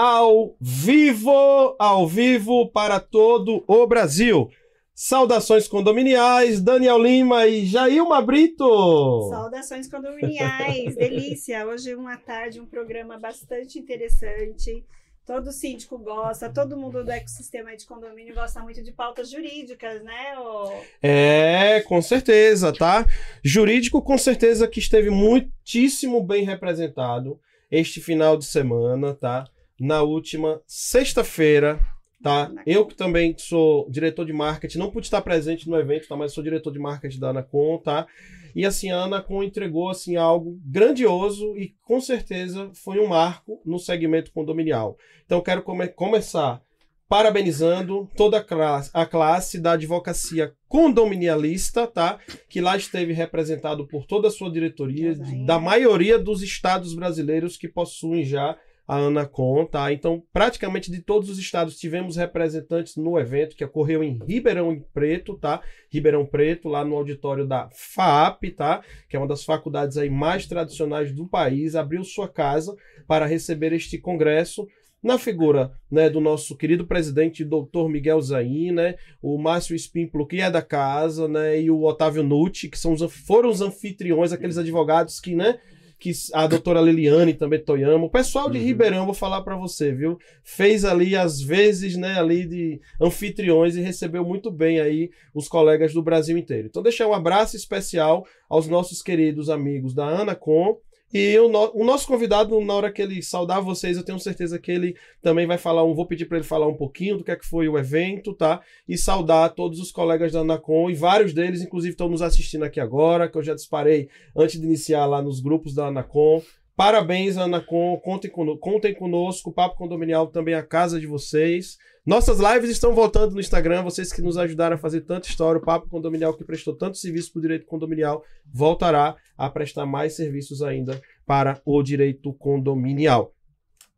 ao 0.00 0.56
vivo, 0.58 1.76
ao 1.78 2.08
vivo 2.08 2.70
para 2.70 2.98
todo 2.98 3.62
o 3.66 3.86
Brasil. 3.86 4.48
Saudações 4.94 5.68
condominiais, 5.68 6.58
Daniel 6.58 6.98
Lima 6.98 7.46
e 7.46 7.66
Jailma 7.66 8.22
Brito. 8.22 9.28
Saudações 9.28 9.90
condominiais, 9.90 10.96
delícia. 10.96 11.66
Hoje 11.66 11.94
uma 11.94 12.16
tarde, 12.16 12.62
um 12.62 12.64
programa 12.64 13.18
bastante 13.18 13.78
interessante. 13.78 14.82
Todo 15.26 15.52
síndico 15.52 15.98
gosta, 15.98 16.48
todo 16.48 16.78
mundo 16.78 17.04
do 17.04 17.10
ecossistema 17.10 17.76
de 17.76 17.86
condomínio 17.86 18.34
gosta 18.34 18.62
muito 18.62 18.82
de 18.82 18.92
pautas 18.92 19.30
jurídicas, 19.30 20.02
né? 20.02 20.38
ô? 20.38 20.80
É, 21.02 21.82
com 21.82 22.00
certeza, 22.00 22.72
tá? 22.72 23.04
Jurídico, 23.44 24.00
com 24.00 24.16
certeza 24.16 24.66
que 24.66 24.78
esteve 24.78 25.10
muitíssimo 25.10 26.22
bem 26.22 26.42
representado 26.42 27.38
este 27.70 28.00
final 28.00 28.38
de 28.38 28.46
semana, 28.46 29.12
tá? 29.14 29.44
Na 29.80 30.02
última 30.02 30.60
sexta-feira, 30.66 31.80
tá? 32.22 32.52
Eu 32.66 32.84
que 32.84 32.94
também 32.94 33.34
sou 33.38 33.88
diretor 33.90 34.26
de 34.26 34.32
marketing, 34.32 34.76
não 34.78 34.90
pude 34.90 35.06
estar 35.06 35.22
presente 35.22 35.68
no 35.68 35.76
evento, 35.78 36.06
tá? 36.06 36.14
Mas 36.16 36.34
sou 36.34 36.44
diretor 36.44 36.70
de 36.70 36.78
marketing 36.78 37.18
da 37.18 37.30
Anacom, 37.30 37.78
tá? 37.78 38.06
E 38.54 38.66
assim, 38.66 38.90
a 38.90 39.04
Anacom 39.04 39.42
entregou 39.42 39.88
assim 39.88 40.16
algo 40.16 40.60
grandioso 40.66 41.56
e 41.56 41.74
com 41.82 42.00
certeza 42.00 42.70
foi 42.74 42.98
um 42.98 43.06
marco 43.06 43.60
no 43.64 43.78
segmento 43.78 44.32
condominial. 44.32 44.98
Então 45.24 45.40
quero 45.40 45.62
come- 45.62 45.88
começar 45.88 46.60
parabenizando 47.08 48.08
toda 48.16 48.38
a 48.38 48.44
classe, 48.44 48.90
a 48.94 49.04
classe 49.06 49.58
da 49.60 49.72
advocacia 49.72 50.52
condominialista, 50.68 51.86
tá? 51.86 52.18
Que 52.48 52.60
lá 52.60 52.76
esteve 52.76 53.12
representado 53.12 53.86
por 53.86 54.06
toda 54.06 54.28
a 54.28 54.30
sua 54.30 54.50
diretoria, 54.50 55.14
da 55.44 55.58
maioria 55.58 56.18
dos 56.18 56.42
estados 56.42 56.94
brasileiros 56.94 57.56
que 57.56 57.66
possuem 57.68 58.24
já 58.24 58.56
a 58.90 58.96
Anacom, 58.96 59.64
tá? 59.64 59.92
Então, 59.92 60.20
praticamente 60.32 60.90
de 60.90 61.00
todos 61.00 61.30
os 61.30 61.38
estados 61.38 61.78
tivemos 61.78 62.16
representantes 62.16 62.96
no 62.96 63.16
evento 63.20 63.54
que 63.54 63.64
ocorreu 63.64 64.02
em 64.02 64.18
Ribeirão 64.26 64.84
Preto, 64.92 65.38
tá? 65.38 65.62
Ribeirão 65.88 66.26
Preto, 66.26 66.68
lá 66.68 66.84
no 66.84 66.96
auditório 66.96 67.46
da 67.46 67.70
FAAP, 67.72 68.50
tá? 68.56 68.82
Que 69.08 69.14
é 69.14 69.18
uma 69.20 69.28
das 69.28 69.44
faculdades 69.44 69.96
aí 69.96 70.10
mais 70.10 70.44
tradicionais 70.44 71.12
do 71.12 71.24
país, 71.24 71.76
abriu 71.76 72.02
sua 72.02 72.28
casa 72.28 72.74
para 73.06 73.26
receber 73.26 73.72
este 73.72 73.96
congresso 73.96 74.66
na 75.00 75.18
figura 75.18 75.70
né, 75.88 76.10
do 76.10 76.20
nosso 76.20 76.56
querido 76.56 76.84
presidente, 76.84 77.44
doutor 77.44 77.88
Miguel 77.88 78.20
Zain, 78.20 78.72
né, 78.72 78.96
o 79.22 79.38
Márcio 79.38 79.74
Espímpolo, 79.76 80.26
que 80.26 80.40
é 80.40 80.50
da 80.50 80.62
casa, 80.62 81.28
né, 81.28 81.62
e 81.62 81.70
o 81.70 81.84
Otávio 81.84 82.24
Nucci, 82.24 82.68
que 82.68 82.78
são 82.78 82.92
os, 82.92 83.00
foram 83.24 83.48
os 83.48 83.60
anfitriões, 83.60 84.32
aqueles 84.32 84.58
advogados 84.58 85.20
que, 85.20 85.34
né, 85.34 85.58
que 86.00 86.10
a 86.32 86.46
doutora 86.46 86.80
Liliane 86.80 87.34
também 87.34 87.62
Toyama, 87.62 88.06
o 88.06 88.10
pessoal 88.10 88.48
de 88.50 88.58
Uhum. 88.58 88.64
Ribeirão, 88.64 89.04
vou 89.04 89.14
falar 89.14 89.42
para 89.42 89.54
você, 89.54 89.92
viu, 89.92 90.18
fez 90.42 90.82
ali 90.84 91.14
às 91.14 91.40
vezes, 91.42 91.94
né, 91.94 92.18
ali 92.18 92.46
de 92.46 92.80
anfitriões 92.98 93.76
e 93.76 93.82
recebeu 93.82 94.24
muito 94.24 94.50
bem 94.50 94.80
aí 94.80 95.10
os 95.34 95.46
colegas 95.46 95.92
do 95.92 96.02
Brasil 96.02 96.38
inteiro. 96.38 96.68
Então 96.68 96.82
deixar 96.82 97.06
um 97.06 97.12
abraço 97.12 97.54
especial 97.54 98.26
aos 98.48 98.66
nossos 98.66 99.02
queridos 99.02 99.50
amigos 99.50 99.92
da 99.94 100.06
Anacom, 100.06 100.78
e 101.12 101.38
o, 101.38 101.48
no- 101.48 101.72
o 101.74 101.84
nosso 101.84 102.06
convidado, 102.06 102.60
na 102.60 102.74
hora 102.74 102.92
que 102.92 103.02
ele 103.02 103.22
saudar 103.22 103.60
vocês, 103.60 103.96
eu 103.96 104.04
tenho 104.04 104.18
certeza 104.20 104.58
que 104.58 104.70
ele 104.70 104.96
também 105.20 105.46
vai 105.46 105.58
falar 105.58 105.82
um. 105.84 105.94
Vou 105.94 106.06
pedir 106.06 106.26
para 106.26 106.38
ele 106.38 106.46
falar 106.46 106.68
um 106.68 106.76
pouquinho 106.76 107.16
do 107.18 107.24
que 107.24 107.30
é 107.30 107.36
que 107.36 107.46
foi 107.46 107.68
o 107.68 107.78
evento, 107.78 108.32
tá? 108.32 108.60
E 108.88 108.96
saudar 108.96 109.50
todos 109.50 109.80
os 109.80 109.90
colegas 109.90 110.32
da 110.32 110.40
Anacom 110.40 110.88
e 110.88 110.94
vários 110.94 111.32
deles, 111.34 111.62
inclusive, 111.62 111.92
estão 111.94 112.08
nos 112.08 112.22
assistindo 112.22 112.64
aqui 112.64 112.78
agora, 112.78 113.28
que 113.28 113.36
eu 113.36 113.42
já 113.42 113.54
disparei 113.54 114.08
antes 114.36 114.60
de 114.60 114.66
iniciar 114.66 115.06
lá 115.06 115.20
nos 115.20 115.40
grupos 115.40 115.74
da 115.74 115.86
Anacom. 115.86 116.40
Parabéns, 116.76 117.36
Anacom. 117.36 117.98
Contem, 117.98 118.30
cono- 118.30 118.58
contem 118.58 118.94
conosco. 118.94 119.52
Papo 119.52 119.76
Condominial 119.76 120.28
também 120.28 120.54
é 120.54 120.58
a 120.58 120.62
casa 120.66 120.98
de 120.98 121.06
vocês. 121.06 121.76
Nossas 122.06 122.38
lives 122.40 122.70
estão 122.70 122.94
voltando 122.94 123.34
no 123.34 123.40
Instagram. 123.40 123.82
Vocês 123.82 124.12
que 124.12 124.22
nos 124.22 124.38
ajudaram 124.38 124.76
a 124.76 124.78
fazer 124.78 125.02
tanta 125.02 125.28
história. 125.28 125.60
O 125.60 125.64
Papo 125.64 125.88
Condominial 125.88 126.34
que 126.34 126.44
prestou 126.44 126.74
tanto 126.74 126.96
serviço 126.96 127.32
para 127.32 127.38
o 127.38 127.42
direito 127.42 127.66
condominial 127.66 128.24
voltará 128.50 129.16
a 129.36 129.50
prestar 129.50 129.84
mais 129.84 130.14
serviços 130.16 130.62
ainda 130.62 131.00
para 131.26 131.60
o 131.64 131.82
direito 131.82 132.32
condominial. 132.34 133.34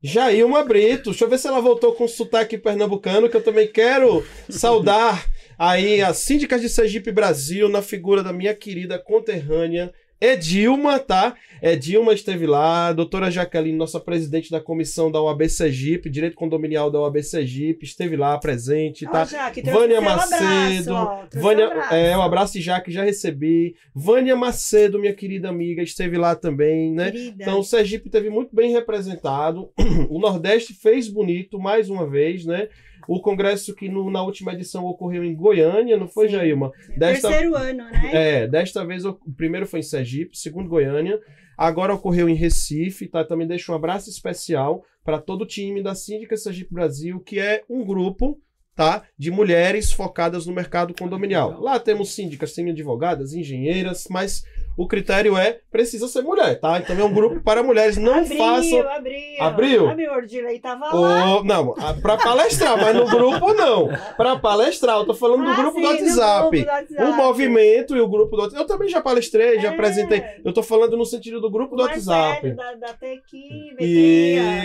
Jailma 0.05 0.65
Brito, 0.65 1.11
deixa 1.11 1.25
eu 1.25 1.29
ver 1.31 1.39
se 1.39 1.47
ela 1.47 1.61
voltou 1.61 1.95
com 1.95 2.09
sotaque 2.09 2.59
pernambucano, 2.59 3.29
que 3.29 3.37
eu 3.37 3.45
também 3.45 3.71
quero 3.71 4.25
saudar 4.51 5.25
aí 5.57 6.03
as 6.03 6.17
síndicas 6.19 6.61
de 6.61 6.69
Sergipe 6.69 7.13
Brasil, 7.13 7.69
na 7.69 7.81
figura 7.81 8.21
da 8.21 8.33
minha 8.33 8.53
querida 8.53 8.99
conterrânea 8.99 9.93
Edilma, 10.23 11.01
tá? 11.01 11.35
Edilma 11.61 12.13
esteve 12.13 12.47
lá, 12.47 12.89
a 12.89 12.93
doutora 12.93 13.29
Jaqueline, 13.29 13.77
nossa 13.77 13.99
presidente 13.99 14.53
da 14.53 14.61
comissão 14.61 15.11
da 15.11 15.21
OAB 15.21 15.49
Sergipe, 15.49 16.09
Direito 16.09 16.37
Condominial 16.37 16.91
da 16.93 17.01
OAB 17.01 17.23
Sergipe, 17.23 17.85
esteve 17.85 18.17
lá 18.17 18.39
presente, 18.39 19.05
tá? 19.05 19.25
Jaque, 19.25 19.63
Vânia 19.63 20.01
seu 20.01 20.09
abraço, 20.09 20.31
Macedo, 20.31 20.95
ó, 20.95 21.25
Vânia, 21.35 21.65
um 21.67 21.71
abraço. 21.73 21.95
é, 21.95 22.17
um 22.17 22.23
abraço 22.23 22.61
já 22.61 22.81
que 22.81 22.93
já 22.93 23.03
recebi. 23.03 23.75
Vânia 23.93 24.37
Macedo, 24.37 24.99
minha 24.99 25.13
querida 25.13 25.49
amiga, 25.49 25.83
esteve 25.83 26.17
lá 26.17 26.37
também, 26.37 26.93
né? 26.93 27.11
Querida. 27.11 27.43
Então 27.43 27.59
o 27.59 27.65
Sergipe 27.65 28.09
teve 28.09 28.31
muito 28.31 28.55
bem 28.55 28.71
representado. 28.73 29.71
O 30.09 30.19
Nordeste 30.19 30.75
fez 30.75 31.09
bonito 31.09 31.59
mais 31.59 31.89
uma 31.89 32.07
vez, 32.07 32.45
né? 32.45 32.69
O 33.09 33.21
congresso 33.21 33.75
que 33.75 33.89
no- 33.89 34.11
na 34.11 34.23
última 34.23 34.53
edição 34.53 34.85
ocorreu 34.85 35.25
em 35.25 35.35
Goiânia, 35.35 35.97
não 35.97 36.07
foi, 36.09 36.27
Sim. 36.29 36.35
Jailma? 36.35 36.71
Desta, 36.97 37.29
Terceiro 37.29 37.57
ano, 37.57 37.85
né? 37.85 38.11
é, 38.13 38.47
desta 38.49 38.85
vez 38.85 39.05
o 39.05 39.15
primeiro 39.37 39.67
foi 39.67 39.81
em 39.81 39.85
Sergipe, 39.85 40.37
segundo 40.39 40.69
Goiânia. 40.69 41.19
Agora 41.57 41.95
ocorreu 41.95 42.29
em 42.29 42.35
Recife, 42.35 43.07
tá? 43.09 43.25
Também 43.25 43.47
deixo 43.47 43.73
um 43.73 43.75
abraço 43.75 44.09
especial 44.11 44.85
para 45.05 45.19
todo 45.21 45.43
o 45.43 45.47
time 45.47 45.83
da 45.83 45.95
Síndica 45.95 46.37
Sergipe 46.37 46.73
Brasil, 46.73 47.21
que 47.21 47.39
é 47.39 47.63
um 47.69 47.85
grupo, 47.85 48.39
tá? 48.75 49.03
De 49.19 49.31
mulheres 49.31 49.93
focadas 49.93 50.47
no 50.47 50.55
mercado 50.55 50.95
condominial. 50.99 51.61
Lá 51.61 51.79
temos 51.79 52.15
síndicas, 52.15 52.53
tem 52.55 52.71
advogadas, 52.71 53.35
engenheiras, 53.35 54.07
mas 54.09 54.45
o 54.77 54.87
critério 54.87 55.37
é 55.37 55.59
precisa 55.71 56.07
ser 56.09 56.23
mulher, 56.23 56.59
tá? 56.61 56.79
Então 56.79 56.97
é 56.99 57.05
um 57.05 57.13
grupo 57.13 57.41
para 57.41 57.63
mulheres. 57.63 57.97
Não 57.97 58.15
abriu, 58.21 58.39
façam 58.39 58.89
abriu. 58.91 59.17
Abriu? 59.41 59.89
A 59.89 59.95
meu 59.95 60.13
Ordilei 60.13 60.59
tava 60.59 60.95
lá. 60.95 61.41
o... 61.41 61.45
Não, 61.45 61.75
a- 61.79 61.95
pra 61.95 62.17
palestrar, 62.17 62.77
mas 62.77 62.95
no 62.95 63.07
grupo 63.07 63.53
não. 63.55 63.89
Pra 64.17 64.37
palestrar, 64.37 64.99
eu 64.99 65.07
tô 65.07 65.15
falando 65.15 65.45
do 65.45 65.51
Ah, 65.51 65.57
grupo 65.57 65.77
sim, 65.77 65.83
do 65.83 65.89
WhatsApp. 65.89 66.61
do 66.63 66.67
WhatsApp. 66.69 67.03
O 67.03 67.17
movimento 67.17 67.97
e 67.97 68.01
o 68.01 68.09
grupo 68.09 68.37
do 68.37 68.43
WhatsApp. 68.43 68.63
Eu 68.63 68.67
também 68.67 68.89
já 68.89 69.01
palestrei, 69.01 69.59
já 69.61 69.71
É. 69.71 69.75
apresentei. 69.75 70.23
Eu 70.45 70.53
tô 70.53 70.63
falando 70.63 70.97
no 70.97 71.05
sentido 71.07 71.41
do 71.41 71.51
grupo 71.51 71.75
O 71.75 71.77
do 71.79 71.83
WhatsApp. 71.85 72.51
Da, 72.53 72.75
da 72.75 72.93
Tequi, 72.95 73.75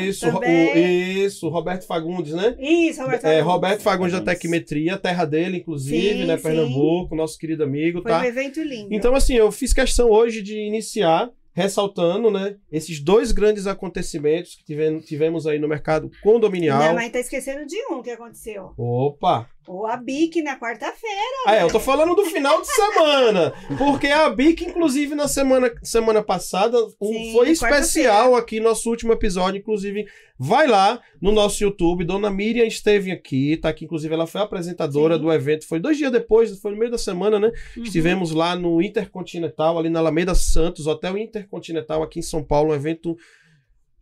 Isso, 0.08 0.32
também. 0.32 0.74
o, 0.74 0.78
isso, 1.26 1.50
Roberto 1.50 1.86
Fagundes, 1.88 2.34
né? 2.34 2.56
Isso, 2.60 3.02
Roberto 3.02 3.26
É, 3.26 3.28
Fagundes. 3.30 3.46
Roberto 3.54 3.82
Fagundes 3.82 4.14
da 4.14 4.22
Tecmetria, 4.22 4.98
terra 4.98 5.26
dele, 5.26 5.58
inclusive, 5.58 6.20
Sim, 6.22 6.26
né? 6.26 6.38
sim. 6.38 6.44
Pernambuco, 6.44 7.16
nosso 7.16 7.38
querido 7.38 7.64
amigo, 7.64 8.02
Foi 8.02 8.12
tá? 8.12 8.20
um 8.20 8.24
evento 8.26 8.62
lindo. 8.62 8.88
Então, 8.92 9.16
assim, 9.16 9.36
eu 9.36 9.52
fiz 9.52 9.74
questão 9.74 9.97
hoje 10.06 10.42
de 10.42 10.56
iniciar 10.60 11.30
ressaltando, 11.58 12.30
né, 12.30 12.56
esses 12.72 13.00
dois 13.00 13.32
grandes 13.32 13.66
acontecimentos 13.66 14.54
que 14.56 14.64
tivemos, 14.64 15.06
tivemos 15.06 15.48
aí 15.48 15.58
no 15.58 15.68
mercado 15.68 16.12
condominial. 16.22 16.80
Não, 16.80 16.94
mas 16.94 17.12
tá 17.12 17.20
esquecendo 17.20 17.66
de 17.66 17.76
um 17.92 18.04
que 18.04 18.12
aconteceu. 18.12 18.74
Opa! 18.78 19.50
O 19.68 19.86
ABIC 19.86 20.42
na 20.42 20.58
quarta-feira. 20.58 21.22
Ah, 21.46 21.56
é, 21.56 21.64
eu 21.64 21.68
tô 21.68 21.80
falando 21.80 22.16
do 22.16 22.24
final 22.26 22.62
de 22.62 22.68
semana. 22.68 23.54
Porque 23.78 24.08
a 24.08 24.30
BIC, 24.30 24.62
inclusive, 24.66 25.14
na 25.14 25.28
semana, 25.28 25.72
semana 25.84 26.24
passada, 26.24 26.78
Sim, 27.04 27.34
foi 27.34 27.50
especial 27.50 28.36
aqui, 28.36 28.60
nosso 28.62 28.90
último 28.90 29.12
episódio. 29.12 29.60
Inclusive, 29.60 30.08
vai 30.40 30.68
lá 30.68 31.02
no 31.22 31.32
nosso 31.32 31.62
YouTube. 31.62 32.06
Dona 32.06 32.30
Miriam 32.30 32.66
esteve 32.66 33.12
aqui, 33.12 33.58
tá 33.58 33.70
aqui. 33.70 33.84
Inclusive, 33.84 34.14
ela 34.14 34.26
foi 34.26 34.40
a 34.40 34.46
apresentadora 34.46 35.16
Sim. 35.16 35.22
do 35.22 35.34
evento. 35.34 35.68
Foi 35.68 35.80
dois 35.80 35.98
dias 35.98 36.12
depois, 36.12 36.58
foi 36.60 36.72
no 36.72 36.78
meio 36.78 36.92
da 36.92 36.98
semana, 36.98 37.38
né? 37.38 37.52
Uhum. 37.76 37.84
Estivemos 37.84 38.32
lá 38.32 38.56
no 38.56 38.82
Intercontinental, 38.82 39.78
ali 39.78 39.90
na 39.90 40.00
Alameda 40.00 40.34
Santos, 40.34 40.88
Hotel 40.88 41.18
Intercontinental, 41.18 42.02
aqui 42.04 42.20
em 42.20 42.24
São 42.24 42.42
Paulo, 42.42 42.72
um 42.72 42.76
evento 42.76 43.18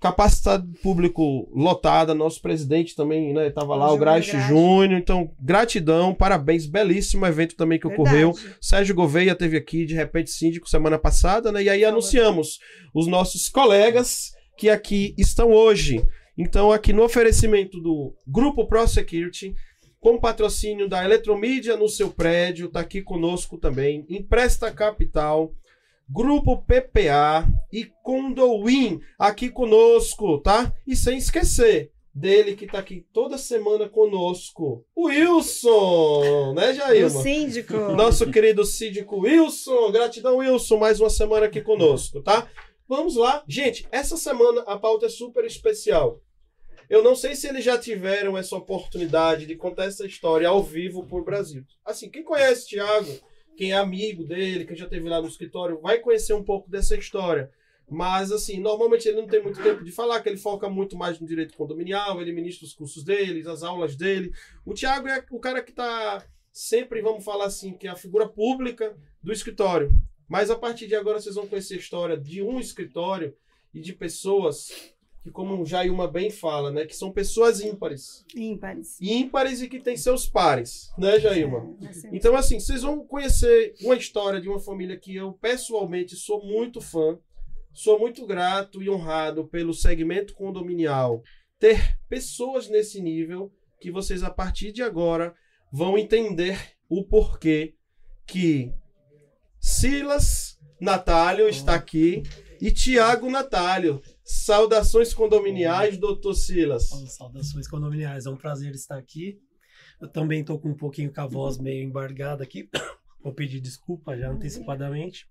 capacidade 0.05 0.67
público 0.83 1.49
lotada, 1.51 2.13
nosso 2.13 2.39
presidente 2.39 2.95
também, 2.95 3.33
né, 3.33 3.49
tava 3.49 3.75
lá, 3.75 3.87
o 3.87 3.97
Júnior 3.97 3.99
Grace. 3.99 4.39
Júnior, 4.47 4.99
então, 4.99 5.31
gratidão, 5.39 6.13
parabéns, 6.13 6.67
belíssimo 6.67 7.25
evento 7.25 7.55
também 7.55 7.79
que 7.79 7.87
ocorreu, 7.87 8.31
Verdade. 8.31 8.57
Sérgio 8.61 8.93
Gouveia 8.93 9.33
teve 9.33 9.57
aqui, 9.57 9.83
de 9.83 9.95
repente, 9.95 10.29
síndico, 10.29 10.69
semana 10.69 10.99
passada, 10.99 11.51
né, 11.51 11.63
e 11.63 11.69
aí 11.69 11.83
anunciamos 11.83 12.59
os 12.93 13.07
nossos 13.07 13.49
colegas 13.49 14.31
que 14.55 14.69
aqui 14.69 15.15
estão 15.17 15.51
hoje, 15.51 16.05
então, 16.37 16.71
aqui 16.71 16.93
no 16.93 17.03
oferecimento 17.03 17.79
do 17.81 18.13
Grupo 18.27 18.67
Pro 18.67 18.87
Security, 18.87 19.55
com 19.99 20.19
patrocínio 20.19 20.87
da 20.87 21.03
Eletromídia 21.03 21.75
no 21.75 21.89
seu 21.89 22.11
prédio, 22.11 22.69
tá 22.69 22.81
aqui 22.81 23.01
conosco 23.01 23.57
também, 23.57 24.05
Empresta 24.07 24.69
Capital, 24.69 25.51
Grupo 26.09 26.57
PPA 26.63 27.47
e 27.71 27.85
Condowin 28.03 28.99
aqui 29.17 29.49
conosco, 29.49 30.39
tá? 30.39 30.71
E 30.85 30.95
sem 30.95 31.17
esquecer 31.17 31.91
dele 32.13 32.55
que 32.55 32.65
tá 32.67 32.79
aqui 32.79 33.05
toda 33.11 33.37
semana 33.37 33.89
conosco, 33.89 34.85
o 34.95 35.07
Wilson, 35.07 36.53
né, 36.53 36.71
O 36.71 36.73
Jailma? 36.73 37.21
síndico. 37.21 37.73
Nosso 37.73 38.31
querido 38.31 38.63
síndico 38.63 39.19
Wilson, 39.19 39.91
gratidão 39.91 40.37
Wilson, 40.37 40.77
mais 40.77 40.99
uma 41.01 41.09
semana 41.09 41.47
aqui 41.47 41.61
conosco, 41.61 42.21
tá? 42.21 42.47
Vamos 42.87 43.15
lá. 43.15 43.43
Gente, 43.47 43.85
essa 43.91 44.15
semana 44.15 44.61
a 44.61 44.77
pauta 44.77 45.07
é 45.07 45.09
super 45.09 45.43
especial. 45.43 46.21
Eu 46.87 47.03
não 47.03 47.15
sei 47.15 47.35
se 47.35 47.47
eles 47.47 47.65
já 47.65 47.77
tiveram 47.79 48.37
essa 48.37 48.55
oportunidade 48.55 49.47
de 49.47 49.55
contar 49.55 49.85
essa 49.85 50.05
história 50.05 50.47
ao 50.47 50.61
vivo 50.61 51.03
por 51.05 51.25
Brasil. 51.25 51.63
Assim, 51.83 52.09
quem 52.09 52.23
conhece 52.23 52.67
Tiago, 52.67 53.11
quem 53.55 53.71
é 53.71 53.77
amigo 53.77 54.23
dele, 54.23 54.65
quem 54.65 54.75
já 54.75 54.87
teve 54.87 55.07
lá 55.07 55.21
no 55.21 55.27
escritório, 55.27 55.79
vai 55.81 55.99
conhecer 55.99 56.33
um 56.33 56.43
pouco 56.43 56.69
dessa 56.69 56.95
história. 56.95 57.51
Mas, 57.89 58.31
assim, 58.31 58.59
normalmente 58.59 59.07
ele 59.07 59.21
não 59.21 59.27
tem 59.27 59.41
muito 59.41 59.61
tempo 59.61 59.83
de 59.83 59.91
falar, 59.91 60.21
que 60.21 60.29
ele 60.29 60.37
foca 60.37 60.67
muito 60.67 60.97
mais 60.97 61.19
no 61.19 61.27
direito 61.27 61.55
condominial, 61.55 62.19
ele 62.19 62.31
ministra 62.31 62.65
os 62.65 62.73
cursos 62.73 63.03
dele, 63.03 63.47
as 63.47 63.61
aulas 63.61 63.95
dele. 63.95 64.33
O 64.65 64.73
Tiago 64.73 65.07
é 65.07 65.23
o 65.29 65.39
cara 65.39 65.61
que 65.61 65.69
está 65.69 66.25
sempre, 66.51 67.01
vamos 67.01 67.23
falar 67.23 67.45
assim, 67.45 67.73
que 67.73 67.87
é 67.87 67.91
a 67.91 67.95
figura 67.95 68.27
pública 68.27 68.97
do 69.21 69.31
escritório. 69.31 69.91
Mas 70.27 70.49
a 70.49 70.55
partir 70.55 70.87
de 70.87 70.95
agora 70.95 71.19
vocês 71.19 71.35
vão 71.35 71.47
conhecer 71.47 71.75
a 71.75 71.77
história 71.77 72.17
de 72.17 72.41
um 72.41 72.59
escritório 72.59 73.35
e 73.73 73.79
de 73.79 73.93
pessoas 73.93 74.94
que, 75.25 75.31
como 75.31 75.59
o 75.59 75.65
Jailma 75.65 76.07
bem 76.07 76.29
fala, 76.29 76.71
né, 76.71 76.85
que 76.85 76.95
são 76.95 77.11
pessoas 77.11 77.59
ímpares. 77.59 78.23
Ímpares. 78.35 79.01
Ímpares 79.01 79.59
e 79.59 79.67
que 79.67 79.79
têm 79.79 79.97
seus 79.97 80.29
pares, 80.29 80.91
né, 80.99 81.19
Jailma? 81.19 81.75
É, 81.81 81.87
assim, 81.87 82.09
Então, 82.13 82.35
assim, 82.35 82.59
vocês 82.59 82.83
vão 82.83 83.03
conhecer 83.03 83.73
uma 83.81 83.95
história 83.95 84.39
de 84.39 84.47
uma 84.47 84.59
família 84.59 84.99
que 84.99 85.15
eu 85.15 85.33
pessoalmente 85.33 86.15
sou 86.15 86.45
muito 86.45 86.79
fã, 86.79 87.17
sou 87.73 87.97
muito 87.97 88.23
grato 88.23 88.83
e 88.83 88.89
honrado 88.89 89.47
pelo 89.47 89.73
segmento 89.73 90.35
condominial 90.35 91.23
ter 91.57 91.97
pessoas 92.07 92.69
nesse 92.69 93.01
nível 93.01 93.51
que 93.81 93.89
vocês, 93.89 94.21
a 94.21 94.29
partir 94.29 94.71
de 94.71 94.83
agora, 94.83 95.33
vão 95.73 95.97
entender 95.97 96.55
o 96.87 97.03
porquê 97.03 97.73
que 98.27 98.71
Silas 99.59 100.59
Natálio 100.79 101.49
está 101.49 101.73
aqui 101.73 102.21
e 102.61 102.69
Tiago 102.69 103.27
Natálio. 103.27 104.03
Saudações 104.27 105.13
condominiais, 105.13 105.99
doutor 105.99 106.33
Silas. 106.33 106.89
Saudações 106.89 107.67
condominiais, 107.67 108.25
é 108.25 108.29
um 108.31 108.35
prazer 108.35 108.73
estar 108.73 108.97
aqui. 108.97 109.39
Eu 110.01 110.07
também 110.07 110.41
estou 110.41 110.59
com 110.59 110.69
um 110.69 110.75
pouquinho 110.75 111.13
com 111.13 111.21
a 111.21 111.27
voz 111.27 111.59
meio 111.59 111.83
embargada 111.83 112.43
aqui. 112.43 112.67
Vou 113.23 113.31
pedir 113.31 113.61
desculpa 113.61 114.17
já 114.17 114.31
antecipadamente. 114.31 115.29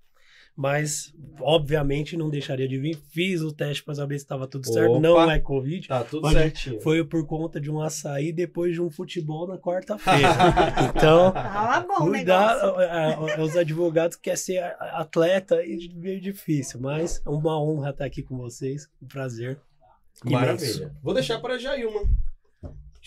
Mas, 0.56 1.12
obviamente, 1.40 2.16
não 2.16 2.30
deixaria 2.30 2.68
de 2.68 2.78
vir. 2.78 2.96
Fiz 3.10 3.40
o 3.40 3.50
teste 3.52 3.82
para 3.82 3.94
saber 3.96 4.18
se 4.18 4.24
estava 4.24 4.46
tudo 4.46 4.66
certo. 4.72 4.92
Opa. 4.92 5.00
Não 5.00 5.30
é 5.30 5.40
Covid. 5.40 5.88
Tá 5.88 6.04
tudo 6.04 6.30
certinho. 6.30 6.80
Foi 6.80 7.04
por 7.04 7.26
conta 7.26 7.60
de 7.60 7.68
um 7.70 7.80
açaí 7.80 8.32
depois 8.32 8.72
de 8.72 8.80
um 8.80 8.88
futebol 8.88 9.48
na 9.48 9.58
quarta-feira. 9.58 10.28
Então, 10.94 11.32
Tava 11.32 11.86
bom 11.86 12.04
o 12.04 12.10
cuidar, 12.10 12.54
negócio. 12.54 12.80
a- 12.80 13.34
a- 13.36 13.42
os 13.42 13.56
advogados 13.56 14.16
querem 14.16 14.36
ser 14.36 14.58
a- 14.58 15.00
atleta 15.00 15.60
e 15.64 15.92
meio 15.94 16.20
difícil, 16.20 16.78
mas 16.80 17.20
é 17.26 17.28
uma 17.28 17.60
honra 17.60 17.90
estar 17.90 18.04
aqui 18.04 18.22
com 18.22 18.36
vocês. 18.36 18.88
Um 19.02 19.06
prazer. 19.08 19.58
imenso. 20.24 20.40
Maravilha. 20.40 20.94
Vou 21.02 21.12
deixar 21.14 21.40
para 21.40 21.58
Jailma 21.58 22.00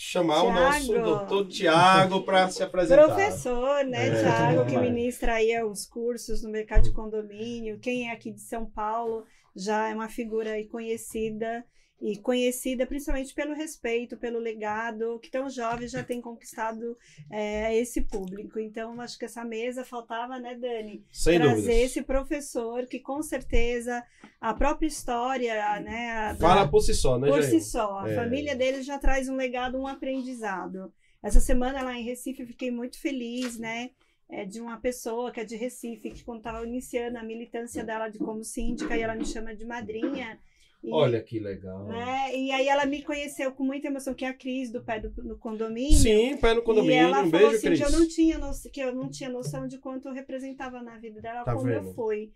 chamar 0.00 0.44
o 0.44 0.52
nosso 0.52 0.86
Tiago. 0.86 1.04
doutor 1.04 1.48
Tiago 1.48 2.22
para 2.22 2.48
se 2.48 2.62
apresentar. 2.62 3.04
Professor, 3.04 3.84
né, 3.84 4.06
É, 4.08 4.22
Thiago, 4.22 4.64
que 4.70 4.78
ministra 4.78 5.34
aí 5.34 5.60
os 5.64 5.84
cursos 5.84 6.40
no 6.44 6.50
mercado 6.50 6.84
de 6.84 6.92
condomínio. 6.92 7.80
Quem 7.80 8.08
é 8.08 8.12
aqui 8.12 8.30
de 8.30 8.40
São 8.40 8.64
Paulo 8.64 9.24
já 9.56 9.88
é 9.88 9.94
uma 9.94 10.08
figura 10.08 10.52
aí 10.52 10.68
conhecida 10.68 11.64
e 12.00 12.16
conhecida 12.16 12.86
principalmente 12.86 13.34
pelo 13.34 13.54
respeito, 13.54 14.16
pelo 14.16 14.38
legado 14.38 15.18
que 15.20 15.28
tão 15.30 15.50
jovem 15.50 15.88
já 15.88 16.02
tem 16.02 16.20
conquistado 16.20 16.96
é, 17.30 17.76
esse 17.76 18.02
público. 18.02 18.58
Então, 18.60 19.00
acho 19.00 19.18
que 19.18 19.24
essa 19.24 19.44
mesa 19.44 19.84
faltava, 19.84 20.38
né, 20.38 20.54
Dani? 20.54 21.04
Sem 21.12 21.38
trazer 21.38 21.54
dúvidas. 21.56 21.74
esse 21.76 22.02
professor 22.02 22.86
que 22.86 23.00
com 23.00 23.20
certeza 23.22 24.04
a 24.40 24.54
própria 24.54 24.86
história, 24.86 25.54
né, 25.80 26.10
a- 26.12 26.32
da- 26.34 26.38
Fala 26.48 26.68
por 26.68 26.80
si 26.82 26.94
só, 26.94 27.18
né, 27.18 27.28
por 27.28 27.42
Jailma? 27.42 27.60
si 27.60 27.68
só. 27.68 27.98
A 27.98 28.08
É. 28.10 28.14
família 28.14 28.54
dele 28.54 28.82
já 28.82 28.96
traz 28.98 29.28
um 29.28 29.34
legado, 29.34 29.76
um 29.76 29.86
aprendizado. 29.86 30.92
Essa 31.22 31.40
semana 31.40 31.82
lá 31.82 31.94
em 31.98 32.04
Recife 32.04 32.46
fiquei 32.46 32.70
muito 32.70 33.00
feliz, 33.00 33.58
né? 33.58 33.90
é, 34.30 34.44
de 34.44 34.60
uma 34.60 34.76
pessoa 34.76 35.32
que 35.32 35.40
é 35.40 35.44
de 35.44 35.56
Recife, 35.56 36.10
que 36.10 36.22
quando 36.22 36.40
estava 36.40 36.62
iniciando 36.62 37.16
a 37.16 37.22
militância 37.22 37.82
dela 37.82 38.10
de 38.10 38.18
como 38.18 38.44
síndica, 38.44 38.94
e 38.94 39.00
ela 39.00 39.14
me 39.14 39.24
chama 39.24 39.56
de 39.56 39.64
madrinha. 39.64 40.38
E, 40.82 40.92
Olha 40.92 41.20
que 41.20 41.40
legal. 41.40 41.86
né, 41.86 42.34
e 42.36 42.52
aí 42.52 42.68
ela 42.68 42.86
me 42.86 43.02
conheceu 43.02 43.50
com 43.52 43.64
muita 43.64 43.88
emoção, 43.88 44.14
que 44.14 44.24
é 44.24 44.28
a 44.28 44.34
Cris 44.34 44.70
do 44.70 44.82
pé 44.84 45.00
do, 45.00 45.10
do 45.10 45.36
condomínio. 45.36 45.96
Sim, 45.96 46.36
pé 46.36 46.54
no 46.54 46.60
E 46.60 46.64
condomínio. 46.64 46.94
ela 46.98 47.22
Um 47.24 47.30
falou 47.30 47.48
beijo, 47.50 47.56
assim 47.56 47.66
Cris. 47.66 47.78
que 47.80 47.84
eu 47.84 47.90
não 47.92 48.08
tinha 48.08 48.38
noção, 48.38 48.70
que 48.72 48.80
eu 48.80 48.94
não 48.94 49.10
tinha 49.10 49.28
noção 49.28 49.66
de 49.66 49.78
quanto 49.78 50.08
eu 50.08 50.14
representava 50.14 50.80
na 50.80 50.96
vida 50.98 51.20
dela, 51.20 51.44
Tá 51.44 51.54
como 51.54 51.68
eu 51.68 51.82
vendo? 51.82 51.94
fui. 51.94 52.30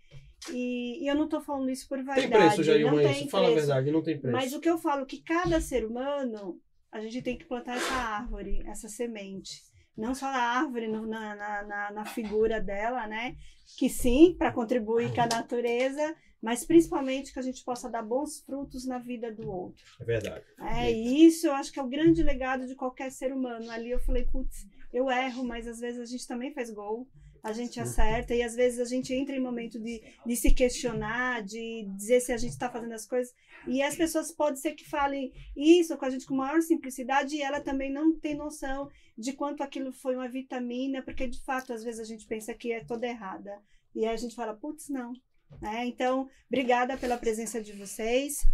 E, 0.51 1.03
e 1.03 1.07
eu 1.07 1.15
não 1.15 1.29
tô 1.29 1.39
falando 1.39 1.69
isso 1.69 1.87
por 1.87 2.03
vaidade. 2.03 2.29
Tem 2.29 2.37
preço, 2.37 2.63
Jailma, 2.63 3.01
não 3.01 3.01
isso. 3.09 3.19
tem 3.19 3.29
Fala 3.29 3.47
a 3.47 3.51
preço. 3.51 3.67
verdade, 3.67 3.91
não 3.91 4.03
tem 4.03 4.19
preço. 4.19 4.35
Mas 4.35 4.53
o 4.53 4.59
que 4.59 4.69
eu 4.69 4.77
falo 4.77 5.05
que 5.05 5.21
cada 5.23 5.61
ser 5.61 5.85
humano, 5.85 6.59
a 6.91 6.99
gente 6.99 7.21
tem 7.21 7.37
que 7.37 7.45
plantar 7.45 7.77
essa 7.77 7.93
árvore, 7.93 8.61
essa 8.67 8.89
semente. 8.89 9.61
Não 9.95 10.13
só 10.13 10.25
a 10.25 10.59
árvore 10.59 10.87
no- 10.87 11.07
na, 11.07 11.33
na, 11.35 11.63
na, 11.63 11.91
na 11.91 12.05
figura 12.05 12.59
dela, 12.59 13.07
né? 13.07 13.35
Que 13.77 13.87
sim, 13.89 14.35
para 14.37 14.51
contribuir 14.51 15.13
com 15.13 15.21
a 15.21 15.27
natureza, 15.27 16.13
mas 16.43 16.65
principalmente 16.65 17.31
que 17.31 17.39
a 17.39 17.41
gente 17.41 17.63
possa 17.63 17.89
dar 17.89 18.03
bons 18.03 18.41
frutos 18.41 18.85
na 18.85 18.99
vida 18.99 19.31
do 19.31 19.49
outro. 19.49 19.81
É 19.97 20.03
verdade. 20.03 20.43
É, 20.59 20.91
e 20.91 21.25
isso 21.25 21.47
eu 21.47 21.53
acho 21.53 21.71
que 21.71 21.79
é 21.79 21.81
o 21.81 21.87
grande 21.87 22.21
legado 22.21 22.67
de 22.67 22.75
qualquer 22.75 23.13
ser 23.13 23.31
humano. 23.31 23.71
Ali 23.71 23.91
eu 23.91 23.99
falei, 24.01 24.25
putz, 24.25 24.67
eu 24.91 25.09
erro, 25.09 25.45
mas 25.45 25.69
às 25.69 25.79
vezes 25.79 26.01
a 26.01 26.05
gente 26.05 26.27
também 26.27 26.53
faz 26.53 26.69
gol, 26.69 27.07
a 27.41 27.53
gente 27.53 27.79
acerta, 27.79 28.35
e 28.35 28.43
às 28.43 28.55
vezes 28.55 28.81
a 28.81 28.83
gente 28.83 29.13
entra 29.13 29.33
em 29.33 29.39
momento 29.39 29.79
de, 29.79 30.03
de 30.25 30.35
se 30.35 30.53
questionar, 30.53 31.43
de 31.43 31.87
dizer 31.95 32.19
se 32.19 32.33
a 32.33 32.37
gente 32.37 32.51
está 32.51 32.69
fazendo 32.69 32.93
as 32.93 33.05
coisas. 33.05 33.33
E 33.65 33.81
as 33.81 33.95
pessoas 33.95 34.29
pode 34.29 34.59
ser 34.59 34.73
que 34.73 34.85
falem 34.89 35.31
isso 35.55 35.97
com 35.97 36.03
a 36.03 36.09
gente 36.09 36.25
com 36.25 36.35
maior 36.35 36.61
simplicidade, 36.61 37.37
e 37.37 37.41
ela 37.41 37.61
também 37.61 37.89
não 37.89 38.19
tem 38.19 38.35
noção 38.35 38.89
de 39.17 39.31
quanto 39.31 39.63
aquilo 39.63 39.93
foi 39.93 40.17
uma 40.17 40.27
vitamina, 40.27 41.01
porque 41.01 41.25
de 41.25 41.41
fato, 41.41 41.71
às 41.71 41.85
vezes 41.85 42.01
a 42.01 42.05
gente 42.05 42.27
pensa 42.27 42.53
que 42.53 42.73
é 42.73 42.83
toda 42.83 43.07
errada. 43.07 43.61
E 43.95 44.05
aí 44.05 44.13
a 44.13 44.17
gente 44.17 44.35
fala, 44.35 44.53
putz, 44.53 44.89
não. 44.89 45.13
Né? 45.61 45.85
Então, 45.85 46.29
obrigada 46.47 46.97
pela 46.97 47.17
presença 47.17 47.61
de 47.61 47.73
vocês. 47.73 48.45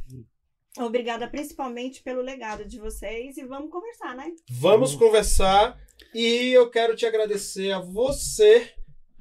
Obrigada 0.77 1.27
principalmente 1.27 2.03
pelo 2.03 2.21
legado 2.21 2.63
de 2.65 2.79
vocês 2.79 3.37
e 3.37 3.45
vamos 3.45 3.71
conversar, 3.71 4.15
né? 4.15 4.31
Vamos 4.49 4.95
conversar 4.95 5.79
e 6.13 6.51
eu 6.51 6.69
quero 6.69 6.95
te 6.95 7.05
agradecer 7.05 7.71
a 7.71 7.79
você 7.79 8.71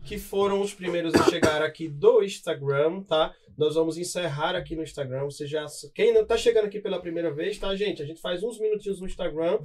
que 0.04 0.18
foram 0.18 0.60
os 0.60 0.72
primeiros 0.72 1.14
a 1.14 1.24
chegar 1.24 1.62
aqui 1.62 1.88
do 1.88 2.22
Instagram, 2.22 3.02
tá? 3.02 3.34
Nós 3.56 3.74
vamos 3.74 3.98
encerrar 3.98 4.54
aqui 4.54 4.76
no 4.76 4.82
Instagram. 4.82 5.24
Você 5.24 5.46
já, 5.46 5.66
quem 5.94 6.14
não 6.14 6.24
tá 6.24 6.36
chegando 6.36 6.66
aqui 6.66 6.80
pela 6.80 7.00
primeira 7.00 7.32
vez, 7.32 7.58
tá, 7.58 7.74
gente? 7.74 8.02
A 8.02 8.06
gente 8.06 8.20
faz 8.20 8.42
uns 8.42 8.58
minutinhos 8.60 9.00
no 9.00 9.06
Instagram, 9.06 9.58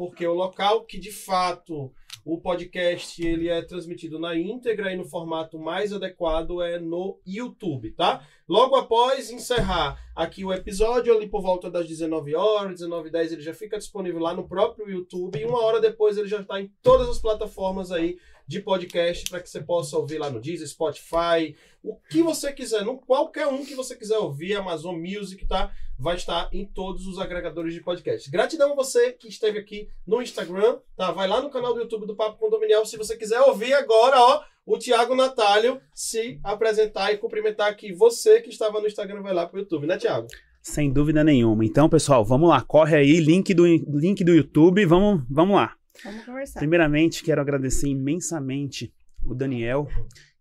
porque 0.00 0.26
o 0.26 0.32
local 0.32 0.86
que 0.86 0.98
de 0.98 1.12
fato 1.12 1.92
o 2.24 2.40
podcast 2.40 3.22
ele 3.22 3.50
é 3.50 3.60
transmitido 3.60 4.18
na 4.18 4.34
íntegra 4.34 4.90
e 4.90 4.96
no 4.96 5.04
formato 5.04 5.58
mais 5.58 5.92
adequado 5.92 6.62
é 6.62 6.78
no 6.78 7.20
YouTube, 7.26 7.90
tá? 7.90 8.26
Logo 8.48 8.76
após 8.76 9.30
encerrar 9.30 10.02
aqui 10.16 10.42
o 10.42 10.54
episódio, 10.54 11.14
ali 11.14 11.28
por 11.28 11.42
volta 11.42 11.70
das 11.70 11.86
19 11.86 12.34
horas, 12.34 12.80
19 12.80 13.10
h 13.10 13.18
10 13.18 13.32
ele 13.32 13.42
já 13.42 13.52
fica 13.52 13.76
disponível 13.76 14.20
lá 14.20 14.32
no 14.32 14.48
próprio 14.48 14.88
YouTube 14.88 15.38
e 15.38 15.44
uma 15.44 15.62
hora 15.62 15.82
depois 15.82 16.16
ele 16.16 16.28
já 16.28 16.40
está 16.40 16.58
em 16.58 16.72
todas 16.82 17.06
as 17.06 17.18
plataformas 17.18 17.92
aí 17.92 18.16
de 18.50 18.58
podcast 18.58 19.30
para 19.30 19.38
que 19.38 19.48
você 19.48 19.60
possa 19.60 19.96
ouvir 19.96 20.18
lá 20.18 20.28
no 20.28 20.40
Deezer, 20.40 20.66
Spotify, 20.66 21.54
o 21.84 21.94
que 22.10 22.20
você 22.20 22.52
quiser, 22.52 22.84
no 22.84 22.98
qualquer 22.98 23.46
um 23.46 23.64
que 23.64 23.76
você 23.76 23.94
quiser 23.94 24.18
ouvir, 24.18 24.56
Amazon 24.56 24.98
Music, 24.98 25.46
tá? 25.46 25.72
Vai 25.96 26.16
estar 26.16 26.48
em 26.52 26.66
todos 26.66 27.06
os 27.06 27.20
agregadores 27.20 27.72
de 27.72 27.80
podcast. 27.80 28.28
Gratidão 28.28 28.72
a 28.72 28.74
você 28.74 29.12
que 29.12 29.28
esteve 29.28 29.56
aqui 29.56 29.88
no 30.04 30.20
Instagram, 30.20 30.80
tá? 30.96 31.12
Vai 31.12 31.28
lá 31.28 31.40
no 31.40 31.48
canal 31.48 31.72
do 31.72 31.78
YouTube 31.78 32.08
do 32.08 32.16
Papo 32.16 32.40
Condominial 32.40 32.84
se 32.84 32.96
você 32.96 33.16
quiser 33.16 33.40
ouvir 33.42 33.72
agora, 33.72 34.20
ó, 34.20 34.42
o 34.66 34.76
Thiago 34.76 35.14
Natálio 35.14 35.80
se 35.94 36.40
apresentar 36.42 37.12
e 37.12 37.18
cumprimentar 37.18 37.70
aqui 37.70 37.92
você 37.92 38.40
que 38.40 38.50
estava 38.50 38.80
no 38.80 38.88
Instagram, 38.88 39.22
vai 39.22 39.32
lá 39.32 39.46
pro 39.46 39.60
YouTube, 39.60 39.86
né, 39.86 39.96
Thiago? 39.96 40.26
Sem 40.60 40.92
dúvida 40.92 41.22
nenhuma. 41.22 41.64
Então, 41.64 41.88
pessoal, 41.88 42.24
vamos 42.24 42.48
lá. 42.48 42.60
Corre 42.62 42.96
aí, 42.96 43.20
link 43.20 43.54
do, 43.54 43.64
link 43.64 44.24
do 44.24 44.34
YouTube. 44.34 44.84
Vamos, 44.86 45.22
vamos 45.30 45.54
lá. 45.54 45.76
Vamos 46.04 46.24
conversar. 46.24 46.60
Primeiramente, 46.60 47.22
quero 47.22 47.40
agradecer 47.40 47.88
imensamente 47.88 48.92
o 49.24 49.34
Daniel 49.34 49.88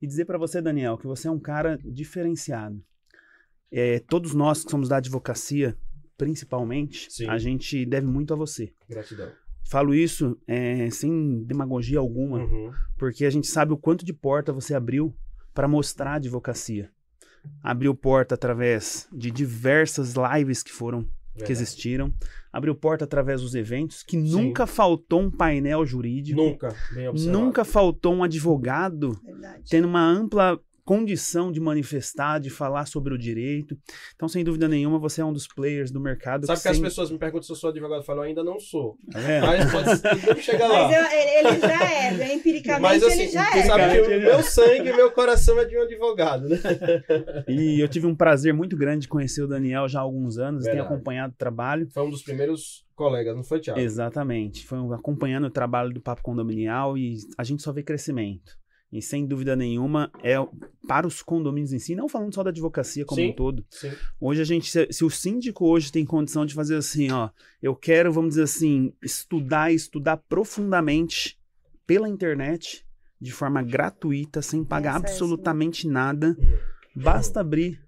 e 0.01 0.07
dizer 0.07 0.25
para 0.25 0.37
você, 0.37 0.61
Daniel, 0.61 0.97
que 0.97 1.05
você 1.07 1.27
é 1.27 1.31
um 1.31 1.39
cara 1.39 1.77
diferenciado. 1.83 2.81
É, 3.71 3.99
todos 3.99 4.33
nós 4.33 4.63
que 4.63 4.71
somos 4.71 4.87
da 4.89 4.97
advocacia, 4.97 5.77
principalmente, 6.17 7.11
Sim. 7.11 7.27
a 7.27 7.37
gente 7.37 7.85
deve 7.85 8.07
muito 8.07 8.33
a 8.33 8.37
você. 8.37 8.73
Gratidão. 8.87 9.31
Falo 9.69 9.93
isso 9.93 10.39
é, 10.47 10.89
sem 10.89 11.43
demagogia 11.43 11.99
alguma, 11.99 12.39
Uhum. 12.39 12.71
porque 12.97 13.25
a 13.25 13.29
gente 13.29 13.47
sabe 13.47 13.71
o 13.73 13.77
quanto 13.77 14.03
de 14.03 14.13
porta 14.13 14.51
você 14.51 14.73
abriu 14.73 15.15
para 15.53 15.67
mostrar 15.67 16.11
a 16.13 16.15
advocacia. 16.15 16.89
Abriu 17.61 17.93
porta 17.95 18.35
através 18.35 19.07
de 19.11 19.29
diversas 19.31 20.13
lives 20.15 20.63
que 20.63 20.71
foram 20.71 21.07
que 21.43 21.47
Verdade. 21.47 21.63
existiram, 21.63 22.13
abriu 22.51 22.73
porta 22.75 23.05
através 23.05 23.41
dos 23.41 23.55
eventos, 23.55 24.03
que 24.03 24.17
nunca 24.17 24.65
faltou 24.67 25.21
um 25.21 25.31
painel 25.31 25.85
jurídico, 25.85 26.39
Nunca, 26.41 26.75
bem 26.93 27.07
observado. 27.07 27.39
nunca 27.45 27.65
faltou 27.65 28.13
um 28.13 28.23
advogado 28.23 29.19
Verdade. 29.23 29.63
tendo 29.69 29.87
uma 29.87 30.03
ampla 30.05 30.59
condição 30.89 31.51
de 31.51 31.59
manifestar, 31.59 32.39
de 32.39 32.49
falar 32.49 32.87
sobre 32.87 33.13
o 33.13 33.17
direito. 33.17 33.77
Então, 34.15 34.27
sem 34.27 34.43
dúvida 34.43 34.67
nenhuma, 34.67 34.97
você 34.97 35.21
é 35.21 35.25
um 35.25 35.31
dos 35.31 35.47
players 35.47 35.91
do 35.91 35.99
mercado. 35.99 36.47
Sabe 36.47 36.59
que, 36.63 36.67
as 36.67 36.75
sem- 36.77 36.83
pessoas 36.83 37.11
me 37.11 37.19
perguntam 37.19 37.43
se 37.43 37.51
eu 37.51 37.55
sou 37.55 37.69
advogado, 37.69 37.99
eu 37.99 38.03
falo, 38.03 38.21
ainda 38.21 38.43
não 38.43 38.59
sou. 38.59 38.97
Vendo? 39.07 39.45
Mas 39.45 39.71
pode 40.01 40.41
chegar 40.41 40.67
lá. 40.67 40.87
Mas 40.87 40.97
eu- 40.97 41.19
ele, 41.19 41.47
ele 41.47 41.59
já 41.59 41.91
é, 41.93 42.11
né? 42.13 42.33
empiricamente 42.33 42.81
Mas 42.81 43.03
assim, 43.03 43.21
ele 43.21 43.31
já 43.31 43.51
você 43.51 43.59
é. 43.59 43.63
sabe 43.67 43.93
que 43.93 44.01
o 44.17 44.19
meu 44.19 44.41
sangue 44.41 44.89
e 44.89 44.95
meu 44.95 45.11
coração 45.11 45.59
é 45.59 45.65
de 45.65 45.77
um 45.77 45.81
advogado, 45.83 46.49
né? 46.49 46.57
E 47.47 47.79
eu 47.79 47.87
tive 47.87 48.07
um 48.07 48.15
prazer 48.15 48.51
muito 48.51 48.75
grande 48.75 49.01
de 49.03 49.07
conhecer 49.07 49.43
o 49.43 49.47
Daniel 49.47 49.87
já 49.87 49.99
há 49.99 50.01
alguns 50.01 50.39
anos, 50.39 50.63
tenho 50.63 50.75
Verdade. 50.77 50.91
acompanhado 50.95 51.33
o 51.33 51.37
trabalho. 51.37 51.87
Foi 51.93 52.01
um 52.03 52.09
dos 52.09 52.23
primeiros 52.23 52.83
colegas, 52.95 53.35
não 53.35 53.43
foi, 53.43 53.59
Thiago? 53.59 53.79
Exatamente. 53.79 54.65
Foi 54.65 54.79
um- 54.79 54.91
acompanhando 54.91 55.45
o 55.45 55.51
trabalho 55.51 55.93
do 55.93 56.01
Papo 56.01 56.23
Condominial 56.23 56.97
e 56.97 57.15
a 57.37 57.43
gente 57.43 57.61
só 57.61 57.71
vê 57.71 57.83
crescimento. 57.83 58.57
E 58.91 59.01
sem 59.01 59.25
dúvida 59.25 59.55
nenhuma, 59.55 60.11
é 60.23 60.35
para 60.87 61.05
os 61.05 61.21
condomínios 61.21 61.71
em 61.71 61.79
si, 61.79 61.95
não 61.95 62.09
falando 62.09 62.33
só 62.33 62.41
da 62.41 62.49
advocacia 62.49 63.05
como 63.05 63.21
Sim. 63.21 63.29
um 63.29 63.33
todo. 63.33 63.63
Sim. 63.69 63.91
Hoje 64.19 64.41
a 64.41 64.43
gente, 64.43 64.71
se, 64.71 64.87
se 64.91 65.05
o 65.05 65.09
síndico 65.09 65.67
hoje 65.67 65.91
tem 65.91 66.03
condição 66.03 66.43
de 66.43 66.55
fazer 66.55 66.75
assim, 66.75 67.11
ó, 67.11 67.29
eu 67.61 67.75
quero, 67.75 68.11
vamos 68.11 68.29
dizer 68.31 68.43
assim, 68.43 68.91
estudar 69.01 69.71
estudar 69.71 70.17
profundamente 70.17 71.39
pela 71.85 72.09
internet, 72.09 72.83
de 73.21 73.31
forma 73.31 73.61
gratuita, 73.61 74.41
sem 74.41 74.63
pagar 74.63 74.93
né? 74.93 75.05
absolutamente 75.05 75.87
nada, 75.87 76.35
basta 76.95 77.41
abrir 77.41 77.79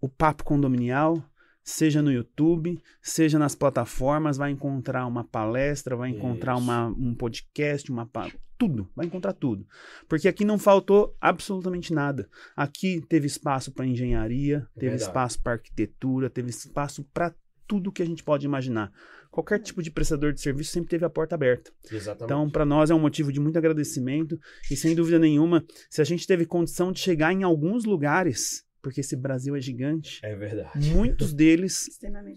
o 0.00 0.08
Papo 0.08 0.44
Condominial, 0.44 1.22
seja 1.68 2.00
no 2.00 2.10
YouTube, 2.10 2.80
seja 3.02 3.38
nas 3.38 3.54
plataformas, 3.54 4.38
vai 4.38 4.50
encontrar 4.50 5.06
uma 5.06 5.22
palestra, 5.22 5.94
vai 5.94 6.08
encontrar 6.08 6.56
uma, 6.56 6.86
um 6.88 7.14
podcast, 7.14 7.92
uma 7.92 8.08
tudo, 8.56 8.88
vai 8.96 9.04
encontrar 9.04 9.34
tudo. 9.34 9.66
Porque 10.08 10.26
aqui 10.26 10.46
não 10.46 10.58
faltou 10.58 11.14
absolutamente 11.20 11.92
nada. 11.92 12.26
Aqui 12.56 13.02
teve 13.06 13.26
espaço 13.26 13.70
para 13.70 13.86
engenharia, 13.86 14.66
É 14.76 14.80
teve 14.80 14.90
verdade. 14.92 15.02
espaço 15.02 15.42
para 15.42 15.52
arquitetura, 15.52 16.30
teve 16.30 16.48
espaço 16.48 17.04
para 17.12 17.34
tudo 17.66 17.92
que 17.92 18.02
a 18.02 18.06
gente 18.06 18.24
pode 18.24 18.46
imaginar. 18.46 18.90
Qualquer 19.30 19.58
tipo 19.58 19.82
de 19.82 19.90
prestador 19.90 20.32
de 20.32 20.40
serviço 20.40 20.72
sempre 20.72 20.88
teve 20.88 21.04
a 21.04 21.10
porta 21.10 21.34
aberta. 21.34 21.70
Exatamente. 21.92 22.24
Então, 22.24 22.48
para 22.48 22.64
nós 22.64 22.88
é 22.88 22.94
um 22.94 22.98
motivo 22.98 23.30
de 23.30 23.38
muito 23.38 23.58
agradecimento 23.58 24.40
e 24.70 24.74
sem 24.74 24.94
dúvida 24.94 25.18
nenhuma, 25.18 25.62
se 25.90 26.00
a 26.00 26.04
gente 26.04 26.26
teve 26.26 26.46
condição 26.46 26.90
de 26.90 26.98
chegar 26.98 27.30
em 27.34 27.42
alguns 27.42 27.84
lugares, 27.84 28.66
porque 28.82 29.00
esse 29.00 29.16
Brasil 29.16 29.54
é 29.56 29.60
gigante, 29.60 30.20
É 30.22 30.34
verdade. 30.36 30.90
muitos 30.90 31.32
deles 31.34 31.88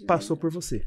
passou 0.08 0.36
por 0.38 0.52
você. 0.52 0.86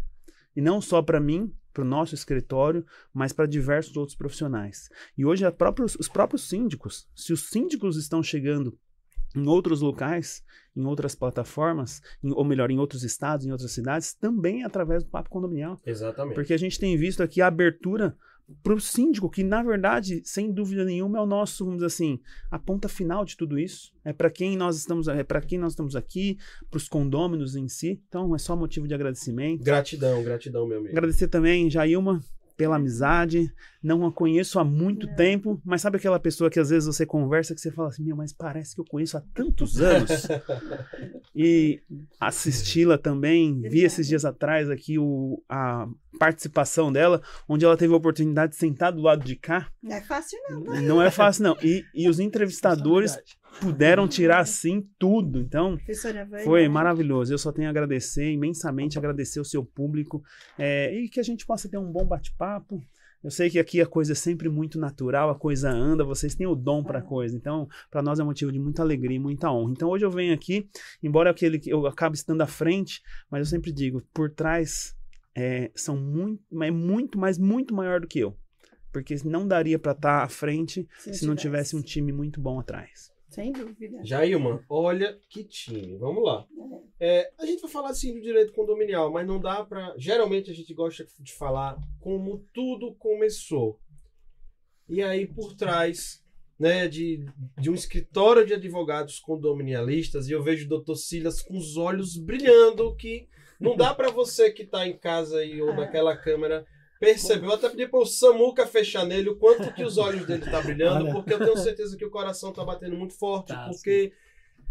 E 0.56 0.60
não 0.60 0.80
só 0.80 1.02
para 1.02 1.18
mim, 1.20 1.52
para 1.72 1.82
o 1.82 1.86
nosso 1.86 2.14
escritório, 2.14 2.86
mas 3.12 3.32
para 3.32 3.46
diversos 3.46 3.96
outros 3.96 4.16
profissionais. 4.16 4.88
E 5.18 5.24
hoje 5.24 5.44
a 5.44 5.50
próprios- 5.50 5.96
os 5.96 6.08
próprios 6.08 6.48
síndicos, 6.48 7.08
se 7.14 7.32
os 7.32 7.48
síndicos 7.48 7.96
estão 7.96 8.22
chegando 8.22 8.78
em 9.34 9.48
outros 9.48 9.80
locais, 9.80 10.44
em 10.76 10.84
outras 10.84 11.16
plataformas, 11.16 12.00
em- 12.22 12.30
ou 12.32 12.44
melhor, 12.44 12.70
em 12.70 12.78
outros 12.78 13.02
estados, 13.02 13.44
em 13.44 13.50
outras 13.50 13.72
cidades, 13.72 14.14
também 14.14 14.62
é 14.62 14.64
através 14.66 15.02
do 15.02 15.10
Papo 15.10 15.28
Condominial. 15.28 15.80
Exatamente. 15.84 16.36
Porque 16.36 16.52
a 16.54 16.56
gente 16.56 16.78
tem 16.78 16.96
visto 16.96 17.20
aqui 17.20 17.40
a 17.40 17.48
abertura 17.48 18.16
para 18.62 18.74
o 18.74 18.80
síndico, 18.80 19.30
que 19.30 19.42
na 19.42 19.62
verdade, 19.62 20.20
sem 20.24 20.52
dúvida 20.52 20.84
nenhuma, 20.84 21.18
é 21.18 21.20
o 21.20 21.26
nosso, 21.26 21.64
vamos 21.64 21.78
dizer 21.78 21.86
assim, 21.86 22.20
a 22.50 22.58
ponta 22.58 22.88
final 22.88 23.24
de 23.24 23.36
tudo 23.36 23.58
isso. 23.58 23.92
É 24.04 24.12
para 24.12 24.30
quem 24.30 24.56
nós 24.56 24.76
estamos, 24.76 25.08
é 25.08 25.22
para 25.24 25.40
quem 25.40 25.58
nós 25.58 25.72
estamos 25.72 25.96
aqui, 25.96 26.38
para 26.70 26.76
os 26.76 26.88
condôminos 26.88 27.56
em 27.56 27.68
si. 27.68 28.02
Então 28.06 28.34
é 28.34 28.38
só 28.38 28.54
motivo 28.54 28.86
de 28.86 28.94
agradecimento. 28.94 29.64
Gratidão, 29.64 30.22
gratidão, 30.22 30.66
meu 30.66 30.78
amigo. 30.78 30.92
Agradecer 30.92 31.28
também, 31.28 31.70
Jailma, 31.70 32.20
pela 32.56 32.76
amizade. 32.76 33.50
Não 33.82 34.06
a 34.06 34.12
conheço 34.12 34.58
há 34.58 34.64
muito 34.64 35.06
Não. 35.06 35.14
tempo, 35.14 35.60
mas 35.64 35.82
sabe 35.82 35.96
aquela 35.96 36.20
pessoa 36.20 36.50
que 36.50 36.60
às 36.60 36.70
vezes 36.70 36.86
você 36.86 37.06
conversa 37.06 37.54
que 37.54 37.60
você 37.60 37.70
fala 37.70 37.88
assim, 37.88 38.04
meu, 38.04 38.16
mas 38.16 38.32
parece 38.32 38.74
que 38.74 38.80
eu 38.80 38.84
conheço 38.84 39.16
há 39.16 39.22
tantos 39.32 39.80
anos. 39.80 40.10
e 41.34 41.82
assisti-la 42.20 42.98
também, 42.98 43.60
vi 43.62 43.84
esses 43.84 44.06
dias 44.06 44.24
atrás 44.24 44.70
aqui 44.70 44.98
o, 44.98 45.42
a 45.48 45.88
participação 46.18 46.92
dela, 46.92 47.22
onde 47.48 47.64
ela 47.64 47.76
teve 47.76 47.92
a 47.92 47.96
oportunidade 47.96 48.52
de 48.52 48.58
sentar 48.58 48.92
do 48.92 49.02
lado 49.02 49.24
de 49.24 49.36
cá. 49.36 49.68
Não 49.82 49.96
é 49.96 50.00
fácil, 50.00 50.38
não. 50.48 50.60
Não 50.82 51.02
é 51.02 51.10
fácil, 51.10 51.44
não. 51.44 51.56
E, 51.62 51.84
e 51.94 52.08
os 52.08 52.18
entrevistadores 52.20 53.18
puderam 53.60 54.08
tirar, 54.08 54.40
assim, 54.40 54.88
tudo. 54.98 55.40
Então, 55.40 55.78
Vânia. 56.24 56.44
foi 56.44 56.68
maravilhoso. 56.68 57.32
Eu 57.32 57.38
só 57.38 57.52
tenho 57.52 57.68
a 57.68 57.70
agradecer 57.70 58.30
imensamente, 58.30 58.98
agradecer 58.98 59.40
o 59.40 59.44
seu 59.44 59.64
público 59.64 60.22
é, 60.58 60.94
e 60.94 61.08
que 61.08 61.20
a 61.20 61.22
gente 61.22 61.46
possa 61.46 61.68
ter 61.68 61.78
um 61.78 61.90
bom 61.90 62.04
bate-papo. 62.04 62.82
Eu 63.22 63.30
sei 63.30 63.48
que 63.48 63.58
aqui 63.58 63.80
a 63.80 63.86
coisa 63.86 64.12
é 64.12 64.14
sempre 64.14 64.50
muito 64.50 64.78
natural, 64.78 65.30
a 65.30 65.34
coisa 65.34 65.70
anda, 65.70 66.04
vocês 66.04 66.34
têm 66.34 66.46
o 66.46 66.54
dom 66.54 66.84
para 66.84 66.98
a 66.98 67.02
coisa. 67.02 67.34
Então, 67.34 67.66
para 67.90 68.02
nós 68.02 68.20
é 68.20 68.22
motivo 68.22 68.52
de 68.52 68.58
muita 68.58 68.82
alegria 68.82 69.16
e 69.16 69.18
muita 69.18 69.50
honra. 69.50 69.72
Então, 69.72 69.88
hoje 69.88 70.04
eu 70.04 70.10
venho 70.10 70.34
aqui, 70.34 70.68
embora 71.02 71.30
aquele 71.30 71.58
que 71.58 71.70
eu 71.70 71.86
acabe 71.86 72.16
estando 72.16 72.42
à 72.42 72.46
frente, 72.46 73.02
mas 73.30 73.38
eu 73.40 73.46
sempre 73.46 73.72
digo, 73.72 74.02
por 74.12 74.30
trás 74.30 74.94
é, 75.36 75.70
são 75.74 75.96
muito, 75.96 76.62
é 76.62 76.70
muito, 76.70 77.18
mas 77.18 77.38
muito 77.38 77.74
maior 77.74 78.00
do 78.00 78.06
que 78.06 78.20
eu. 78.20 78.36
Porque 78.92 79.16
não 79.24 79.46
daria 79.46 79.78
para 79.78 79.92
estar 79.92 80.22
à 80.22 80.28
frente 80.28 80.86
se 80.98 81.26
não 81.26 81.34
tivesse 81.34 81.74
um 81.74 81.82
time 81.82 82.12
muito 82.12 82.40
bom 82.40 82.60
atrás. 82.60 83.12
Sem 83.28 83.50
dúvida. 83.50 83.98
Jailman, 84.04 84.60
olha 84.68 85.18
que 85.28 85.42
time. 85.42 85.96
Vamos 85.96 86.22
lá. 86.22 86.46
É, 87.00 87.32
a 87.36 87.44
gente 87.44 87.60
vai 87.62 87.70
falar 87.70 87.90
assim 87.90 88.14
do 88.14 88.20
direito 88.20 88.52
condominial, 88.52 89.10
mas 89.10 89.26
não 89.26 89.40
dá 89.40 89.64
pra. 89.64 89.92
Geralmente 89.98 90.52
a 90.52 90.54
gente 90.54 90.72
gosta 90.72 91.04
de 91.18 91.34
falar 91.34 91.76
como 91.98 92.46
tudo 92.52 92.94
começou. 92.94 93.80
E 94.88 95.02
aí 95.02 95.26
por 95.26 95.56
trás, 95.56 96.22
né, 96.56 96.86
de, 96.86 97.26
de 97.58 97.70
um 97.70 97.74
escritório 97.74 98.46
de 98.46 98.54
advogados 98.54 99.18
condominialistas, 99.18 100.28
e 100.28 100.32
eu 100.32 100.42
vejo 100.42 100.66
o 100.66 100.68
doutor 100.68 100.94
Silas 100.94 101.42
com 101.42 101.56
os 101.56 101.76
olhos 101.76 102.16
brilhando, 102.16 102.94
que 102.94 103.28
não 103.60 103.76
dá 103.76 103.94
pra 103.94 104.10
você 104.10 104.50
que 104.50 104.64
tá 104.64 104.86
em 104.86 104.96
casa 104.96 105.38
aí 105.38 105.60
ou 105.60 105.74
naquela 105.74 106.16
câmera 106.16 106.66
perceber. 106.98 107.46
Eu 107.46 107.52
até 107.52 107.68
pedi 107.68 107.86
pro 107.86 108.06
Samuca 108.06 108.66
fechar 108.66 109.04
nele 109.04 109.28
o 109.28 109.36
quanto 109.36 109.72
que 109.74 109.84
os 109.84 109.98
olhos 109.98 110.26
dele 110.26 110.44
tá 110.50 110.60
brilhando, 110.60 111.04
Olha. 111.04 111.12
porque 111.12 111.34
eu 111.34 111.38
tenho 111.38 111.56
certeza 111.56 111.96
que 111.96 112.04
o 112.04 112.10
coração 112.10 112.52
tá 112.52 112.64
batendo 112.64 112.96
muito 112.96 113.14
forte, 113.14 113.48
Tá, 113.48 113.68
porque 113.68 114.12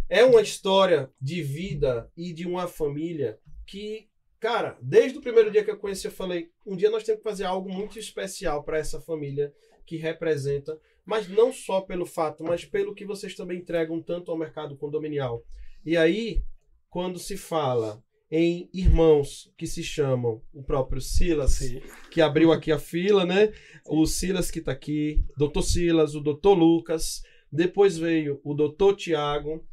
é 0.09 0.23
uma 0.23 0.41
história 0.41 1.09
de 1.21 1.41
vida 1.41 2.09
e 2.15 2.33
de 2.33 2.47
uma 2.47 2.67
família 2.67 3.39
que, 3.65 4.07
cara, 4.39 4.77
desde 4.81 5.17
o 5.17 5.21
primeiro 5.21 5.51
dia 5.51 5.63
que 5.63 5.71
eu 5.71 5.77
conheci, 5.77 6.07
eu 6.07 6.11
falei: 6.11 6.49
um 6.65 6.75
dia 6.75 6.89
nós 6.89 7.03
temos 7.03 7.21
que 7.21 7.29
fazer 7.29 7.45
algo 7.45 7.69
muito 7.69 7.99
especial 7.99 8.63
para 8.63 8.77
essa 8.77 8.99
família 8.99 9.53
que 9.85 9.97
representa, 9.97 10.79
mas 11.05 11.27
não 11.27 11.51
só 11.51 11.81
pelo 11.81 12.05
fato, 12.05 12.43
mas 12.43 12.63
pelo 12.65 12.95
que 12.95 13.05
vocês 13.05 13.35
também 13.35 13.59
entregam 13.59 14.01
tanto 14.01 14.31
ao 14.31 14.37
mercado 14.37 14.75
condominial. 14.77 15.43
E 15.85 15.97
aí, 15.97 16.41
quando 16.89 17.19
se 17.19 17.35
fala 17.35 18.01
em 18.35 18.67
irmãos 18.73 19.53
que 19.55 19.67
se 19.67 19.83
chamam 19.83 20.41
o 20.51 20.63
próprio 20.63 20.99
Silas, 20.99 21.51
Sim. 21.51 21.83
que 22.09 22.19
abriu 22.19 22.51
aqui 22.51 22.71
a 22.71 22.79
fila, 22.79 23.27
né? 23.27 23.53
O 23.85 24.07
Silas 24.07 24.49
que 24.49 24.59
tá 24.59 24.71
aqui, 24.71 25.23
Dr. 25.37 25.61
Silas, 25.61 26.15
o 26.15 26.19
Dr. 26.19 26.57
Lucas, 26.57 27.21
depois 27.51 27.95
veio 27.95 28.41
o 28.43 28.55
Dr. 28.55 28.95
Tiago 28.95 29.63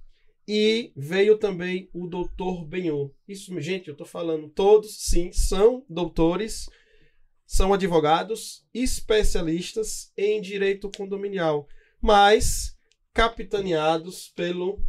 e 0.47 0.93
veio 0.95 1.39
também 1.39 1.89
o 1.95 2.07
Dr. 2.07 2.67
Benhu. 2.69 3.15
Isso, 3.27 3.59
gente, 3.63 3.89
eu 3.89 3.97
tô 3.97 4.05
falando, 4.05 4.51
todos 4.51 5.07
sim 5.07 5.33
são 5.33 5.83
doutores, 5.89 6.69
são 7.47 7.73
advogados, 7.73 8.67
especialistas 8.75 10.13
em 10.15 10.39
direito 10.39 10.91
condominial, 10.95 11.67
mas 11.99 12.77
capitaneados 13.15 14.29
pelo 14.29 14.85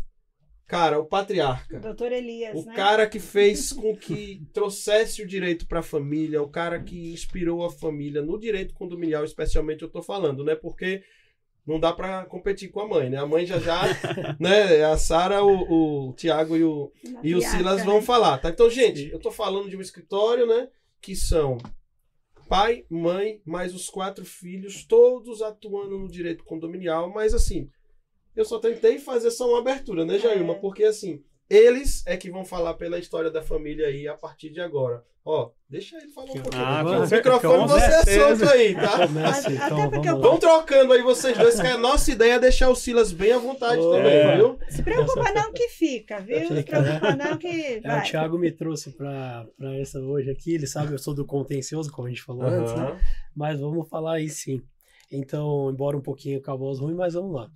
cara, 0.71 0.97
o 0.97 1.05
patriarca. 1.05 1.81
Doutor 1.81 2.13
Elias, 2.13 2.57
O 2.57 2.65
né? 2.65 2.73
cara 2.73 3.05
que 3.05 3.19
fez 3.19 3.73
com 3.75 3.93
que 3.93 4.41
trouxesse 4.53 5.21
o 5.21 5.27
direito 5.27 5.67
para 5.67 5.81
a 5.81 5.83
família, 5.83 6.41
o 6.41 6.47
cara 6.47 6.81
que 6.81 7.11
inspirou 7.11 7.65
a 7.65 7.69
família 7.69 8.21
no 8.21 8.39
direito 8.39 8.73
condominial, 8.73 9.25
especialmente 9.25 9.81
eu 9.81 9.89
tô 9.89 10.01
falando, 10.01 10.45
né? 10.45 10.55
Porque 10.55 11.03
não 11.67 11.77
dá 11.77 11.91
para 11.91 12.23
competir 12.23 12.71
com 12.71 12.79
a 12.79 12.87
mãe, 12.87 13.09
né? 13.09 13.17
A 13.17 13.25
mãe 13.25 13.45
já 13.45 13.59
já, 13.59 13.81
né? 14.39 14.81
A 14.85 14.95
Sara, 14.95 15.43
o, 15.43 16.07
o 16.07 16.13
Tiago 16.13 16.55
e 16.55 16.63
o, 16.63 16.89
e 17.21 17.35
o 17.35 17.41
Silas 17.41 17.83
vão 17.83 17.95
né? 17.95 18.01
falar, 18.03 18.37
tá? 18.37 18.47
Então, 18.47 18.69
gente, 18.69 19.11
eu 19.11 19.19
tô 19.19 19.29
falando 19.29 19.69
de 19.69 19.75
um 19.75 19.81
escritório, 19.81 20.47
né? 20.47 20.69
Que 21.01 21.17
são 21.17 21.57
pai, 22.47 22.85
mãe, 22.89 23.41
mais 23.45 23.75
os 23.75 23.89
quatro 23.89 24.23
filhos, 24.23 24.85
todos 24.85 25.41
atuando 25.41 25.97
no 25.97 26.09
direito 26.09 26.45
condominial, 26.45 27.09
mas 27.09 27.33
assim, 27.33 27.69
eu 28.35 28.45
só 28.45 28.59
tentei 28.59 28.99
fazer 28.99 29.31
só 29.31 29.47
uma 29.49 29.59
abertura, 29.59 30.05
né, 30.05 30.17
Jailma? 30.19 30.53
É. 30.53 30.57
Porque 30.59 30.83
assim, 30.83 31.21
eles 31.49 32.03
é 32.07 32.15
que 32.17 32.31
vão 32.31 32.45
falar 32.45 32.73
pela 32.75 32.97
história 32.99 33.29
da 33.31 33.41
família 33.41 33.87
aí 33.87 34.07
a 34.07 34.15
partir 34.15 34.49
de 34.49 34.61
agora. 34.61 35.03
Ó, 35.23 35.51
deixa 35.69 35.97
ele 35.97 36.07
falar 36.09 36.31
um 36.31 36.41
pouquinho. 36.41 36.63
Ah, 36.65 36.83
o 36.83 37.07
microfone 37.07 37.67
você 37.67 37.85
é 37.85 38.17
solto 38.19 38.49
aí, 38.49 38.73
tá? 38.73 39.05
Comece, 39.05 39.47
Até 39.55 39.65
então, 39.65 39.89
porque 39.91 40.07
vamos. 40.07 40.21
Vão 40.27 40.37
trocando 40.39 40.93
aí 40.93 41.03
vocês 41.03 41.37
dois, 41.37 41.61
que 41.61 41.67
a 41.67 41.77
nossa 41.77 42.11
ideia 42.11 42.33
é 42.33 42.39
deixar 42.39 42.69
o 42.69 42.75
Silas 42.75 43.11
bem 43.11 43.31
à 43.31 43.37
vontade 43.37 43.79
Oh, 43.79 43.91
também, 43.91 44.13
é. 44.15 44.35
viu? 44.35 44.57
Se 44.67 44.81
preocupa 44.81 45.31
não 45.31 45.53
que 45.53 45.67
fica, 45.69 46.19
viu? 46.21 46.47
Se 46.47 46.53
né? 46.55 46.63
preocupa 46.63 47.15
não 47.15 47.37
que 47.37 47.47
É, 47.47 47.81
vai. 47.81 47.99
o 47.99 48.03
Thiago 48.09 48.39
me 48.39 48.51
trouxe 48.51 48.89
para 48.93 49.45
essa 49.79 49.99
hoje 49.99 50.31
aqui. 50.31 50.55
Ele 50.55 50.65
sabe, 50.65 50.93
eu 50.93 50.97
sou 50.97 51.13
do 51.13 51.23
contencioso, 51.23 51.91
como 51.91 52.07
a 52.07 52.09
gente 52.09 52.23
falou 52.23 52.41
antes, 52.41 52.73
né? 52.73 52.99
Mas 53.35 53.59
vamos 53.59 53.87
falar 53.89 54.13
aí 54.15 54.27
sim. 54.27 54.59
Então, 55.11 55.69
embora 55.69 55.95
um 55.95 56.01
pouquinho 56.01 56.41
com 56.41 56.49
a 56.51 56.55
voz 56.55 56.79
ruim, 56.79 56.95
mas 56.95 57.13
vamos 57.13 57.35
lá. 57.35 57.47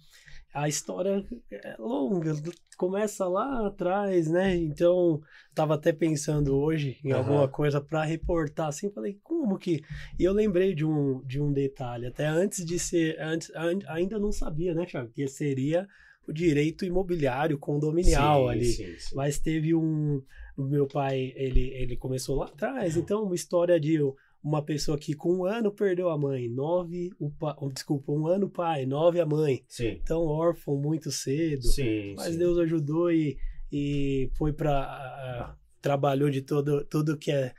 A 0.56 0.68
história 0.70 1.26
é 1.52 1.76
longa, 1.78 2.34
começa 2.78 3.28
lá 3.28 3.68
atrás, 3.68 4.28
né? 4.30 4.56
Então, 4.56 5.22
tava 5.54 5.76
até 5.76 5.92
pensando 5.92 6.56
hoje 6.58 6.98
em 7.04 7.12
Aham. 7.12 7.14
alguma 7.14 7.48
coisa 7.50 7.82
para 7.82 8.04
reportar 8.04 8.68
assim, 8.70 8.90
falei, 8.92 9.20
como 9.24 9.58
que? 9.58 9.84
E 10.20 10.24
eu 10.24 10.34
lembrei 10.34 10.74
de 10.74 10.86
um, 10.86 11.22
de 11.26 11.42
um 11.42 11.52
detalhe, 11.52 12.08
até 12.08 12.26
antes 12.26 12.66
de 12.66 12.80
ser, 12.80 13.20
antes, 13.20 13.50
an- 13.56 13.80
ainda 13.88 14.18
não 14.20 14.32
sabia, 14.32 14.74
né, 14.74 14.86
Thiago, 14.86 15.12
que 15.12 15.28
seria 15.28 15.88
o 16.28 16.34
direito 16.34 16.86
imobiliário 16.86 17.58
condominial 17.60 18.48
Sim, 18.48 18.50
ali. 18.50 18.78
sim, 18.78 18.98
sim. 18.98 19.16
Mas 19.16 19.40
teve 19.40 19.76
um. 19.76 20.22
Meu 20.58 20.88
pai, 20.88 21.34
ele, 21.36 21.70
ele 21.74 21.98
começou 21.98 22.38
lá 22.38 22.46
atrás, 22.46 22.96
então, 22.96 23.24
uma 23.24 23.36
história 23.36 23.80
de 23.80 24.00
uma 24.46 24.62
pessoa 24.62 24.96
que 24.96 25.16
com 25.16 25.40
um 25.40 25.46
ano 25.46 25.72
perdeu 25.72 26.08
a 26.08 26.16
mãe, 26.16 26.48
nove, 26.48 27.12
o 27.20 27.32
pai, 27.32 27.56
desculpa, 27.74 28.12
um 28.12 28.28
ano 28.28 28.46
o 28.46 28.50
pai, 28.50 28.86
nove 28.86 29.20
a 29.20 29.26
mãe. 29.26 29.64
Sim, 29.68 30.00
Então, 30.04 30.22
órfão 30.22 30.78
muito 30.78 31.12
cedo. 31.12 31.64
sim. 31.64 32.14
Mas 32.16 32.34
sim. 32.34 32.38
Deus 32.38 32.60
ajudou 32.60 33.12
e, 33.12 33.40
e 33.72 34.30
foi 34.38 34.54
para 34.54 35.58
trabalhou 35.82 36.30
de 36.30 36.44
todo, 36.44 36.86
tudo 36.86 37.18
que 37.18 37.32
é 37.32 37.54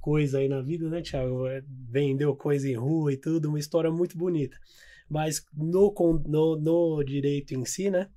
coisa 0.00 0.38
aí 0.38 0.48
na 0.48 0.62
vida, 0.62 0.88
né, 0.88 1.02
Thiago? 1.02 1.44
Vendeu 1.90 2.34
coisa 2.34 2.66
em 2.66 2.74
rua 2.74 3.12
e 3.12 3.18
tudo, 3.18 3.50
uma 3.50 3.58
história 3.58 3.90
muito 3.90 4.16
bonita. 4.16 4.56
Mas 5.10 5.44
no, 5.54 5.92
no, 6.26 6.56
no 6.56 7.04
direito 7.04 7.52
em 7.52 7.64
si, 7.66 7.90
né? 7.90 8.08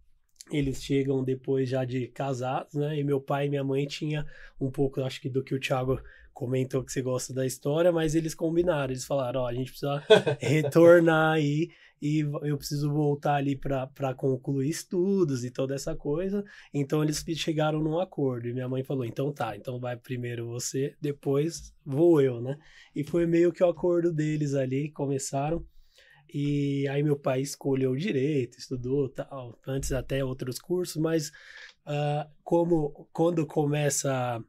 Eles 0.49 0.81
chegam 0.81 1.21
depois 1.21 1.67
já 1.67 1.83
de 1.83 2.07
casados, 2.07 2.75
né? 2.75 2.97
E 2.97 3.03
meu 3.03 3.19
pai 3.19 3.47
e 3.47 3.49
minha 3.49 3.63
mãe 3.63 3.85
tinha 3.85 4.25
um 4.59 4.71
pouco, 4.71 5.01
acho 5.01 5.19
que 5.21 5.29
do 5.29 5.43
que 5.43 5.53
o 5.53 5.59
Thiago 5.59 5.99
comentou 6.39 6.85
que 6.85 6.93
você 6.93 7.01
gosta 7.01 7.33
da 7.33 7.45
história, 7.45 7.91
mas 7.91 8.15
eles 8.15 8.33
combinaram, 8.33 8.93
eles 8.93 9.03
falaram, 9.03 9.41
ó, 9.41 9.47
a 9.47 9.53
gente 9.53 9.71
precisa 9.71 10.01
retornar 10.39 11.33
aí 11.33 11.67
e 12.01 12.19
eu 12.43 12.57
preciso 12.57 12.89
voltar 12.93 13.35
ali 13.35 13.57
para 13.57 14.13
concluir 14.15 14.69
estudos 14.69 15.43
e 15.43 15.51
toda 15.51 15.75
essa 15.75 15.93
coisa. 15.97 16.41
Então 16.73 17.03
eles 17.03 17.21
chegaram 17.35 17.81
num 17.81 17.99
acordo 17.99 18.47
e 18.47 18.53
minha 18.53 18.69
mãe 18.69 18.85
falou: 18.85 19.03
então 19.03 19.33
tá, 19.33 19.53
então 19.57 19.81
vai 19.81 19.97
primeiro 19.97 20.47
você, 20.47 20.95
depois 21.01 21.73
vou 21.85 22.21
eu, 22.21 22.39
né? 22.39 22.57
E 22.95 23.03
foi 23.03 23.25
meio 23.25 23.51
que 23.51 23.61
o 23.61 23.67
acordo 23.67 24.09
deles 24.13 24.53
ali, 24.53 24.89
começaram. 24.91 25.61
E 26.33 26.87
aí 26.87 27.03
meu 27.03 27.19
pai 27.19 27.41
escolheu 27.41 27.97
direito, 27.97 28.57
estudou 28.57 29.09
tal, 29.09 29.59
antes 29.67 29.91
até 29.91 30.23
outros 30.23 30.57
cursos, 30.57 30.95
mas 30.95 31.31
ah, 31.85 32.29
como 32.45 33.09
quando 33.11 33.45
começa 33.45 34.41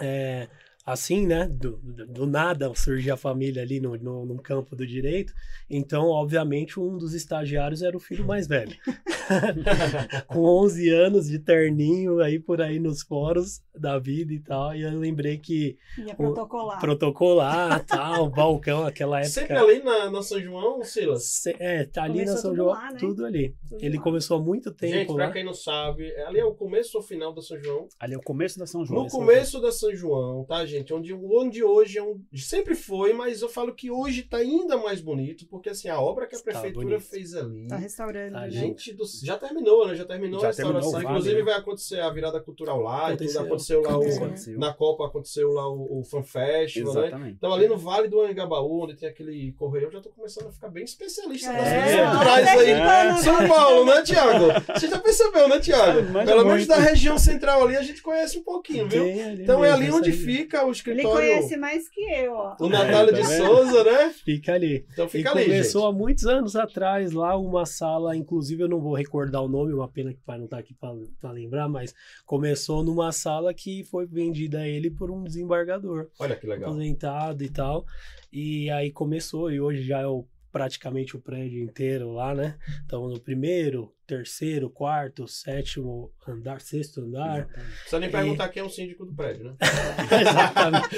é, 0.00 0.48
assim, 0.84 1.26
né? 1.26 1.48
Do, 1.48 1.76
do, 1.78 2.26
nada 2.26 2.72
surge 2.74 3.10
a 3.10 3.16
família 3.16 3.62
ali 3.62 3.80
no, 3.80 3.96
no, 3.96 4.26
no 4.26 4.42
campo 4.42 4.74
do 4.74 4.86
direito. 4.86 5.32
Então, 5.68 6.06
obviamente, 6.08 6.78
um 6.78 6.98
dos 6.98 7.14
estagiários 7.14 7.82
era 7.82 7.96
o 7.96 8.00
filho 8.00 8.26
mais 8.26 8.46
velho. 8.46 8.76
Com 10.28 10.40
11 10.40 10.88
anos 10.90 11.26
de 11.28 11.38
terninho 11.38 12.20
aí 12.20 12.38
por 12.38 12.60
aí 12.60 12.78
nos 12.78 13.02
fóruns 13.02 13.60
da 13.74 13.98
vida 13.98 14.32
e 14.32 14.40
tal. 14.40 14.74
E 14.74 14.82
eu 14.82 14.98
lembrei 14.98 15.38
que 15.38 15.76
Ia 15.98 16.14
protocolar. 16.14 16.80
protocolar, 16.80 17.84
tal, 17.86 18.28
balcão, 18.30 18.84
aquela 18.84 19.18
época. 19.18 19.30
Sempre 19.32 19.56
ali 19.56 19.82
na, 19.82 20.10
na 20.10 20.22
São 20.22 20.40
João, 20.40 20.82
Silas? 20.84 21.24
Se- 21.24 21.56
É, 21.58 21.84
tá 21.84 22.04
ali 22.04 22.24
Começou 22.24 22.34
na 22.34 22.40
São 22.40 22.50
tudo 22.50 22.56
João, 22.56 22.68
lá, 22.74 22.90
né? 22.92 22.96
tudo 22.98 23.24
ali. 23.26 23.54
Tudo 23.68 23.84
Ele 23.84 23.96
lá. 23.96 24.02
começou 24.02 24.38
há 24.38 24.42
muito 24.42 24.72
tempo 24.72 24.92
Gente, 24.94 25.14
pra 25.14 25.26
lá. 25.26 25.32
quem 25.32 25.44
não 25.44 25.54
sabe, 25.54 26.10
ali 26.26 26.38
é 26.38 26.44
o 26.44 26.54
começo 26.54 26.96
ou 26.96 27.02
final 27.02 27.32
da 27.32 27.40
São 27.42 27.58
João. 27.62 27.88
Ali 27.98 28.14
é 28.14 28.18
o 28.18 28.22
começo 28.22 28.58
da 28.58 28.66
São 28.66 28.84
João. 28.84 29.04
No 29.04 29.10
começo 29.10 29.60
da 29.60 29.72
São 29.72 29.94
João, 29.94 30.44
tá, 30.44 30.64
gente? 30.66 30.92
Onde, 30.92 31.12
onde 31.14 31.62
hoje 31.64 31.98
é 31.98 32.02
um, 32.02 32.20
sempre 32.34 32.74
foi, 32.74 33.12
mas 33.12 33.42
eu 33.42 33.48
falo 33.48 33.74
que 33.74 33.90
hoje 33.90 34.22
tá 34.22 34.38
ainda 34.38 34.76
mais 34.76 35.00
bonito, 35.00 35.46
porque 35.48 35.70
assim, 35.70 35.88
a 35.88 36.00
obra 36.00 36.26
que 36.26 36.34
a 36.34 36.38
Está 36.38 36.50
prefeitura 36.50 36.84
bonito. 36.96 37.02
fez 37.08 37.34
ali. 37.34 37.66
Tá 37.68 37.76
restaurando, 37.76 38.32
Tá, 38.32 38.40
né? 38.42 38.50
Gente, 38.50 38.92
do- 38.92 39.04
já 39.26 39.36
terminou, 39.38 39.86
né? 39.88 39.94
Já 39.94 40.04
terminou 40.04 40.40
Já 40.40 40.46
a 40.46 40.50
restauração. 40.50 40.72
terminou 40.72 40.92
vale, 40.92 41.06
Inclusive 41.06 41.36
né? 41.36 41.42
vai 41.44 41.54
acontecer 41.54 42.00
a 42.00 42.10
virada 42.10 42.40
cultural 42.40 42.80
lá, 42.80 43.12
e 43.12 43.16
tudo. 43.16 43.30
Aconteceu. 43.38 43.42
aconteceu 43.42 43.82
lá 43.82 43.98
o, 43.98 44.02
É. 44.04 44.16
Aconteceu. 44.16 44.58
na 44.58 44.72
Copa 44.72 45.06
aconteceu 45.06 45.52
lá 45.52 45.68
o, 45.68 46.00
o 46.00 46.04
Fan 46.04 46.22
Festival, 46.22 46.94
né? 46.94 47.00
Exatamente. 47.02 47.34
Então 47.36 47.52
ali 47.52 47.68
no 47.68 47.76
Vale 47.78 48.08
do 48.08 48.20
Anhangabaú, 48.20 48.84
onde 48.84 48.94
tem 48.94 49.08
aquele 49.08 49.52
correio, 49.52 49.86
eu 49.86 49.92
já 49.92 50.00
tô 50.00 50.10
começando 50.10 50.48
a 50.48 50.52
ficar 50.52 50.68
bem 50.68 50.84
especialista 50.84 51.50
É, 51.50 51.52
nas 51.52 51.66
É. 51.68 51.82
coisas 51.82 52.10
culturais 52.10 52.48
aí. 52.48 52.70
É. 52.70 53.16
São 53.18 53.48
Paulo, 53.48 53.84
né, 53.86 54.02
Thiago? 54.02 54.44
Você 54.78 54.88
já 54.88 54.98
percebeu, 54.98 55.48
né, 55.48 55.58
Thiago? 55.58 56.02
Manja 56.10 56.26
Pelo 56.26 56.44
menos 56.44 56.66
da 56.66 56.76
região 56.76 57.18
central 57.18 57.64
ali 57.64 57.76
a 57.76 57.82
gente 57.82 58.02
conhece 58.02 58.38
um 58.38 58.42
pouquinho, 58.42 58.88
viu? 58.88 59.02
Ali 59.02 59.42
Então 59.42 59.64
é 59.64 59.70
ali 59.70 59.90
onde 59.90 60.10
aí. 60.10 60.16
fica 60.16 60.60
o 60.62 60.66
Ele 60.66 60.72
escritório. 60.72 61.10
conhece 61.16 61.56
mais 61.56 61.88
que 61.88 62.00
eu, 62.00 62.32
ó. 62.32 62.56
O 62.58 62.68
Natália 62.68 63.10
É, 63.12 63.20
tá 63.22 63.28
de? 63.28 63.36
Souza, 63.36 63.84
né? 63.84 64.14
Fica 64.24 64.54
ali. 64.54 64.86
Então 64.92 65.06
E 65.06 65.08
fica 65.08 65.30
ali, 65.30 65.44
começou 65.44 65.82
gente. 65.82 65.90
há 65.94 65.98
muitos 65.98 66.26
anos 66.26 66.56
atrás 66.56 67.12
lá 67.12 67.36
uma 67.36 67.64
sala, 67.66 68.16
inclusive 68.16 68.62
eu 68.62 68.68
não 68.68 68.80
vou 68.80 68.94
recordar 69.02 69.42
o 69.42 69.48
nome, 69.48 69.72
uma 69.72 69.88
pena 69.88 70.12
que 70.12 70.20
o 70.20 70.24
pai 70.24 70.38
não 70.38 70.46
tá 70.46 70.58
aqui 70.58 70.74
para 70.74 71.30
lembrar, 71.30 71.68
mas 71.68 71.94
começou 72.24 72.82
numa 72.82 73.12
sala 73.12 73.52
que 73.52 73.84
foi 73.84 74.06
vendida 74.06 74.60
a 74.60 74.68
ele 74.68 74.90
por 74.90 75.10
um 75.10 75.24
desembargador 75.24 76.08
Olha 76.18 76.36
que 76.36 76.46
legal. 76.46 76.70
aposentado 76.70 77.44
e 77.44 77.50
tal. 77.50 77.84
E 78.32 78.70
aí 78.70 78.90
começou 78.90 79.50
e 79.50 79.60
hoje 79.60 79.82
já 79.82 80.00
é 80.00 80.06
o, 80.06 80.26
praticamente 80.52 81.16
o 81.16 81.20
prédio 81.20 81.62
inteiro 81.62 82.12
lá, 82.12 82.34
né? 82.34 82.56
Então 82.84 83.08
no 83.08 83.18
primeiro, 83.18 83.90
terceiro, 84.06 84.68
quarto, 84.68 85.26
sétimo 85.26 86.12
andar, 86.28 86.60
sexto 86.60 87.00
andar. 87.00 87.38
Não 87.48 87.64
precisa 87.64 87.98
nem 87.98 88.10
perguntar 88.10 88.48
quem 88.50 88.60
é 88.62 88.64
o 88.64 88.68
síndico 88.68 89.06
do 89.06 89.14
prédio, 89.14 89.44
né? 89.44 89.54
Exatamente. 90.20 90.88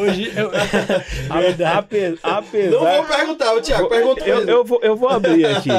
Hoje 0.00 0.32
eu 0.36 0.50
Ape- 1.78 2.70
Não 2.70 2.78
vou 2.80 2.88
apesar. 2.88 3.16
perguntar, 3.16 3.54
o 3.54 3.60
Thiago, 3.62 3.88
pergunta 3.88 4.26
Eu, 4.26 4.40
eu, 4.46 4.64
vou, 4.64 4.80
eu 4.82 4.96
vou 4.96 5.08
abrir 5.08 5.46
aqui. 5.46 5.70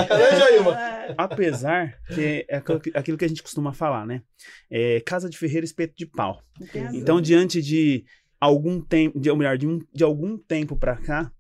É, 1.10 1.16
Apesar 1.18 1.98
que 2.14 2.46
é 2.48 2.58
aquilo 2.94 3.18
que- 3.18 3.26
a 3.26 3.28
gente 3.28 3.42
costuma 3.44 3.74
falar, 3.74 4.06
né? 4.06 4.22
É, 4.70 5.02
casa 5.02 5.30
de 5.30 5.38
ferreiro, 5.38 5.66
espeto 5.66 5.94
de 5.98 6.06
pau. 6.06 6.42
razão. 6.74 6.92
Então, 6.94 7.20
diante 7.20 7.62
de 7.62 8.06
algum 8.40 8.80
tempo, 8.80 9.20
de, 9.20 9.30
ou 9.30 9.36
melhor, 9.36 9.58
de, 9.58 9.68
um- 9.68 9.80
de 9.94 10.04
algum 10.04 10.38
tempo 10.38 10.76
para 10.78 10.96
cá, 10.98 11.32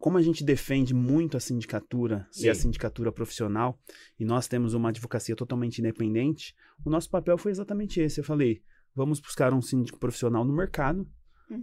como 0.00 0.16
a 0.16 0.22
gente 0.22 0.42
defende 0.42 0.94
muito 0.94 1.36
a 1.36 1.40
sindicatura 1.40 2.26
e 2.40 2.48
a 2.48 2.54
Sim. 2.54 2.62
sindicatura 2.62 3.12
profissional, 3.12 3.78
e 4.18 4.24
nós 4.24 4.48
temos 4.48 4.72
uma 4.72 4.88
advocacia 4.88 5.36
totalmente 5.36 5.78
independente, 5.78 6.54
o 6.84 6.88
nosso 6.88 7.10
papel 7.10 7.36
foi 7.36 7.52
exatamente 7.52 8.00
esse. 8.00 8.18
Eu 8.18 8.24
falei, 8.24 8.62
vamos 8.94 9.20
buscar 9.20 9.52
um 9.52 9.60
síndico 9.60 9.98
profissional 10.00 10.42
no 10.42 10.54
mercado 10.54 11.06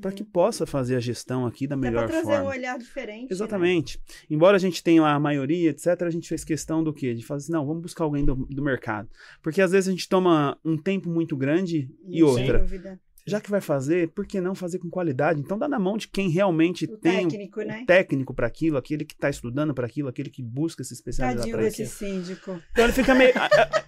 para 0.01 0.11
que 0.11 0.23
possa 0.23 0.65
fazer 0.65 0.97
a 0.97 0.99
gestão 0.99 1.47
aqui 1.47 1.65
da 1.65 1.75
Até 1.75 1.87
melhor 1.87 2.07
trazer 2.07 2.25
forma. 2.25 2.43
um 2.43 2.47
olhar 2.47 2.77
diferente. 2.77 3.21
né? 3.23 3.27
Exatamente. 3.31 3.99
Embora 4.29 4.57
a 4.57 4.59
gente 4.59 4.83
tenha 4.83 5.01
lá 5.01 5.13
a 5.13 5.19
maioria, 5.19 5.71
etc., 5.71 6.03
a 6.03 6.09
gente 6.09 6.27
fez 6.29 6.43
questão 6.43 6.83
do 6.83 6.93
quê? 6.93 7.15
De 7.15 7.25
fazer 7.25 7.45
assim, 7.45 7.53
não, 7.53 7.65
vamos 7.65 7.81
buscar 7.81 8.03
alguém 8.03 8.23
do, 8.23 8.35
do 8.35 8.61
mercado. 8.61 9.09
Porque 9.41 9.61
às 9.61 9.71
vezes 9.71 9.87
a 9.87 9.91
gente 9.91 10.07
toma 10.07 10.59
um 10.63 10.77
tempo 10.77 11.09
muito 11.09 11.35
grande 11.35 11.89
e 12.05 12.15
Sem 12.19 12.23
outra. 12.23 12.59
dúvida. 12.59 12.99
Já 13.27 13.41
que 13.41 13.49
vai 13.49 13.59
fazer, 13.61 14.09
por 14.09 14.25
que 14.25 14.39
não 14.39 14.55
fazer 14.55 14.79
com 14.79 14.89
qualidade? 14.89 15.39
Então 15.39 15.57
dá 15.57 15.67
na 15.67 15.77
mão 15.77 15.97
de 15.97 16.07
quem 16.07 16.29
realmente 16.29 16.85
O 16.85 16.97
tem 16.97 17.25
um 17.25 17.27
técnico, 17.27 17.61
né? 17.61 17.83
técnico 17.85 18.33
para 18.33 18.47
aquilo, 18.47 18.77
aquele 18.77 19.03
que 19.03 19.13
está 19.13 19.29
estudando 19.29 19.73
para 19.73 19.85
aquilo, 19.85 20.07
aquele 20.07 20.29
que 20.29 20.41
busca 20.41 20.83
se 20.83 20.93
especializar 20.93 21.47
para 21.47 21.67
aquilo. 21.67 21.87
síndico. 21.87 22.59
Então 22.71 22.85
ele 22.85 22.93
fica 22.93 23.13
meio, 23.13 23.33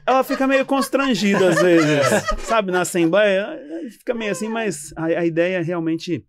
ela 0.06 0.24
fica 0.24 0.46
meio 0.46 0.66
constrangida 0.66 1.50
às 1.50 1.62
vezes, 1.62 2.06
sabe, 2.46 2.72
na 2.72 2.82
assembleia, 2.82 3.48
fica 3.92 4.14
meio 4.14 4.32
assim, 4.32 4.50
mas 4.50 4.92
a, 4.96 5.06
a 5.06 5.26
ideia 5.26 5.62
realmente 5.64 6.26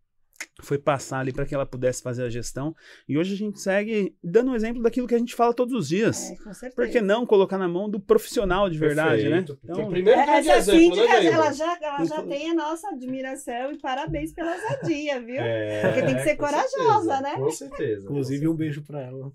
foi 0.67 0.79
passar 0.79 1.21
ali 1.21 1.33
para 1.33 1.45
que 1.47 1.55
ela 1.55 1.67
pudesse 1.67 2.03
fazer 2.03 2.25
a 2.25 2.31
gestão. 2.31 2.75
E 3.09 3.17
hoje 3.19 3.35
a 3.35 3.37
gente 3.37 3.61
segue 3.61 4.15
dando 4.23 4.51
um 4.51 4.55
exemplo 4.55 4.83
daquilo 4.83 5.07
que 5.07 5.15
a 5.15 5.19
gente 5.19 5.35
fala 5.35 5.53
todos 5.55 5.75
os 5.75 5.89
dias. 5.89 6.31
É, 6.31 6.37
com 6.37 6.53
certeza. 6.55 6.75
Por 6.77 6.89
que 6.89 7.01
não 7.01 7.25
colocar 7.27 7.59
na 7.59 7.69
mão 7.69 7.89
do 7.89 7.99
profissional 8.01 8.69
de 8.69 8.79
verdade, 8.79 9.23
Perfeito. 9.23 9.53
né? 9.53 9.59
Tem 9.63 9.71
Então, 9.75 9.87
o 9.87 9.91
primeiro 9.91 10.21
Essa 10.21 10.57
exemplo, 10.59 10.81
síndica, 10.81 11.21
né, 11.21 11.27
ela 11.27 11.53
já, 11.53 11.79
ela 11.81 12.05
já 12.05 12.17
Inclu- 12.17 12.29
tem 12.29 12.51
a 12.51 12.55
nossa 12.55 12.89
admiração 12.89 13.73
e 13.73 13.79
parabéns 13.79 14.33
pela 14.33 14.53
ousadia, 14.55 15.21
viu? 15.21 15.41
É, 15.41 15.83
Porque 15.83 16.03
tem 16.03 16.15
que 16.17 16.23
ser 16.23 16.37
corajosa, 16.37 16.69
certeza, 16.71 17.21
né? 17.21 17.35
Com 17.37 17.51
certeza. 17.51 18.05
Inclusive, 18.05 18.49
um 18.49 18.55
beijo 18.55 18.83
pra 18.83 19.01
ela. 19.03 19.33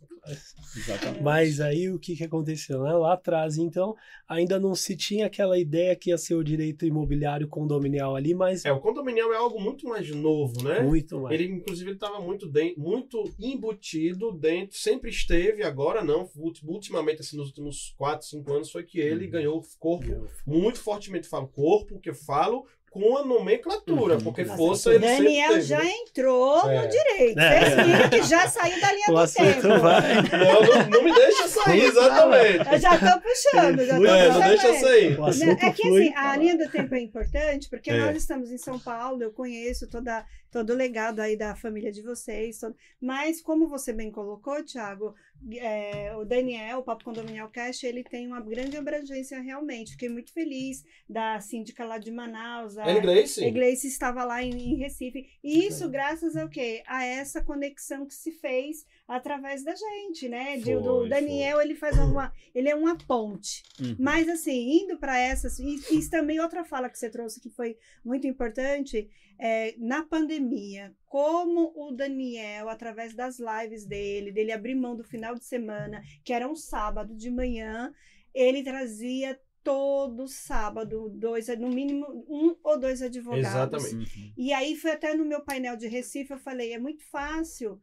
exatamente. 0.76 1.22
Mas 1.24 1.60
aí 1.60 1.90
o 1.90 2.00
que, 2.00 2.16
que 2.16 2.24
aconteceu? 2.24 2.82
Né? 2.84 2.94
Lá 2.94 3.14
atrás, 3.14 3.58
então, 3.58 3.96
ainda 4.28 4.60
não 4.60 4.74
se 4.76 4.96
tinha 4.96 5.26
aquela 5.28 5.58
ideia 5.58 5.96
que 5.96 6.10
ia 6.10 6.18
ser 6.18 6.36
o 6.36 6.44
direito 6.44 6.86
imobiliário 6.86 7.48
condominial 7.48 8.16
ali, 8.16 8.34
mas 8.34 8.66
É, 8.66 8.72
o 8.72 8.80
condominial 8.80 9.32
é 9.34 9.38
algo 9.38 9.60
muito 9.62 9.88
mais 9.88 10.10
novo, 10.10 10.64
né? 10.64 10.80
muito 10.82 11.15
mais. 11.22 11.40
Ele, 11.40 11.52
inclusive, 11.54 11.92
estava 11.92 12.20
muito, 12.20 12.48
den- 12.48 12.74
muito 12.78 13.24
embutido 13.40 14.32
dentro, 14.32 14.78
sempre 14.78 15.10
esteve, 15.10 15.64
agora 15.64 16.04
não. 16.04 16.30
ulti- 16.36 16.62
Ultimamente, 16.66 17.22
assim, 17.22 17.38
nos 17.38 17.48
últimos 17.48 17.94
4, 17.98 18.26
5 18.28 18.52
anos, 18.54 18.72
foi 18.72 18.84
que 18.84 19.00
ele 19.00 19.26
Uhum. 19.26 19.32
ganhou 19.32 19.64
corpo 19.80 20.28
muito 20.46 20.80
fortemente. 20.80 21.28
Falo 21.28 21.48
corpo, 21.48 22.00
que 22.00 22.10
eu 22.10 22.16
falo 22.16 22.66
com 22.92 23.18
a 23.18 23.26
nomenclatura, 23.26 24.14
Uhum. 24.16 24.22
porque 24.22 24.44
Nossa, 24.44 24.58
força 24.58 24.90
o 24.90 24.94
ele 24.94 25.06
sempre 25.06 25.24
Daniel 25.26 25.50
teve. 25.50 25.62
já 25.64 25.84
né? 25.84 25.92
entrou 25.92 26.70
É. 26.72 26.82
no 26.82 26.88
direito. 26.90 27.40
É. 27.40 27.60
Vocês 27.60 27.86
viram 27.88 28.10
que 28.10 28.24
já 28.24 28.48
saiu 28.48 28.80
da 28.82 28.94
linha 28.94 29.06
O 29.10 29.26
do 29.26 29.34
tempo. 29.34 29.80
vai. 29.82 30.14
Não, 30.16 30.62
não, 30.62 30.90
não 30.90 31.04
me 31.04 31.14
deixa 31.14 31.48
exatamente. 31.74 32.70
Eu 32.74 32.80
já 32.80 32.98
tô 32.98 33.22
puxando, 33.22 33.86
já 33.86 33.98
tô 33.98 34.06
É, 34.06 34.28
não 34.28 34.34
puxando 34.36 34.50
deixa 34.50 34.68
ele. 34.70 34.80
sair. 34.80 35.20
O 35.20 35.28
É 35.68 35.72
que 35.72 35.82
flui. 35.84 36.08
assim, 36.08 36.16
a 36.16 36.38
linha 36.38 36.58
do 36.58 36.70
tempo 36.70 36.96
é 36.96 37.00
importante, 37.02 37.70
porque 37.70 37.90
É. 37.92 37.98
nós 38.00 38.18
estamos 38.18 38.52
em 38.52 38.58
São 38.58 38.80
Paulo, 38.80 39.22
eu 39.24 39.32
conheço 39.32 39.88
toda, 39.90 40.26
todo 40.52 40.72
o 40.72 40.76
legado 40.76 41.20
aí 41.20 41.36
da 41.38 41.56
família 41.56 41.92
de 41.92 42.02
vocês, 42.02 42.60
todo- 42.60 42.76
mas 43.02 43.42
como 43.42 43.68
você 43.68 43.92
bem 43.94 44.12
colocou, 44.12 44.64
Thiago, 44.64 45.14
é, 45.58 46.16
o 46.16 46.24
Daniel, 46.24 46.80
o 46.80 46.84
Papo 46.84 47.04
Condominial 47.04 47.50
Cash, 47.50 47.84
ele 47.84 48.04
tem 48.04 48.26
uma 48.28 48.40
grande 48.42 48.78
abrangência 48.78 49.40
realmente. 49.42 49.92
Fiquei 49.92 50.10
muito 50.10 50.32
feliz 50.34 50.84
da 51.10 51.40
síndica 51.42 51.84
lá 51.86 51.98
de 51.98 52.10
Manaus. 52.12 52.78
A, 52.78 52.86
Gleice? 53.00 53.46
a 53.46 53.50
Gleice 53.52 53.88
estava 53.88 54.24
lá 54.24 54.42
em, 54.42 54.52
em 54.52 54.76
Recife. 54.78 55.28
E 55.44 55.68
isso 55.68 55.90
graças 55.90 56.36
ao 56.38 56.48
quê? 56.50 56.82
A 56.88 57.04
essa 57.04 57.42
conexão 57.44 58.06
que 58.06 58.14
se 58.16 58.32
fez 58.32 58.86
através 59.08 59.64
da 59.64 59.74
gente, 59.76 60.28
né? 60.28 60.60
Foi, 60.62 60.82
do 60.82 61.08
Daniel, 61.08 61.62
ele 61.62 61.76
faz 61.76 61.98
uma. 61.98 62.34
Ele 62.56 62.70
é 62.70 62.76
uma 62.76 62.98
ponte. 62.98 63.64
Uhum. 63.80 63.96
Mas 64.00 64.30
assim, 64.30 64.84
indo 64.84 64.98
para 64.98 65.20
essas. 65.20 65.60
E 65.60 65.76
isso 65.76 66.10
também 66.10 66.40
outra 66.40 66.64
fala 66.64 66.90
que 66.90 66.98
você 66.98 67.10
trouxe 67.10 67.42
que 67.42 67.50
foi 67.50 67.78
muito 68.04 68.26
importante. 68.26 69.10
É, 69.38 69.76
na 69.78 70.02
pandemia, 70.02 70.96
como 71.06 71.74
o 71.76 71.92
Daniel, 71.92 72.70
através 72.70 73.14
das 73.14 73.38
lives 73.38 73.86
dele, 73.86 74.32
dele 74.32 74.54
abrir 74.54 74.76
mão 74.76 74.96
do 74.96 75.04
final 75.04 75.36
de 75.36 75.44
semana, 75.44 76.02
que 76.24 76.32
era 76.32 76.48
um 76.48 76.56
sábado 76.56 77.14
de 77.14 77.30
manhã, 77.30 77.94
ele 78.34 78.64
trazia 78.64 79.38
todo 79.62 80.28
sábado, 80.28 81.10
dois, 81.10 81.48
no 81.60 81.68
mínimo 81.68 82.06
um 82.30 82.56
ou 82.64 82.80
dois 82.80 83.02
advogados. 83.02 83.82
Exatamente. 83.82 84.20
Uhum. 84.20 84.34
E 84.38 84.54
aí 84.54 84.76
foi 84.76 84.92
até 84.92 85.14
no 85.14 85.26
meu 85.26 85.42
painel 85.42 85.76
de 85.76 85.88
Recife, 85.88 86.32
eu 86.32 86.40
falei, 86.40 86.72
é 86.72 86.80
muito 86.80 87.04
fácil 87.04 87.82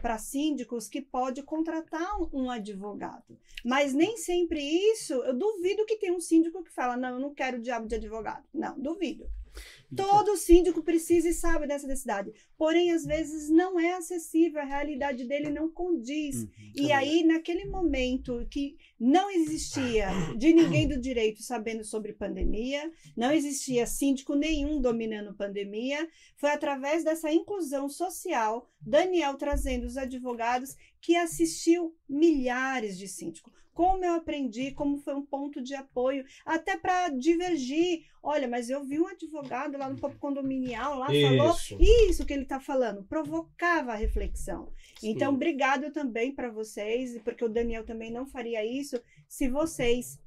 para 0.00 0.18
síndicos 0.18 0.88
que 0.88 1.00
pode 1.00 1.42
contratar 1.42 2.10
um, 2.32 2.50
advogado. 2.50 3.38
Mas 3.64 3.94
nem 3.94 4.16
sempre 4.16 4.60
isso, 4.60 5.14
eu 5.14 5.38
duvido 5.38 5.86
que 5.86 5.96
tenha 5.96 6.12
um 6.12 6.20
síndico 6.20 6.64
que 6.64 6.72
fala, 6.72 6.96
não, 6.96 7.10
eu 7.10 7.20
não 7.20 7.32
quero 7.32 7.60
diabo 7.60 7.86
de 7.86 7.94
advogado. 7.94 8.44
Não, 8.52 8.78
duvido. 8.78 9.30
Todo 9.94 10.38
síndico 10.38 10.82
precisa 10.82 11.28
e 11.28 11.34
sabe 11.34 11.66
dessa 11.66 11.86
necessidade. 11.86 12.32
Porém, 12.56 12.92
às 12.92 13.04
vezes 13.04 13.50
não 13.50 13.78
é 13.78 13.92
acessível, 13.92 14.60
a 14.60 14.64
realidade 14.64 15.26
dele 15.26 15.50
não 15.50 15.68
condiz. 15.68 16.42
Uhum. 16.42 16.48
E 16.74 16.90
aí, 16.92 17.22
naquele 17.22 17.66
momento 17.66 18.46
que 18.50 18.76
não 18.98 19.30
existia 19.30 20.08
de 20.36 20.52
ninguém 20.54 20.88
do 20.88 20.98
direito 20.98 21.42
sabendo 21.42 21.84
sobre 21.84 22.14
pandemia, 22.14 22.90
não 23.14 23.30
existia 23.30 23.84
síndico 23.86 24.34
nenhum 24.34 24.80
dominando 24.80 25.34
pandemia, 25.34 26.08
foi 26.36 26.50
através 26.50 27.04
dessa 27.04 27.30
inclusão 27.30 27.88
social, 27.88 28.70
Daniel 28.80 29.36
trazendo 29.36 29.84
os 29.84 29.98
advogados, 29.98 30.74
que 31.00 31.16
assistiu 31.16 31.94
milhares 32.08 32.96
de 32.96 33.06
síndicos. 33.08 33.61
Como 33.74 34.04
eu 34.04 34.14
aprendi, 34.14 34.72
como 34.72 34.98
foi 34.98 35.14
um 35.14 35.24
ponto 35.24 35.62
de 35.62 35.74
apoio, 35.74 36.24
até 36.44 36.76
para 36.76 37.08
divergir. 37.08 38.04
Olha, 38.22 38.46
mas 38.46 38.70
eu 38.70 38.84
vi 38.84 39.00
um 39.00 39.08
advogado 39.08 39.76
lá 39.76 39.88
no 39.88 39.98
Papo 39.98 40.16
Condominial, 40.18 40.98
lá 40.98 41.06
falou 41.06 41.50
Isso. 41.50 41.76
isso 41.80 42.24
que 42.24 42.32
ele 42.32 42.44
está 42.44 42.60
falando, 42.60 43.02
provocava 43.02 43.92
a 43.92 43.96
reflexão. 43.96 44.72
Então, 45.02 45.30
Sim. 45.30 45.36
obrigado 45.36 45.90
também 45.90 46.32
para 46.32 46.50
vocês, 46.50 47.18
porque 47.24 47.44
o 47.44 47.48
Daniel 47.48 47.84
também 47.84 48.12
não 48.12 48.26
faria 48.26 48.64
isso 48.64 49.00
se 49.26 49.48
vocês, 49.48 50.20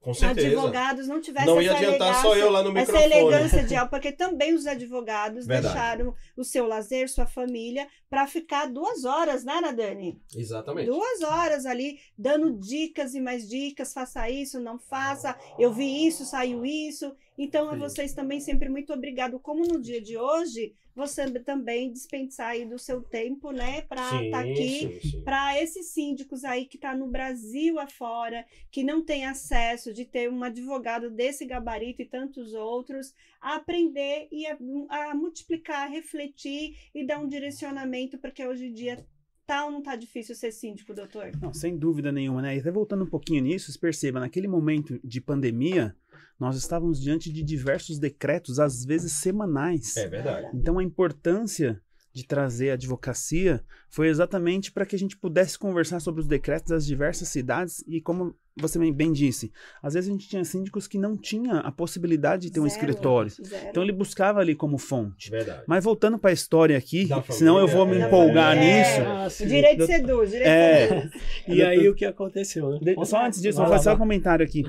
Com 0.00 0.14
certeza. 0.14 0.46
advogados, 0.48 1.06
não 1.06 1.20
tivessem 1.20 1.46
Não 1.52 1.60
ia 1.60 1.72
essa 1.72 1.78
adiantar 1.78 2.14
só 2.14 2.28
elegância- 2.34 2.40
eu 2.42 2.50
lá 2.50 2.62
no 2.62 2.78
essa 2.78 2.92
microfone. 2.92 3.20
elegância 3.20 3.62
de 3.64 3.74
algo, 3.76 3.90
porque 3.90 4.10
também 4.12 4.54
os 4.54 4.66
advogados 4.66 5.46
Verdade. 5.46 5.74
deixaram 5.74 6.14
o 6.36 6.42
seu 6.42 6.66
lazer, 6.66 7.08
sua 7.10 7.26
família, 7.26 7.86
para 8.08 8.26
ficar 8.26 8.66
duas 8.66 9.04
horas, 9.04 9.44
né, 9.44 9.60
né, 9.60 9.72
Dani? 9.74 10.18
Exatamente. 10.34 10.86
Duas 10.86 11.20
horas 11.22 11.66
ali, 11.66 11.98
dando 12.16 12.50
dicas 12.58 13.14
e 13.14 13.20
mais 13.20 13.46
dicas, 13.46 13.92
faça 13.92 14.28
isso, 14.30 14.58
não 14.58 14.78
faça, 14.78 15.36
eu 15.58 15.72
vi 15.72 16.06
isso, 16.06 16.24
saiu 16.24 16.64
isso. 16.64 17.14
Então, 17.36 17.68
a 17.68 17.74
Sim. 17.74 17.78
vocês 17.78 18.12
também 18.14 18.40
sempre 18.40 18.68
muito 18.68 18.92
obrigado. 18.92 19.38
Como 19.38 19.64
no 19.66 19.80
dia 19.80 20.00
de 20.00 20.16
hoje, 20.16 20.74
você 21.00 21.30
também 21.40 21.90
dispensar 21.90 22.50
aí 22.50 22.66
do 22.66 22.78
seu 22.78 23.00
tempo, 23.00 23.50
né, 23.52 23.80
para 23.82 24.22
estar 24.22 24.40
aqui 24.40 25.00
sim, 25.00 25.10
sim. 25.10 25.22
para 25.22 25.58
esses 25.60 25.86
síndicos 25.86 26.44
aí 26.44 26.66
que 26.66 26.76
está 26.76 26.94
no 26.94 27.06
Brasil 27.06 27.78
afora, 27.78 28.44
que 28.70 28.84
não 28.84 29.02
tem 29.02 29.24
acesso 29.24 29.94
de 29.94 30.04
ter 30.04 30.30
um 30.30 30.44
advogado 30.44 31.10
desse 31.10 31.46
gabarito 31.46 32.02
e 32.02 32.04
tantos 32.04 32.52
outros, 32.52 33.14
a 33.40 33.56
aprender 33.56 34.28
e 34.30 34.46
a, 34.46 34.58
a 34.90 35.14
multiplicar, 35.14 35.86
a 35.86 35.90
refletir 35.90 36.76
e 36.94 37.06
dar 37.06 37.18
um 37.18 37.26
direcionamento, 37.26 38.18
porque 38.18 38.46
hoje 38.46 38.66
em 38.66 38.72
dia 38.74 39.02
tá 39.46 39.64
ou 39.64 39.72
não 39.72 39.82
tá 39.82 39.96
difícil 39.96 40.34
ser 40.34 40.52
síndico, 40.52 40.94
doutor? 40.94 41.32
Não, 41.40 41.52
sem 41.52 41.76
dúvida 41.76 42.12
nenhuma, 42.12 42.42
né? 42.42 42.56
E 42.56 42.60
até 42.60 42.70
voltando 42.70 43.04
um 43.04 43.10
pouquinho 43.10 43.42
nisso, 43.42 43.76
perceba, 43.80 44.20
naquele 44.20 44.46
momento 44.46 45.00
de 45.02 45.20
pandemia, 45.20 45.96
nós 46.40 46.56
estávamos 46.56 47.00
diante 47.00 47.30
de 47.32 47.42
diversos 47.42 47.98
decretos, 47.98 48.58
às 48.58 48.84
vezes 48.84 49.12
semanais. 49.12 49.96
É 49.96 50.08
verdade. 50.08 50.48
Então 50.54 50.78
a 50.78 50.82
importância 50.82 51.80
de 52.12 52.26
trazer 52.26 52.70
a 52.70 52.74
advocacia 52.74 53.62
foi 53.88 54.08
exatamente 54.08 54.72
para 54.72 54.84
que 54.84 54.96
a 54.96 54.98
gente 54.98 55.16
pudesse 55.16 55.56
conversar 55.56 56.00
sobre 56.00 56.20
os 56.20 56.26
decretos 56.26 56.70
das 56.70 56.84
diversas 56.84 57.28
cidades 57.28 57.84
e 57.86 58.00
como 58.00 58.34
você 58.60 58.80
bem- 58.80 58.92
bem 58.92 59.12
disse, 59.12 59.52
às 59.80 59.94
vezes 59.94 60.10
a 60.10 60.12
gente 60.12 60.28
tinha 60.28 60.44
síndicos 60.44 60.88
que 60.88 60.98
não 60.98 61.16
tinha 61.16 61.58
a 61.60 61.70
possibilidade 61.70 62.42
de 62.48 62.50
ter 62.52 62.58
um 62.58 62.68
Zero, 62.68 62.74
escritório. 62.80 63.30
zero. 63.30 63.68
Então 63.70 63.80
ele 63.80 63.92
buscava 63.92 64.40
ali 64.40 64.56
como 64.56 64.76
fonte. 64.76 65.30
Verdade. 65.30 65.62
Mas 65.68 65.84
voltando 65.84 66.18
para 66.18 66.30
a 66.30 66.32
história 66.32 66.76
aqui, 66.76 67.06
Da 67.06 67.22
senão 67.30 67.60
eu 67.60 67.68
vou 67.68 67.86
me 67.86 67.92
família, 67.92 68.06
empolgar 68.08 68.56
é. 68.56 68.60
nisso. 68.60 69.08
Ah, 69.08 69.26
O 69.26 69.30
sim. 69.30 69.46
direito 69.46 69.86
seduz, 69.86 70.30
direito 70.30 70.48
É. 70.48 70.88
seduz. 70.88 71.22
E 71.46 71.62
aí 71.62 71.88
o 71.88 71.94
que 71.94 72.04
aconteceu, 72.04 72.70
né? 72.80 72.94
Só 73.04 73.24
antes 73.24 73.40
disso, 73.40 73.58
vou 73.58 73.68
fazer 73.68 73.84
só 73.84 73.94
um 73.94 73.98
comentário 73.98 74.44
aqui. 74.44 74.64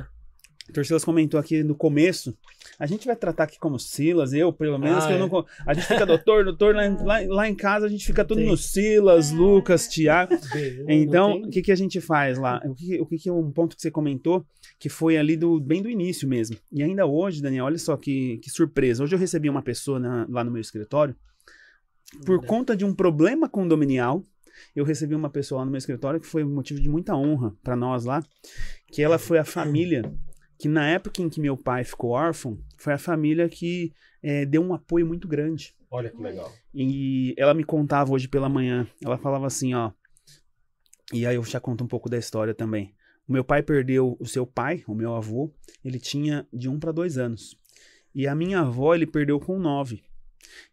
O 0.71 0.73
Torcilas 0.73 1.03
comentou 1.03 1.37
aqui 1.37 1.63
no 1.63 1.75
começo. 1.75 2.33
A 2.79 2.85
gente 2.85 3.05
vai 3.05 3.15
tratar 3.15 3.43
aqui 3.43 3.59
como 3.59 3.77
Silas, 3.77 4.31
eu, 4.31 4.53
pelo 4.53 4.77
menos, 4.79 5.03
Ah, 5.03 5.07
que 5.07 5.13
eu 5.13 5.17
é. 5.17 5.19
não. 5.19 5.27
co- 5.27 5.45
A 5.67 5.73
gente 5.73 5.85
fica 5.85 6.05
doutor, 6.05 6.45
doutor, 6.45 6.73
lá, 6.73 6.87
em- 6.87 7.03
lá, 7.03 7.19
lá 7.27 7.49
em 7.49 7.53
casa 7.55 7.87
a 7.87 7.89
gente 7.89 8.05
fica 8.05 8.23
tudo 8.23 8.37
Tem. 8.37 8.47
no 8.47 8.55
Silas, 8.55 9.31
Lucas, 9.31 9.87
Tiago. 9.89 10.31
Então, 10.87 11.39
não 11.41 11.47
o 11.47 11.49
que, 11.49 11.61
que 11.61 11.71
a 11.73 11.75
gente 11.75 11.99
faz 11.99 12.37
lá? 12.37 12.61
O 12.65 12.73
que, 12.73 13.01
o 13.01 13.05
que, 13.05 13.17
que 13.17 13.27
é 13.29 13.33
um 13.33 13.51
ponto 13.51 13.75
que 13.75 13.81
você 13.81 13.91
comentou, 13.91 14.45
que 14.79 14.87
foi 14.87 15.17
ali 15.17 15.35
do 15.35 15.59
bem 15.59 15.81
do 15.81 15.89
início 15.89 16.25
mesmo. 16.27 16.55
E 16.71 16.81
ainda 16.81 17.05
hoje, 17.05 17.41
Daniel, 17.41 17.65
olha 17.65 17.77
só 17.77 17.97
que, 17.97 18.37
que 18.37 18.49
surpresa. 18.49 19.03
Hoje 19.03 19.13
eu 19.13 19.19
recebi 19.19 19.49
uma 19.49 19.61
pessoa 19.61 19.99
na- 19.99 20.25
lá 20.29 20.41
no 20.43 20.51
meu 20.51 20.61
escritório, 20.61 21.13
por 22.19 22.37
Verdade. 22.39 22.47
conta 22.47 22.77
de 22.77 22.85
um 22.85 22.93
problema 22.95 23.49
condominial, 23.49 24.25
eu 24.75 24.85
recebi 24.85 25.15
uma 25.15 25.29
pessoa 25.29 25.59
lá 25.59 25.65
no 25.65 25.71
meu 25.71 25.77
escritório 25.79 26.19
que 26.19 26.27
foi 26.27 26.43
motivo 26.45 26.79
de 26.79 26.87
muita 26.87 27.13
honra 27.15 27.53
para 27.61 27.75
nós 27.75 28.05
lá, 28.05 28.23
que 28.87 29.01
ela 29.01 29.17
foi 29.17 29.37
a 29.37 29.43
família 29.45 30.01
que 30.61 30.69
na 30.69 30.87
época 30.87 31.23
em 31.23 31.27
que 31.27 31.41
meu 31.41 31.57
pai 31.57 31.83
ficou 31.83 32.11
órfão, 32.11 32.59
foi 32.77 32.93
a 32.93 32.97
família 32.99 33.49
que 33.49 33.91
eh, 34.21 34.45
deu 34.45 34.61
um 34.61 34.75
apoio 34.75 35.07
muito 35.07 35.27
grande. 35.27 35.75
Olha 35.89 36.11
que 36.11 36.21
legal. 36.21 36.53
E 36.71 37.33
ela 37.35 37.55
me 37.55 37.63
contava 37.63 38.13
hoje 38.13 38.27
pela 38.27 38.47
manhã, 38.47 38.87
ela 39.03 39.17
falava 39.17 39.47
assim, 39.47 39.73
ó, 39.73 39.91
e 41.11 41.25
aí 41.25 41.35
eu 41.35 41.43
já 41.43 41.59
conto 41.59 41.83
um 41.83 41.87
pouco 41.87 42.07
da 42.07 42.15
história 42.15 42.53
também. 42.53 42.93
O 43.27 43.33
meu 43.33 43.43
pai 43.43 43.63
perdeu 43.63 44.15
o 44.19 44.25
seu 44.27 44.45
pai, 44.45 44.83
o 44.87 44.93
meu 44.93 45.15
avô, 45.15 45.51
ele 45.83 45.99
tinha 45.99 46.47
de 46.53 46.69
um 46.69 46.79
para 46.79 46.91
dois 46.91 47.17
anos. 47.17 47.57
E 48.13 48.27
a 48.27 48.35
minha 48.35 48.59
avó 48.59 48.93
ele 48.93 49.07
perdeu 49.07 49.39
com 49.39 49.57
nove. 49.57 50.03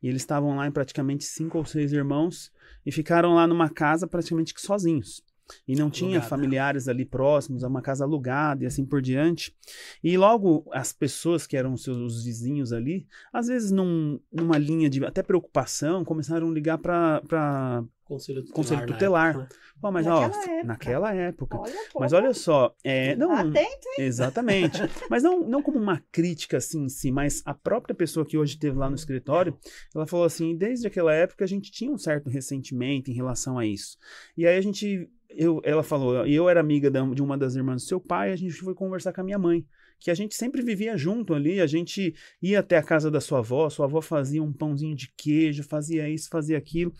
E 0.02 0.08
eles 0.08 0.20
estavam 0.20 0.54
lá 0.54 0.66
em 0.66 0.70
praticamente 0.70 1.24
cinco 1.24 1.56
ou 1.56 1.64
seis 1.64 1.94
irmãos 1.94 2.52
e 2.84 2.92
ficaram 2.92 3.36
lá 3.36 3.46
numa 3.46 3.70
casa 3.70 4.06
praticamente 4.06 4.52
sozinhos. 4.54 5.24
E 5.66 5.74
não 5.74 5.90
tinha 5.90 6.10
Alugada. 6.18 6.28
familiares 6.28 6.88
ali 6.88 7.04
próximos, 7.04 7.62
é 7.62 7.66
uma 7.66 7.82
casa 7.82 8.04
alugada 8.04 8.64
e 8.64 8.66
assim 8.66 8.84
por 8.84 9.00
diante. 9.02 9.54
E 10.02 10.16
logo 10.16 10.64
as 10.72 10.92
pessoas 10.92 11.46
que 11.46 11.56
eram 11.56 11.76
seus 11.76 12.24
vizinhos 12.24 12.72
ali, 12.72 13.06
às 13.32 13.46
vezes 13.48 13.70
num, 13.70 14.20
numa 14.32 14.58
linha 14.58 14.88
de 14.90 15.04
até 15.04 15.22
preocupação, 15.22 16.04
começaram 16.04 16.48
a 16.48 16.52
ligar 16.52 16.78
para 16.78 17.84
Conselho 18.04 18.40
tutelar. 18.42 18.54
Conselho 18.56 18.80
na 18.80 18.86
tutelar. 18.86 19.28
época, 19.30 19.42
né? 19.44 19.48
Pô, 19.80 19.92
mas 19.92 20.06
ó, 20.06 20.20
Naquela 20.22 20.42
época. 20.42 20.64
naquela 20.66 21.14
época. 21.14 21.58
Olha, 21.58 21.74
Mas 22.00 22.12
olha 22.14 22.34
só, 22.34 22.74
é, 22.82 23.14
não, 23.14 23.30
Atento, 23.30 23.86
exatamente. 23.98 24.78
Mas 25.10 25.22
não, 25.22 25.46
não 25.46 25.62
como 25.62 25.78
uma 25.78 26.02
crítica 26.10 26.56
assim 26.56 26.84
em 26.84 26.88
si, 26.88 27.12
mas 27.12 27.42
a 27.44 27.52
própria 27.54 27.94
pessoa 27.94 28.24
que 28.24 28.38
hoje 28.38 28.54
esteve 28.54 28.76
lá 28.78 28.88
no 28.88 28.96
escritório, 28.96 29.56
ela 29.94 30.06
falou 30.06 30.24
assim, 30.24 30.56
desde 30.56 30.86
aquela 30.86 31.12
época 31.14 31.44
a 31.44 31.46
gente 31.48 31.70
tinha 31.70 31.92
um 31.92 31.98
certo 31.98 32.28
ressentimento 32.30 33.10
em 33.10 33.14
relação 33.14 33.58
a 33.58 33.66
isso. 33.66 33.98
E 34.36 34.46
aí 34.46 34.56
a 34.56 34.60
gente, 34.62 35.08
eu, 35.28 35.60
ela 35.64 35.82
falou, 35.82 36.26
eu 36.26 36.48
era 36.48 36.60
amiga 36.60 36.90
de 36.90 37.22
uma 37.22 37.36
das 37.36 37.54
irmãs 37.54 37.82
do 37.82 37.88
seu 37.88 38.00
pai, 38.00 38.32
a 38.32 38.36
gente 38.36 38.54
foi 38.54 38.74
conversar 38.74 39.12
com 39.12 39.20
a 39.20 39.24
minha 39.24 39.38
mãe. 39.38 39.64
Que 40.00 40.12
a 40.12 40.14
gente 40.14 40.36
sempre 40.36 40.62
vivia 40.62 40.96
junto 40.96 41.34
ali, 41.34 41.60
a 41.60 41.66
gente 41.66 42.14
ia 42.40 42.60
até 42.60 42.76
a 42.78 42.82
casa 42.84 43.10
da 43.10 43.20
sua 43.20 43.40
avó, 43.40 43.68
sua 43.68 43.86
avó 43.86 44.00
fazia 44.00 44.40
um 44.40 44.52
pãozinho 44.52 44.94
de 44.94 45.12
queijo, 45.16 45.64
fazia 45.64 46.08
isso, 46.08 46.28
fazia 46.30 46.56
aquilo. 46.56 46.94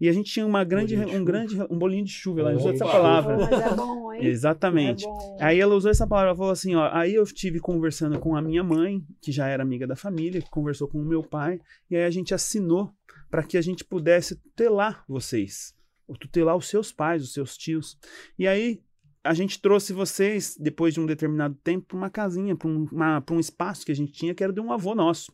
E 0.00 0.08
a 0.08 0.12
gente 0.12 0.32
tinha 0.32 0.44
uma 0.44 0.64
grande, 0.64 0.96
um 0.96 1.24
grande, 1.24 1.56
um 1.70 1.78
bolinho 1.78 2.04
de 2.04 2.10
chuva, 2.10 2.40
ela 2.40 2.52
usou 2.52 2.72
essa 2.72 2.84
palavra. 2.84 3.36
Mas 3.36 3.52
é 3.52 3.74
bom, 3.76 4.12
hein? 4.12 4.26
Exatamente. 4.26 5.04
É 5.04 5.08
bom. 5.08 5.38
Aí 5.40 5.60
ela 5.60 5.76
usou 5.76 5.92
essa 5.92 6.08
palavra, 6.08 6.30
ela 6.30 6.36
falou 6.36 6.50
assim, 6.50 6.74
ó, 6.74 6.90
aí 6.92 7.14
eu 7.14 7.22
estive 7.22 7.60
conversando 7.60 8.18
com 8.18 8.34
a 8.34 8.42
minha 8.42 8.64
mãe, 8.64 9.00
que 9.22 9.30
já 9.30 9.46
era 9.46 9.62
amiga 9.62 9.86
da 9.86 9.94
família, 9.94 10.42
que 10.42 10.50
conversou 10.50 10.88
com 10.88 10.98
o 10.98 11.06
meu 11.06 11.22
pai, 11.22 11.60
e 11.88 11.94
aí 11.94 12.02
a 12.02 12.10
gente 12.10 12.34
assinou 12.34 12.92
para 13.30 13.44
que 13.44 13.56
a 13.56 13.62
gente 13.62 13.84
pudesse 13.84 14.34
tutelar 14.34 15.04
vocês, 15.08 15.72
tutelar 16.16 16.56
os 16.56 16.68
seus 16.68 16.92
pais, 16.92 17.22
os 17.22 17.32
seus 17.32 17.56
tios. 17.56 17.98
E 18.38 18.46
aí 18.46 18.82
a 19.22 19.34
gente 19.34 19.60
trouxe 19.60 19.92
vocês, 19.92 20.56
depois 20.58 20.94
de 20.94 21.00
um 21.00 21.04
determinado 21.04 21.54
tempo, 21.62 21.88
para 21.88 21.96
uma 21.96 22.10
casinha, 22.10 22.56
para 22.56 22.68
um, 22.68 22.88
um 23.30 23.40
espaço 23.40 23.84
que 23.84 23.92
a 23.92 23.94
gente 23.94 24.12
tinha, 24.12 24.34
que 24.34 24.42
era 24.42 24.52
de 24.52 24.60
um 24.60 24.72
avô 24.72 24.94
nosso. 24.94 25.30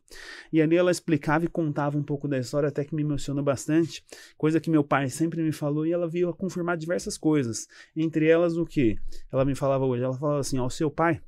E 0.53 0.61
ali 0.61 0.77
ela 0.77 0.91
explicava 0.91 1.45
e 1.45 1.49
contava 1.49 1.97
um 1.97 2.03
pouco 2.03 2.27
da 2.27 2.39
história, 2.39 2.69
até 2.69 2.85
que 2.85 2.95
me 2.95 3.03
emocionou 3.03 3.45
bastante. 3.45 4.05
Coisa 4.37 4.59
que 4.59 4.71
meu 4.71 4.83
pai 4.83 5.09
sempre 5.09 5.41
me 5.41 5.53
falou 5.53 5.87
e 5.87 5.93
ela 5.93 6.09
veio 6.09 6.29
a 6.29 6.35
confirmar 6.35 6.77
diversas 6.77 7.17
coisas. 7.17 7.69
Entre 7.95 8.29
elas, 8.29 8.57
o 8.57 8.67
que? 8.67 8.99
Ela 9.33 9.45
me 9.45 9.55
falava 9.55 9.85
hoje. 9.85 10.03
Ela 10.03 10.19
falava 10.19 10.41
assim: 10.41 10.59
ó, 10.59 10.67
o 10.67 10.71
seu 10.71 10.91
pai. 10.91 11.21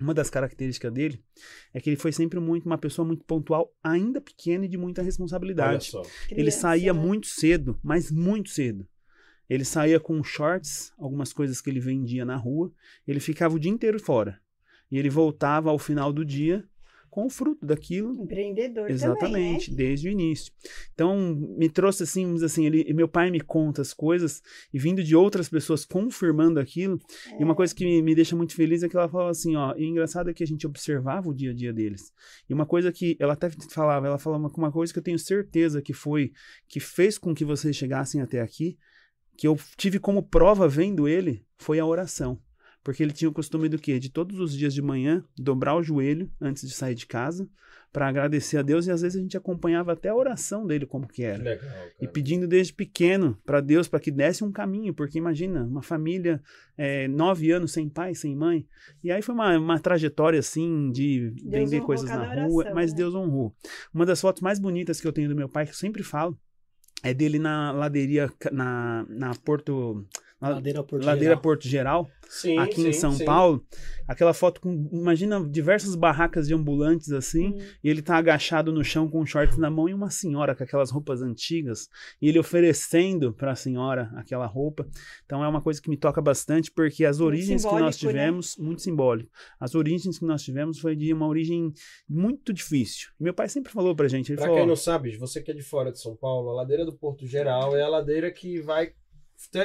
Uma 0.00 0.14
das 0.14 0.30
características 0.30 0.92
dele 0.92 1.22
é 1.74 1.80
que 1.80 1.90
ele 1.90 1.96
foi 1.96 2.10
sempre 2.12 2.40
muito 2.40 2.64
uma 2.66 2.78
pessoa 2.78 3.06
muito 3.06 3.24
pontual, 3.24 3.74
ainda 3.82 4.20
pequena 4.20 4.64
e 4.64 4.68
de 4.68 4.78
muita 4.78 5.02
Olha 5.02 5.06
responsabilidade. 5.06 5.90
Ele 6.30 6.36
Criança, 6.36 6.60
saía 6.60 6.94
né? 6.94 7.00
muito 7.00 7.26
cedo, 7.26 7.78
mas 7.82 8.10
muito 8.10 8.50
cedo. 8.50 8.88
Ele 9.48 9.64
saía 9.64 9.98
com 9.98 10.22
shorts, 10.22 10.92
algumas 10.96 11.32
coisas 11.32 11.60
que 11.60 11.68
ele 11.68 11.80
vendia 11.80 12.24
na 12.24 12.36
rua. 12.36 12.72
Ele 13.06 13.18
ficava 13.18 13.56
o 13.56 13.58
dia 13.58 13.70
inteiro 13.70 13.98
fora. 13.98 14.40
E 14.90 14.96
ele 14.96 15.10
voltava 15.10 15.70
ao 15.70 15.78
final 15.78 16.12
do 16.12 16.24
dia 16.24 16.64
com 17.10 17.26
o 17.26 17.30
fruto 17.30 17.66
daquilo. 17.66 18.14
Empreendedor 18.22 18.90
Exatamente, 18.90 19.26
também, 19.26 19.52
né? 19.52 19.76
desde 19.76 20.08
o 20.08 20.12
início. 20.12 20.52
Então, 20.94 21.34
me 21.34 21.68
trouxe 21.68 22.04
assim, 22.04 22.24
vamos 22.24 22.42
assim, 22.42 22.66
ele, 22.66 22.92
meu 22.94 23.08
pai 23.08 23.30
me 23.30 23.40
conta 23.40 23.82
as 23.82 23.92
coisas 23.92 24.42
e 24.72 24.78
vindo 24.78 25.02
de 25.02 25.16
outras 25.16 25.48
pessoas 25.48 25.84
confirmando 25.84 26.60
aquilo. 26.60 26.98
E 27.38 27.44
uma 27.44 27.54
coisa 27.54 27.74
que 27.74 27.84
me, 27.84 28.00
me 28.02 28.14
deixa 28.14 28.36
muito 28.36 28.54
feliz 28.54 28.82
é 28.82 28.88
que 28.88 28.96
ela 28.96 29.08
fala 29.08 29.30
assim, 29.30 29.56
ó, 29.56 29.74
e 29.76 29.84
o 29.84 29.88
engraçado 29.88 30.30
é 30.30 30.34
que 30.34 30.44
a 30.44 30.46
gente 30.46 30.66
observava 30.66 31.28
o 31.28 31.34
dia 31.34 31.50
a 31.50 31.54
dia 31.54 31.72
deles. 31.72 32.12
E 32.48 32.54
uma 32.54 32.64
coisa 32.64 32.92
que 32.92 33.16
ela 33.18 33.32
até 33.32 33.50
falava, 33.70 34.06
ela 34.06 34.18
falava 34.18 34.44
uma, 34.44 34.52
uma 34.56 34.72
coisa 34.72 34.92
que 34.92 34.98
eu 34.98 35.02
tenho 35.02 35.18
certeza 35.18 35.82
que 35.82 35.92
foi, 35.92 36.32
que 36.68 36.80
fez 36.80 37.18
com 37.18 37.34
que 37.34 37.44
vocês 37.44 37.74
chegassem 37.74 38.20
até 38.20 38.40
aqui, 38.40 38.78
que 39.36 39.46
eu 39.46 39.58
tive 39.76 39.98
como 39.98 40.22
prova 40.22 40.68
vendo 40.68 41.08
ele, 41.08 41.44
foi 41.58 41.78
a 41.78 41.86
oração. 41.86 42.40
Porque 42.82 43.02
ele 43.02 43.12
tinha 43.12 43.28
o 43.28 43.32
costume 43.32 43.68
do 43.68 43.78
quê? 43.78 43.98
De 43.98 44.10
todos 44.10 44.38
os 44.38 44.56
dias 44.56 44.72
de 44.72 44.80
manhã, 44.80 45.24
dobrar 45.36 45.76
o 45.76 45.82
joelho 45.82 46.30
antes 46.40 46.66
de 46.66 46.74
sair 46.74 46.94
de 46.94 47.06
casa, 47.06 47.48
para 47.92 48.08
agradecer 48.08 48.56
a 48.56 48.62
Deus, 48.62 48.86
e 48.86 48.90
às 48.90 49.02
vezes 49.02 49.18
a 49.18 49.20
gente 49.20 49.36
acompanhava 49.36 49.92
até 49.92 50.08
a 50.08 50.14
oração 50.14 50.64
dele 50.64 50.86
como 50.86 51.08
que 51.08 51.16
Que 51.16 51.22
era. 51.24 51.42
legal, 51.42 51.70
E 52.00 52.06
pedindo 52.06 52.46
desde 52.46 52.72
pequeno 52.72 53.36
para 53.44 53.60
Deus 53.60 53.88
para 53.88 53.98
que 53.98 54.12
desse 54.12 54.44
um 54.44 54.52
caminho, 54.52 54.94
porque 54.94 55.18
imagina, 55.18 55.64
uma 55.64 55.82
família, 55.82 56.40
é, 56.76 57.08
nove 57.08 57.50
anos 57.50 57.72
sem 57.72 57.88
pai, 57.88 58.14
sem 58.14 58.36
mãe. 58.36 58.66
E 59.02 59.10
aí 59.10 59.20
foi 59.22 59.34
uma, 59.34 59.58
uma 59.58 59.78
trajetória 59.80 60.38
assim 60.38 60.90
de 60.92 61.32
vender 61.44 61.76
honrou 61.76 61.86
coisas 61.86 62.08
na 62.08 62.46
rua, 62.46 62.58
oração, 62.58 62.74
mas 62.74 62.92
né? 62.92 62.96
Deus 62.96 63.14
honrou. 63.14 63.54
Uma 63.92 64.06
das 64.06 64.20
fotos 64.20 64.40
mais 64.40 64.60
bonitas 64.60 65.00
que 65.00 65.06
eu 65.06 65.12
tenho 65.12 65.28
do 65.28 65.36
meu 65.36 65.48
pai, 65.48 65.64
que 65.64 65.72
eu 65.72 65.76
sempre 65.76 66.04
falo, 66.04 66.38
é 67.02 67.12
dele 67.12 67.38
na 67.38 67.72
laderia, 67.72 68.30
na, 68.52 69.04
na 69.08 69.34
Porto. 69.34 70.06
Na 70.40 70.48
Ladeira 70.50 70.82
Porto 70.82 71.04
Ladeira 71.04 71.30
Geral. 71.30 71.42
Porto 71.42 71.68
Geral, 71.68 72.10
Sim, 72.30 72.58
aqui 72.58 72.80
em 72.80 72.92
sim, 72.92 73.00
São 73.00 73.12
sim. 73.12 73.24
Paulo. 73.24 73.66
Aquela 74.06 74.32
foto 74.32 74.60
com, 74.60 74.88
imagina, 74.92 75.44
diversas 75.44 75.96
barracas 75.96 76.46
de 76.46 76.54
ambulantes 76.54 77.10
assim. 77.10 77.48
Hum. 77.48 77.58
E 77.82 77.90
ele 77.90 78.00
tá 78.00 78.16
agachado 78.16 78.72
no 78.72 78.84
chão 78.84 79.08
com 79.08 79.26
shorts 79.26 79.58
na 79.58 79.68
mão 79.68 79.88
e 79.88 79.94
uma 79.94 80.10
senhora 80.10 80.54
com 80.54 80.62
aquelas 80.62 80.90
roupas 80.90 81.22
antigas. 81.22 81.88
E 82.22 82.28
ele 82.28 82.38
oferecendo 82.38 83.32
para 83.32 83.50
a 83.50 83.56
senhora 83.56 84.10
aquela 84.14 84.46
roupa. 84.46 84.88
Então 85.26 85.44
é 85.44 85.48
uma 85.48 85.60
coisa 85.60 85.82
que 85.82 85.90
me 85.90 85.96
toca 85.96 86.22
bastante, 86.22 86.70
porque 86.70 87.04
as 87.04 87.20
origens 87.20 87.64
que 87.64 87.74
nós 87.74 88.00
né? 88.00 88.08
tivemos, 88.08 88.56
muito 88.56 88.82
simbólico. 88.82 89.30
As 89.58 89.74
origens 89.74 90.18
que 90.18 90.24
nós 90.24 90.42
tivemos 90.42 90.78
foi 90.78 90.94
de 90.94 91.12
uma 91.12 91.26
origem 91.26 91.72
muito 92.08 92.52
difícil. 92.52 93.10
Meu 93.18 93.34
pai 93.34 93.48
sempre 93.48 93.72
falou 93.72 93.94
pra 93.94 94.06
gente, 94.06 94.30
ele 94.30 94.36
Pra 94.36 94.46
falou, 94.46 94.60
quem 94.60 94.68
não 94.68 94.76
sabe, 94.76 95.16
você 95.16 95.42
que 95.42 95.50
é 95.50 95.54
de 95.54 95.62
fora 95.62 95.90
de 95.90 96.00
São 96.00 96.14
Paulo, 96.14 96.50
a 96.50 96.54
ladeira 96.54 96.84
do 96.84 96.92
Porto 96.92 97.26
Geral 97.26 97.76
é 97.76 97.82
a 97.82 97.88
ladeira 97.88 98.30
que 98.30 98.60
vai 98.60 98.92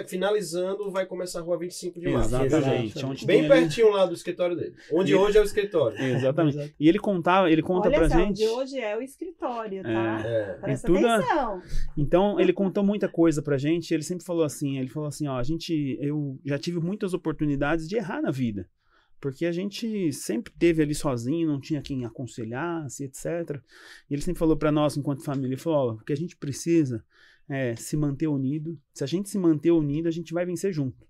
finalizando, 0.08 0.90
vai 0.90 1.06
começar 1.06 1.40
a 1.40 1.42
rua 1.42 1.58
25 1.58 2.00
de 2.00 2.10
março. 2.10 2.36
exatamente, 2.36 3.06
onde 3.06 3.26
Bem 3.26 3.42
tem 3.42 3.52
ali- 3.52 3.62
pertinho 3.62 3.92
lá 3.92 4.06
do 4.06 4.14
escritório 4.14 4.56
dele. 4.56 4.74
Onde 4.92 5.12
E- 5.12 5.16
hoje 5.16 5.38
é 5.38 5.42
o 5.42 5.44
escritório. 5.44 5.98
Exatamente. 6.02 6.58
Exato. 6.58 6.74
E 6.80 6.90
ele 6.90 7.00
contava, 7.00 7.52
ele 7.52 7.62
conta 7.62 7.88
Olha 7.90 7.98
pra 8.00 8.10
só, 8.10 8.18
gente. 8.18 8.38
de 8.38 8.48
hoje 8.48 8.80
é 8.80 8.98
o 8.98 9.02
escritório, 9.02 9.84
tá? 9.84 10.22
É. 10.26 10.54
Presta 10.62 10.90
Em 10.90 10.94
tudo 10.96 11.06
a- 11.08 11.16
atenção. 11.18 11.62
Então, 11.98 12.40
ele 12.40 12.54
contou 12.54 12.84
muita 12.84 13.08
coisa 13.10 13.42
pra 13.42 13.58
gente, 13.58 13.94
ele 13.94 14.04
sempre 14.04 14.24
falou 14.26 14.44
assim, 14.44 14.78
ele 14.80 14.90
falou 14.90 15.08
assim, 15.10 15.28
ó, 15.28 15.38
a 15.38 15.44
gente, 15.44 15.98
eu 16.02 16.40
já 16.46 16.58
tive 16.58 16.80
muitas 16.80 17.14
oportunidades 17.14 17.88
de 17.88 17.96
errar 17.98 18.22
na 18.22 18.32
vida, 18.32 18.68
porque 19.20 19.46
a 19.46 19.52
gente 19.52 20.12
sempre 20.14 20.54
teve 20.58 20.82
ali 20.82 20.96
sozinho, 20.96 21.48
não 21.48 21.60
tinha 21.60 21.82
quem 21.82 22.06
aconselhasse, 22.06 23.04
etc. 23.04 23.60
E 24.10 24.14
ele 24.14 24.22
sempre 24.22 24.40
falou 24.40 24.56
pra 24.58 24.72
nós, 24.72 24.96
enquanto 24.98 25.24
família, 25.24 25.50
ele 25.50 25.58
falou, 25.62 25.90
ó, 25.90 25.94
o 25.94 26.04
que 26.06 26.14
a 26.14 26.18
gente 26.18 26.36
precisa 26.38 27.04
é 27.50 27.76
se 27.76 27.96
manter 27.98 28.28
unido, 28.28 28.80
se 28.94 29.04
a 29.04 29.08
gente 29.08 29.30
se 29.30 29.38
manter 29.38 29.72
unido, 29.72 30.08
a 30.08 30.12
gente 30.12 30.34
vai 30.34 30.46
vencer 30.46 30.74
junto. 30.74 31.06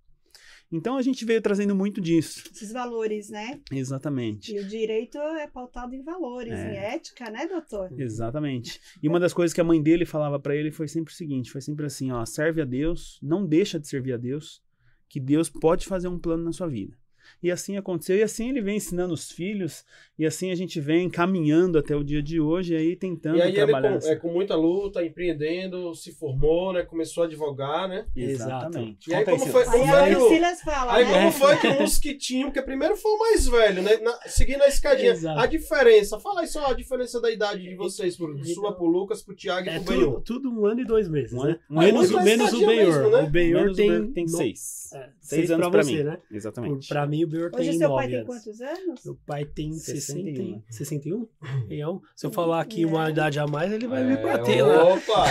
Então, 0.72 0.98
a 0.98 1.02
gente 1.02 1.24
veio 1.24 1.40
trazendo 1.42 1.76
muito 1.76 2.02
disso, 2.02 2.44
Esses 2.52 2.72
valores, 2.72 3.30
né? 3.30 3.62
exatamente. 3.72 4.52
E 4.54 4.60
o 4.60 4.68
direito 4.68 5.18
é 5.20 5.48
pautado 5.48 5.94
em 5.94 6.04
valores, 6.04 6.54
É. 6.54 6.74
em 6.74 6.76
ética, 6.78 7.30
né, 7.30 7.46
doutor? 7.48 7.90
Exatamente. 8.00 8.80
E 9.02 9.08
uma 9.08 9.20
das 9.20 9.32
coisas 9.32 9.54
que 9.54 9.62
a 9.62 9.64
mãe 9.64 9.82
dele 9.82 10.06
falava 10.06 10.40
pra 10.40 10.56
ele 10.56 10.72
foi 10.72 10.88
sempre 10.88 11.14
o 11.14 11.16
seguinte, 11.16 11.52
foi 11.52 11.62
sempre 11.62 11.86
assim, 11.86 12.12
ó, 12.12 12.26
serve 12.26 12.62
a 12.62 12.66
Deus, 12.66 13.20
não 13.22 13.46
deixa 13.46 13.80
de 13.80 13.88
servir 13.88 14.14
a 14.14 14.18
Deus, 14.18 14.62
que 15.08 15.20
Deus 15.20 15.50
pode 15.50 15.86
fazer 15.86 16.08
um 16.08 16.18
plano 16.20 16.44
na 16.44 16.52
sua 16.52 16.68
vida. 16.68 16.98
E 17.42 17.52
assim 17.52 17.78
aconteceu, 17.78 18.18
e 18.18 18.24
assim 18.24 18.50
ele 18.50 18.62
vem 18.62 18.78
ensinando 18.78 19.14
os 19.14 19.32
filhos, 19.32 19.86
e 20.18 20.26
assim 20.26 20.52
a 20.52 20.56
gente 20.56 20.80
vem 20.80 21.10
caminhando 21.10 21.78
até 21.78 21.96
o 21.96 22.04
dia 22.04 22.22
de 22.22 22.40
hoje, 22.40 22.74
e 22.74 22.78
aí 22.78 22.96
tentando 22.96 23.38
E 23.38 23.42
aí 23.42 23.50
ele, 23.50 23.58
trabalhar. 23.58 23.92
com, 23.92 23.98
assim. 23.98 24.10
é, 24.12 24.16
com 24.16 24.32
muita 24.32 24.56
luta, 24.56 25.04
empreendendo, 25.04 25.94
se 25.96 26.12
formou, 26.14 26.74
né? 26.74 26.84
Começou 26.84 27.24
a 27.24 27.26
advogar, 27.28 27.88
né? 27.88 28.06
Exatamente. 28.16 29.10
E 29.10 29.14
aí 29.16 29.26
como 29.26 29.46
foi- 29.46 29.64
Aí 29.64 29.70
como 29.80 29.84
a 29.94 30.00
foi 30.00 30.10
que 30.10 30.16
o- 30.16 30.28
Priscila 30.28 30.56
fala, 30.64 30.94
Aí 30.94 31.06
né? 31.06 31.12
como 31.14 31.32
foi 31.32 31.58
que 31.58 31.68
uns 31.84 31.98
que 31.98 32.14
tinham, 32.16 32.50
porque 32.50 32.62
primeiro 32.62 32.96
foi 32.96 33.12
o 33.12 33.18
mais 33.20 33.48
velho, 33.48 33.82
né? 33.82 33.98
Na- 33.98 34.20
seguindo 34.28 34.62
a 34.62 34.68
escadinha. 34.68 35.12
Exato. 35.12 35.40
A 35.40 35.46
diferença, 35.46 36.20
fala 36.20 36.42
aí 36.42 36.48
só 36.48 36.68
a 36.68 36.74
diferença 36.74 37.20
da 37.22 37.32
idade 37.32 37.64
de 37.64 37.76
vocês, 37.76 38.16
pro, 38.18 38.36
de 38.36 38.54
sua 38.54 38.74
pro 38.76 38.86
Lucas, 38.86 39.22
pro 39.22 39.36
Thiago 39.36 39.68
e 39.68 39.70
É 39.70 39.76
pro 39.76 39.84
tudo, 39.86 39.98
Benhor. 40.00 40.22
tudo 40.22 40.50
um 40.52 40.66
ano 40.66 40.82
e 40.82 40.86
dois 40.86 41.08
meses, 41.10 41.34
Um 41.34 41.44
né? 41.44 41.50
ano- 41.52 41.60
um 41.70 41.80
menos, 41.80 42.10
e 42.12 42.16
menos 42.24 42.54
o 42.54 42.60
Benhor. 42.66 42.76
mesmo, 42.76 43.10
né? 43.10 43.22
O 43.24 43.30
Benhor 43.30 43.74
tem, 43.74 44.12
tem 44.12 44.24
no- 44.26 44.30
seis. 44.38 44.90
é, 44.94 44.98
Seis 45.00 45.12
seis 45.22 45.52
anos 45.52 45.64
pra 45.64 45.72
pra 45.72 45.84
você, 45.84 45.98
mim. 45.98 46.04
né? 46.04 46.18
Exatamente. 46.32 46.88
Por- 46.88 46.96
Pra 46.96 47.08
mim, 47.08 47.15
o 47.24 47.28
Benhor 47.28 47.52
Hoje 47.54 47.70
tem 47.70 47.78
seu 47.78 47.90
pai 47.90 48.08
tem 48.10 48.26
quantos 48.26 48.62
anos? 48.62 49.02
Meu 49.06 49.18
pai 49.26 49.46
tem 49.46 49.72
60, 49.74 50.14
61, 50.24 50.64
61. 50.70 51.28
Então, 51.70 52.02
se 52.16 52.26
eu 52.26 52.32
falar 52.32 52.62
aqui 52.62 52.84
uma 52.86 53.08
É. 53.08 53.12
idade 53.12 53.40
a 53.40 53.48
mais, 53.48 53.72
ele 53.72 53.88
vai 53.88 54.02
É, 54.02 54.06
me 54.06 54.18
bater 54.18 54.62
lá. 54.64 54.84
Opa! 54.96 55.26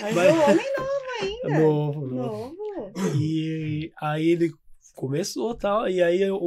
Mas 0.00 0.14
Mas- 0.14 0.34
o 0.34 0.40
homem 0.42 0.66
novo 0.76 0.88
ainda. 1.20 1.60
Novo, 1.60 2.06
novo. 2.06 2.56
Novo. 2.56 3.16
E 3.20 3.92
aí 4.00 4.28
ele 4.30 4.52
começou 4.98 5.54
tal. 5.54 5.88
E 5.88 6.02
aí 6.02 6.20
eu, 6.20 6.40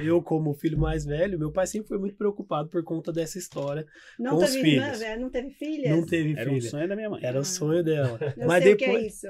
eu, 0.00 0.22
como 0.22 0.54
filho 0.54 0.78
mais 0.78 1.04
velho, 1.04 1.38
meu 1.38 1.52
pai 1.52 1.66
sempre 1.66 1.88
foi 1.88 1.98
muito 1.98 2.16
preocupado 2.16 2.70
por 2.70 2.82
conta 2.82 3.12
dessa 3.12 3.36
história. 3.38 3.86
Não 4.18 4.36
Com 4.38 4.44
os 4.44 4.50
teve, 4.52 4.62
filhos. 4.62 5.00
Não, 5.00 5.20
não 5.20 5.30
teve 5.30 5.50
filhas? 5.50 5.90
Não 5.90 6.06
teve 6.06 6.32
Era 6.38 6.50
um 6.50 6.54
filha. 6.54 6.70
sonho 6.70 6.88
da 6.88 6.96
minha 6.96 7.10
mãe. 7.10 7.20
Era 7.22 7.38
o 7.38 7.44
sonho 7.44 7.84
dela. 7.84 8.18
Eu 8.36 8.46
Mas 8.46 8.62
sei 8.64 8.74
depois, 8.74 8.74
o 8.74 8.76
que 8.76 8.84
é 8.84 9.06
isso. 9.06 9.26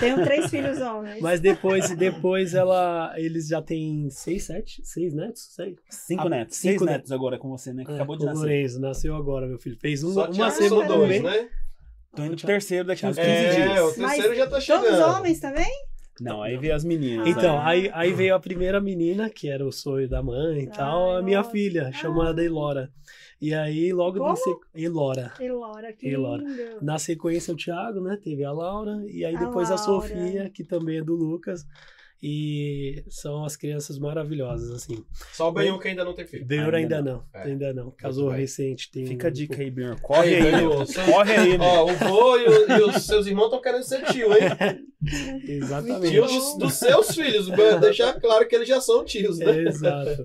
Tenho 0.00 0.24
três 0.24 0.50
filhos 0.50 0.80
homens. 0.80 1.20
mas 1.22 1.40
depois, 1.40 1.88
depois 1.94 2.52
ela, 2.54 3.14
eles 3.16 3.46
já 3.46 3.62
têm 3.62 4.10
seis, 4.10 4.42
sete, 4.44 4.80
seis 4.84 5.14
netos, 5.14 5.54
seis. 5.54 5.76
Cinco 5.88 6.26
Ah, 6.26 6.30
netos. 6.30 6.56
cinco 6.56 6.78
Seis 6.78 6.80
netos. 6.80 6.96
netos 6.96 7.12
agora 7.12 7.38
com 7.38 7.48
você, 7.48 7.72
né? 7.72 7.84
Que 7.84 7.92
É, 7.92 7.94
acabou 7.94 8.16
de 8.18 8.24
nascer. 8.24 8.40
Lorenzo 8.40 8.80
nasceu 8.80 9.14
agora, 9.14 9.46
meu 9.46 9.58
filho. 9.58 9.76
Fez 9.80 10.02
um, 10.02 10.12
Só 10.12 10.28
uma 10.28 10.50
semana, 10.50 10.88
dois, 10.88 11.22
né? 11.22 11.48
Tô 12.16 12.24
indo 12.24 12.36
pro 12.36 12.46
terceiro 12.46 12.88
daqui 12.88 13.06
uns 13.06 13.16
15 13.16 13.20
É, 13.28 13.66
dias. 13.68 13.80
o 13.80 13.94
terceiro 13.94 14.34
já 14.34 14.46
tá 14.48 14.60
chegando. 14.60 14.82
Todos 14.84 15.00
homens 15.16 15.38
também? 15.38 15.70
Não, 16.20 16.42
aí 16.42 16.56
veio 16.58 16.74
as 16.74 16.84
meninas. 16.84 17.26
Então, 17.26 17.58
Ah. 17.58 17.68
aí, 17.68 17.90
aí 17.94 18.12
veio 18.12 18.34
a 18.34 18.40
primeira 18.40 18.80
menina, 18.80 19.30
que 19.30 19.48
era 19.48 19.64
o 19.66 19.72
sonho 19.72 20.08
da 20.08 20.22
mãe 20.22 20.64
e 20.64 20.66
tal, 20.66 21.12
Ai, 21.14 21.18
a 21.20 21.22
minha 21.22 21.38
nossa. 21.38 21.50
filha, 21.50 21.90
chamada 21.92 22.44
Elora. 22.44 22.90
E 23.40 23.54
aí, 23.54 23.90
logo 23.92 24.18
Como? 24.18 24.28
na 24.30 24.36
sequência. 24.36 24.68
Elora. 24.86 25.32
Elora, 25.40 25.92
que 25.94 26.06
Elora. 26.06 26.42
lindo. 26.42 26.84
Na 26.84 26.98
sequência, 26.98 27.54
o 27.54 27.56
Thiago, 27.56 28.00
né? 28.02 28.18
Teve 28.22 28.44
a 28.44 28.52
Laura. 28.52 29.02
E 29.08 29.24
aí, 29.24 29.34
A 29.34 29.38
depois 29.38 29.70
a, 29.70 29.76
Laura. 29.76 29.82
Sofia, 30.08 30.50
que 30.50 30.62
também 30.62 30.98
é 30.98 31.02
do 31.02 31.14
Lucas. 31.14 31.64
E 32.22 33.02
são 33.08 33.44
as 33.44 33.56
crianças 33.56 33.98
maravilhosas, 33.98 34.70
assim. 34.70 35.02
Só 35.32 35.48
o 35.48 35.52
Benhur 35.52 35.78
que 35.78 35.88
ainda 35.88 36.04
não 36.04 36.12
tem 36.14 36.26
filho. 36.26 36.44
Benhor 36.44 36.74
Ainda 36.74 36.96
ainda 36.98 37.10
não. 37.12 37.24
não. 37.32 37.40
É. 37.40 37.44
Ainda 37.46 37.72
não. 37.72 37.90
Casou 37.92 38.28
recente. 38.28 38.90
Tem 38.90 39.06
Fica 39.06 39.28
a 39.28 39.30
um- 39.30 39.32
dica 39.32 39.60
aí, 39.62 39.70
Benhor. 39.70 39.98
Corre 40.02 40.34
Aí, 40.34 40.42
aí, 40.46 40.52
Benhur, 40.52 40.86
Corre 41.10 41.32
aí, 41.36 41.58
meu. 41.58 41.66
Ó, 41.66 41.84
o 41.84 41.94
vô 41.96 42.36
e, 42.36 42.46
o- 42.46 42.72
e 42.72 42.82
os 42.90 43.02
seus 43.06 43.26
irmãos 43.26 43.46
estão 43.46 43.60
querendo 43.62 43.82
ser 43.84 44.04
tio, 44.06 44.32
hein? 44.34 44.40
Exatamente. 45.48 46.10
Tio 46.10 46.26
dos, 46.26 46.58
dos 46.58 46.74
seus 46.74 47.14
filhos. 47.14 47.48
Deixar 47.80 48.20
claro 48.20 48.46
que 48.46 48.54
eles 48.54 48.68
já 48.68 48.80
são 48.80 49.04
tios, 49.04 49.38
né? 49.38 49.62
Exato. 49.62 50.24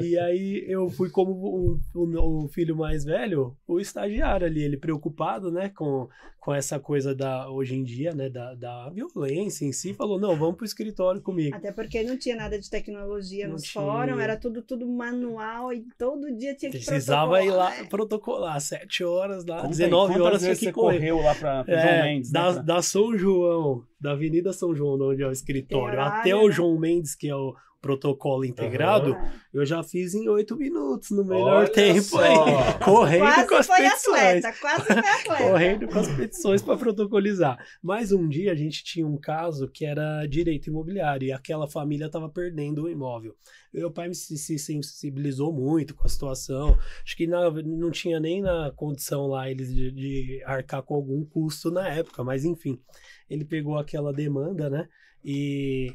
E 0.00 0.16
aí 0.18 0.64
eu 0.68 0.88
fui 0.90 1.10
como 1.10 1.32
o, 1.32 1.80
o- 1.94 2.44
o 2.44 2.48
filho 2.48 2.76
mais 2.76 3.04
velho, 3.04 3.56
o 3.66 3.80
estagiário 3.80 4.46
ali, 4.46 4.62
ele 4.62 4.76
preocupado, 4.76 5.50
né, 5.50 5.70
com, 5.74 6.08
com 6.40 6.54
essa 6.54 6.78
coisa 6.78 7.14
da, 7.14 7.50
hoje 7.50 7.74
em 7.74 7.82
dia, 7.82 8.12
né, 8.14 8.28
da, 8.28 8.54
da 8.54 8.90
violência 8.90 9.64
em 9.64 9.72
si, 9.72 9.92
falou, 9.94 10.20
não, 10.20 10.36
vamos 10.36 10.56
pro 10.56 10.64
escritório 10.64 11.20
comigo. 11.32 11.56
Até 11.56 11.72
porque 11.72 12.02
não 12.02 12.16
tinha 12.16 12.36
nada 12.36 12.58
de 12.58 12.68
tecnologia 12.70 13.46
Não 13.46 13.54
nos 13.54 13.62
tinha. 13.62 13.84
fóruns, 13.84 14.20
era 14.20 14.36
tudo, 14.36 14.62
tudo 14.62 14.86
manual 14.86 15.72
e 15.72 15.84
todo 15.98 16.30
dia 16.36 16.54
tinha 16.54 16.70
que 16.70 16.78
Precisava 16.78 17.42
ir 17.42 17.50
lá 17.50 17.66
protocolar, 17.66 17.82
né? 17.82 17.88
protocolar, 17.88 18.60
sete 18.60 19.04
horas 19.04 19.44
lá, 19.44 19.56
Conta 19.56 19.66
aí, 19.66 19.70
19 19.70 20.12
quantas 20.12 20.26
horas 20.26 20.38
tinha 20.40 20.48
vezes 20.50 20.58
que 20.60 20.64
você 20.66 20.72
correr. 20.72 20.96
correu 20.98 21.16
lá 21.22 21.34
pra, 21.34 21.64
pro 21.64 21.74
É, 21.74 21.80
João 21.82 22.02
Mendes, 22.02 22.32
né, 22.32 22.40
da, 22.40 22.52
pra- 22.52 22.62
da 22.62 22.82
São 22.82 23.18
João, 23.18 23.84
da 24.00 24.10
da 24.10 24.16
Avenida 24.16 24.52
São 24.52 24.74
João, 24.74 25.00
onde 25.00 25.22
é 25.22 25.26
o 25.26 25.30
escritório, 25.32 25.84
horário, 25.98 26.20
até 26.20 26.34
o 26.34 26.48
né? 26.48 26.52
João 26.52 26.78
Mendes, 26.78 27.14
que 27.14 27.28
é 27.28 27.34
o 27.36 27.54
protocolo 27.82 28.44
integrado, 28.44 29.12
Ah, 29.14 29.32
eu 29.52 29.66
já 29.66 29.82
fiz 29.82 30.14
em 30.14 30.28
oito 30.28 30.56
minutos, 30.56 31.10
no 31.10 31.24
melhor 31.24 31.62
Olha 31.64 31.68
tempo 31.68 32.00
só. 32.00 32.20
aí. 32.22 32.78
Correndo 32.82 33.24
com 33.24 33.46
Quase 33.48 33.54
as 33.56 33.66
foi 33.66 33.76
petições. 33.76 34.44
atleta, 34.44 34.60
quase 34.60 34.84
foi 34.84 34.96
atleta. 34.98 35.42
Correndo 35.50 35.88
com 35.88 35.98
as 35.98 36.08
petições 36.16 36.62
para 36.62 36.76
protocolizar. 36.78 37.58
Mas 37.82 38.12
um 38.12 38.28
dia 38.28 38.52
a 38.52 38.54
gente 38.54 38.84
tinha 38.84 39.06
um 39.06 39.18
caso 39.18 39.68
que 39.68 39.84
era 39.84 40.24
direito 40.26 40.68
imobiliário 40.70 41.26
e 41.26 41.32
aquela 41.32 41.68
família 41.68 42.06
estava 42.06 42.28
perdendo 42.28 42.84
o 42.84 42.88
imóvel. 42.88 43.34
Meu 43.74 43.90
pai 43.90 44.06
me 44.08 44.14
se, 44.14 44.38
se 44.38 44.58
sensibilizou 44.58 45.52
muito 45.52 45.94
com 45.94 46.06
a 46.06 46.08
situação. 46.08 46.78
Acho 47.04 47.16
que 47.16 47.26
na- 47.26 47.50
não 47.50 47.90
tinha 47.90 48.20
nem 48.20 48.40
na 48.40 48.70
condição 48.76 49.26
lá 49.26 49.50
eles 49.50 49.74
de, 49.74 49.90
de 49.90 50.42
arcar 50.46 50.82
com 50.82 50.94
algum 50.94 51.24
custo 51.24 51.70
na 51.70 51.88
época, 51.88 52.22
mas 52.22 52.44
enfim, 52.44 52.78
ele 53.28 53.44
pegou 53.44 53.76
aquela 53.76 54.12
demanda, 54.12 54.70
né? 54.70 54.88
E 55.24 55.94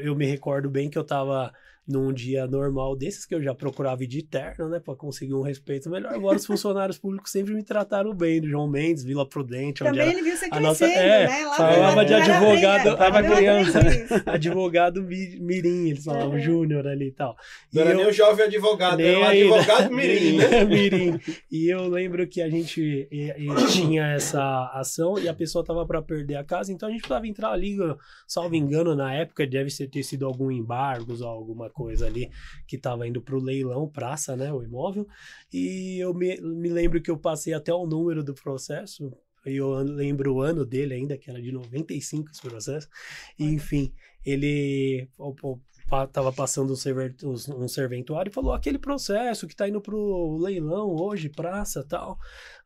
eu 0.00 0.14
me 0.16 0.26
recordo 0.26 0.70
bem 0.70 0.90
que 0.90 0.98
eu 0.98 1.04
tava 1.04 1.52
num 1.90 2.12
dia 2.12 2.46
normal 2.46 2.94
desses 2.96 3.26
que 3.26 3.34
eu 3.34 3.42
já 3.42 3.54
procurava 3.54 4.04
ir 4.04 4.06
de 4.06 4.22
terno, 4.22 4.68
né, 4.68 4.78
Pra 4.80 4.94
conseguir 4.94 5.34
um 5.34 5.42
respeito 5.42 5.90
melhor. 5.90 6.12
Agora 6.14 6.36
os 6.36 6.46
funcionários 6.46 6.96
públicos 7.00 7.30
sempre 7.32 7.52
me 7.54 7.62
trataram 7.64 8.14
bem, 8.14 8.40
do 8.40 8.48
João 8.48 8.68
Mendes, 8.68 9.02
Vila 9.04 9.28
Prudente, 9.28 9.82
onde 9.84 9.98
Também 9.98 10.12
ele 10.14 10.22
viu 10.22 10.36
você 10.36 10.44
a 10.46 10.48
crescendo, 10.48 10.62
nossa- 10.66 10.86
é, 10.86 11.26
né? 11.28 11.44
Lá 11.46 11.54
falava 11.56 12.04
de 12.04 12.14
advogado, 12.14 12.82
briga, 12.82 12.96
tava 12.96 13.20
eu 13.26 13.36
criança. 13.36 13.80
isso. 13.88 14.14
advogado 14.26 15.02
mi- 15.02 15.38
mirim, 15.40 15.88
eles 15.90 16.04
falavam 16.04 16.30
Uhum. 16.32 16.40
júnior 16.40 16.86
ali 16.86 17.08
e 17.08 17.12
tal. 17.12 17.36
E 17.72 17.76
Não 17.76 17.82
era 17.82 17.90
eu- 17.92 17.96
nem 17.96 18.06
o 18.06 18.12
jovem 18.12 18.46
advogado, 18.46 18.96
nem 18.98 19.06
era 19.08 19.18
o 19.20 19.24
ainda. 19.24 19.54
advogado 19.56 19.90
mirim, 19.94 20.36
né? 20.38 20.64
Mirim. 20.64 21.20
E 21.50 21.68
eu 21.72 21.88
lembro 21.88 22.26
que 22.28 22.40
a 22.40 22.48
gente 22.48 22.80
e- 23.10 23.34
e 23.38 23.66
tinha 23.72 24.06
essa 24.12 24.70
ação 24.74 25.18
e 25.18 25.28
a 25.28 25.34
pessoa 25.34 25.64
tava 25.64 25.84
para 25.86 26.00
perder 26.00 26.36
a 26.36 26.44
casa, 26.44 26.72
então 26.72 26.88
a 26.88 26.92
gente 26.92 27.00
precisava 27.00 27.26
entrar 27.26 27.50
ali, 27.50 27.76
salvo 28.26 28.54
engano, 28.54 28.94
na 28.94 29.12
época 29.14 29.46
deve 29.46 29.70
ser- 29.70 29.88
ter 29.88 30.02
sido 30.02 30.24
algum 30.26 30.50
embargos 30.50 31.20
ou 31.20 31.28
alguma 31.28 31.68
coisa 31.68 31.79
ali 32.02 32.30
que 32.66 32.78
tava 32.78 33.06
indo 33.06 33.20
pro 33.22 33.38
leilão, 33.40 33.88
praça, 33.88 34.36
né, 34.36 34.52
o 34.52 34.62
imóvel. 34.62 35.06
E 35.52 35.98
eu 35.98 36.12
me, 36.14 36.40
me 36.40 36.68
lembro 36.68 37.00
que 37.02 37.10
eu 37.10 37.18
passei 37.18 37.52
até 37.54 37.72
o 37.72 37.86
número 37.86 38.22
do 38.22 38.34
processo, 38.34 39.12
e 39.46 39.56
eu 39.56 39.72
lembro 39.82 40.34
o 40.34 40.40
ano 40.42 40.64
dele 40.66 40.94
ainda, 40.94 41.16
que 41.16 41.30
era 41.30 41.40
de 41.40 41.50
95 41.50 42.30
esse 42.30 42.42
processo. 42.42 42.88
E, 43.38 43.44
enfim, 43.44 43.92
ele 44.24 45.08
o- 45.18 45.34
o- 45.42 45.60
tava 46.12 46.32
passando 46.32 46.72
um, 46.72 46.76
server, 46.76 47.14
um 47.24 47.68
serventuário 47.68 48.30
e 48.30 48.32
falou 48.32 48.52
aquele 48.52 48.78
processo 48.78 49.46
que 49.46 49.56
tá 49.56 49.68
indo 49.68 49.80
pro 49.80 50.36
leilão 50.38 50.88
hoje, 50.94 51.28
praça 51.28 51.84
tal. 51.88 52.18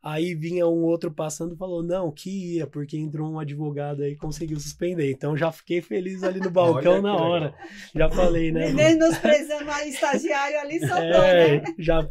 Aí 0.03 0.35
vinha 0.35 0.67
um 0.67 0.83
outro 0.83 1.09
passando 1.11 1.55
e 1.55 1.57
falou, 1.57 1.81
não, 1.81 2.11
que 2.11 2.57
ia, 2.57 2.67
porque 2.67 2.95
entrou 2.95 3.27
um 3.31 3.39
advogado 3.39 4.03
aí 4.03 4.11
e 4.11 4.15
conseguiu 4.15 4.59
suspender. 4.59 5.09
Então 5.11 5.35
já 5.35 5.51
fiquei 5.51 5.81
feliz 5.81 6.21
ali 6.23 6.39
no 6.39 6.49
balcão 6.51 7.01
na 7.01 7.13
legal. 7.13 7.29
hora. 7.31 7.55
Já 7.95 8.09
falei, 8.11 8.51
né? 8.51 8.71
Menosprezando 8.71 9.71
a 9.71 9.87
estagiário 9.87 10.59
ali, 10.59 10.79
soltou, 10.87 11.01
É, 11.01 11.61
né? 11.61 11.73
já 11.79 12.07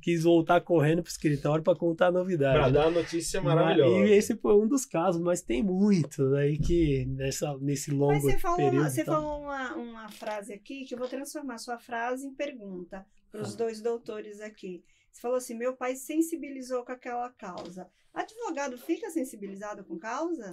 quis 0.00 0.22
voltar 0.24 0.60
correndo 0.60 1.02
pro 1.02 1.10
escritório 1.10 1.62
para 1.62 1.76
contar 1.78 2.06
a 2.08 2.10
Pra 2.12 2.20
novidade. 2.20 2.72
dar 2.72 2.86
a 2.86 2.90
notícia 2.90 3.40
maravilhosa. 3.40 4.06
E 4.06 4.10
esse 4.12 4.36
foi 4.36 4.54
um 4.54 4.66
dos 4.66 4.84
casos, 4.84 5.20
mas 5.20 5.42
tem 5.42 5.62
muitos 5.62 6.32
aí 6.34 6.58
que 6.58 7.04
nessa, 7.06 7.56
nesse 7.58 7.90
longo 7.90 8.12
Mas 8.12 8.22
você 8.22 8.38
falou, 8.38 8.56
período. 8.56 8.80
uma, 8.80 8.90
você 8.90 9.04
tá? 9.04 9.12
falou 9.12 9.40
uma, 9.42 9.74
uma 9.76 10.08
frase 10.08 10.52
aqui 10.52 10.84
que 10.84 10.94
eu 10.94 10.98
vou 10.98 11.08
transformar 11.08 11.58
sua 11.58 11.78
frase 11.78 12.26
em 12.26 12.34
pergunta 12.34 13.04
para 13.30 13.42
os 13.42 13.54
dois 13.54 13.80
doutores 13.80 14.40
aqui. 14.40 14.82
Você 15.12 15.20
falou 15.20 15.36
assim: 15.36 15.54
meu 15.54 15.74
pai 15.76 15.96
sensibilizou 15.96 16.84
com 16.84 16.92
aquela 16.92 17.30
causa. 17.30 17.86
Advogado 18.14 18.76
fica 18.78 19.10
sensibilizado 19.10 19.84
com 19.84 19.98
causa? 19.98 20.50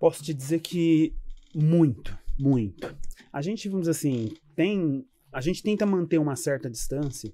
Posso 0.00 0.22
te 0.22 0.34
dizer 0.34 0.60
que 0.60 1.14
muito, 1.54 2.16
muito. 2.38 2.96
A 3.32 3.40
gente, 3.42 3.68
vamos 3.68 3.86
dizer 3.86 3.90
assim, 3.98 4.32
tem. 4.56 5.06
A 5.32 5.40
gente 5.40 5.62
tenta 5.62 5.86
manter 5.86 6.18
uma 6.18 6.36
certa 6.36 6.68
distância, 6.68 7.32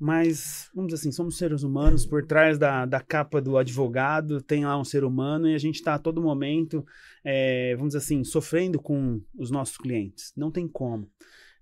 mas, 0.00 0.70
vamos 0.74 0.90
dizer 0.90 1.02
assim, 1.02 1.12
somos 1.12 1.36
seres 1.36 1.62
humanos, 1.62 2.06
por 2.06 2.24
trás 2.24 2.58
da, 2.58 2.86
da 2.86 3.00
capa 3.00 3.38
do 3.38 3.58
advogado 3.58 4.40
tem 4.40 4.64
lá 4.64 4.78
um 4.78 4.84
ser 4.84 5.04
humano 5.04 5.46
e 5.46 5.54
a 5.54 5.58
gente 5.58 5.74
está 5.74 5.94
a 5.94 5.98
todo 5.98 6.22
momento, 6.22 6.82
é, 7.22 7.74
vamos 7.76 7.90
dizer 7.90 7.98
assim, 7.98 8.24
sofrendo 8.24 8.80
com 8.80 9.20
os 9.38 9.50
nossos 9.50 9.76
clientes. 9.76 10.32
Não 10.34 10.50
tem 10.50 10.66
como. 10.66 11.06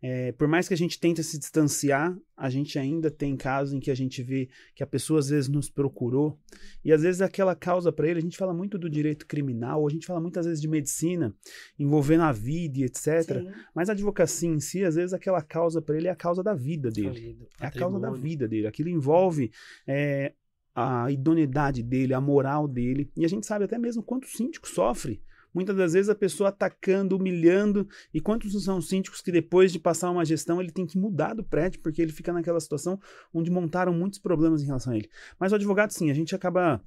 É, 0.00 0.30
por 0.32 0.46
mais 0.46 0.68
que 0.68 0.74
a 0.74 0.76
gente 0.76 0.98
tente 0.98 1.22
se 1.24 1.38
distanciar, 1.38 2.16
a 2.36 2.48
gente 2.48 2.78
ainda 2.78 3.10
tem 3.10 3.36
casos 3.36 3.74
em 3.74 3.80
que 3.80 3.90
a 3.90 3.94
gente 3.94 4.22
vê 4.22 4.48
que 4.74 4.82
a 4.82 4.86
pessoa 4.86 5.18
às 5.18 5.28
vezes 5.28 5.48
nos 5.48 5.68
procurou 5.68 6.38
e 6.84 6.92
às 6.92 7.02
vezes 7.02 7.20
aquela 7.20 7.54
causa 7.56 7.90
para 7.90 8.06
ele, 8.06 8.20
a 8.20 8.22
gente 8.22 8.38
fala 8.38 8.54
muito 8.54 8.78
do 8.78 8.88
direito 8.88 9.26
criminal, 9.26 9.84
a 9.84 9.90
gente 9.90 10.06
fala 10.06 10.20
muitas 10.20 10.46
vezes 10.46 10.60
de 10.60 10.68
medicina, 10.68 11.34
envolvendo 11.76 12.22
a 12.22 12.32
vida 12.32 12.78
e 12.78 12.84
etc. 12.84 13.22
Sim. 13.24 13.50
Mas 13.74 13.88
a 13.88 13.92
advocacia 13.92 14.48
em 14.48 14.60
si, 14.60 14.84
às 14.84 14.94
vezes 14.94 15.12
aquela 15.12 15.42
causa 15.42 15.82
para 15.82 15.96
ele 15.96 16.06
é 16.06 16.10
a 16.10 16.16
causa 16.16 16.42
da 16.44 16.54
vida 16.54 16.90
dele. 16.90 17.36
É 17.60 17.66
a 17.66 17.70
causa 17.70 17.98
da 17.98 18.12
vida 18.12 18.46
dele. 18.46 18.68
Aquilo 18.68 18.88
envolve 18.88 19.50
é, 19.84 20.32
a 20.74 21.10
idoneidade 21.10 21.82
dele, 21.82 22.14
a 22.14 22.20
moral 22.20 22.68
dele. 22.68 23.10
E 23.16 23.24
a 23.24 23.28
gente 23.28 23.44
sabe 23.46 23.64
até 23.64 23.76
mesmo 23.76 24.00
quanto 24.00 24.24
o 24.24 24.28
síndico 24.28 24.68
sofre. 24.68 25.20
Muitas 25.52 25.76
das 25.76 25.92
vezes 25.92 26.08
a 26.08 26.14
pessoa 26.14 26.50
atacando, 26.50 27.16
humilhando, 27.16 27.88
e 28.12 28.20
quantos 28.20 28.62
são 28.62 28.80
síndicos 28.80 29.20
que 29.20 29.32
depois 29.32 29.72
de 29.72 29.78
passar 29.78 30.10
uma 30.10 30.24
gestão 30.24 30.60
ele 30.60 30.70
tem 30.70 30.86
que 30.86 30.98
mudar 30.98 31.34
do 31.34 31.44
prédio 31.44 31.80
porque 31.80 32.02
ele 32.02 32.12
fica 32.12 32.32
naquela 32.32 32.60
situação 32.60 32.98
onde 33.32 33.50
montaram 33.50 33.92
muitos 33.92 34.18
problemas 34.18 34.62
em 34.62 34.66
relação 34.66 34.92
a 34.92 34.96
ele. 34.96 35.08
Mas 35.38 35.52
o 35.52 35.54
advogado, 35.54 35.90
sim, 35.90 36.10
a 36.10 36.14
gente 36.14 36.34
acaba 36.34 36.82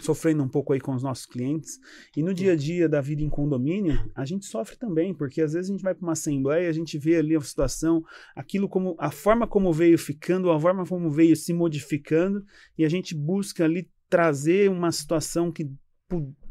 sofrendo 0.00 0.42
um 0.42 0.48
pouco 0.48 0.72
aí 0.72 0.80
com 0.80 0.94
os 0.94 1.02
nossos 1.02 1.26
clientes 1.26 1.78
e 2.16 2.22
no 2.22 2.32
dia 2.32 2.52
a 2.52 2.56
dia 2.56 2.88
da 2.88 3.00
vida 3.00 3.22
em 3.22 3.28
condomínio 3.28 4.10
a 4.14 4.24
gente 4.24 4.46
sofre 4.46 4.76
também 4.76 5.12
porque 5.12 5.42
às 5.42 5.52
vezes 5.52 5.68
a 5.68 5.72
gente 5.72 5.82
vai 5.82 5.94
para 5.94 6.04
uma 6.04 6.12
assembleia 6.12 6.68
a 6.68 6.72
gente 6.72 6.96
vê 6.96 7.16
ali 7.16 7.34
a 7.34 7.40
situação 7.40 8.02
aquilo 8.34 8.68
como 8.68 8.94
a 8.98 9.10
forma 9.10 9.46
como 9.46 9.72
veio 9.72 9.98
ficando 9.98 10.50
a 10.50 10.58
forma 10.58 10.86
como 10.86 11.10
veio 11.10 11.36
se 11.36 11.52
modificando 11.52 12.44
e 12.78 12.84
a 12.84 12.88
gente 12.88 13.14
busca 13.14 13.64
ali 13.64 13.90
trazer 14.08 14.70
uma 14.70 14.92
situação 14.92 15.50
que, 15.50 15.70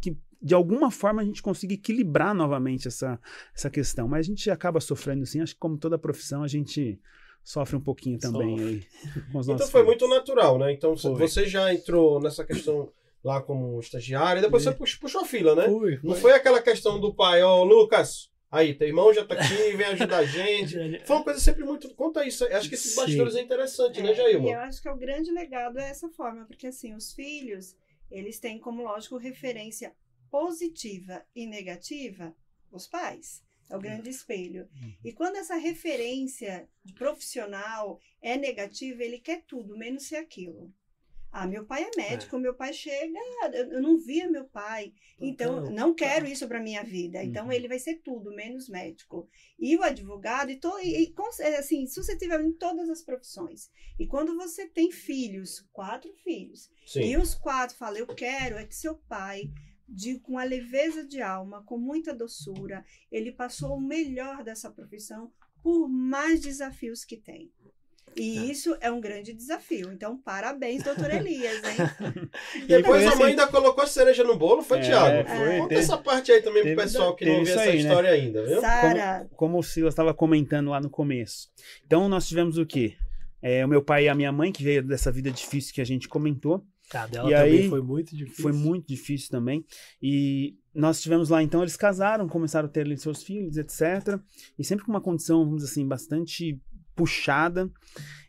que 0.01 0.17
de 0.41 0.53
alguma 0.53 0.89
forma 0.89 1.21
a 1.21 1.25
gente 1.25 1.41
consiga 1.41 1.73
equilibrar 1.73 2.33
novamente 2.33 2.87
essa, 2.87 3.19
essa 3.55 3.69
questão 3.69 4.07
mas 4.07 4.25
a 4.25 4.29
gente 4.29 4.49
acaba 4.49 4.79
sofrendo 4.79 5.25
sim 5.25 5.41
acho 5.41 5.53
que 5.53 5.59
como 5.59 5.77
toda 5.77 5.97
profissão 5.99 6.41
a 6.43 6.47
gente 6.47 6.99
sofre 7.43 7.75
um 7.75 7.81
pouquinho 7.81 8.17
também 8.19 8.57
Sofre. 8.57 8.87
aí 9.15 9.23
com 9.31 9.39
os 9.39 9.47
Então 9.47 9.67
foi 9.67 9.83
clientes. 9.83 9.85
muito 10.07 10.07
natural, 10.15 10.57
né? 10.59 10.71
Então 10.73 10.95
Foi. 10.95 11.13
você 11.15 11.47
já 11.47 11.73
entrou 11.73 12.19
nessa 12.21 12.43
questão 12.45 12.91
lá 13.23 13.41
como 13.41 13.79
estagiário, 13.79 14.39
e 14.39 14.41
depois 14.43 14.65
É. 14.65 14.71
você 14.71 14.77
pux- 14.77 14.95
puxou 14.95 15.21
a 15.21 15.25
fila, 15.25 15.55
né? 15.55 15.65
Fui, 15.67 15.99
Não 16.03 16.13
foi. 16.13 16.21
foi 16.21 16.31
aquela 16.33 16.61
questão 16.61 16.99
do 16.99 17.13
pai, 17.13 17.41
ó, 17.43 17.63
Lucas, 17.63 18.31
aí, 18.51 18.73
teu 18.75 18.87
irmão 18.87 19.13
já 19.13 19.23
tá 19.25 19.35
aqui, 19.35 19.53
vem 19.75 19.85
ajudar 19.87 20.17
a 20.19 20.25
gente. 20.25 20.75
Foi 21.05 21.15
uma 21.17 21.23
coisa 21.23 21.39
sempre 21.39 21.63
muito. 21.63 21.93
Conta 21.95 22.25
isso. 22.25 22.43
Acho 22.45 22.67
que 22.69 22.75
esses 22.75 22.95
bastidores 22.95 23.35
é 23.35 23.41
interessante, 23.41 24.01
né, 24.01 24.11
É, 24.11 24.15
Jailma? 24.15 24.47
E 24.49 24.51
eu 24.53 24.59
acho 24.59 24.81
que 24.81 24.87
é 24.87 24.91
o 24.91 24.97
grande 24.97 25.31
legado 25.31 25.79
é 25.79 25.89
essa 25.89 26.09
forma, 26.09 26.45
porque 26.45 26.67
assim, 26.67 26.93
os 26.95 27.11
filhos, 27.13 27.75
eles 28.11 28.39
têm 28.39 28.59
como 28.59 28.83
lógico 28.83 29.17
referência 29.17 29.93
positiva 30.31 31.23
e 31.35 31.45
negativa 31.45 32.35
os 32.71 32.87
pais. 32.87 33.43
É 33.69 33.75
o 33.77 33.79
grande 33.79 34.09
espelho. 34.09 34.67
E 35.03 35.13
quando 35.13 35.37
essa 35.37 35.55
referência 35.55 36.67
de 36.83 36.93
profissional 36.93 37.99
é 38.21 38.35
negativa, 38.35 39.01
ele 39.03 39.19
quer 39.19 39.43
tudo, 39.45 39.77
menos 39.77 40.03
ser 40.07 40.17
aquilo. 40.17 40.73
Ah, 41.33 41.47
meu 41.47 41.65
pai 41.65 41.83
é 41.83 41.91
médico, 41.95 42.37
meu 42.37 42.53
pai 42.53 42.73
chega, 42.73 43.17
eu 43.53 43.81
não 43.81 43.97
via 43.97 44.29
meu 44.29 44.43
pai, 44.43 44.93
então 45.17 45.59
Então, 45.59 45.71
não 45.71 45.93
quero 45.93 46.27
isso 46.27 46.45
para 46.45 46.59
minha 46.59 46.83
vida. 46.83 47.23
Então 47.23 47.45
Uhum. 47.45 47.51
ele 47.53 47.69
vai 47.69 47.79
ser 47.79 48.01
tudo, 48.03 48.35
menos 48.35 48.67
médico. 48.67 49.29
E 49.57 49.77
o 49.77 49.83
advogado, 49.83 50.51
e, 50.51 50.57
to, 50.57 50.77
e, 50.83 51.13
é, 51.39 51.55
assim, 51.55 51.87
suscetivelmente 51.87 52.57
todas 52.57 52.89
as 52.89 53.01
profissões. 53.01 53.69
E 53.97 54.05
quando 54.05 54.35
você 54.35 54.67
tem 54.67 54.91
filhos, 54.91 55.65
quatro 55.71 56.13
filhos, 56.15 56.69
Sim. 56.85 57.03
e 57.03 57.15
os 57.15 57.33
quatro 57.33 57.77
falam, 57.77 57.99
eu 57.99 58.07
quero 58.07 58.57
é 58.57 58.65
que 58.65 58.75
seu 58.75 58.95
pai, 58.95 59.49
de, 59.91 60.19
com 60.19 60.37
a 60.39 60.43
leveza 60.43 61.05
de 61.05 61.21
alma, 61.21 61.63
com 61.65 61.77
muita 61.77 62.13
doçura, 62.13 62.83
ele 63.11 63.31
passou 63.31 63.75
o 63.75 63.81
melhor 63.81 64.43
dessa 64.43 64.71
profissão 64.71 65.31
por 65.61 65.87
mais 65.89 66.39
desafios 66.41 67.03
que 67.05 67.17
tem. 67.17 67.51
E 68.15 68.35
Tá. 68.35 68.43
isso 68.45 68.77
é 68.81 68.91
um 68.91 68.99
grande 68.99 69.31
desafio. 69.33 69.91
Então, 69.93 70.17
parabéns, 70.17 70.83
doutor 70.83 71.09
Elias, 71.13 71.61
hein? 71.63 72.65
Depois 72.67 73.03
a 73.03 73.05
mãe 73.05 73.13
assim- 73.13 73.23
ainda 73.23 73.47
colocou 73.47 73.83
a 73.83 73.87
cereja 73.87 74.23
no 74.23 74.37
bolo, 74.37 74.61
foi, 74.61 74.79
É, 74.79 74.81
Thiago? 74.81 75.29
foi, 75.29 75.57
Conta 75.57 75.69
teve- 75.69 75.81
essa 75.81 75.97
parte 75.97 76.31
aí 76.31 76.41
também 76.41 76.61
pro 76.63 76.71
teve- 76.71 76.81
pessoal 76.81 77.15
que 77.15 77.23
não 77.25 77.31
ouviu 77.39 77.43
isso 77.49 77.59
essa 77.59 77.69
aí, 77.69 77.75
né? 77.77 77.81
história 77.89 78.09
ainda, 78.09 78.45
viu? 78.45 78.59
Sara, 78.59 79.29
como 79.35 79.57
o 79.59 79.63
Silas 79.63 79.93
estava 79.93 80.13
comentando 80.13 80.69
lá 80.71 80.81
no 80.81 80.89
começo. 80.89 81.49
Então 81.85 82.09
nós 82.09 82.27
tivemos 82.27 82.57
o 82.57 82.65
quê? 82.65 82.95
É, 83.41 83.65
o 83.65 83.67
meu 83.69 83.81
pai 83.83 84.05
e 84.05 84.09
a 84.09 84.13
minha 84.15 84.31
mãe, 84.31 84.51
que 84.51 84.63
veio 84.63 84.83
dessa 84.83 85.11
vida 85.11 85.31
difícil 85.31 85.73
que 85.73 85.81
a 85.81 85.85
gente 85.85 86.07
comentou. 86.09 86.63
A 86.93 87.07
dela 87.07 87.29
E 87.29 87.33
também 87.33 87.59
aí, 87.61 87.69
foi 87.69 87.81
muito 87.81 88.15
difícil. 88.15 88.41
Foi 88.43 88.51
muito 88.51 88.87
difícil 88.87 89.29
também. 89.29 89.65
E 90.01 90.55
nós 90.73 91.01
tivemos 91.01 91.29
lá, 91.29 91.41
então, 91.43 91.61
eles 91.61 91.75
casaram, 91.77 92.27
começaram 92.27 92.67
a 92.67 92.71
ter 92.71 92.81
ali 92.81 92.97
seus 92.97 93.23
filhos, 93.23 93.57
etc. 93.57 94.19
E 94.57 94.63
sempre 94.63 94.85
com 94.85 94.91
uma 94.91 95.01
condição, 95.01 95.43
vamos 95.43 95.61
dizer 95.61 95.71
assim, 95.71 95.87
bastante 95.87 96.59
puxada. 96.95 97.71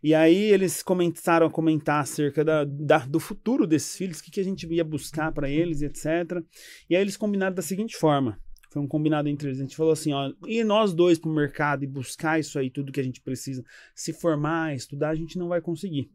E 0.03 0.15
aí 0.15 0.37
eles 0.37 0.83
começaram 0.83 1.47
a 1.47 1.51
comentar 1.51 2.01
acerca 2.01 2.45
da, 2.45 2.65
da- 2.65 3.07
do 3.07 3.21
futuro 3.21 3.67
desses 3.67 3.97
filhos, 3.97 4.19
o 4.21 4.25
que, 4.25 4.31
que 4.31 4.41
a 4.41 4.45
gente 4.45 4.67
ia 4.73 4.85
buscar 4.85 5.33
para 5.33 5.49
eles, 5.51 5.83
etc. 5.83 6.43
E 6.89 6.97
aí 6.97 7.03
eles 7.03 7.17
combinaram 7.17 7.55
da 7.55 7.63
seguinte 7.63 7.97
forma. 7.97 8.39
Foi 8.71 8.81
um 8.81 8.89
combinado 8.89 9.29
entre 9.29 9.49
eles. 9.49 9.59
A 9.59 9.63
gente 9.63 9.77
falou 9.77 9.93
assim, 9.93 10.13
ó, 10.13 10.33
e 10.47 10.65
nós 10.65 10.95
dois 10.95 11.19
pro 11.19 11.31
mercado 11.31 11.85
e 11.85 11.87
buscar 11.87 12.41
isso 12.41 12.59
aí, 12.59 12.71
tudo 12.71 12.91
que 12.93 13.01
a 13.01 13.05
gente 13.05 13.21
precisa, 13.21 13.63
se 13.95 14.13
formar, 14.13 14.75
estudar, 14.75 15.11
a 15.11 15.15
gente 15.15 15.39
não 15.39 15.49
vai 15.49 15.61
conseguir. 15.61 16.11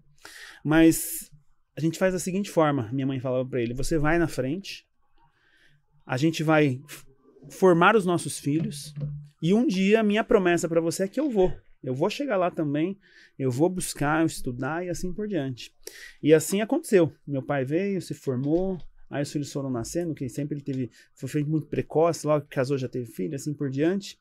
Mas 0.64 1.30
a 1.78 1.80
gente 1.80 2.00
faz 2.00 2.12
da 2.12 2.20
seguinte 2.20 2.50
forma, 2.50 2.90
minha 2.92 3.06
mãe 3.06 3.20
falava 3.20 3.48
para 3.48 3.62
ele, 3.62 3.72
você 3.72 4.00
vai 4.00 4.18
na 4.18 4.28
frente, 4.28 4.84
a 6.04 6.18
gente 6.18 6.42
vai 6.42 6.82
formar 7.52 7.96
os 7.96 8.04
nossos 8.04 8.40
filhos 8.40 8.96
e 9.44 9.54
um 9.54 9.68
dia 9.68 10.00
a 10.00 10.04
minha 10.04 10.24
promessa 10.24 10.68
para 10.68 10.82
você 10.82 11.04
é 11.04 11.08
que 11.08 11.20
eu 11.20 11.30
vou. 11.30 11.56
Eu 11.84 11.94
vou 11.94 12.10
chegar 12.10 12.36
lá 12.36 12.50
também, 12.50 12.98
eu 13.38 13.52
vou 13.52 13.70
buscar, 13.70 14.26
estudar 14.26 14.84
e 14.84 14.90
assim 14.90 15.14
por 15.14 15.28
diante. 15.28 15.72
E 16.22 16.34
assim 16.34 16.62
aconteceu. 16.62 17.14
Meu 17.26 17.44
pai 17.44 17.64
veio, 17.64 18.02
se 18.02 18.16
formou, 18.16 18.80
aí 19.10 19.24
os 19.24 19.32
filhos 19.32 19.52
foram 19.52 19.70
nascendo, 19.70 20.14
que 20.14 20.28
sempre 20.30 20.56
ele 20.56 20.64
teve, 20.64 20.92
foi 21.14 21.30
feito 21.30 21.50
muito 21.50 21.68
precoce, 21.68 22.28
logo 22.28 22.46
que 22.46 22.56
casou 22.56 22.78
já 22.78 22.88
teve 22.88 23.06
filho, 23.06 23.36
assim 23.36 23.54
por 23.54 23.70
diante. 23.70 24.20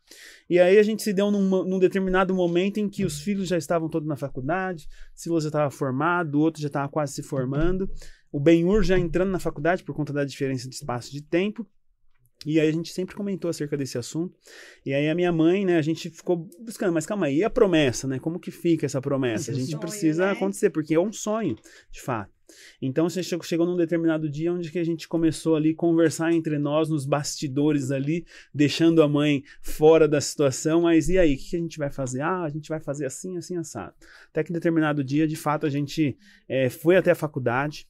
E 0.49 0.59
aí 0.59 0.79
a 0.79 0.83
gente 0.83 1.03
se 1.03 1.13
deu 1.13 1.31
num, 1.31 1.65
num 1.65 1.79
determinado 1.79 2.35
momento 2.35 2.79
em 2.79 2.89
que 2.89 3.05
os 3.05 3.21
filhos 3.21 3.49
já 3.49 3.59
estavam 3.59 3.89
todos 3.89 4.09
na 4.09 4.17
faculdade, 4.17 4.89
Silas 5.15 5.45
já 5.45 5.49
estava 5.49 5.71
formado, 5.71 6.37
o 6.37 6.41
outro 6.41 6.61
já 6.61 6.69
estava 6.69 6.89
quase 6.89 7.15
se 7.15 7.23
formando, 7.23 7.91
o 8.31 8.39
Benhur 8.39 8.83
já 8.83 8.99
entrando 8.99 9.31
na 9.31 9.39
faculdade 9.39 9.83
por 9.83 9.95
conta 9.95 10.13
da 10.13 10.25
diferença 10.25 10.69
de 10.69 10.75
espaço 10.75 11.11
de 11.11 11.23
tempo. 11.23 11.67
E 12.47 12.61
aí 12.61 12.69
a 12.69 12.73
gente 12.73 12.93
sempre 12.93 13.17
comentou 13.17 13.51
acerca 13.51 13.77
desse 13.77 13.99
assunto. 13.99 14.39
E 14.85 14.95
aí 14.95 15.09
a 15.09 15.15
minha 15.17 15.33
mãe, 15.33 15.67
né, 15.67 15.77
a 15.77 15.83
gente 15.83 16.09
ficou 16.09 16.49
buscando, 16.61 16.93
mas 16.93 17.05
calma 17.05 17.27
aí, 17.27 17.39
e 17.39 17.45
a 17.45 17.51
promessa, 17.51 18.07
né? 18.07 18.21
Como 18.21 18.39
que 18.39 18.53
fica 18.53 18.87
essa 18.87 19.01
promessa? 19.01 19.51
A 19.53 19.55
gente 19.55 19.71
sonho, 19.71 19.81
precisa 19.81 20.27
né? 20.27 20.33
acontecer, 20.33 20.71
porque 20.71 20.95
é 20.95 21.01
um 21.01 21.13
sonho, 21.13 21.57
de 21.91 22.01
fato. 22.01 22.31
Então 22.81 23.09
você 23.09 23.23
chegou, 23.23 23.45
chegou 23.45 23.67
num 23.67 23.77
determinado 23.77 24.31
dia 24.31 24.53
onde 24.53 24.71
que 24.71 24.79
a 24.79 24.85
gente 24.85 25.09
começou 25.09 25.57
ali 25.57 25.71
a 25.71 25.75
conversar 25.75 26.33
entre 26.33 26.59
nós 26.59 26.89
nos 26.89 27.05
bastidores 27.05 27.91
ali, 27.91 28.25
deixando 28.55 29.03
a 29.03 29.09
mãe 29.09 29.43
fora 29.61 30.07
da 30.07 30.21
situação, 30.21 30.83
mas 30.83 31.09
e 31.09 31.19
aí, 31.19 31.35
o 31.35 31.37
que, 31.37 31.51
que 31.51 31.57
a 31.57 31.61
gente 31.61 31.79
vai 31.79 31.91
fazer? 31.91 32.21
Ah, 32.21 32.45
a 32.45 32.49
gente 32.49 32.69
vai 32.69 32.81
fazer 32.81 33.07
assim, 33.07 33.37
assim, 33.37 33.57
assado. 33.57 33.95
Até 34.31 34.45
que 34.45 34.53
em 34.53 34.55
determinado 34.55 35.03
dia, 35.03 35.27
de 35.27 35.37
fato, 35.37 35.67
a 35.67 35.71
gente 35.71 36.17
eh, 36.49 36.71
foi 36.71 36.97
até 36.97 37.11
a 37.11 37.17
faculdade, 37.17 37.89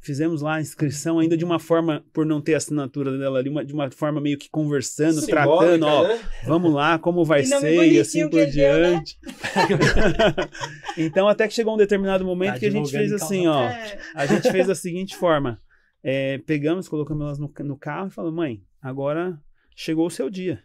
fizemos 0.00 0.40
lá 0.42 0.56
a 0.56 0.60
inscrição, 0.60 1.18
ainda 1.18 1.36
de 1.36 1.44
uma 1.44 1.58
forma, 1.58 2.04
por 2.12 2.24
não 2.24 2.40
ter 2.40 2.54
a 2.54 2.56
assinatura 2.58 3.16
dela 3.18 3.38
ali, 3.38 3.48
uma- 3.48 3.64
de 3.64 3.72
uma 3.72 3.90
forma 3.90 4.20
meio 4.20 4.38
que 4.38 4.48
conversando, 4.50 5.20
Simbólica, 5.20 5.44
tratando, 5.44 5.86
ó, 5.86 6.08
né? 6.08 6.20
vamos 6.46 6.72
lá, 6.72 6.98
como 6.98 7.24
vai 7.24 7.40
E 7.40 7.46
ser, 7.46 7.92
e 7.92 8.00
assim 8.00 8.28
por 8.28 8.40
né? 8.40 8.46
diante. 8.46 9.18
então, 10.96 11.28
até 11.28 11.46
que 11.46 11.54
chegou 11.54 11.74
um 11.74 11.78
determinado 11.78 12.24
momento 12.24 12.54
Tá 12.54 12.58
que 12.60 12.66
a 12.66 12.70
gente 12.70 12.90
fez 12.90 13.12
assim, 13.12 13.44
causa 13.44 13.58
ó. 13.58 13.64
É, 13.68 13.98
A 14.14 14.26
gente 14.26 14.50
fez 14.50 14.66
da 14.66 14.74
seguinte 14.74 15.16
forma: 15.16 15.60
é, 16.02 16.38
pegamos, 16.38 16.88
colocamos 16.88 17.24
elas 17.24 17.38
no, 17.38 17.52
no 17.64 17.76
carro 17.76 18.08
e 18.08 18.10
falamos, 18.10 18.36
mãe, 18.36 18.62
agora 18.80 19.38
chegou 19.74 20.06
o 20.06 20.10
seu 20.10 20.30
dia. 20.30 20.62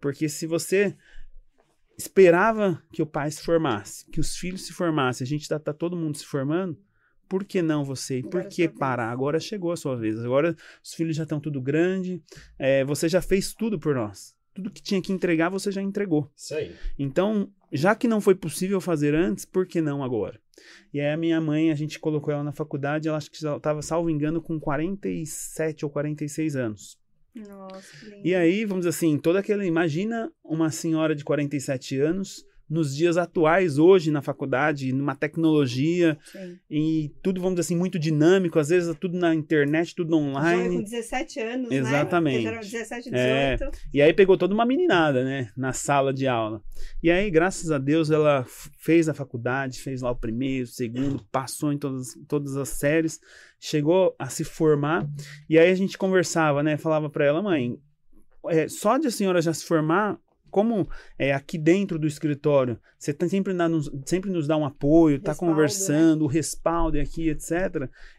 Porque 0.00 0.28
se 0.28 0.46
você 0.46 0.94
esperava 1.98 2.82
que 2.92 3.00
o 3.02 3.06
pai 3.06 3.30
se 3.30 3.42
formasse, 3.42 4.04
que 4.10 4.20
os 4.20 4.36
filhos 4.36 4.66
se 4.66 4.72
formassem, 4.72 5.24
a 5.24 5.28
gente 5.28 5.48
tá, 5.48 5.58
tá 5.58 5.72
todo 5.72 5.96
mundo 5.96 6.16
se 6.16 6.26
formando, 6.26 6.76
por 7.28 7.44
que 7.44 7.62
não 7.62 7.84
você? 7.84 8.18
E 8.18 8.22
por 8.22 8.40
Agora 8.40 8.48
que 8.48 8.68
parar? 8.68 9.10
Agora 9.10 9.40
chegou 9.40 9.72
a 9.72 9.76
sua 9.76 9.96
vez. 9.96 10.18
Agora 10.24 10.56
os 10.82 10.94
filhos 10.94 11.16
já 11.16 11.22
estão 11.24 11.40
tudo 11.40 11.60
grande, 11.60 12.22
é, 12.58 12.84
você 12.84 13.08
já 13.08 13.20
fez 13.20 13.52
tudo 13.52 13.78
por 13.78 13.94
nós. 13.94 14.34
Tudo 14.54 14.70
que 14.70 14.82
tinha 14.82 15.02
que 15.02 15.12
entregar, 15.12 15.50
você 15.50 15.70
já 15.70 15.82
entregou. 15.82 16.30
Isso 16.34 16.54
aí. 16.54 16.74
Então, 16.98 17.50
já 17.70 17.94
que 17.94 18.08
não 18.08 18.20
foi 18.20 18.34
possível 18.34 18.80
fazer 18.80 19.14
antes, 19.14 19.44
por 19.44 19.66
que 19.66 19.82
não 19.82 20.02
agora? 20.02 20.40
E 20.92 21.00
aí 21.00 21.12
a 21.12 21.16
minha 21.16 21.40
mãe, 21.40 21.70
a 21.70 21.74
gente 21.74 21.98
colocou 21.98 22.32
ela 22.32 22.42
na 22.42 22.52
faculdade, 22.52 23.06
ela 23.06 23.18
acho 23.18 23.30
que 23.30 23.36
estava, 23.36 23.82
salvo 23.82 24.08
engano, 24.08 24.40
com 24.40 24.58
47 24.58 25.84
ou 25.84 25.90
46 25.90 26.56
anos. 26.56 26.98
Nossa, 27.34 27.96
que 27.98 28.06
lindo. 28.06 28.26
E 28.26 28.34
aí, 28.34 28.64
vamos 28.64 28.86
dizer 28.86 28.96
assim, 28.96 29.18
toda 29.18 29.40
aquela. 29.40 29.64
Imagina 29.66 30.32
uma 30.42 30.70
senhora 30.70 31.14
de 31.14 31.22
47 31.22 32.00
anos 32.00 32.46
nos 32.68 32.94
dias 32.96 33.16
atuais, 33.16 33.78
hoje 33.78 34.10
na 34.10 34.20
faculdade, 34.20 34.92
numa 34.92 35.14
tecnologia, 35.14 36.18
Sim. 36.32 36.58
e 36.68 37.12
tudo, 37.22 37.40
vamos 37.40 37.54
dizer 37.54 37.66
assim, 37.66 37.76
muito 37.76 37.98
dinâmico, 37.98 38.58
às 38.58 38.68
vezes 38.68 38.94
tudo 38.98 39.16
na 39.16 39.34
internet, 39.34 39.94
tudo 39.94 40.10
Jovem 40.10 40.32
com 40.32 40.38
online. 40.38 40.82
17 40.84 41.40
anos, 41.40 41.70
Exatamente. 41.70 42.44
né? 42.44 42.50
Eram 42.50 42.60
17, 42.60 43.10
É. 43.14 43.52
18. 43.56 43.78
E 43.94 44.02
aí 44.02 44.12
pegou 44.12 44.36
toda 44.36 44.52
uma 44.52 44.66
meninada, 44.66 45.24
né, 45.24 45.50
na 45.56 45.72
sala 45.72 46.12
de 46.12 46.26
aula. 46.26 46.60
E 47.02 47.10
aí, 47.10 47.30
graças 47.30 47.70
a 47.70 47.78
Deus, 47.78 48.10
ela 48.10 48.44
fez 48.78 49.08
a 49.08 49.14
faculdade, 49.14 49.80
fez 49.80 50.02
lá 50.02 50.10
o 50.10 50.16
primeiro, 50.16 50.64
o 50.64 50.70
segundo, 50.70 51.24
passou 51.30 51.72
em 51.72 51.78
todas, 51.78 52.08
todas 52.26 52.56
as 52.56 52.70
séries, 52.70 53.20
chegou 53.60 54.14
a 54.18 54.28
se 54.28 54.42
formar. 54.44 55.06
E 55.48 55.58
aí 55.58 55.70
a 55.70 55.74
gente 55.74 55.96
conversava, 55.96 56.62
né, 56.62 56.76
falava 56.76 57.08
pra 57.08 57.24
ela, 57.24 57.40
mãe, 57.40 57.78
é, 58.48 58.68
só 58.68 58.98
de 58.98 59.06
a 59.08 59.10
senhora 59.10 59.40
já 59.40 59.52
se 59.52 59.64
formar, 59.64 60.18
como 60.56 60.88
é, 61.18 61.34
aqui 61.34 61.58
dentro 61.58 61.98
do 61.98 62.06
escritório, 62.06 62.80
você 62.98 63.12
tá 63.12 63.28
sempre, 63.28 63.52
dá 63.52 63.68
nos, 63.68 63.90
sempre 64.06 64.30
nos 64.30 64.48
dá 64.48 64.56
um 64.56 64.64
apoio, 64.64 65.20
tá 65.20 65.32
Respaldo, 65.32 65.52
conversando, 65.52 66.24
o 66.24 66.26
respaldo 66.26 66.98
aqui, 66.98 67.28
etc. 67.28 67.50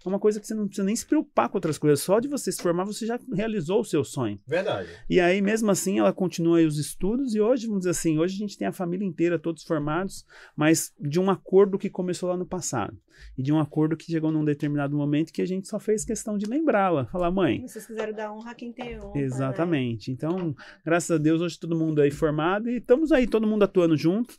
É 0.05 0.07
uma 0.07 0.19
coisa 0.19 0.39
que 0.39 0.45
você 0.45 0.53
não 0.53 0.67
precisa 0.67 0.85
nem 0.85 0.95
se 0.95 1.03
preocupar 1.03 1.49
com 1.49 1.57
outras 1.57 1.79
coisas. 1.79 1.99
Só 1.99 2.19
de 2.19 2.27
você 2.27 2.51
se 2.51 2.61
formar, 2.61 2.83
você 2.83 3.07
já 3.07 3.19
realizou 3.33 3.79
o 3.79 3.83
seu 3.83 4.03
sonho. 4.03 4.39
Verdade. 4.45 4.87
E 5.09 5.19
aí, 5.19 5.41
mesmo 5.41 5.71
assim, 5.71 5.97
ela 5.97 6.13
continua 6.13 6.59
aí 6.59 6.65
os 6.67 6.77
estudos 6.77 7.33
e 7.33 7.41
hoje, 7.41 7.65
vamos 7.65 7.79
dizer 7.79 7.89
assim, 7.89 8.19
hoje 8.19 8.35
a 8.35 8.37
gente 8.37 8.55
tem 8.55 8.67
a 8.67 8.71
família 8.71 9.03
inteira, 9.03 9.39
todos 9.39 9.63
formados, 9.63 10.23
mas 10.55 10.93
de 10.99 11.19
um 11.19 11.31
acordo 11.31 11.79
que 11.79 11.89
começou 11.89 12.29
lá 12.29 12.37
no 12.37 12.45
passado. 12.45 12.95
E 13.35 13.41
de 13.41 13.51
um 13.51 13.59
acordo 13.59 13.97
que 13.97 14.05
chegou 14.05 14.31
num 14.31 14.45
determinado 14.45 14.95
momento 14.95 15.33
que 15.33 15.41
a 15.41 15.45
gente 15.45 15.67
só 15.67 15.79
fez 15.79 16.05
questão 16.05 16.37
de 16.37 16.45
lembrá-la. 16.45 17.07
Falar, 17.07 17.31
mãe, 17.31 17.67
Vocês 17.67 17.87
quiseram 17.87 18.13
dar 18.13 18.31
honra 18.31 18.51
a 18.51 18.53
quem 18.53 18.71
tem 18.71 18.99
honra. 18.99 19.15
né? 19.15 19.21
Exatamente. 19.21 20.11
Então, 20.11 20.55
graças 20.85 21.09
a 21.09 21.17
Deus, 21.17 21.41
hoje 21.41 21.59
todo 21.59 21.75
mundo 21.75 21.99
aí 21.99 22.11
formado 22.11 22.26
e 22.69 22.77
estamos 22.77 23.11
aí, 23.11 23.27
todo 23.27 23.47
mundo 23.47 23.63
atuando 23.63 23.95
junto. 23.97 24.35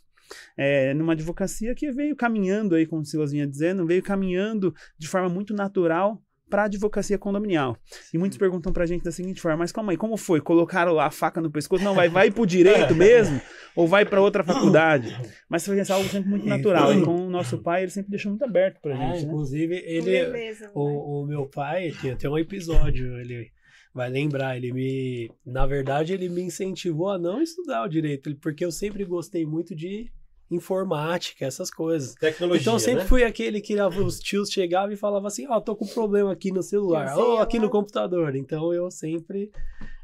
é, 0.57 0.93
numa 0.93 1.13
advocacia 1.13 1.73
que 1.73 1.91
veio 1.91 2.15
caminhando 2.15 2.75
aí, 2.75 2.85
como 2.85 3.01
o 3.01 3.05
Silas 3.05 3.31
vinha 3.31 3.47
dizendo, 3.47 3.85
veio 3.87 4.03
caminhando 4.03 4.73
de 4.97 5.07
forma 5.07 5.27
muito 5.29 5.53
natural 5.55 6.21
para 6.49 6.63
a 6.63 6.65
advocacia 6.65 7.17
condominial. 7.17 7.77
E 8.11 8.17
muitos 8.17 8.37
perguntam 8.37 8.73
pra 8.73 8.85
gente 8.85 9.03
da 9.03 9.11
seguinte 9.11 9.39
forma, 9.39 9.57
mas 9.59 9.71
calma 9.71 9.91
aí, 9.91 9.97
como 9.97 10.17
foi? 10.17 10.41
Colocaram 10.41 10.93
lá 10.93 11.05
a 11.05 11.11
faca 11.11 11.39
no 11.39 11.51
pescoço? 11.51 11.83
Não, 11.83 11.93
vai, 11.93 12.09
vai 12.09 12.31
pro 12.31 12.45
direito 12.45 12.93
mesmo? 12.97 13.39
Ou 13.75 13.87
vai 13.87 14.03
para 14.03 14.19
outra 14.19 14.43
faculdade? 14.43 15.15
Mas 15.47 15.63
foi 15.65 15.79
algo 15.79 16.09
sempre 16.09 16.29
muito 16.29 16.47
natural. 16.47 16.91
E 16.91 17.03
com 17.03 17.27
o 17.27 17.29
nosso 17.29 17.59
pai, 17.59 17.83
ele 17.83 17.91
sempre 17.91 18.09
deixou 18.09 18.31
muito 18.31 18.43
aberto 18.43 18.81
pra 18.81 18.93
É, 18.93 18.97
gente, 18.97 19.15
né? 19.17 19.21
inclusive, 19.27 19.75
ele, 19.85 20.09
leveza, 20.23 20.65
né? 20.65 20.71
o, 20.73 21.21
o 21.23 21.25
meu 21.27 21.47
pai 21.47 21.91
tem, 22.01 22.15
tem 22.15 22.29
um 22.29 22.37
episódio, 22.37 23.19
ele 23.19 23.51
vai 23.93 24.09
lembrar, 24.09 24.55
ele 24.57 24.71
me, 24.71 25.31
na 25.45 25.65
verdade, 25.65 26.13
ele 26.13 26.29
me 26.29 26.41
incentivou 26.41 27.09
a 27.09 27.17
não 27.17 27.41
estudar 27.41 27.83
o 27.83 27.89
direito, 27.89 28.33
porque 28.37 28.63
eu 28.63 28.71
sempre 28.71 29.03
gostei 29.05 29.45
muito 29.45 29.75
de 29.75 30.11
informática, 30.51 31.45
essas 31.45 31.69
coisas. 31.69 32.15
Tecnologia, 32.15 32.61
Então 32.61 32.73
eu 32.73 32.79
sempre 32.79 33.01
né? 33.03 33.07
fui 33.07 33.23
aquele 33.23 33.61
que 33.61 33.79
os 33.81 34.19
tios 34.19 34.49
chegavam 34.49 34.91
e 34.91 34.97
falavam 34.97 35.27
assim, 35.27 35.47
ó, 35.47 35.59
tô 35.59 35.75
com 35.75 35.85
problema 35.87 36.31
aqui 36.31 36.51
no 36.51 36.63
celular, 36.63 37.15
ou 37.17 37.39
aqui 37.39 37.57
eu- 37.57 37.61
no 37.61 37.69
computador. 37.69 38.35
Então 38.35 38.73
eu 38.73 38.89
sempre 38.89 39.51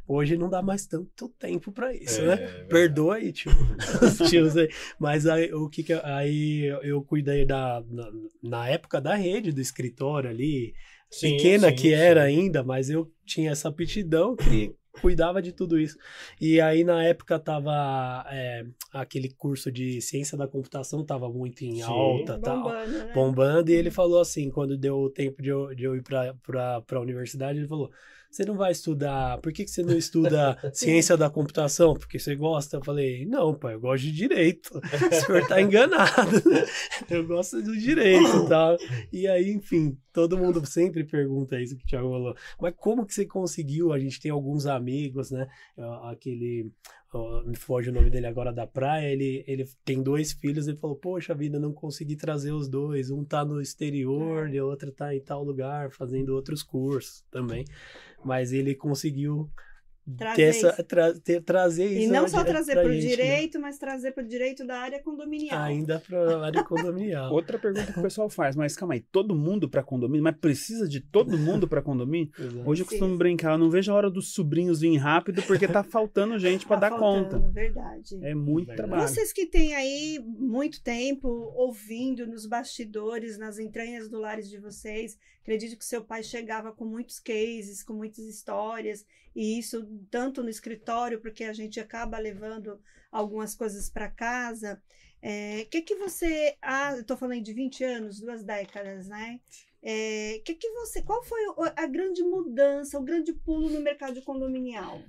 hoje 0.07 0.37
não 0.37 0.47
dá 0.47 0.61
mais 0.61 0.85
tanto 0.85 1.27
tempo 1.29 1.71
pra 1.71 1.91
isso, 1.95 2.21
né? 2.21 2.35
verdade. 2.35 2.67
Perdoa 2.69 3.15
aí, 3.15 3.31
tio. 3.33 3.51
Os 4.03 4.29
tios 4.29 4.55
aí. 4.55 4.69
Mas 4.99 5.25
aí, 5.25 5.51
o 5.51 5.67
que 5.67 5.81
que 5.81 5.93
eu- 5.93 6.01
aí 6.05 6.65
eu 6.83 7.01
cuidei 7.03 7.43
da 7.43 7.83
na, 7.89 8.11
na 8.43 8.69
época 8.69 9.01
da 9.01 9.15
rede 9.15 9.51
do 9.51 9.59
escritório 9.61 10.29
ali, 10.29 10.75
Sim, 11.19 11.31
pequena 11.31 11.69
sim, 11.69 11.75
que 11.75 11.87
sim. 11.89 11.93
era 11.93 12.23
ainda, 12.23 12.63
mas 12.63 12.89
eu 12.89 13.11
tinha 13.25 13.51
essa 13.51 13.69
aptidão 13.69 14.35
que 14.35 14.75
cuidava 15.01 15.41
de 15.41 15.51
tudo 15.51 15.79
isso. 15.79 15.97
E 16.39 16.59
aí 16.59 16.83
na 16.83 17.03
época 17.03 17.39
tava 17.39 18.25
é, 18.29 18.65
aquele 18.91 19.29
curso 19.29 19.71
de 19.71 20.01
ciência 20.01 20.37
da 20.37 20.47
computação 20.47 21.05
tava 21.05 21.29
muito 21.29 21.63
em 21.63 21.81
Sim. 21.81 21.91
alta, 21.91 22.39
tal 22.39 22.63
Bombando, 22.63 22.91
né? 22.99 23.11
bombando, 23.13 23.71
e 23.71 23.73
ele 23.73 23.91
falou 23.91 24.19
assim, 24.19 24.49
quando 24.49 24.77
deu 24.77 24.97
o 24.97 25.09
tempo 25.09 25.41
de 25.41 25.49
eu, 25.49 25.73
de 25.73 25.83
eu 25.83 25.95
ir 25.95 26.03
pra, 26.03 26.81
pra 26.81 27.01
universidade, 27.01 27.59
ele 27.59 27.67
falou, 27.67 27.91
você 28.35 28.43
não 28.43 28.55
vai 28.55 28.71
estudar, 28.71 29.39
por 29.39 29.53
que, 29.53 29.63
que 29.63 29.71
você 29.71 29.81
não 29.81 29.97
estuda 29.97 30.57
ciência 30.73 31.15
da 31.15 31.29
computação? 31.29 31.93
Porque 31.93 32.19
você 32.19 32.35
gosta? 32.35 32.77
Eu 32.77 32.83
falei, 32.83 33.25
não, 33.25 33.53
pai, 33.53 33.75
eu 33.75 33.79
gosto 33.79 34.03
de 34.03 34.11
direito. 34.11 34.77
O 34.77 35.25
senhor 35.25 35.47
tá 35.47 35.61
enganado? 35.61 36.41
Eu 37.09 37.25
gosto 37.25 37.61
do 37.61 37.77
direito 37.77 38.45
e 38.45 38.49
tal. 38.49 38.77
E 39.11 39.27
aí, 39.27 39.51
enfim, 39.51 39.97
todo 40.11 40.37
mundo 40.37 40.65
sempre 40.65 41.03
pergunta 41.03 41.59
isso 41.59 41.77
que 41.77 41.83
o 41.83 41.87
Thiago 41.87 42.09
falou. 42.09 42.35
Mas 42.59 42.73
como 42.77 43.05
que 43.05 43.13
você 43.13 43.25
conseguiu? 43.25 43.93
A 43.93 43.99
gente 43.99 44.19
tem 44.19 44.31
alguns 44.31 44.65
amigos, 44.65 45.31
né? 45.31 45.47
Aquele 46.03 46.71
me 47.45 47.55
foge 47.55 47.89
o 47.89 47.93
nome 47.93 48.09
dele 48.09 48.27
agora 48.27 48.51
da 48.51 48.67
praia, 48.67 49.07
ele, 49.07 49.43
ele 49.47 49.65
tem 49.83 50.03
dois 50.03 50.33
filhos, 50.33 50.67
ele 50.67 50.77
falou, 50.77 50.95
poxa 50.95 51.33
vida, 51.33 51.59
não 51.59 51.71
consegui 51.71 52.15
trazer 52.15 52.51
os 52.51 52.67
dois, 52.67 53.09
um 53.09 53.23
tá 53.23 53.45
no 53.45 53.61
exterior 53.61 54.49
e 54.53 54.59
o 54.59 54.67
outro 54.67 54.91
tá 54.91 55.15
em 55.15 55.21
tal 55.21 55.43
lugar, 55.43 55.91
fazendo 55.91 56.35
outros 56.35 56.61
cursos 56.61 57.23
também, 57.31 57.63
mas 58.25 58.51
ele 58.51 58.75
conseguiu 58.75 59.49
Trazer 60.19 60.49
isso. 60.51 60.83
tra- 60.83 61.13
ter- 61.19 61.41
trazer 61.41 61.85
isso. 61.87 62.01
E 62.03 62.07
não 62.13 62.21
né, 62.23 62.27
só 62.27 62.43
trazer 62.43 62.73
para 62.73 62.85
o 62.85 62.89
né? 62.89 62.99
direito, 62.99 63.59
mas 63.59 63.79
trazer 63.79 64.11
para 64.11 64.23
o 64.23 64.27
direito 64.27 64.63
da 64.63 64.77
área 64.77 65.01
condominial. 65.01 65.59
Ainda 65.63 65.99
para 65.99 66.37
a 66.37 66.45
área 66.45 66.63
condominial. 66.63 67.33
Outra 67.33 67.57
pergunta 67.57 67.91
que 67.91 67.97
o 67.97 68.03
pessoal 68.03 68.29
faz, 68.29 68.55
mas 68.55 68.75
calma 68.75 68.93
aí, 68.93 68.99
todo 68.99 69.33
mundo 69.33 69.67
para 69.67 69.81
condomínio? 69.81 70.21
Mas 70.23 70.37
precisa 70.37 70.87
de 70.87 70.99
todo 71.01 71.35
mundo 71.35 71.67
para 71.67 71.81
condomínio? 71.81 72.29
Exato. 72.37 72.69
Hoje 72.69 72.83
eu 72.83 72.85
costumo 72.85 73.17
brincar, 73.17 73.53
eu 73.53 73.57
não 73.57 73.71
vejo 73.71 73.91
a 73.91 73.95
hora 73.95 74.11
dos 74.11 74.31
sobrinhos 74.31 74.81
virem 74.81 74.95
rápido 74.95 75.41
porque 75.41 75.67
tá 75.67 75.83
faltando 75.83 76.37
gente 76.37 76.67
para 76.67 76.81
Tá 76.81 76.89
dar 76.91 76.99
faltando, 76.99 77.39
conta. 77.41 77.51
Verdade. 77.51 78.23
É 78.23 78.35
muito 78.35 78.67
Verdade. 78.67 78.87
trabalho. 78.89 79.07
Vocês 79.09 79.33
que 79.33 79.47
têm 79.47 79.73
aí 79.73 80.19
muito 80.23 80.83
tempo 80.83 81.27
ouvindo 81.55 82.27
nos 82.27 82.45
bastidores, 82.45 83.39
nas 83.39 83.57
entranhas 83.57 84.07
do 84.07 84.19
lares 84.19 84.47
de 84.47 84.59
vocês, 84.59 85.17
acredito 85.45 85.77
que 85.77 85.85
seu 85.85 86.03
pai 86.03 86.23
chegava 86.23 86.71
com 86.71 86.85
muitos 86.85 87.19
cases, 87.19 87.83
com 87.83 87.93
muitas 87.93 88.25
histórias, 88.25 89.05
e 89.35 89.59
isso 89.59 89.87
tanto 90.09 90.41
no 90.41 90.49
escritório, 90.49 91.21
porque 91.21 91.43
a 91.43 91.53
gente 91.53 91.79
acaba 91.79 92.17
levando 92.17 92.81
algumas 93.11 93.53
coisas 93.53 93.87
para 93.87 94.09
casa. 94.09 94.81
O 95.21 95.69
que 95.69 95.83
que 95.83 95.95
você, 95.95 96.57
ah, 96.61 96.95
estou 96.97 97.15
falando 97.15 97.43
de 97.43 97.53
20 97.53 97.83
anos, 97.83 98.19
duas 98.19 98.43
décadas, 98.43 99.07
né? 99.07 99.39
É, 99.83 100.41
que 100.43 100.55
que 100.55 100.69
você, 100.71 101.03
qual 101.03 101.23
foi 101.23 101.39
a 101.75 101.85
grande 101.85 102.23
mudança, 102.23 102.97
o 102.97 103.03
grande 103.03 103.31
pulo 103.31 103.69
no 103.69 103.81
mercado 103.81 104.19
condominial? 104.23 104.99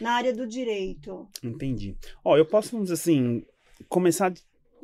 Na 0.00 0.12
área 0.12 0.32
do 0.32 0.46
direito. 0.46 1.28
Entendi. 1.42 1.96
Ó, 2.24 2.36
eu 2.36 2.46
posso, 2.46 2.72
vamos 2.72 2.88
dizer 2.88 3.00
assim, 3.00 3.44
começar 3.88 4.32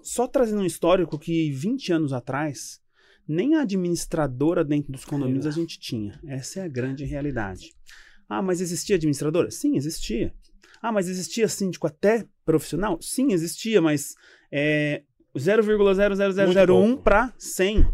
só 0.03 0.29
trazendo 0.29 0.63
um 0.63 0.67
histórico 0.67 1.19
que 1.19 1.51
20 1.51 1.93
anos 1.93 2.13
atrás, 2.13 2.81
nem 3.27 3.55
a 3.55 3.63
administradora 3.63 4.65
dentro 4.65 4.93
dos 4.93 5.05
condomínios 5.05 5.47
a 5.47 5.51
gente 5.51 5.79
tinha. 5.79 6.19
Essa 6.27 6.61
é 6.61 6.63
a 6.65 6.69
grande 6.69 7.05
realidade. 7.05 7.73
Ah, 8.29 8.43
mas 8.43 8.61
existia 8.61 8.97
administradora? 8.97 9.51
Sim, 9.51 9.77
existia. 9.77 10.33
Ah, 10.83 10.93
mas 10.93 11.09
existia 11.09 11.49
síndico 11.49 11.87
até 11.87 12.27
profissional? 12.45 12.99
Sim, 13.01 13.33
existia, 13.33 13.81
mas 13.81 14.15
é, 14.53 15.03
0,00001 15.37 16.97
para 17.03 17.33
100. 17.39 17.87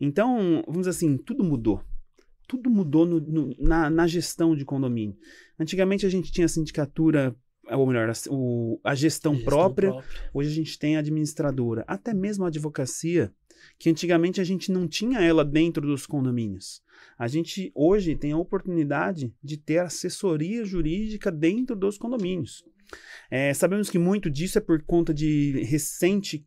Então, 0.00 0.62
vamos 0.66 0.80
dizer 0.82 0.90
assim, 0.90 1.16
tudo 1.16 1.44
mudou. 1.44 1.82
Tudo 2.48 2.68
mudou 2.70 3.06
no- 3.06 3.20
no- 3.20 3.54
na, 3.58 3.88
na 3.88 4.06
gestão 4.06 4.54
de 4.56 4.64
condomínio. 4.64 5.16
Antigamente 5.58 6.04
a 6.04 6.08
gente 6.08 6.32
tinha 6.32 6.48
sindicatura, 6.48 7.34
ou 7.76 7.86
melhor, 7.86 8.08
a, 8.10 8.12
o- 8.30 8.80
a 8.84 8.94
gestão, 8.94 9.34
Gestão 9.34 9.44
própria. 9.44 9.90
Hoje 10.34 10.50
a 10.50 10.54
gente 10.54 10.78
tem 10.78 10.96
a 10.96 11.00
administradora, 11.00 11.84
até 11.86 12.12
mesmo 12.14 12.44
a 12.44 12.48
advocacia, 12.48 13.32
que 13.78 13.88
antigamente 13.90 14.40
a 14.40 14.44
gente 14.44 14.70
não 14.72 14.86
tinha 14.88 15.20
ela 15.20 15.44
dentro 15.44 15.86
dos 15.86 16.06
condomínios. 16.06 16.82
A 17.18 17.28
gente 17.28 17.70
hoje 17.74 18.16
tem 18.16 18.32
a 18.32 18.36
oportunidade 18.38 19.32
de 19.42 19.56
ter 19.56 19.78
assessoria 19.78 20.64
jurídica 20.64 21.30
dentro 21.30 21.74
dos 21.76 21.96
condomínios. 21.98 22.64
É, 23.30 23.54
sabemos 23.54 23.88
que 23.88 23.98
muito 23.98 24.28
disso 24.30 24.58
é 24.58 24.60
por 24.60 24.82
conta 24.82 25.14
de 25.14 25.62
recente 25.64 26.46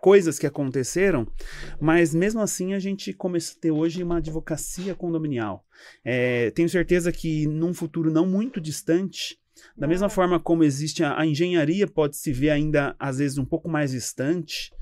coisas 0.00 0.38
que 0.38 0.46
aconteceram, 0.46 1.26
mas 1.80 2.14
mesmo 2.14 2.40
assim 2.40 2.72
a 2.72 2.78
gente 2.78 3.12
começa 3.12 3.52
a 3.52 3.60
ter 3.60 3.72
hoje 3.72 4.00
uma 4.02 4.18
advocacia 4.18 4.94
condominial. 4.94 5.66
É, 6.04 6.50
tenho 6.52 6.68
certeza 6.68 7.10
que 7.10 7.46
num 7.48 7.74
futuro 7.74 8.10
não 8.10 8.24
muito 8.24 8.60
distante, 8.60 9.36
da 9.76 9.86
mesma 9.86 10.08
forma 10.08 10.38
como 10.38 10.64
existe 10.64 11.02
a, 11.04 11.18
a 11.18 11.26
engenharia, 11.26 11.86
pode 11.86 12.16
se 12.16 12.32
ver 12.32 12.50
ainda 12.50 12.94
às 12.98 13.18
vezes 13.18 13.38
um 13.38 13.44
pouco 13.44 13.68
mais 13.68 13.90
distante, 13.90 14.72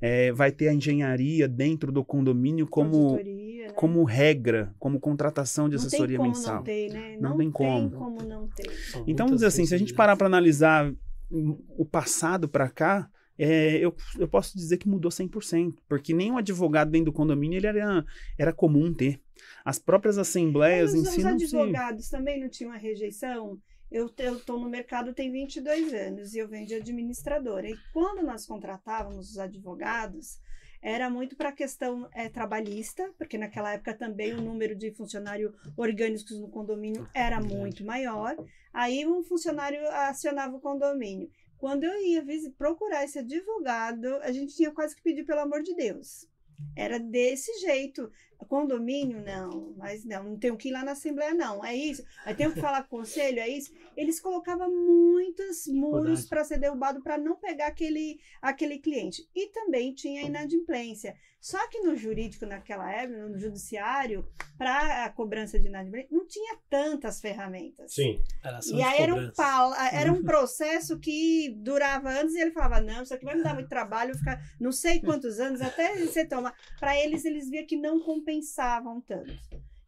é, 0.00 0.32
vai 0.32 0.50
ter 0.50 0.68
a 0.68 0.74
engenharia 0.74 1.46
dentro 1.46 1.92
do 1.92 2.04
condomínio 2.04 2.66
como, 2.66 3.16
né? 3.16 3.68
como 3.76 4.02
regra, 4.02 4.74
como 4.78 4.98
contratação 4.98 5.68
de 5.68 5.76
não 5.76 5.84
assessoria 5.84 6.18
tem 6.18 6.26
como 6.26 6.28
mensal. 6.28 6.56
Não, 6.56 6.62
ter, 6.64 6.92
né? 6.92 7.16
Não 7.20 7.30
não 7.30 7.36
tem 7.36 7.46
tem 7.46 7.52
como. 7.52 7.90
como. 7.90 8.22
não 8.22 8.48
ter. 8.48 8.68
Então, 9.06 9.26
vamos 9.26 9.36
dizer 9.36 9.46
assim, 9.46 9.64
se 9.64 9.74
a 9.74 9.78
gente 9.78 9.94
parar 9.94 10.16
para 10.16 10.26
analisar 10.26 10.92
o 11.30 11.84
passado 11.84 12.48
para 12.48 12.68
cá, 12.68 13.08
é, 13.38 13.76
eu, 13.78 13.94
eu 14.18 14.28
posso 14.28 14.56
dizer 14.56 14.76
que 14.76 14.88
mudou 14.88 15.10
100%, 15.10 15.74
porque 15.88 16.12
nenhum 16.12 16.36
advogado 16.36 16.90
dentro 16.90 17.06
do 17.06 17.12
condomínio 17.12 17.58
ele 17.58 17.66
era, 17.66 18.04
era 18.38 18.52
comum 18.52 18.92
ter. 18.92 19.20
As 19.64 19.78
próprias 19.78 20.18
assembleias 20.18 20.92
Mas 20.92 21.00
em 21.00 21.02
os, 21.02 21.08
si 21.08 21.18
os 21.18 21.24
não 21.24 21.38
se... 21.38 21.44
advogados 21.44 22.08
também 22.08 22.40
não 22.40 22.48
tinham 22.48 22.72
a 22.72 22.76
rejeição? 22.76 23.58
Eu 23.92 24.06
estou 24.06 24.58
no 24.58 24.70
mercado 24.70 25.12
tem 25.12 25.30
22 25.30 25.92
anos 25.92 26.32
e 26.32 26.38
eu 26.38 26.48
venho 26.48 26.66
de 26.66 26.76
administradora. 26.76 27.68
E 27.68 27.76
quando 27.92 28.24
nós 28.24 28.46
contratávamos 28.46 29.30
os 29.30 29.38
advogados, 29.38 30.40
era 30.80 31.10
muito 31.10 31.36
para 31.36 31.50
a 31.50 31.52
questão 31.52 32.08
eh, 32.14 32.30
trabalhista, 32.30 33.12
porque 33.18 33.36
naquela 33.36 33.74
época 33.74 33.92
também 33.92 34.32
o 34.32 34.40
número 34.40 34.74
de 34.74 34.92
funcionários 34.92 35.52
orgânicos 35.76 36.40
no 36.40 36.48
condomínio 36.48 37.06
era 37.14 37.38
Verdade. 37.38 37.54
muito 37.54 37.84
maior. 37.84 38.34
Aí 38.72 39.06
um 39.06 39.22
funcionário 39.22 39.86
acionava 39.88 40.56
o 40.56 40.60
condomínio. 40.60 41.30
Quando 41.58 41.84
eu 41.84 42.00
ia 42.00 42.24
procurar 42.56 43.04
esse 43.04 43.18
advogado, 43.18 44.06
a 44.22 44.32
gente 44.32 44.56
tinha 44.56 44.72
quase 44.72 44.96
que 44.96 45.02
pedir 45.02 45.24
pelo 45.24 45.40
amor 45.40 45.62
de 45.62 45.74
Deus. 45.76 46.26
Era 46.74 46.98
desse 46.98 47.52
jeito. 47.60 48.10
Condomínio, 48.44 49.20
não, 49.22 49.74
mas 49.76 50.04
não, 50.04 50.24
não 50.24 50.38
tenho 50.38 50.56
que 50.56 50.68
ir 50.68 50.72
lá 50.72 50.84
na 50.84 50.92
Assembleia, 50.92 51.34
não. 51.34 51.64
É 51.64 51.74
isso. 51.74 52.04
Aí 52.24 52.34
tenho 52.34 52.52
que 52.52 52.60
falar 52.60 52.82
com 52.84 52.96
o 52.96 52.98
conselho, 53.00 53.40
é 53.40 53.48
isso. 53.48 53.72
Eles 53.96 54.20
colocavam 54.20 54.70
muitos 54.70 55.66
muros 55.66 56.26
para 56.26 56.44
ser 56.44 56.58
derrubado 56.58 57.02
para 57.02 57.18
não 57.18 57.36
pegar 57.36 57.68
aquele, 57.68 58.20
aquele 58.40 58.78
cliente. 58.78 59.28
E 59.34 59.48
também 59.48 59.94
tinha 59.94 60.22
inadimplência. 60.22 61.16
Só 61.42 61.58
que 61.68 61.80
no 61.80 61.96
jurídico, 61.96 62.46
naquela 62.46 62.88
época, 62.88 63.18
no 63.28 63.36
judiciário, 63.36 64.24
para 64.56 65.04
a 65.04 65.10
cobrança 65.10 65.58
de 65.58 65.66
inadimplência, 65.66 66.08
não 66.12 66.24
tinha 66.24 66.56
tantas 66.70 67.20
ferramentas. 67.20 67.92
Sim. 67.92 68.22
Era 68.44 68.60
E 68.72 68.80
aí 68.80 69.02
era 69.02 69.12
um, 69.12 69.32
pau- 69.32 69.74
era 69.74 70.12
um 70.12 70.22
processo 70.22 71.00
que 71.00 71.50
durava 71.58 72.10
anos 72.10 72.32
e 72.34 72.40
ele 72.40 72.52
falava: 72.52 72.80
não, 72.80 73.02
isso 73.02 73.12
aqui 73.12 73.24
vai 73.24 73.34
me 73.34 73.42
dar 73.42 73.54
muito 73.54 73.68
trabalho, 73.68 74.16
ficar 74.16 74.40
não 74.60 74.70
sei 74.70 75.00
quantos 75.00 75.40
anos 75.40 75.60
até 75.60 75.96
você 75.98 76.24
tomar. 76.24 76.54
Para 76.78 76.96
eles, 76.96 77.24
eles 77.24 77.50
viam 77.50 77.66
que 77.66 77.76
não 77.76 77.98
compensavam 77.98 79.00
tanto. 79.00 79.32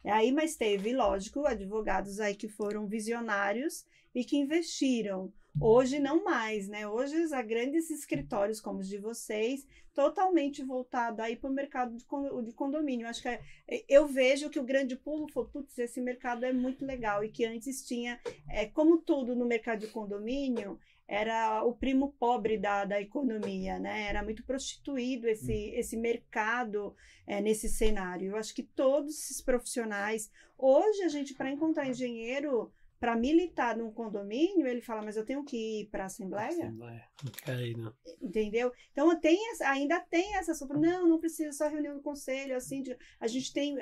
E 0.03 0.09
aí, 0.09 0.33
mas 0.33 0.57
teve, 0.57 0.91
lógico, 0.93 1.45
advogados 1.47 2.19
aí 2.19 2.35
que 2.35 2.49
foram 2.49 2.85
visionários 2.85 3.85
e 4.13 4.25
que 4.25 4.35
investiram. 4.35 5.31
Hoje 5.59 5.99
não 5.99 6.23
mais, 6.23 6.67
né? 6.67 6.87
Hoje 6.87 7.15
há 7.33 7.41
grandes 7.41 7.89
escritórios 7.89 8.59
como 8.59 8.79
os 8.79 8.87
de 8.89 8.97
vocês, 8.97 9.65
totalmente 9.93 10.61
voltado 10.61 11.21
aí 11.21 11.35
para 11.37 11.49
o 11.49 11.53
mercado 11.53 11.95
de 11.95 12.03
con- 12.03 12.43
de 12.43 12.51
condomínio. 12.51 13.07
Acho 13.07 13.21
que 13.21 13.29
é- 13.29 13.41
eu 13.87 14.05
vejo 14.05 14.49
que 14.49 14.59
o 14.59 14.63
grande 14.63 14.95
pulo 14.97 15.27
foi, 15.31 15.45
putz, 15.45 15.77
esse 15.79 16.01
mercado 16.01 16.45
é 16.45 16.51
muito 16.51 16.85
legal 16.85 17.23
e 17.23 17.29
que 17.29 17.45
antes 17.45 17.85
tinha 17.87 18.19
é, 18.49 18.65
como 18.65 18.97
tudo 18.97 19.33
no 19.35 19.45
mercado 19.45 19.79
de 19.79 19.87
condomínio, 19.87 20.77
era 21.07 21.63
o 21.63 21.73
primo 21.73 22.13
pobre 22.19 22.57
da, 22.57 22.83
da 22.83 22.99
economia, 22.99 23.79
né? 23.79 24.07
Era 24.09 24.23
muito 24.23 24.43
prostituído 24.43 25.27
esse, 25.27 25.53
esse 25.75 25.95
mercado 25.95 26.95
é, 27.25 27.39
nesse 27.41 27.69
cenário. 27.69 28.31
Eu 28.31 28.37
acho 28.37 28.53
que 28.53 28.63
todos 28.63 29.11
esses 29.17 29.39
profissionais. 29.41 30.29
Hoje, 30.57 31.03
a 31.03 31.07
gente, 31.07 31.33
para 31.33 31.51
encontrar 31.51 31.87
engenheiro 31.87 32.71
para 32.99 33.15
militar 33.15 33.75
num 33.77 33.91
condomínio, 33.91 34.65
ele 34.67 34.81
fala, 34.81 35.01
mas 35.03 35.17
eu 35.17 35.25
tenho 35.25 35.43
que 35.43 35.81
ir 35.81 35.89
para 35.89 36.03
a 36.03 36.05
Assembleia? 36.07 36.47
Assembleia. 36.49 37.03
Não 37.23 37.31
quer 37.31 37.59
ir, 37.61 37.77
não. 37.77 37.93
entendeu? 38.21 38.71
Então 38.91 39.19
tem 39.19 39.51
essa- 39.51 39.69
ainda 39.69 39.99
tem 39.99 40.35
essa. 40.35 40.53
Não, 40.75 41.07
não 41.07 41.19
precisa 41.19 41.51
só 41.51 41.67
reunião 41.67 41.95
do 41.95 42.01
conselho, 42.01 42.55
assim, 42.55 42.81
de- 42.81 42.97
a 43.19 43.27
gente 43.27 43.51
tem 43.53 43.75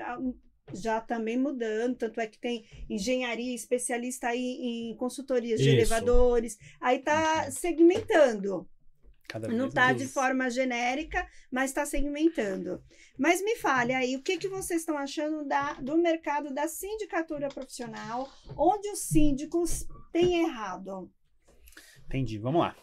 já 0.73 1.01
também 1.01 1.37
mudando, 1.37 1.97
tanto 1.97 2.19
é 2.21 2.27
que 2.27 2.39
tem 2.39 2.65
engenharia 2.89 3.53
especialista 3.53 4.29
aí 4.29 4.39
em 4.61 4.95
consultorias 4.95 5.59
de 5.59 5.67
Isso. 5.67 5.75
elevadores, 5.77 6.57
aí 6.79 6.99
tá 6.99 7.51
segmentando. 7.51 8.67
Cada 9.33 9.47
Não 9.47 9.67
está 9.67 9.91
de 9.91 10.05
forma 10.05 10.47
genérica, 10.47 11.27
mas 11.51 11.71
está 11.71 11.87
segmentando. 11.87 12.79
Mas 13.17 13.43
me 13.43 13.55
fale 13.55 13.91
aí, 13.91 14.15
o 14.15 14.21
que, 14.21 14.37
que 14.37 14.47
vocês 14.47 14.81
estão 14.81 14.95
achando 14.95 15.43
da, 15.47 15.73
do 15.81 15.97
mercado 15.97 16.53
da 16.53 16.67
sindicatura 16.67 17.49
profissional, 17.49 18.31
onde 18.55 18.87
os 18.89 18.99
síndicos 18.99 19.87
têm 20.11 20.43
errado? 20.43 21.11
Entendi, 22.05 22.37
vamos 22.37 22.61
lá. 22.61 22.75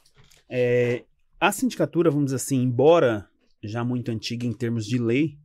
É, 0.48 1.05
a 1.38 1.53
sindicatura, 1.53 2.11
vamos 2.11 2.24
dizer 2.26 2.36
assim, 2.38 2.61
embora 2.61 3.30
já 3.62 3.84
muito 3.84 4.11
antiga 4.11 4.44
em 4.44 4.53
termos 4.53 4.84
de 4.86 4.98
lei, 4.98 5.38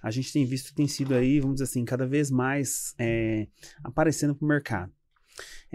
a 0.00 0.12
gente 0.12 0.32
tem 0.32 0.46
visto 0.46 0.68
que 0.68 0.76
tem 0.76 0.86
sido 0.86 1.16
aí, 1.16 1.40
vamos 1.40 1.56
dizer 1.56 1.64
assim, 1.64 1.84
cada 1.84 2.06
vez 2.06 2.30
mais 2.30 2.94
é, 2.96 3.48
aparecendo 3.82 4.36
para 4.36 4.44
o 4.44 4.48
mercado. 4.48 4.92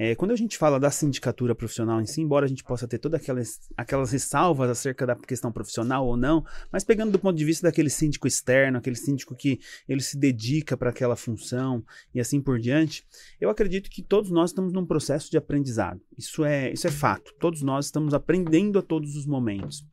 É, 0.02 0.16
quando 0.16 0.32
a 0.32 0.36
gente 0.38 0.58
fala 0.58 0.80
da 0.80 0.89
sindicatura 0.89 1.54
profissional 1.54 2.00
em 2.00 2.06
si, 2.06 2.22
embora 2.22 2.45
a 2.45 2.47
gente 2.47 2.64
possa 2.64 2.88
ter 2.88 3.00
todas 3.00 3.20
aquelas, 3.20 3.60
aquelas 3.76 4.14
ressalvas 4.14 4.70
acerca 4.70 5.06
da 5.06 5.14
questão 5.14 5.52
profissional 5.52 6.08
ou 6.08 6.16
não, 6.16 6.45
mas 6.72 6.86
pegando 6.86 7.12
do 7.12 7.20
ponto 7.20 7.36
de 7.36 7.43
vista 7.43 7.68
daquele 7.68 7.89
síndico 7.89 8.26
externo, 8.26 8.78
aquele 8.78 8.95
síndico 8.95 9.36
que 9.36 9.60
ele 9.89 10.00
se 10.00 10.18
dedica 10.18 10.78
para 10.78 10.89
aquela 10.89 11.18
função 11.18 11.84
e 12.16 12.22
assim 12.22 12.39
por 12.39 12.62
diante, 12.62 13.06
eu 13.41 13.50
acredito 13.50 13.89
que 13.89 14.02
todos 14.02 14.32
nós 14.32 14.52
estamos 14.52 14.72
num 14.72 14.86
processo 14.86 15.30
de 15.30 15.38
aprendizado. 15.38 16.00
Isso 16.18 16.45
é, 16.45 16.72
isso 16.72 16.88
é 16.88 16.91
fato. 16.91 17.34
Todos 17.38 17.62
nós 17.62 17.88
estamos 17.88 18.14
aprendendo 18.14 18.80
a 18.80 18.82
todos 18.82 19.18
os 19.18 19.26
momentos. 19.26 19.86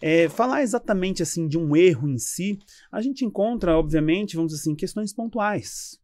É, 0.00 0.28
falar 0.28 0.64
exatamente 0.64 1.22
assim 1.22 1.46
de 1.46 1.56
um 1.56 1.76
erro 1.76 2.08
em 2.08 2.18
si, 2.18 2.58
a 2.90 3.00
gente 3.00 3.24
encontra, 3.24 3.78
obviamente, 3.78 4.34
vamos 4.34 4.50
dizer 4.50 4.62
assim, 4.62 4.74
questões 4.74 5.12
pontuais. 5.12 6.01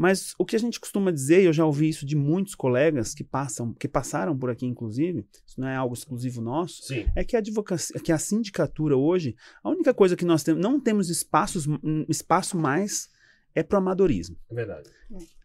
Mas 0.00 0.34
o 0.38 0.46
que 0.46 0.56
a 0.56 0.58
gente 0.58 0.80
costuma 0.80 1.10
dizer, 1.12 1.42
e 1.42 1.44
eu 1.44 1.52
já 1.52 1.62
ouvi 1.62 1.86
isso 1.86 2.06
de 2.06 2.16
muitos 2.16 2.54
colegas 2.54 3.12
que 3.12 3.22
passam, 3.22 3.74
que 3.74 3.86
passaram 3.86 4.34
por 4.34 4.48
aqui, 4.48 4.64
inclusive, 4.64 5.26
isso 5.46 5.60
não 5.60 5.68
é 5.68 5.76
algo 5.76 5.92
exclusivo 5.92 6.40
nosso, 6.40 6.84
Sim. 6.84 7.04
é 7.14 7.22
que 7.22 7.36
a 7.36 7.38
advocacia, 7.38 8.00
que 8.00 8.10
a 8.10 8.16
sindicatura 8.16 8.96
hoje, 8.96 9.36
a 9.62 9.68
única 9.68 9.92
coisa 9.92 10.16
que 10.16 10.24
nós 10.24 10.42
temos, 10.42 10.62
não 10.62 10.80
temos 10.80 11.10
espaços, 11.10 11.66
um 11.66 12.06
espaço 12.08 12.56
mais 12.56 13.10
é 13.54 13.62
para 13.62 13.76
o 13.76 13.78
amadorismo. 13.78 14.38
É 14.50 14.54
verdade. 14.54 14.88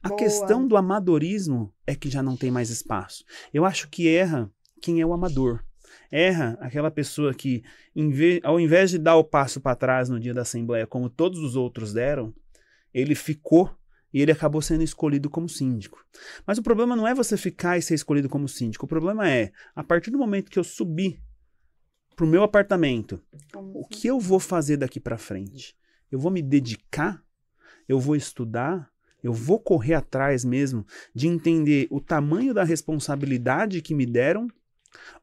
A 0.02 0.08
Boa. 0.08 0.18
questão 0.18 0.66
do 0.66 0.78
amadorismo 0.78 1.74
é 1.86 1.94
que 1.94 2.10
já 2.10 2.24
não 2.24 2.38
tem 2.38 2.50
mais 2.50 2.70
espaço. 2.70 3.26
Eu 3.54 3.66
acho 3.66 3.90
que 3.90 4.08
erra 4.08 4.50
quem 4.82 5.02
é 5.02 5.06
o 5.06 5.12
amador. 5.12 5.66
Erra 6.10 6.58
aquela 6.62 6.90
pessoa 6.90 7.34
que, 7.34 7.62
ao 8.42 8.58
invés 8.58 8.90
de 8.90 9.00
dar 9.00 9.18
o 9.18 9.24
passo 9.26 9.60
para 9.60 9.76
trás 9.76 10.08
no 10.08 10.18
dia 10.18 10.34
da 10.34 10.44
Assembleia, 10.44 10.88
como 10.88 11.10
todos 11.10 11.40
os 11.40 11.58
outros 11.58 11.92
deram, 11.92 12.34
ele 12.94 13.16
ficou 13.16 13.70
e 14.16 14.22
ele 14.22 14.32
acabou 14.32 14.62
sendo 14.62 14.82
escolhido 14.82 15.30
como 15.30 15.50
síndico. 15.50 16.02
Mas 16.48 16.58
o 16.58 16.64
problema 16.64 16.96
não 16.96 17.06
é 17.06 17.14
você 17.14 17.36
ficar 17.36 17.78
e 17.78 17.82
ser 17.82 17.96
escolhido 17.96 18.30
como 18.30 18.48
síndico. 18.48 18.86
O 18.86 18.88
problema 18.88 19.30
é, 19.30 19.52
a 19.76 19.84
partir 19.84 20.10
do 20.10 20.18
momento 20.18 20.50
que 20.50 20.58
eu 20.58 20.64
subir 20.64 21.22
pro 22.16 22.26
meu 22.26 22.42
apartamento, 22.42 23.22
Como- 23.52 23.78
o 23.78 23.86
que 23.86 24.08
eu 24.08 24.18
vou 24.18 24.40
fazer 24.40 24.78
daqui 24.78 25.02
para 25.02 25.18
frente? 25.18 25.76
Eu 26.10 26.18
vou 26.18 26.32
me 26.32 26.42
dedicar? 26.42 27.22
Eu 27.90 28.00
vou 28.00 28.16
estudar? 28.16 28.90
Eu 29.22 29.34
vou 29.34 29.60
correr 29.60 29.96
atrás 29.96 30.46
mesmo 30.46 30.86
de 31.14 31.28
entender 31.28 31.86
o 31.92 32.00
tamanho 32.00 32.54
da 32.54 32.64
responsabilidade 32.64 33.82
que 33.82 33.94
me 33.94 34.06
deram? 34.06 34.48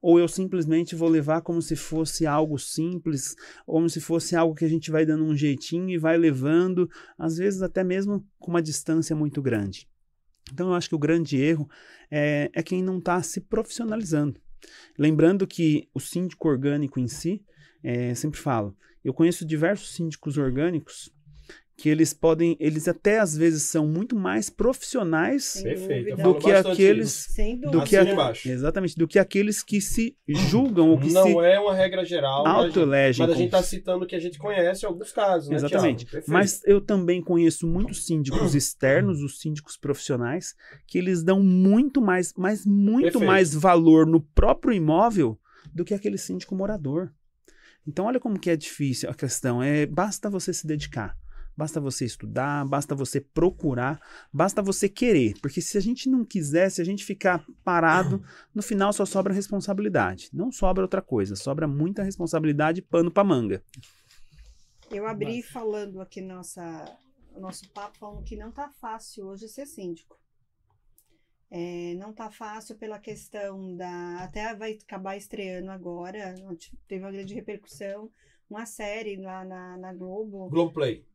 Ou 0.01 0.19
eu 0.19 0.29
simplesmente 0.29 0.95
vou 0.95 1.09
levar 1.09 1.43
como 1.43 1.61
se 1.61 1.77
fosse 1.77 2.27
algo 2.27 2.59
simples, 2.59 3.35
como 3.67 3.89
se 3.89 4.01
fosse 4.01 4.37
algo 4.37 4.55
que 4.55 4.65
a 4.65 4.69
gente 4.69 4.91
vai 4.91 5.07
dando 5.07 5.25
um 5.25 5.37
jeitinho 5.37 5.89
e 5.91 5.99
vai 5.99 6.17
levando, 6.17 6.89
às 7.19 7.37
vezes 7.37 7.63
até 7.63 7.83
mesmo 7.85 8.27
com 8.39 8.51
uma 8.51 8.63
distância 8.63 9.15
muito 9.15 9.41
grande. 9.43 9.89
Então 10.53 10.69
eu 10.69 10.75
acho 10.75 10.89
que 10.89 10.95
o 10.95 10.99
grande 10.99 11.37
erro 11.37 11.69
é, 12.11 12.51
é 12.53 12.63
quem 12.63 12.83
não 12.83 12.99
está 12.99 13.23
se 13.23 13.41
profissionalizando. 13.41 14.41
Lembrando 14.99 15.47
que 15.47 15.89
o 15.95 16.01
síndico 16.01 16.49
orgânico 16.49 17.01
em 17.01 17.09
si, 17.09 17.43
é, 17.83 18.15
sempre 18.15 18.39
falo, 18.39 18.77
eu 19.05 19.13
conheço 19.13 19.45
diversos 19.45 19.95
síndicos 19.95 20.39
orgânicos 20.39 21.13
que 21.77 21.89
eles 21.89 22.13
podem, 22.13 22.57
eles 22.61 22.87
até 22.87 23.19
às 23.19 23.37
vezes 23.37 23.63
são 23.65 23.87
muito 23.87 24.15
mais 24.15 24.49
profissionais 24.51 25.63
do 26.23 26.35
que 26.35 26.53
aqueles 26.53 27.27
do 27.71 27.83
que 27.83 27.97
a- 27.97 28.05
embaixo. 28.05 28.49
exatamente 28.49 28.97
do 28.97 29.09
que 29.09 29.19
aqueles 29.19 29.63
que 29.63 29.81
se 29.81 30.17
julgam 30.29 30.91
ou 30.91 30.99
que 31.01 31.11
Não 31.13 31.25
se 31.25 31.39
é 31.39 31.59
uma 31.59 31.75
regra 31.75 32.05
geral, 32.05 32.45
mas, 32.45 32.67
autoelegem. 32.67 33.27
mas 33.27 33.35
a 33.35 33.39
gente 33.39 33.47
está 33.47 33.63
citando 33.63 34.07
que 34.07 34.15
a 34.15 34.21
gente 34.21 34.39
conhece 34.39 34.85
alguns 34.85 35.13
casos, 35.13 35.49
né, 35.49 35.57
Exatamente. 35.57 36.07
Mas 36.29 36.61
eu 36.67 36.81
também 36.81 37.23
conheço 37.23 37.67
muitos 37.67 38.05
síndicos 38.07 38.55
externos, 38.55 39.21
os 39.23 39.41
síndicos 39.41 39.77
profissionais, 39.77 40.55
que 40.87 40.99
eles 40.99 41.23
dão 41.23 41.43
muito 41.43 42.01
mais, 42.01 42.33
mas 42.37 42.67
muito 42.67 43.05
Perfeito. 43.05 43.27
mais 43.27 43.55
valor 43.55 44.07
no 44.07 44.21
próprio 44.21 44.73
imóvel 44.75 45.39
do 45.73 45.85
que 45.85 45.95
aquele 45.95 46.19
síndico 46.19 46.55
morador. 46.55 47.11
Então 47.87 48.05
olha 48.05 48.21
como 48.21 48.39
que 48.39 48.51
é 48.51 48.57
difícil 48.57 49.11
a 49.11 49.15
questão. 49.15 49.63
É 49.63 49.87
basta 49.87 50.31
você 50.31 50.53
se 50.53 50.67
dedicar. 50.67 51.17
Basta 51.57 51.81
você 51.81 52.05
estudar, 52.05 52.67
basta 52.67 52.95
você 52.95 53.21
procurar, 53.21 54.01
basta 54.33 54.63
você 54.63 54.89
querer. 54.89 55.35
Porque 55.41 55.61
se 55.61 55.77
a 55.77 55.81
gente 55.81 56.09
não 56.09 56.25
quiser, 56.25 56.71
se 56.71 56.81
a 56.81 56.85
gente 56.85 57.05
ficar 57.05 57.45
parado, 57.63 58.23
no 58.55 58.63
final 58.63 58.93
só 58.93 59.05
sobra 59.05 59.35
responsabilidade. 59.35 60.31
Não 60.33 60.51
sobra 60.51 60.83
outra 60.83 61.03
coisa, 61.03 61.37
sobra 61.37 61.69
muita 61.69 62.03
responsabilidade 62.03 62.81
e 62.81 62.83
pano 62.83 63.11
pra 63.11 63.23
manga. 63.23 63.63
Eu 64.91 65.07
abri 65.07 65.43
falando 65.43 66.01
aqui 66.01 66.21
nossa, 66.21 66.85
nosso 67.37 67.69
papo, 67.71 67.99
falando 67.99 68.25
que 68.25 68.37
não 68.37 68.51
tá 68.51 68.69
fácil 68.69 69.27
hoje 69.27 69.49
ser 69.49 69.67
síndico. 69.67 70.19
É, 71.51 71.95
não 71.97 72.15
tá 72.15 72.31
fácil 72.31 72.77
pela 72.77 72.99
questão 72.99 73.77
da. 73.77 74.25
Até 74.25 74.55
vai 74.55 74.73
acabar 74.73 75.19
estreando 75.19 75.71
agora, 75.71 76.35
teve 76.89 77.05
uma 77.05 77.13
grande 77.13 77.35
repercussão, 77.35 78.11
uma 78.49 78.65
série 78.65 79.17
lá 79.17 79.45
na, 79.45 79.77
na 79.77 79.93
Globo 79.93 80.49
Globoplay. 80.49 81.07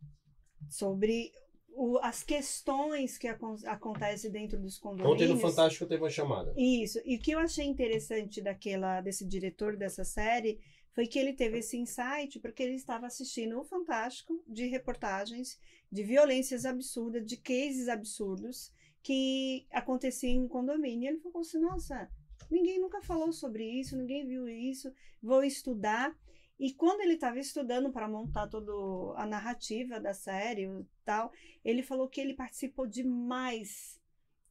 Sobre 0.69 1.31
o- 1.73 1.97
as 1.99 2.23
questões 2.23 3.17
que 3.17 3.27
acon- 3.27 3.57
acontecem 3.65 4.31
dentro 4.31 4.59
dos 4.59 4.77
Ontem 4.83 4.97
condomínios. 5.03 5.29
no 5.29 5.37
Fantástico 5.39 5.85
teve 5.85 6.01
uma 6.03 6.09
chamada. 6.09 6.53
Isso. 6.57 6.99
E 7.05 7.15
o 7.15 7.19
que 7.19 7.31
eu 7.31 7.39
achei 7.39 7.65
interessante 7.65 8.41
daquela 8.41 8.99
desse 9.01 9.25
diretor 9.25 9.75
dessa 9.77 10.03
série 10.03 10.59
foi 10.93 11.05
que 11.05 11.19
ele 11.19 11.33
teve 11.33 11.59
esse 11.59 11.77
insight 11.77 12.39
porque 12.39 12.63
ele 12.63 12.73
estava 12.75 13.05
assistindo 13.05 13.59
o 13.59 13.63
Fantástico 13.63 14.41
de 14.47 14.65
reportagens 14.67 15.59
de 15.91 16.03
violências 16.03 16.65
absurdas, 16.65 17.23
de 17.25 17.37
cases 17.37 17.87
absurdos 17.87 18.71
que 19.03 19.65
aconteciam 19.71 20.43
em 20.43 20.47
condomínio. 20.47 21.09
Ele 21.09 21.19
falou 21.19 21.41
assim: 21.41 21.59
"Nossa, 21.59 22.09
ninguém 22.49 22.79
nunca 22.79 23.01
falou 23.03 23.31
sobre 23.31 23.63
isso, 23.63 23.95
ninguém 23.95 24.25
viu 24.25 24.49
isso. 24.49 24.91
Vou 25.21 25.43
estudar". 25.43 26.17
E 26.59 26.73
quando 26.73 27.01
ele 27.01 27.13
estava 27.13 27.39
estudando 27.39 27.91
para 27.91 28.07
montar 28.07 28.47
toda 28.47 28.71
a 29.19 29.25
narrativa 29.25 29.99
da 29.99 30.13
série 30.13 30.63
e 30.63 30.85
tal, 31.05 31.31
ele 31.63 31.83
falou 31.83 32.07
que 32.07 32.19
ele 32.19 32.33
participou 32.33 32.87
demais 32.87 33.99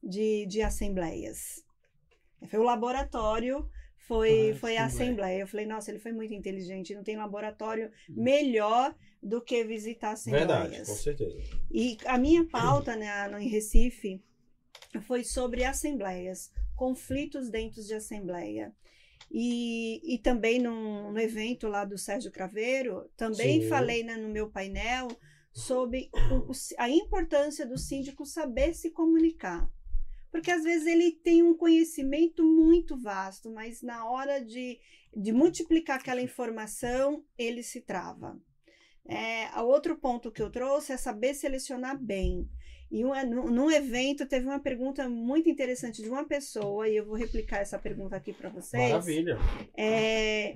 de, 0.01 0.45
de 0.45 0.61
assembleias. 0.61 1.65
Foi 2.49 2.59
o 2.59 2.63
laboratório, 2.63 3.69
foi, 3.97 4.51
Ah, 4.51 4.55
foi 4.55 4.77
a 4.77 4.85
assembleia. 4.85 5.41
Eu 5.41 5.47
falei, 5.47 5.65
nossa, 5.65 5.91
ele 5.91 5.99
foi 5.99 6.13
muito 6.13 6.33
inteligente, 6.33 6.95
não 6.95 7.03
tem 7.03 7.17
laboratório 7.17 7.91
melhor 8.07 8.95
do 9.21 9.41
que 9.41 9.63
visitar 9.65 10.11
assembleias. 10.11 10.47
Verdade, 10.47 10.85
com 10.85 10.95
certeza. 10.95 11.37
E 11.69 11.97
a 12.05 12.17
minha 12.17 12.45
pauta 12.47 12.95
né, 12.95 13.27
no, 13.27 13.37
em 13.37 13.49
Recife 13.49 14.23
foi 15.01 15.23
sobre 15.23 15.65
assembleias, 15.65 16.51
conflitos 16.75 17.49
dentro 17.49 17.83
de 17.83 17.93
assembleia. 17.93 18.73
E, 19.29 20.15
e 20.15 20.17
também 20.19 20.59
no, 20.59 21.11
no 21.11 21.19
evento 21.19 21.67
lá 21.67 21.83
do 21.83 21.97
Sérgio 21.97 22.31
Craveiro, 22.31 23.09
também 23.17 23.61
Sim. 23.61 23.67
falei 23.67 24.03
né, 24.03 24.15
no 24.15 24.29
meu 24.29 24.49
painel 24.49 25.07
sobre 25.51 26.09
o- 26.31 26.51
a 26.77 26.89
importância 26.89 27.65
do 27.65 27.77
síndico 27.77 28.25
saber 28.25 28.73
se 28.73 28.91
comunicar. 28.91 29.69
Porque 30.31 30.51
às 30.51 30.63
vezes 30.63 30.85
ele 30.87 31.11
tem 31.11 31.41
um 31.43 31.55
conhecimento 31.55 32.43
muito 32.43 32.97
vasto, 32.97 33.51
mas 33.51 33.81
na 33.81 34.09
hora 34.09 34.43
de, 34.43 34.79
de 35.15 35.31
multiplicar 35.31 35.99
aquela 35.99 36.21
informação, 36.21 37.23
ele 37.37 37.63
se 37.63 37.81
trava. 37.81 38.39
É, 39.05 39.49
outro 39.61 39.97
ponto 39.97 40.31
que 40.31 40.41
eu 40.41 40.51
trouxe 40.51 40.91
é 40.91 40.97
saber 40.97 41.33
selecionar 41.33 41.97
bem. 41.97 42.47
E 42.89 43.03
uma, 43.03 43.23
num, 43.23 43.69
evento 43.69 44.25
teve 44.25 44.45
uma 44.45 44.59
pergunta 44.59 45.09
muito 45.09 45.49
interessante 45.49 46.01
de 46.01 46.09
uma 46.09 46.25
pessoa, 46.25 46.87
e 46.87 46.95
eu 46.95 47.05
vou 47.05 47.15
replicar 47.15 47.57
essa 47.57 47.77
pergunta 47.77 48.15
aqui 48.15 48.31
para 48.31 48.49
vocês. 48.49 48.91
Maravilha. 48.91 49.37
É, 49.75 50.55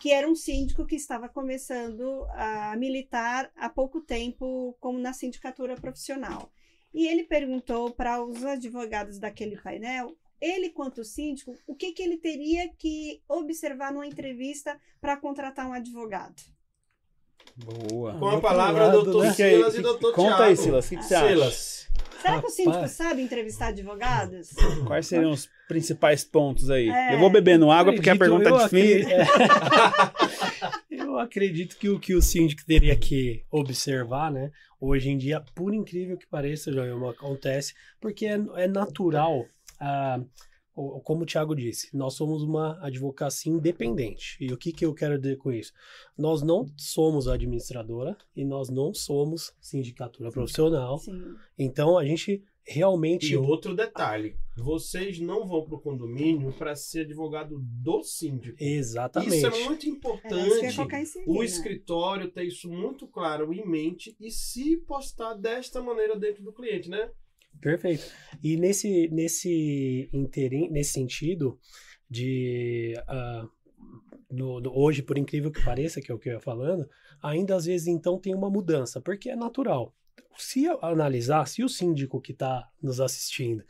que 0.00 0.10
era 0.10 0.28
um 0.28 0.34
síndico 0.34 0.86
que 0.86 0.96
estava 0.96 1.28
começando 1.28 2.24
a 2.30 2.74
militar 2.76 3.50
há 3.56 3.68
pouco 3.68 4.00
tempo 4.00 4.76
como 4.80 4.98
na 4.98 5.12
sindicatura 5.12 5.74
profissional. 5.74 6.50
E 6.94 7.06
ele 7.06 7.24
perguntou 7.24 7.90
para 7.90 8.22
os 8.24 8.44
advogados 8.44 9.18
daquele 9.18 9.60
painel, 9.60 10.16
ele 10.40 10.70
quanto 10.70 11.04
síndico, 11.04 11.56
o 11.66 11.74
que, 11.74 11.92
que 11.92 12.02
ele 12.02 12.16
teria 12.16 12.68
que 12.78 13.22
observar 13.28 13.92
numa 13.92 14.06
entrevista 14.06 14.80
para 15.00 15.16
contratar 15.16 15.68
um 15.68 15.72
advogado. 15.72 16.40
Boa. 17.56 18.14
Com 18.14 18.26
a 18.26 18.30
Muito 18.32 18.42
palavra, 18.42 18.86
lado, 18.86 19.02
doutor 19.02 19.24
né? 19.24 19.32
Silas 19.32 19.74
e 19.74 19.80
doutor 19.82 20.12
Conta 20.14 20.28
Tiago. 20.28 20.42
aí, 20.44 20.56
Silas, 20.56 20.86
o 20.86 20.88
que, 20.88 20.96
que 20.96 21.02
você 21.04 21.14
acha? 21.14 21.28
Silas. 21.28 21.78
Será 22.22 22.40
que 22.40 22.46
o 22.46 22.50
síndico 22.50 22.74
Rapaz. 22.74 22.90
sabe 22.92 23.22
entrevistar 23.22 23.68
advogados? 23.68 24.50
Quais 24.86 25.06
seriam 25.06 25.30
os 25.30 25.48
principais 25.68 26.24
pontos 26.24 26.68
aí? 26.68 26.88
É. 26.88 27.14
Eu 27.14 27.18
vou 27.20 27.30
bebendo 27.30 27.70
água 27.70 27.92
porque 27.94 28.10
a 28.10 28.14
Acredito- 28.14 28.42
pergunta 28.42 28.62
é 28.62 28.64
difícil. 28.64 29.16
acre- 29.22 30.88
Eu 30.90 31.18
acredito 31.18 31.76
que 31.78 31.88
o 31.88 31.98
que 31.98 32.14
o 32.14 32.22
síndico 32.22 32.62
teria 32.66 32.94
que 32.96 33.44
observar, 33.50 34.30
né? 34.32 34.50
Hoje 34.80 35.10
em 35.10 35.16
dia, 35.18 35.40
por 35.54 35.72
incrível 35.74 36.16
que 36.16 36.26
pareça, 36.26 36.72
Joelma, 36.72 37.10
acontece, 37.10 37.74
porque 38.00 38.26
é, 38.26 38.38
é 38.56 38.66
natural, 38.68 39.40
o- 39.40 40.24
como 41.04 41.22
o 41.22 41.26
Thiago 41.26 41.54
disse, 41.54 41.94
nós 41.96 42.14
somos 42.14 42.42
uma 42.42 42.78
advocacia 42.84 43.52
independente. 43.52 44.36
E 44.40 44.52
o 44.52 44.56
que, 44.56 44.72
que 44.72 44.84
eu 44.86 44.94
quero 44.94 45.18
dizer 45.18 45.36
com 45.36 45.52
isso? 45.52 45.72
Nós 46.16 46.42
não 46.42 46.66
somos 46.76 47.26
administradora 47.26 48.16
e 48.36 48.44
nós 48.44 48.68
não 48.68 48.94
somos 48.94 49.52
sindicatura 49.60 50.30
profissional. 50.30 50.98
Sim. 50.98 51.34
Então, 51.58 51.98
a 51.98 52.04
gente 52.04 52.42
realmente 52.68 53.32
E 53.32 53.36
outro 53.36 53.74
detalhe, 53.74 54.36
vocês 54.54 55.18
não 55.18 55.46
vão 55.46 55.64
para 55.64 55.76
o 55.76 55.80
condomínio 55.80 56.52
para 56.52 56.76
ser 56.76 57.00
advogado 57.00 57.58
do 57.58 58.02
síndico. 58.02 58.56
Exatamente. 58.60 59.36
Isso 59.36 59.46
é 59.46 59.64
muito 59.64 59.86
É, 59.86 59.88
importante. 59.88 60.80
aqui, 60.80 61.24
o 61.26 61.38
né? 61.38 61.44
escritório 61.44 62.30
ter 62.30 62.44
isso 62.44 62.68
muito 62.68 63.06
claro 63.06 63.52
em 63.54 63.66
mente 63.66 64.14
e 64.20 64.30
se 64.30 64.76
postar 64.86 65.34
desta 65.34 65.82
maneira 65.82 66.18
dentro 66.18 66.42
do 66.44 66.52
cliente, 66.52 66.90
né? 66.90 67.10
Perfeito. 67.60 68.04
E 68.42 68.56
nesse, 68.56 69.08
nesse, 69.08 70.08
interim, 70.12 70.68
nesse 70.70 70.92
sentido 70.92 71.58
de 72.08 72.94
ah, 73.06 73.46
no- 74.30 74.60
no- 74.60 74.72
hoje, 74.78 75.02
por 75.02 75.18
incrível 75.18 75.50
que 75.50 75.64
pareça, 75.64 76.00
que 76.00 76.10
é 76.10 76.14
o 76.14 76.18
que 76.18 76.28
eu 76.28 76.34
ia 76.34 76.40
falando, 76.40 76.88
ainda 77.22 77.56
às 77.56 77.64
vezes 77.64 77.86
então 77.88 78.18
tem 78.18 78.34
uma 78.34 78.50
mudança, 78.50 79.00
porque 79.00 79.30
é 79.30 79.36
natural. 79.36 79.94
se 80.36 80.66
analisar, 80.82 81.46
se 81.48 81.64
o 81.64 81.68
síndico 81.68 82.20
que 82.20 82.30
está 82.32 82.68
nos 82.80 83.00
assistindo 83.00 83.64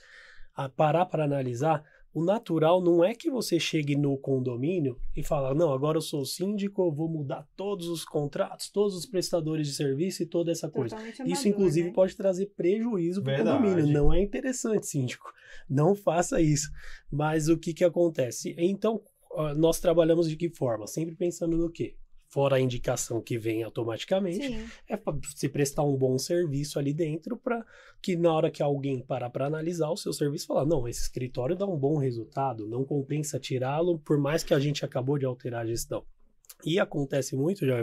a 0.55 0.68
parar 0.68 1.07
para 1.07 1.24
analisar, 1.24 1.82
o 2.19 2.25
natural 2.25 2.83
não 2.83 3.05
é 3.05 3.14
que 3.14 3.31
você 3.31 3.61
chegue 3.61 3.95
no 3.95 4.16
condomínio 4.19 4.99
e 5.16 5.23
fala, 5.23 5.55
não, 5.55 5.73
agora 5.73 5.99
eu 5.99 6.03
sou 6.03 6.25
síndico, 6.25 6.83
eu 6.83 6.93
vou 6.93 7.09
mudar 7.09 7.47
todos 7.57 7.89
os 7.89 8.05
contratos, 8.05 8.69
todos 8.71 8.97
os 8.97 9.07
prestadores 9.07 9.69
de 9.69 9.75
serviço 9.75 10.25
e 10.25 10.27
toda 10.27 10.51
essa 10.51 10.69
coisa. 10.69 10.97
Amador, 10.97 11.27
Isso, 11.27 11.49
inclusive, 11.49 11.89
né? 11.89 11.95
pode 11.95 12.16
trazer 12.16 12.47
prejuízo 12.57 13.23
para 13.23 13.35
o 13.35 13.39
condomínio. 13.39 13.87
Não 13.87 14.12
é 14.12 14.21
interessante, 14.21 14.87
síndico. 14.87 15.33
Não 15.71 15.95
faça 15.95 16.41
isso. 16.41 16.69
Mas 17.09 17.49
o 17.49 17.57
que, 17.57 17.73
que 17.73 17.85
acontece? 17.85 18.55
Então, 18.59 19.01
ah, 19.37 19.55
nós 19.55 19.79
trabalhamos 19.79 20.29
de 20.29 20.37
que 20.37 20.51
forma? 20.51 20.89
Sempre 20.89 21.14
pensando 21.14 21.57
no 21.57 21.71
quê? 21.71 21.95
Fora 22.31 22.57
a 22.57 22.61
indicação 22.61 23.22
que 23.22 23.39
vem 23.39 23.62
automaticamente, 23.62 24.47
Sim. 24.47 24.66
é 24.87 24.99
para 24.99 25.16
se 25.35 25.49
prestar 25.49 25.83
um 25.85 25.97
bom 25.97 26.18
serviço 26.18 26.79
ali 26.79 26.93
dentro 26.93 27.39
para 27.39 27.64
que 28.03 28.16
na 28.16 28.31
hora 28.33 28.51
que 28.51 28.62
alguém 28.62 29.01
parar 29.01 29.31
para 29.31 29.47
analisar 29.47 29.89
o 29.89 29.97
seu 29.97 30.12
serviço 30.12 30.47
falar 30.47 30.66
não 30.66 30.87
esse 30.87 31.01
escritório 31.01 31.57
dá 31.57 31.66
um 31.66 31.76
bom 31.79 31.97
resultado 31.97 32.68
não 32.68 32.85
compensa 32.85 33.41
tirá-lo 33.41 33.99
por 34.01 34.18
mais 34.18 34.45
que 34.45 34.53
a 34.53 34.59
gente 34.61 34.85
acabou 34.85 35.16
de 35.18 35.24
alterar 35.24 35.62
a 35.62 35.66
gestão 35.66 36.05
e 36.64 36.79
acontece 36.79 37.35
muito 37.35 37.64
já 37.64 37.76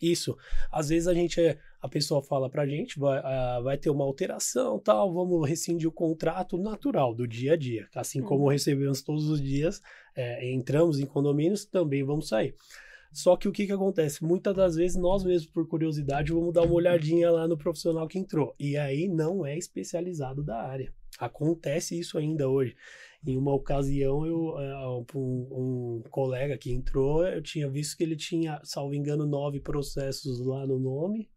isso 0.00 0.36
às 0.70 0.88
vezes 0.90 1.08
a 1.08 1.14
gente 1.14 1.40
é 1.40 1.58
a 1.82 1.88
pessoa 1.88 2.22
fala 2.22 2.48
para 2.48 2.62
a 2.62 2.66
gente 2.66 2.98
vai, 2.98 3.18
ah, 3.18 3.60
vai 3.62 3.76
ter 3.76 3.90
uma 3.90 4.04
alteração 4.04 4.78
tal 4.78 5.12
vamos 5.12 5.48
rescindir 5.48 5.88
o 5.88 5.92
contrato 5.92 6.56
natural 6.56 7.12
do 7.14 7.26
dia 7.26 7.54
a 7.54 7.56
dia 7.56 7.88
assim 7.94 8.22
como 8.22 8.44
Uhum. 8.44 8.50
recebemos 8.50 9.02
todos 9.02 9.28
os 9.28 9.42
dias 9.42 9.82
é, 10.14 10.48
entramos 10.52 11.00
em 11.00 11.06
condomínios 11.06 11.64
também 11.64 12.04
vamos 12.04 12.28
sair 12.28 12.54
só 13.12 13.36
que 13.36 13.48
o 13.48 13.52
que, 13.52 13.66
que 13.66 13.72
acontece? 13.72 14.24
Muitas 14.24 14.54
das 14.54 14.76
vezes 14.76 14.96
nós 14.96 15.24
mesmos, 15.24 15.50
por 15.50 15.66
curiosidade, 15.66 16.32
vamos 16.32 16.52
dar 16.54 16.62
uma 16.62 16.74
olhadinha 16.74 17.30
lá 17.30 17.48
no 17.48 17.58
profissional 17.58 18.06
que 18.06 18.18
entrou. 18.18 18.54
E 18.58 18.76
aí 18.76 19.08
não 19.08 19.44
é 19.44 19.58
especializado 19.58 20.42
da 20.42 20.62
área. 20.62 20.92
Acontece 21.18 21.98
isso 21.98 22.16
ainda 22.16 22.48
hoje. 22.48 22.76
Em 23.26 23.36
uma 23.36 23.52
ocasião, 23.52 24.24
eu, 24.24 24.58
eh, 24.58 24.86
um, 25.14 26.00
um 26.00 26.02
colega 26.08 26.56
que 26.56 26.72
entrou, 26.72 27.26
eu 27.26 27.42
tinha 27.42 27.68
visto 27.68 27.96
que 27.96 28.02
ele 28.02 28.16
tinha, 28.16 28.60
salvo 28.64 28.94
engano, 28.94 29.26
nove 29.26 29.60
processos 29.60 30.40
lá 30.40 30.66
no 30.66 30.78
nome. 30.78 31.28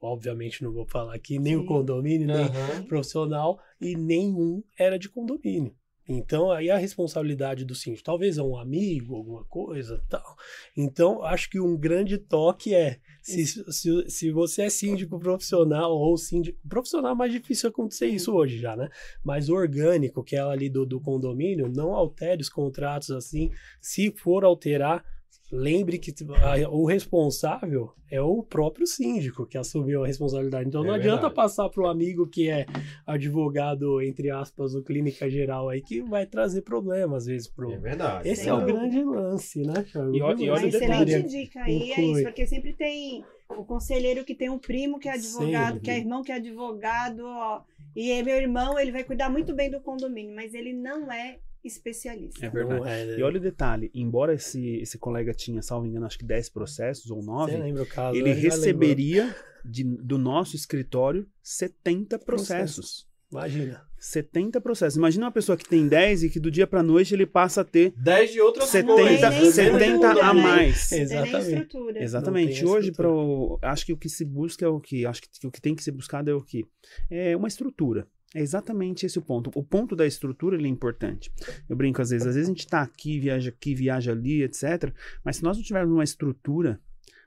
Obviamente 0.00 0.64
não 0.64 0.72
vou 0.72 0.84
falar 0.84 1.14
aqui 1.14 1.38
nem 1.38 1.56
o 1.56 1.60
Sim. 1.60 1.66
condomínio, 1.66 2.26
nem 2.26 2.46
Aham. 2.46 2.84
profissional, 2.84 3.58
e 3.80 3.96
nenhum 3.96 4.62
era 4.76 4.98
de 4.98 5.08
condomínio. 5.08 5.74
Então, 6.08 6.50
aí 6.50 6.70
a 6.70 6.76
responsabilidade 6.76 7.64
do 7.64 7.74
síndico, 7.74 8.04
talvez 8.04 8.36
é 8.36 8.42
um 8.42 8.56
amigo, 8.56 9.14
alguma 9.14 9.44
coisa, 9.44 10.02
tal. 10.08 10.36
Então, 10.76 11.22
acho 11.22 11.48
que 11.48 11.60
um 11.60 11.76
grande 11.76 12.18
toque 12.18 12.74
é, 12.74 12.98
se, 13.22 13.46
se, 13.46 14.10
se 14.10 14.32
você 14.32 14.62
é 14.62 14.70
síndico 14.70 15.18
profissional 15.18 15.92
ou 15.92 16.16
síndico... 16.16 16.58
Profissional 16.68 17.12
é 17.12 17.14
mais 17.14 17.32
difícil 17.32 17.68
acontecer 17.68 18.06
isso 18.06 18.32
hoje 18.34 18.58
já, 18.58 18.74
né? 18.74 18.88
Mas 19.22 19.48
orgânico, 19.48 20.24
que 20.24 20.34
é 20.34 20.40
ali 20.40 20.68
do, 20.68 20.84
do 20.84 21.00
condomínio, 21.00 21.68
não 21.68 21.94
altere 21.94 22.42
os 22.42 22.48
contratos 22.48 23.10
assim. 23.10 23.50
Se 23.80 24.10
for 24.10 24.44
alterar, 24.44 25.04
lembre 25.52 25.98
que 25.98 26.10
a- 26.42 26.68
o 26.70 26.86
responsável 26.86 27.92
é 28.10 28.20
o 28.22 28.42
próprio 28.42 28.86
síndico 28.86 29.46
que 29.46 29.58
assumiu 29.58 30.02
a 30.02 30.06
responsabilidade. 30.06 30.66
Então 30.68 30.82
É 30.82 30.86
não 30.86 30.94
adianta 30.94 31.16
verdade. 31.28 31.34
passar 31.34 31.68
para 31.68 31.82
o 31.82 31.86
amigo 31.86 32.26
que 32.26 32.48
é 32.48 32.64
advogado, 33.06 34.00
entre 34.00 34.30
aspas, 34.30 34.72
do 34.72 34.82
clínica 34.82 35.28
geral 35.28 35.68
aí, 35.68 35.82
que 35.82 36.00
vai 36.02 36.24
trazer 36.26 36.62
problema 36.62 37.16
às 37.18 37.26
vezes 37.26 37.48
pro. 37.48 37.70
É 37.70 37.76
verdade. 37.78 38.28
Esse 38.28 38.44
Sem 38.44 38.50
é 38.50 38.54
o 38.54 38.64
grande 38.64 39.04
lance, 39.04 39.62
né, 39.62 39.82
Thiago? 39.82 40.14
E 40.14 40.22
ó- 40.22 40.32
e 40.36 40.50
olha 40.50 40.64
o 40.64 40.68
excelente 40.68 41.22
dica 41.28 41.62
aí, 41.62 41.92
é 41.92 42.00
isso, 42.00 42.22
porque 42.22 42.46
sempre 42.46 42.72
tem 42.72 43.22
o 43.50 43.64
conselheiro 43.64 44.24
que 44.24 44.34
tem 44.34 44.48
um 44.48 44.58
primo 44.58 44.98
que 44.98 45.08
é 45.08 45.12
advogado, 45.12 45.74
Sem 45.74 45.80
que 45.82 45.90
é 45.90 45.98
irmão 45.98 46.22
que 46.22 46.32
é 46.32 46.36
advogado, 46.36 47.22
ó, 47.26 47.62
e 47.94 48.10
é 48.10 48.22
meu 48.22 48.36
irmão, 48.36 48.78
ele 48.78 48.90
vai 48.90 49.04
cuidar 49.04 49.28
muito 49.28 49.54
bem 49.54 49.70
do 49.70 49.80
condomínio, 49.82 50.34
mas 50.34 50.54
ele 50.54 50.72
não 50.72 51.12
é 51.12 51.38
especialista. 51.64 52.44
É 52.46 52.50
verdade. 52.50 52.80
Não 52.80 52.86
é? 52.86 53.18
E 53.18 53.22
olha 53.22 53.38
o 53.38 53.40
detalhe, 53.40 53.90
embora 53.94 54.34
esse, 54.34 54.76
esse 54.76 54.98
colega 54.98 55.32
tinha, 55.32 55.62
salvo 55.62 55.86
engano, 55.86 56.06
acho 56.06 56.18
que 56.18 56.24
10 56.24 56.48
processos 56.50 57.10
ou 57.10 57.20
Você 57.20 57.26
9, 57.26 57.56
lembra 57.56 57.82
o 57.82 57.86
caso? 57.86 58.16
ele 58.16 58.34
né? 58.34 58.40
Receberia 58.40 59.34
de- 59.64 59.84
do 59.84 60.18
nosso 60.18 60.56
escritório 60.56 61.26
70 61.42 62.18
processos. 62.18 63.06
Imagina. 63.30 63.82
70 63.98 64.60
processos. 64.60 64.96
Imagina 64.98 65.24
uma 65.26 65.32
pessoa 65.32 65.56
que 65.56 65.66
tem 65.66 65.88
10 65.88 66.24
e 66.24 66.28
que 66.28 66.38
do 66.38 66.50
dia 66.50 66.66
pra 66.66 66.82
noite 66.82 67.14
ele 67.14 67.24
passa 67.24 67.62
a 67.62 67.64
ter 67.64 67.94
10 67.96 68.32
de 68.32 68.40
outras 68.42 68.68
70, 68.68 68.94
coisas. 68.94 69.30
nem 69.30 69.50
70 69.52 70.10
a 70.10 70.34
né? 70.34 70.42
mais. 70.42 70.92
Exatamente. 70.92 71.38
estrutura. 71.48 72.02
Exatamente. 72.02 72.66
Hoje, 72.66 72.92
pro, 72.92 73.58
acho 73.62 73.86
que 73.86 73.92
o 73.92 73.96
que 73.96 74.08
se 74.10 74.24
busca 74.24 74.66
é 74.66 74.68
o 74.68 74.78
que? 74.80 75.06
Acho 75.06 75.22
que 75.22 75.46
o 75.46 75.50
que 75.50 75.62
tem 75.62 75.74
que 75.74 75.82
ser 75.82 75.92
buscado 75.92 76.30
é 76.30 76.34
o 76.34 76.42
que? 76.42 76.66
É 77.08 77.34
uma 77.34 77.48
estrutura. 77.48 78.06
É 78.34 78.40
exatamente 78.40 79.04
esse 79.04 79.18
o 79.18 79.22
ponto. 79.22 79.50
O 79.54 79.62
ponto 79.62 79.94
da 79.94 80.06
estrutura 80.06 80.56
ele 80.56 80.66
é 80.66 80.70
importante. 80.70 81.30
Eu 81.68 81.76
brinco 81.76 82.00
às 82.00 82.10
vezes, 82.10 82.26
às 82.26 82.34
vezes 82.34 82.48
a 82.48 82.52
gente 82.52 82.66
tá 82.66 82.80
aqui, 82.80 83.20
viaja 83.20 83.50
aqui, 83.50 83.74
viaja 83.74 84.12
ali, 84.12 84.42
etc. 84.42 84.92
Mas 85.22 85.36
se 85.36 85.42
nós 85.42 85.56
não 85.56 85.64
tivermos 85.64 85.92
uma 85.92 86.04
estrutura, 86.04 86.80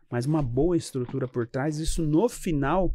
mas 0.10 0.26
uma 0.26 0.41
boa 0.41 0.76
estrutura 0.76 1.28
por 1.28 1.47
trás, 1.47 1.78
isso 1.78 2.01
no 2.01 2.28
final 2.28 2.93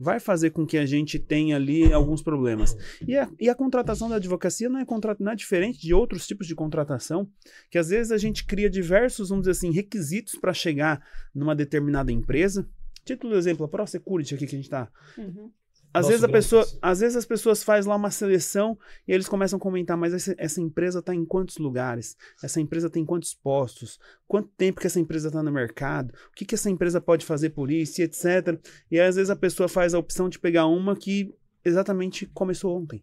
vai 0.00 0.18
fazer 0.18 0.50
com 0.50 0.66
que 0.66 0.78
a 0.78 0.86
gente 0.86 1.18
tenha 1.18 1.56
ali 1.56 1.92
alguns 1.92 2.22
problemas. 2.22 2.74
E 3.06 3.14
a, 3.14 3.30
e 3.38 3.50
a 3.50 3.54
contratação 3.54 4.08
da 4.08 4.16
advocacia 4.16 4.70
não 4.70 4.80
é, 4.80 4.84
contra, 4.86 5.14
não 5.20 5.32
é 5.32 5.36
diferente 5.36 5.78
de 5.78 5.92
outros 5.92 6.26
tipos 6.26 6.46
de 6.46 6.54
contratação, 6.54 7.30
que 7.70 7.76
às 7.76 7.90
vezes 7.90 8.10
a 8.10 8.16
gente 8.16 8.46
cria 8.46 8.70
diversos, 8.70 9.28
vamos 9.28 9.42
dizer 9.42 9.50
assim, 9.50 9.70
requisitos 9.70 10.36
para 10.36 10.54
chegar 10.54 11.04
numa 11.34 11.54
determinada 11.54 12.10
empresa. 12.10 12.66
Título 13.04 13.34
de 13.34 13.38
exemplo, 13.38 13.66
a 13.66 13.68
ProSecurity 13.68 14.34
aqui 14.34 14.46
que 14.46 14.54
a 14.54 14.58
gente 14.58 14.64
está 14.64 14.90
Uhum. 15.18 15.50
Às 15.92 16.06
vezes 16.06 16.22
a 16.22 16.28
pessoa, 16.28 16.66
às 16.80 17.00
vezes 17.00 17.16
as 17.16 17.26
pessoas 17.26 17.62
fazem 17.62 17.88
lá 17.88 17.96
uma 17.96 18.10
seleção 18.10 18.78
e 19.06 19.12
eles 19.12 19.28
começam 19.28 19.56
a 19.56 19.60
comentar, 19.60 19.96
mas 19.96 20.14
essa, 20.14 20.34
essa 20.38 20.60
empresa 20.60 21.00
está 21.00 21.14
em 21.14 21.24
quantos 21.24 21.58
lugares? 21.58 22.16
Essa 22.42 22.60
empresa 22.60 22.88
tem 22.88 23.04
quantos 23.04 23.34
postos? 23.34 23.98
Quanto 24.26 24.48
tempo 24.56 24.80
que 24.80 24.86
essa 24.86 25.00
empresa 25.00 25.28
está 25.28 25.42
no 25.42 25.50
mercado? 25.50 26.12
O 26.30 26.34
que, 26.34 26.44
que 26.44 26.54
essa 26.54 26.70
empresa 26.70 27.00
pode 27.00 27.24
fazer 27.24 27.50
por 27.50 27.70
isso, 27.70 28.00
e 28.00 28.04
etc. 28.04 28.60
E 28.90 29.00
às 29.00 29.16
vezes 29.16 29.30
a 29.30 29.36
pessoa 29.36 29.68
faz 29.68 29.92
a 29.92 29.98
opção 29.98 30.28
de 30.28 30.38
pegar 30.38 30.66
uma 30.66 30.94
que 30.94 31.34
exatamente 31.64 32.26
começou 32.26 32.80
ontem. 32.80 33.02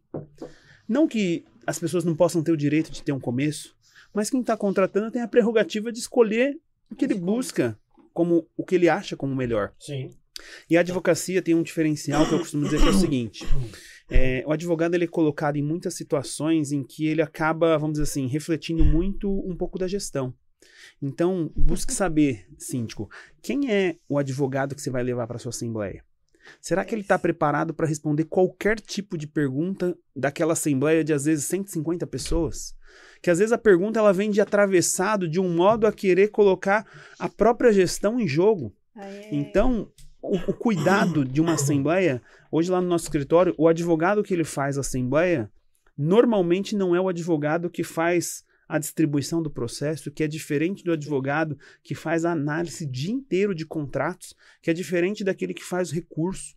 Não 0.87 1.07
que 1.07 1.45
as 1.65 1.77
pessoas 1.77 2.05
não 2.05 2.15
possam 2.15 2.41
ter 2.41 2.51
o 2.51 2.57
direito 2.57 2.91
de 2.91 3.03
ter 3.03 3.11
um 3.11 3.19
começo, 3.19 3.75
mas 4.13 4.29
quem 4.29 4.39
está 4.39 4.55
contratando 4.55 5.11
tem 5.11 5.21
a 5.21 5.27
prerrogativa 5.27 5.91
de 5.91 5.99
escolher 5.99 6.57
o 6.89 6.95
que 6.95 7.05
ele 7.05 7.15
busca 7.15 7.77
como 8.13 8.47
o 8.55 8.63
que 8.63 8.75
ele 8.75 8.89
acha 8.89 9.15
como 9.15 9.35
melhor. 9.35 9.73
Sim. 9.77 10.09
E 10.69 10.77
a 10.77 10.81
advocacia 10.81 11.41
tem 11.41 11.55
um 11.55 11.63
diferencial 11.63 12.27
que 12.27 12.33
eu 12.33 12.39
costumo 12.39 12.63
dizer 12.65 12.79
que 12.81 12.87
é 12.87 12.91
o 12.91 12.93
seguinte: 12.93 13.45
é, 14.09 14.43
o 14.45 14.51
advogado 14.51 14.93
ele 14.95 15.05
é 15.05 15.07
colocado 15.07 15.55
em 15.57 15.63
muitas 15.63 15.93
situações 15.95 16.71
em 16.71 16.83
que 16.83 17.05
ele 17.07 17.21
acaba, 17.21 17.77
vamos 17.77 17.93
dizer 17.93 18.03
assim, 18.03 18.27
refletindo 18.27 18.83
muito 18.85 19.29
um 19.47 19.55
pouco 19.55 19.77
da 19.77 19.87
gestão. 19.87 20.33
Então, 21.01 21.51
busque 21.55 21.93
saber, 21.93 22.47
síndico, 22.57 23.09
quem 23.41 23.71
é 23.71 23.97
o 24.09 24.17
advogado 24.17 24.73
que 24.75 24.81
você 24.81 24.89
vai 24.89 25.03
levar 25.03 25.27
para 25.27 25.37
sua 25.39 25.49
assembleia? 25.49 26.03
Será 26.61 26.85
que 26.85 26.95
ele 26.95 27.01
está 27.01 27.19
preparado 27.19 27.73
para 27.73 27.85
responder 27.87 28.23
qualquer 28.23 28.79
tipo 28.79 29.17
de 29.17 29.27
pergunta 29.27 29.97
daquela 30.15 30.53
assembleia 30.53 31.03
de 31.03 31.11
às 31.13 31.25
vezes 31.25 31.43
150 31.45 32.07
pessoas? 32.07 32.73
Que 33.21 33.29
às 33.29 33.39
vezes 33.39 33.51
a 33.51 33.57
pergunta 33.57 33.99
ela 33.99 34.13
vem 34.13 34.31
de 34.31 34.39
atravessado 34.39 35.27
de 35.27 35.39
um 35.41 35.53
modo 35.53 35.85
a 35.85 35.91
querer 35.91 36.29
colocar 36.29 36.85
a 37.19 37.27
própria 37.27 37.71
gestão 37.73 38.17
em 38.19 38.27
jogo. 38.27 38.73
É- 38.95 39.29
Então, 39.35 39.91
o, 40.21 40.35
o 40.35 40.53
cuidado 40.53 41.23
de 41.23 41.41
uma 41.41 41.53
assembleia, 41.53 42.21
hoje 42.51 42.71
lá 42.71 42.81
no 42.81 42.87
nosso 42.87 43.05
escritório, 43.05 43.53
o 43.57 43.67
advogado 43.67 44.23
que 44.23 44.33
ele 44.33 44.43
faz 44.43 44.77
a 44.77 44.81
assembleia, 44.81 45.51
normalmente 45.97 46.75
não 46.75 46.95
é 46.95 47.01
o 47.01 47.09
advogado 47.09 47.69
que 47.69 47.83
faz 47.83 48.43
a 48.67 48.77
distribuição 48.77 49.41
do 49.41 49.49
processo, 49.49 50.11
que 50.11 50.23
é 50.23 50.27
diferente 50.27 50.83
do 50.83 50.91
advogado 50.91 51.57
que 51.81 51.95
faz 51.95 52.25
a 52.25 52.31
análise 52.31 52.85
dia 52.85 53.13
inteiro 53.13 53.55
de 53.55 53.65
contratos, 53.65 54.35
que 54.61 54.69
é 54.69 54.73
diferente 54.73 55.23
daquele 55.23 55.53
que 55.53 55.63
faz 55.63 55.89
o 55.89 55.95
recurso. 55.95 56.55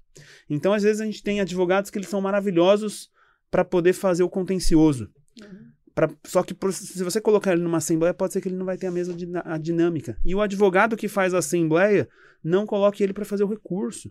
Então, 0.49 0.73
às 0.73 0.83
vezes, 0.83 1.01
a 1.01 1.05
gente 1.05 1.23
tem 1.23 1.41
advogados 1.41 1.91
que 1.91 1.99
eles 1.99 2.09
são 2.09 2.21
maravilhosos 2.21 3.11
para 3.51 3.65
poder 3.65 3.93
fazer 3.93 4.25
o 4.25 4.29
contencioso. 4.29 5.11
Uhum. 5.41 5.70
Pra- 6.07 6.17
só 6.27 6.43
que 6.43 6.55
por- 6.55 6.73
se 6.73 7.03
você 7.05 7.21
colocar 7.21 7.53
ele 7.53 7.61
numa 7.63 7.77
assembleia, 7.79 8.15
pode 8.15 8.33
ser 8.33 8.41
que 8.41 8.49
ele 8.49 8.57
não 8.57 8.65
vai 8.65 8.79
ter 8.79 8.87
a 8.87 8.91
mesma 8.91 9.13
dina- 9.13 9.43
a 9.45 9.59
dinâmica. 9.59 10.17
E 10.25 10.35
o 10.35 10.41
advogado 10.41 10.97
que 10.97 11.09
faz 11.09 11.35
a 11.35 11.39
assembleia, 11.39 12.09
não 12.43 12.65
coloque 12.65 13.03
ele 13.03 13.13
para 13.13 13.25
fazer 13.27 13.45
o 13.45 13.49
recurso. 13.49 14.11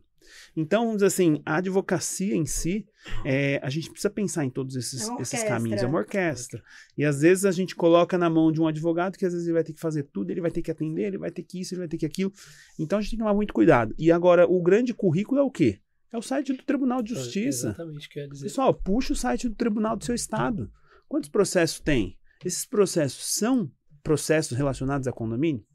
Então, 0.56 0.82
vamos 0.82 0.98
dizer 0.98 1.08
assim, 1.08 1.42
a 1.44 1.56
advocacia 1.56 2.36
em 2.36 2.46
si, 2.46 2.86
é, 3.26 3.60
a 3.64 3.70
gente 3.72 3.90
precisa 3.90 4.10
pensar 4.12 4.46
em 4.46 4.52
todos 4.52 4.76
esses, 4.76 5.02
É 5.10 5.22
esses 5.22 5.40
caminhos. 5.48 5.82
É 5.82 5.88
uma 5.88 5.98
orquestra. 5.98 6.62
E 6.96 7.04
às 7.04 7.22
vezes 7.22 7.44
a 7.46 7.52
gente 7.52 7.76
coloca 7.76 8.18
na 8.20 8.30
mão 8.30 8.52
de 8.52 8.62
um 8.62 8.68
advogado 8.68 9.18
que 9.18 9.26
às 9.26 9.34
vezes 9.34 9.48
ele 9.48 9.56
vai 9.56 9.64
ter 9.64 9.74
que 9.74 9.80
fazer 9.80 10.04
tudo, 10.04 10.30
ele 10.30 10.42
vai 10.42 10.52
ter 10.52 10.62
que 10.62 10.70
atender, 10.70 11.04
ele 11.08 11.18
vai 11.18 11.32
ter 11.32 11.42
que 11.42 11.60
isso, 11.62 11.74
ele 11.74 11.80
vai 11.80 11.88
ter 11.88 11.98
que 11.98 12.06
aquilo. 12.06 12.32
Então 12.78 13.00
a 13.00 13.02
gente 13.02 13.12
tem 13.12 13.18
que 13.18 13.24
tomar 13.24 13.34
muito 13.34 13.54
cuidado. 13.54 13.96
E 13.98 14.12
agora, 14.12 14.46
o 14.48 14.62
grande 14.62 14.94
currículo 14.94 15.40
é 15.40 15.44
o 15.44 15.50
quê? 15.50 15.80
É 16.12 16.18
o 16.18 16.22
site 16.22 16.54
do 16.54 16.64
Tribunal 16.64 17.02
de 17.02 17.16
Justiça. 17.16 17.68
Exatamente, 17.70 18.10
quer 18.10 18.28
dizer. 18.28 18.44
Pessoal, 18.46 18.74
puxa 18.74 19.14
o 19.14 19.16
site 19.16 19.48
do 19.48 19.56
tribunal 19.56 19.96
do 19.96 20.04
seu 20.04 20.14
estado. 20.16 20.70
Quantos 21.10 21.30
processos 21.30 21.80
tem? 21.80 22.18
Esses 22.45 22.66
processos 22.66 23.26
são 23.26 23.70
processos 24.03 24.55
relacionados 24.55 25.07
a 25.07 25.12
condomínio? 25.12 25.66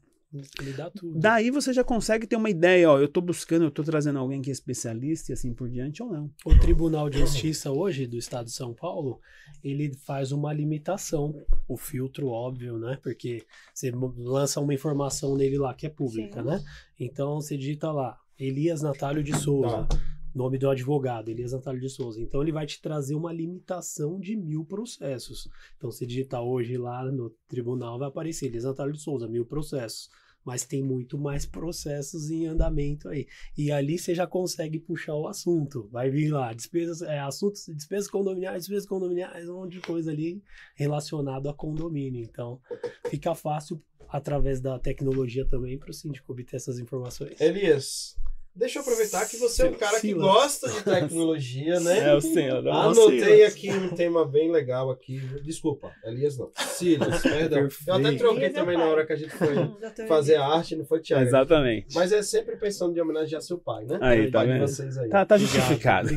Ele 0.59 0.73
dá 0.73 0.89
tudo. 0.89 1.19
Daí 1.19 1.51
você 1.51 1.71
já 1.71 1.83
consegue 1.83 2.27
ter 2.27 2.35
uma 2.35 2.49
ideia, 2.49 2.89
ó, 2.89 2.99
eu 2.99 3.07
tô 3.07 3.21
buscando, 3.21 3.65
eu 3.65 3.71
tô 3.71 3.83
trazendo 3.83 4.19
alguém 4.19 4.41
que 4.41 4.49
é 4.49 4.53
especialista 4.53 5.31
e 5.31 5.33
assim 5.33 5.53
por 5.53 5.69
diante 5.69 6.01
ou 6.01 6.09
não. 6.09 6.31
O 6.45 6.57
Tribunal 6.57 7.09
de 7.09 7.19
Justiça 7.19 7.71
hoje 7.71 8.07
do 8.07 8.17
Estado 8.17 8.45
de 8.45 8.51
São 8.51 8.73
Paulo, 8.73 9.19
ele 9.63 9.93
faz 9.93 10.31
uma 10.31 10.51
limitação, 10.51 11.33
o 11.67 11.77
filtro 11.77 12.27
óbvio, 12.27 12.77
né? 12.77 12.97
Porque 13.01 13.45
você 13.73 13.91
lança 14.17 14.59
uma 14.59 14.73
informação 14.73 15.35
nele 15.35 15.57
lá 15.57 15.73
que 15.73 15.85
é 15.85 15.89
pública, 15.89 16.41
Sim. 16.41 16.47
né? 16.47 16.63
Então 16.99 17.35
você 17.35 17.57
digita 17.57 17.91
lá, 17.91 18.17
Elias 18.37 18.81
Natálio 18.81 19.23
de 19.23 19.37
Souza, 19.37 19.87
nome 20.35 20.57
do 20.57 20.69
advogado, 20.69 21.29
Elias 21.29 21.53
Natálio 21.53 21.79
de 21.79 21.89
Souza. 21.89 22.21
Então 22.21 22.41
ele 22.41 22.51
vai 22.51 22.65
te 22.65 22.81
trazer 22.81 23.15
uma 23.15 23.31
limitação 23.31 24.19
de 24.19 24.35
mil 24.35 24.65
processos. 24.65 25.47
Então 25.77 25.89
se 25.89 26.05
digitar 26.05 26.43
hoje 26.43 26.77
lá 26.77 27.09
no 27.09 27.29
tribunal 27.47 27.97
vai 27.97 28.09
aparecer 28.09 28.47
Elias 28.47 28.65
Natálio 28.65 28.93
de 28.93 29.01
Souza, 29.01 29.29
mil 29.29 29.45
processos. 29.45 30.09
Mas 30.43 30.63
tem 30.63 30.83
muito 30.83 31.17
mais 31.17 31.43
processos 31.43 32.29
em 32.29 32.45
andamento 32.45 33.09
aí. 33.09 33.25
E 33.57 33.71
ali 33.71 33.97
você 33.97 34.13
já 34.13 34.27
consegue 34.27 34.77
puxar 34.77 35.15
o 35.15 35.27
assunto. 35.27 35.89
Vai 35.91 36.11
vir 36.11 36.29
lá, 36.29 36.53
despesas, 36.53 37.01
é, 37.01 37.19
assuntos, 37.19 37.65
despesas 37.65 38.07
condominiais, 38.07 38.59
despesas 38.59 38.87
condominiais, 38.87 39.49
um 39.49 39.55
monte 39.55 39.71
de 39.71 39.81
coisa 39.81 40.11
ali 40.11 40.43
relacionado 40.75 41.49
a 41.49 41.53
condomínio. 41.53 42.21
Então, 42.21 42.61
fica 43.09 43.33
fácil 43.33 43.81
através 44.07 44.61
da 44.61 44.77
tecnologia 44.77 45.47
também 45.47 45.79
para 45.79 45.89
o 45.89 45.93
síndico 45.93 46.31
obter 46.31 46.57
essas 46.57 46.77
informações. 46.77 47.41
Elias, 47.41 48.15
deixa 48.55 48.79
eu 48.79 48.81
aproveitar 48.81 49.27
que 49.27 49.37
você 49.37 49.63
é 49.63 49.65
um 49.65 49.73
cara 49.73 49.99
que 49.99 50.07
Silas. 50.07 50.23
gosta 50.23 50.69
de 50.69 50.81
tecnologia, 50.83 51.79
né? 51.79 52.13
o 52.15 52.21
senhor. 52.21 52.67
Anotei 52.67 53.43
aqui 53.43 53.69
um 53.69 53.89
tema 53.89 54.25
bem 54.25 54.51
legal 54.51 54.89
aqui. 54.89 55.19
Desculpa, 55.43 55.91
Elias 56.03 56.37
não. 56.37 56.49
Silas, 56.55 57.21
perdão. 57.23 57.67
Eu 57.87 57.93
até 57.93 58.11
troquei 58.13 58.45
Elias 58.45 58.55
é 58.55 58.59
também 58.59 58.77
na 58.77 58.85
hora 58.85 59.05
que 59.05 59.13
a 59.13 59.15
gente 59.15 59.35
foi 59.35 59.55
fazer 60.07 60.35
a 60.35 60.45
arte, 60.45 60.75
não 60.75 60.85
foi 60.85 61.01
Thiago. 61.01 61.23
Exatamente. 61.23 61.93
Mas 61.93 62.11
é 62.11 62.23
sempre 62.23 62.55
pensando 62.55 62.93
de 62.93 63.01
homenagear 63.01 63.41
seu 63.41 63.57
pai, 63.57 63.85
né? 63.85 63.97
Aí, 64.01 64.31
tá 64.31 64.43
vendo? 64.43 64.61
vocês 64.61 64.97
aí. 64.97 65.09
Tá, 65.09 65.25
tá 65.25 65.37
justificado. 65.37 66.09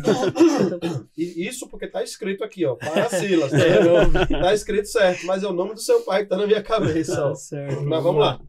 E 1.17 1.47
isso 1.47 1.69
porque 1.69 1.87
tá 1.89 2.03
escrito 2.03 2.45
aqui, 2.45 2.65
ó, 2.65 2.75
para 2.77 3.09
Silas. 3.09 3.51
Tá, 3.51 4.41
tá 4.41 4.55
escrito 4.55 4.87
certo, 4.87 5.27
mas 5.27 5.43
é 5.43 5.47
o 5.47 5.53
nome 5.53 5.75
do 5.75 5.81
seu 5.81 6.03
pai 6.03 6.23
que 6.23 6.29
tá 6.29 6.37
na 6.37 6.47
minha 6.47 6.63
cabeça. 6.63 7.17
Tá 7.17 7.35
certo. 7.35 7.83
Mas 7.83 8.03
vamos 8.03 8.21
lá. 8.21 8.41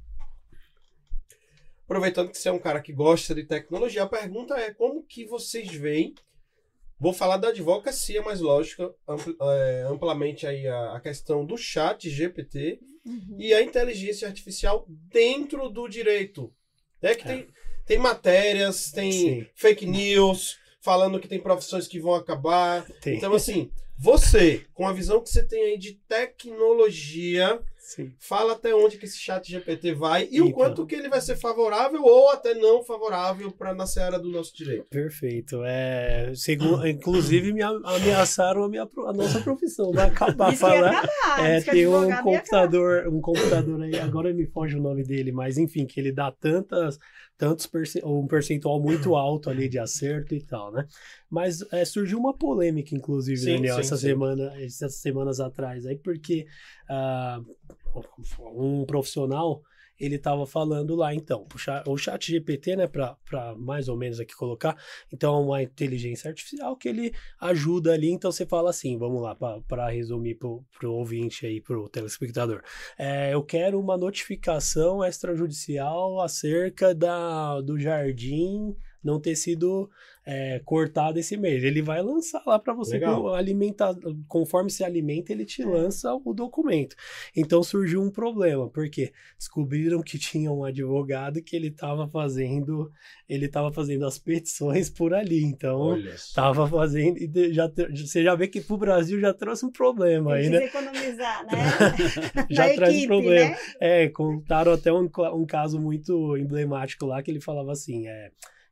Aproveitando 1.89 2.29
que 2.29 2.37
você 2.37 2.49
é 2.49 2.51
um 2.51 2.59
cara 2.59 2.81
que 2.81 2.93
gosta 2.93 3.33
de 3.33 3.43
tecnologia, 3.43 4.03
a 4.03 4.07
pergunta 4.07 4.55
é 4.55 4.71
como 4.71 5.01
que 5.03 5.25
vocês 5.25 5.67
veem 5.71 6.13
Vou 7.01 7.13
falar 7.13 7.37
da 7.37 7.47
advocacia, 7.47 8.21
mas 8.21 8.41
lógico, 8.41 8.93
ampl- 9.07 9.31
é, 9.41 9.83
amplamente 9.89 10.45
aí 10.45 10.67
a, 10.67 10.97
a 10.97 10.99
questão 10.99 11.45
do 11.45 11.57
chat 11.57 12.09
GPT 12.09 12.77
Uhum. 13.05 13.37
e 13.39 13.53
a 13.53 13.61
inteligência 13.61 14.27
artificial 14.27 14.85
dentro 14.87 15.69
do 15.69 15.87
direito. 15.87 16.53
É 17.01 17.15
que 17.15 17.23
É. 17.23 17.25
tem, 17.25 17.47
tem 17.85 17.97
matérias, 17.97 18.91
tem 18.91 19.11
Sim. 19.13 19.47
fake 19.55 19.85
news, 19.85 20.59
falando 20.81 21.19
que 21.21 21.27
tem 21.29 21.39
profissões 21.39 21.87
que 21.87 21.99
vão 22.01 22.13
acabar. 22.13 22.85
Tem. 23.01 23.15
Então, 23.15 23.33
assim, 23.33 23.71
você, 23.97 24.65
com 24.73 24.85
a 24.85 24.91
visão 24.91 25.21
que 25.23 25.29
você 25.29 25.43
tem 25.43 25.63
aí 25.63 25.77
de 25.77 25.93
tecnologia, 26.05 27.61
Sim. 27.89 28.11
fala 28.19 28.53
até 28.53 28.73
onde 28.75 28.97
que 28.97 29.05
esse 29.05 29.17
chat 29.17 29.49
GPT 29.49 29.93
vai 29.93 30.27
e 30.31 30.41
o 30.41 30.45
Então. 30.47 30.59
quanto 30.59 30.85
que 30.85 30.95
ele 30.95 31.09
vai 31.09 31.21
ser 31.21 31.37
favorável 31.37 32.03
ou 32.03 32.29
até 32.29 32.53
não 32.53 32.83
favorável 32.83 33.51
para 33.51 33.73
na 33.73 33.85
seara 33.87 34.19
do 34.19 34.29
nosso 34.29 34.55
direito. 34.55 34.85
Perfeito. 34.89 35.63
É, 35.63 36.31
segundo, 36.35 36.87
inclusive, 36.87 37.53
me 37.53 37.61
ameaçaram 37.61 38.63
a, 38.63 38.69
minha, 38.69 38.83
a 38.83 39.13
nossa 39.13 39.39
profissão. 39.41 39.91
Vai 39.93 40.07
acabar 40.07 40.49
acabar, 40.53 41.39
É, 41.39 41.61
tem 41.61 41.87
um 41.87 42.15
computador, 42.23 43.07
um 43.07 43.21
computador 43.21 43.81
aí, 43.81 43.97
agora 43.99 44.33
me 44.33 44.45
foge 44.47 44.77
o 44.77 44.81
nome 44.81 45.03
dele, 45.03 45.31
mas 45.31 45.57
enfim, 45.57 45.85
que 45.85 45.99
ele 45.99 46.11
dá 46.11 46.31
tantas, 46.31 46.97
tantos 47.37 47.65
perce- 47.65 48.01
um 48.03 48.27
percentual 48.27 48.79
muito 48.81 49.15
alto 49.15 49.49
ali 49.49 49.69
de 49.69 49.79
acerto 49.79 50.35
e 50.35 50.41
tal, 50.43 50.71
né? 50.71 50.85
Mas 51.29 51.61
é, 51.71 51.85
surgiu 51.85 52.17
uma 52.19 52.35
polêmica, 52.35 52.95
inclusive, 52.95 53.39
Sim, 53.39 53.55
Daniel, 53.55 53.75
sim, 53.75 53.81
essa 53.81 53.95
sim. 53.95 54.07
semana, 54.07 54.51
essas 54.61 54.95
semanas 54.95 55.39
atrás 55.39 55.85
aí, 55.85 55.97
porque 55.97 56.45
ah, 56.89 57.39
um 58.55 58.85
profissional 58.85 59.61
ele 59.99 60.15
estava 60.15 60.45
falando 60.47 60.95
lá, 60.95 61.13
então, 61.13 61.45
o 61.53 61.57
chat, 61.57 61.83
o 61.87 61.97
GPT, 61.97 62.75
né, 62.77 62.87
para 62.87 63.55
mais 63.57 63.89
ou 63.89 63.97
menos 63.97 64.19
aqui 64.19 64.33
colocar, 64.33 64.77
então 65.11 65.35
é 65.35 65.41
uma 65.41 65.63
inteligência 65.63 66.29
artificial 66.29 66.75
que 66.77 66.87
ele 66.87 67.13
ajuda 67.41 67.93
ali, 67.93 68.09
então 68.09 68.31
você 68.31 68.45
fala 68.45 68.69
assim, 68.69 68.97
vamos 68.97 69.21
lá, 69.21 69.35
para 69.67 69.89
resumir 69.89 70.35
pro, 70.35 70.63
pro 70.79 70.93
ouvinte 70.93 71.45
aí, 71.45 71.59
pro 71.59 71.89
telespectador, 71.89 72.63
é, 72.97 73.33
eu 73.33 73.43
quero 73.43 73.79
uma 73.79 73.97
notificação 73.97 75.03
extrajudicial 75.03 76.21
acerca 76.21 76.95
da, 76.95 77.59
do 77.59 77.77
jardim 77.77 78.75
não 79.03 79.19
ter 79.19 79.35
sido 79.35 79.89
é, 80.31 80.61
cortado 80.63 81.17
esse 81.17 81.35
mês. 81.35 81.63
Ele 81.63 81.81
vai 81.81 82.03
lançar 82.03 82.43
lá 82.45 82.59
para 82.59 82.71
você 82.71 82.93
Legal. 82.93 83.33
alimentar, 83.33 83.95
conforme 84.27 84.69
se 84.69 84.83
alimenta, 84.83 85.31
ele 85.31 85.43
te 85.43 85.63
lança 85.63 86.13
o 86.23 86.33
documento. 86.35 86.95
Então 87.35 87.63
surgiu 87.63 87.99
um 87.99 88.11
problema, 88.11 88.69
porque 88.69 89.11
descobriram 89.39 90.03
que 90.03 90.19
tinha 90.19 90.51
um 90.51 90.63
advogado 90.63 91.41
que 91.41 91.55
ele 91.55 91.69
estava 91.69 92.07
fazendo, 92.07 92.91
ele 93.27 93.47
estava 93.47 93.73
fazendo 93.73 94.05
as 94.05 94.19
petições 94.19 94.87
por 94.87 95.15
ali. 95.15 95.43
Então 95.43 95.79
Olha 95.79 96.15
só. 96.15 96.39
Tava 96.39 96.67
fazendo 96.67 97.17
e 97.17 97.51
já, 97.51 97.67
você 97.89 98.23
já 98.23 98.35
vê 98.35 98.47
que 98.47 98.61
pro 98.61 98.77
Brasil 98.77 99.19
já 99.19 99.33
trouxe 99.33 99.65
um 99.65 99.71
problema 99.71 100.35
aí, 100.35 100.47
Precisa 100.47 100.59
né? 100.59 100.65
economizar, 100.67 101.45
né? 101.47 101.57
Já 102.51 102.67
Na 102.67 102.73
traz 102.75 103.03
um 103.03 103.07
problema. 103.07 103.49
né? 103.49 103.57
É, 103.79 104.07
contaram 104.09 104.73
até 104.73 104.93
um, 104.93 105.09
um 105.33 105.45
caso 105.45 105.79
muito 105.79 106.37
emblemático 106.37 107.07
lá 107.07 107.23
que 107.23 107.31
ele 107.31 107.41
falava 107.41 107.71
assim, 107.71 108.07
é, 108.07 108.29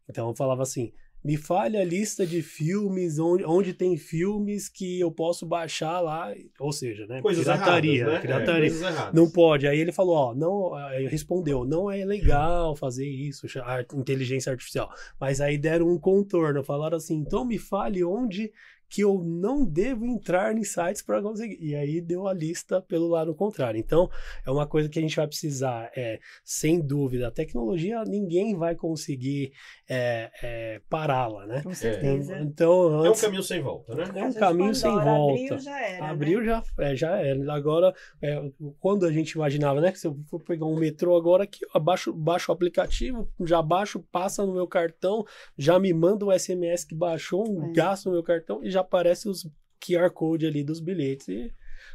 então 0.07 0.35
falava 0.35 0.61
assim, 0.61 0.91
me 1.23 1.35
fale 1.35 1.77
a 1.77 1.83
lista 1.83 2.25
de 2.25 2.41
filmes 2.41 3.19
onde, 3.19 3.43
onde 3.43 3.73
tem 3.73 3.97
filmes 3.97 4.69
que 4.69 4.99
eu 4.99 5.11
posso 5.11 5.45
baixar 5.45 5.99
lá, 5.99 6.33
ou 6.59 6.71
seja, 6.71 7.05
né? 7.05 7.21
Coisas 7.21 7.43
pirataria, 7.43 8.01
erradas, 8.01 8.13
né? 8.13 8.17
É, 8.17 8.21
pirataria. 8.21 8.69
erradas. 8.69 9.13
Não 9.13 9.29
pode. 9.29 9.67
Aí 9.67 9.79
ele 9.79 9.91
falou, 9.91 10.15
ó, 10.15 10.35
não, 10.35 10.71
respondeu, 11.09 11.65
não 11.65 11.91
é 11.91 12.05
legal 12.05 12.75
fazer 12.75 13.07
isso, 13.07 13.47
a 13.63 13.81
inteligência 13.95 14.51
artificial. 14.51 14.89
Mas 15.19 15.41
aí 15.41 15.57
deram 15.57 15.89
um 15.89 15.99
contorno, 15.99 16.63
falaram 16.63 16.97
assim, 16.97 17.15
então 17.15 17.43
me 17.43 17.57
fale 17.57 18.03
onde 18.03 18.51
que 18.89 19.01
eu 19.03 19.21
não 19.23 19.65
devo 19.65 20.05
entrar 20.05 20.55
em 20.57 20.63
sites 20.63 21.01
para 21.01 21.21
conseguir. 21.21 21.57
E 21.61 21.75
aí 21.75 21.99
deu 22.01 22.27
a 22.27 22.33
lista 22.33 22.81
pelo 22.81 23.07
lado 23.07 23.33
contrário. 23.35 23.79
Então, 23.79 24.09
é 24.45 24.51
uma 24.51 24.65
coisa 24.65 24.87
que 24.89 24.97
a 24.97 25.01
gente 25.01 25.15
vai 25.15 25.27
precisar, 25.27 25.91
é, 25.95 26.19
sem 26.43 26.79
dúvida, 26.79 27.27
a 27.27 27.31
tecnologia 27.31 28.03
ninguém 28.05 28.55
vai 28.55 28.75
conseguir 28.75 29.51
é, 29.89 30.31
é, 30.41 30.81
pará-la, 30.89 31.45
né? 31.45 31.61
Com 31.63 31.73
certeza. 31.73 32.37
Então, 32.39 33.05
É 33.05 33.07
um 33.07 33.11
antes, 33.11 33.21
caminho 33.21 33.43
sem 33.43 33.61
volta, 33.61 33.95
né? 33.95 34.03
é 34.15 34.23
um 34.25 34.33
caminho 34.33 34.75
sem 34.75 34.91
volta. 34.91 35.33
Abriu 35.33 35.59
já 35.59 35.81
era. 35.81 36.05
Abril 36.09 36.39
né? 36.39 36.45
já, 36.45 36.63
é, 36.79 36.95
já 36.95 37.17
era. 37.17 37.53
Agora, 37.53 37.93
é, 38.21 38.51
quando 38.79 39.05
a 39.05 39.11
gente 39.11 39.31
imaginava, 39.31 39.81
né? 39.81 39.91
Que 39.91 39.99
se 39.99 40.07
eu 40.07 40.17
for 40.29 40.41
pegar 40.41 40.65
um 40.65 40.77
metrô 40.77 41.15
agora, 41.15 41.43
aqui, 41.43 41.59
ó, 41.73 41.79
baixo, 41.79 42.13
baixo 42.13 42.51
o 42.51 42.53
aplicativo, 42.53 43.29
já 43.41 43.61
baixo, 43.61 43.99
passa 44.11 44.45
no 44.45 44.53
meu 44.53 44.67
cartão, 44.67 45.25
já 45.57 45.77
me 45.79 45.93
manda 45.93 46.25
um 46.25 46.31
SMS 46.31 46.85
que 46.85 46.95
baixou 46.95 47.47
um 47.49 47.69
É. 47.69 47.73
gasto 47.73 48.05
no 48.07 48.13
meu 48.13 48.23
cartão 48.23 48.63
e 48.63 48.69
já 48.69 48.76
aparece 48.77 49.27
os 49.29 49.47
QR 49.85 50.09
Code 50.11 50.45
ali 50.45 50.63
dos 50.63 50.79
bilhetes 50.79 51.27
e 51.27 51.51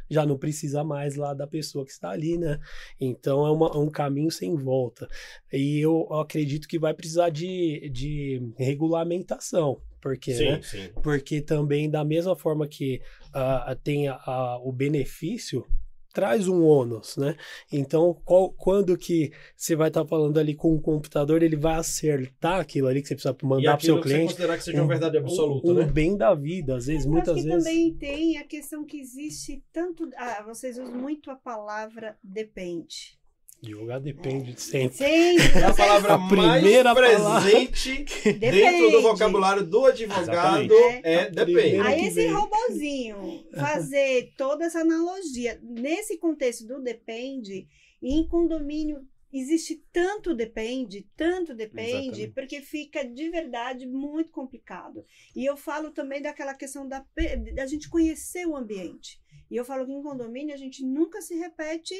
já 0.09 0.25
não 0.25 0.37
precisa 0.37 0.83
mais 0.83 1.15
lá 1.15 1.33
da 1.33 1.45
pessoa 1.47 1.85
que 1.85 1.91
está 1.91 2.09
ali, 2.11 2.37
né? 2.37 2.59
Então 2.99 3.45
é 3.45 3.51
uma- 3.51 3.77
um 3.77 3.89
caminho 3.89 4.31
sem 4.31 4.55
volta. 4.55 5.07
E 5.51 5.79
eu 5.79 6.11
acredito 6.13 6.67
que 6.67 6.79
vai 6.79 6.93
precisar 6.93 7.29
de, 7.29 7.89
de 7.89 8.41
regulamentação. 8.57 9.81
Porque, 10.01 10.33
né? 10.33 10.61
Sim, 10.61 10.77
sim. 10.87 10.89
porque 11.01 11.41
também 11.41 11.89
da 11.89 12.03
mesma 12.03 12.35
forma 12.35 12.67
que 12.67 13.01
ah, 13.33 13.75
tem 13.83 14.07
a- 14.09 14.15
a- 14.25 14.59
o 14.61 14.71
benefício 14.71 15.65
traz 16.13 16.47
um 16.47 16.63
ônus, 16.63 17.17
né? 17.17 17.35
Então, 17.71 18.13
qual- 18.23 18.51
quando 18.53 18.95
que 18.97 19.31
você 19.57 19.75
vai 19.75 19.87
estar 19.89 20.05
falando 20.05 20.37
ali 20.39 20.53
com 20.55 20.73
o 20.75 20.79
computador, 20.81 21.41
ele 21.41 21.55
vai 21.57 21.75
acertar 21.75 22.59
aquilo 22.59 22.87
ali 22.87 23.01
que 23.01 23.07
você 23.07 23.15
precisa 23.15 23.35
mandar 23.43 23.71
para 23.77 23.81
o 23.81 23.85
seu 23.85 23.95
que 23.97 24.03
você 24.03 24.09
cliente, 24.13 24.33
considerar 24.33 24.57
que 24.57 24.63
seja 24.63 24.81
uma 24.81 24.87
verdade 24.87 25.17
absoluta, 25.17 25.67
um, 25.67 25.71
um 25.71 25.73
né? 25.79 25.85
bem 25.85 26.15
da 26.15 26.33
vida, 26.35 26.75
às 26.77 26.85
vezes, 26.85 27.05
Eu 27.05 27.11
muitas 27.11 27.35
acho 27.35 27.43
que 27.43 27.49
vezes. 27.49 27.63
também 27.65 27.93
tem 27.95 28.37
a 28.37 28.43
questão 28.45 28.85
que 28.85 28.97
existe 28.99 29.63
tanto. 29.73 30.09
Ah, 30.15 30.43
vocês 30.45 30.77
usam 30.77 30.93
muito 30.95 31.31
a 31.31 31.35
palavra 31.35 32.15
depende. 32.23 33.17
Advogado 33.63 34.03
depende 34.03 34.59
sempre. 34.59 34.97
Sempre. 34.97 35.59
É 35.59 35.63
a 35.63 35.73
palavra 35.73 36.13
A 36.15 36.27
primeira 36.27 36.93
mais 36.93 37.17
palavra- 37.17 37.49
presente 37.49 38.03
dentro 38.33 38.39
Depende. 38.39 38.91
do 38.91 39.01
vocabulário 39.01 39.63
do 39.65 39.85
advogado 39.85 40.73
Exatamente. 40.73 41.01
é 41.07 41.21
A 41.25 41.29
depende. 41.29 41.79
Aí 41.79 42.05
esse 42.07 42.27
robozinho 42.27 43.45
fazer 43.55 44.33
toda 44.37 44.65
essa 44.65 44.79
analogia 44.81 45.59
nesse 45.63 46.17
contexto 46.17 46.65
do 46.67 46.81
depende 46.81 47.67
e 48.01 48.13
em 48.19 48.27
condomínio 48.27 49.07
existe 49.31 49.83
tanto 49.91 50.35
depende, 50.35 51.07
tanto 51.17 51.55
depende, 51.55 51.89
Exatamente. 52.21 52.27
porque 52.33 52.61
fica 52.61 53.03
de 53.03 53.29
verdade 53.31 53.87
muito 53.87 54.29
complicado. 54.29 55.03
E 55.35 55.43
eu 55.43 55.57
falo 55.57 55.89
também 55.89 56.21
daquela 56.21 56.53
questão 56.53 56.87
da, 56.87 57.01
pe- 57.15 57.37
da 57.53 57.65
gente 57.65 57.89
conhecer 57.89 58.45
o 58.45 58.55
ambiente. 58.55 59.19
E 59.49 59.55
eu 59.55 59.65
falo 59.65 59.85
que 59.87 59.91
em 59.91 60.03
condomínio 60.03 60.53
a 60.53 60.57
gente 60.57 60.85
nunca 60.85 61.19
se 61.21 61.33
repete 61.35 61.95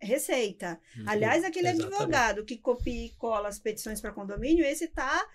receita. 0.00 0.80
Uhum. 0.96 1.04
Aliás, 1.06 1.44
aquele 1.44 1.68
Exatamente. 1.68 1.94
advogado 1.94 2.44
que 2.44 2.56
copia 2.58 3.06
e 3.06 3.10
cola 3.16 3.48
as 3.48 3.58
petições 3.58 4.00
para 4.00 4.12
condomínio, 4.12 4.64
esse 4.64 4.88
tá 4.88 5.26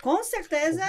com 0.00 0.22
certeza 0.24 0.84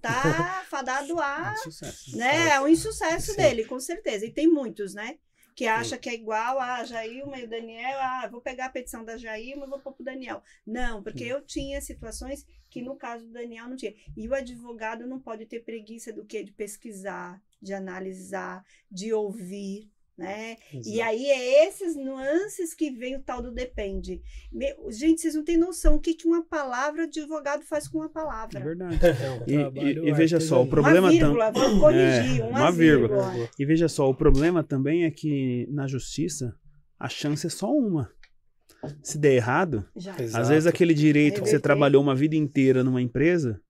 tá 0.00 0.64
fadado 0.70 1.18
a, 1.20 1.52
É 1.52 1.56
sucesso. 1.56 2.16
né, 2.16 2.50
é 2.50 2.60
um 2.60 2.68
insucesso 2.68 3.32
Sim. 3.32 3.36
dele, 3.36 3.64
com 3.64 3.80
certeza. 3.80 4.26
E 4.26 4.32
tem 4.32 4.46
muitos, 4.48 4.94
né? 4.94 5.18
Que 5.56 5.66
acha 5.68 5.96
que 5.96 6.08
é 6.08 6.14
igual 6.14 6.58
a 6.58 6.82
Jailma 6.84 7.38
e 7.38 7.44
o 7.44 7.48
Daniel, 7.48 7.96
ah, 8.00 8.28
vou 8.28 8.40
pegar 8.40 8.66
a 8.66 8.70
petição 8.70 9.04
da 9.04 9.16
Jailma 9.16 9.66
e 9.66 9.68
vou 9.68 9.78
pôr 9.78 9.92
pro 9.92 10.04
Daniel. 10.04 10.42
Não, 10.66 11.00
porque 11.00 11.22
eu 11.22 11.40
tinha 11.42 11.80
situações 11.80 12.44
que 12.68 12.82
no 12.82 12.96
caso 12.96 13.24
do 13.24 13.32
Daniel 13.32 13.68
não 13.68 13.76
tinha. 13.76 13.94
E 14.16 14.28
o 14.28 14.34
advogado 14.34 15.06
não 15.06 15.20
pode 15.20 15.46
ter 15.46 15.60
preguiça 15.60 16.12
do 16.12 16.24
quê? 16.24 16.42
De 16.42 16.50
pesquisar, 16.50 17.40
de 17.62 17.72
analisar, 17.72 18.64
de 18.90 19.12
ouvir, 19.12 19.88
né? 20.16 20.56
E 20.86 21.00
aí 21.00 21.26
é 21.26 21.66
esses 21.68 21.96
nuances 21.96 22.72
que 22.74 22.90
vem 22.90 23.16
o 23.16 23.20
tal 23.22 23.42
do 23.42 23.50
depende. 23.50 24.22
Meu, 24.52 24.90
gente, 24.90 25.20
vocês 25.20 25.34
não 25.34 25.42
têm 25.44 25.56
noção 25.56 25.96
o 25.96 26.00
que, 26.00 26.14
que 26.14 26.26
uma 26.26 26.44
palavra 26.44 27.04
advogado 27.04 27.64
faz 27.64 27.88
com 27.88 27.98
uma 27.98 28.06
É 28.06 28.10
palavra. 28.10 28.60
verdade. 28.60 28.98
É 29.04 29.14
E, 29.50 29.54
e- 30.06 30.08
e 30.08 30.12
veja 30.12 30.38
só, 30.40 30.62
o 30.62 30.66
problema 30.66 31.08
uma 31.10 31.18
tam- 31.18 31.32
vírgula, 31.34 31.50
vou 31.50 31.80
corrigir, 31.80 32.40
É, 32.40 32.44
uma, 32.44 32.60
uma 32.60 32.72
vírgula. 32.72 33.24
vírgula. 33.30 33.50
E 33.58 33.64
veja 33.66 33.88
só, 33.88 34.08
o 34.08 34.14
problema 34.14 34.62
também 34.62 35.04
é 35.04 35.10
que 35.10 35.66
na 35.70 35.86
justiça 35.86 36.54
a 36.98 37.08
chance 37.08 37.46
é 37.46 37.50
só 37.50 37.70
uma. 37.72 38.10
Se 39.02 39.18
der 39.18 39.32
errado, 39.34 39.88
Já. 39.96 40.14
Exato. 40.20 40.42
às 40.42 40.48
vezes 40.50 40.66
aquele 40.66 40.92
direito 40.94 41.42
que 41.42 41.48
você 41.48 41.58
trabalhou 41.58 42.02
uma 42.02 42.14
vida 42.14 42.36
inteira 42.36 42.84
numa 42.84 43.00
empresa, 43.00 43.60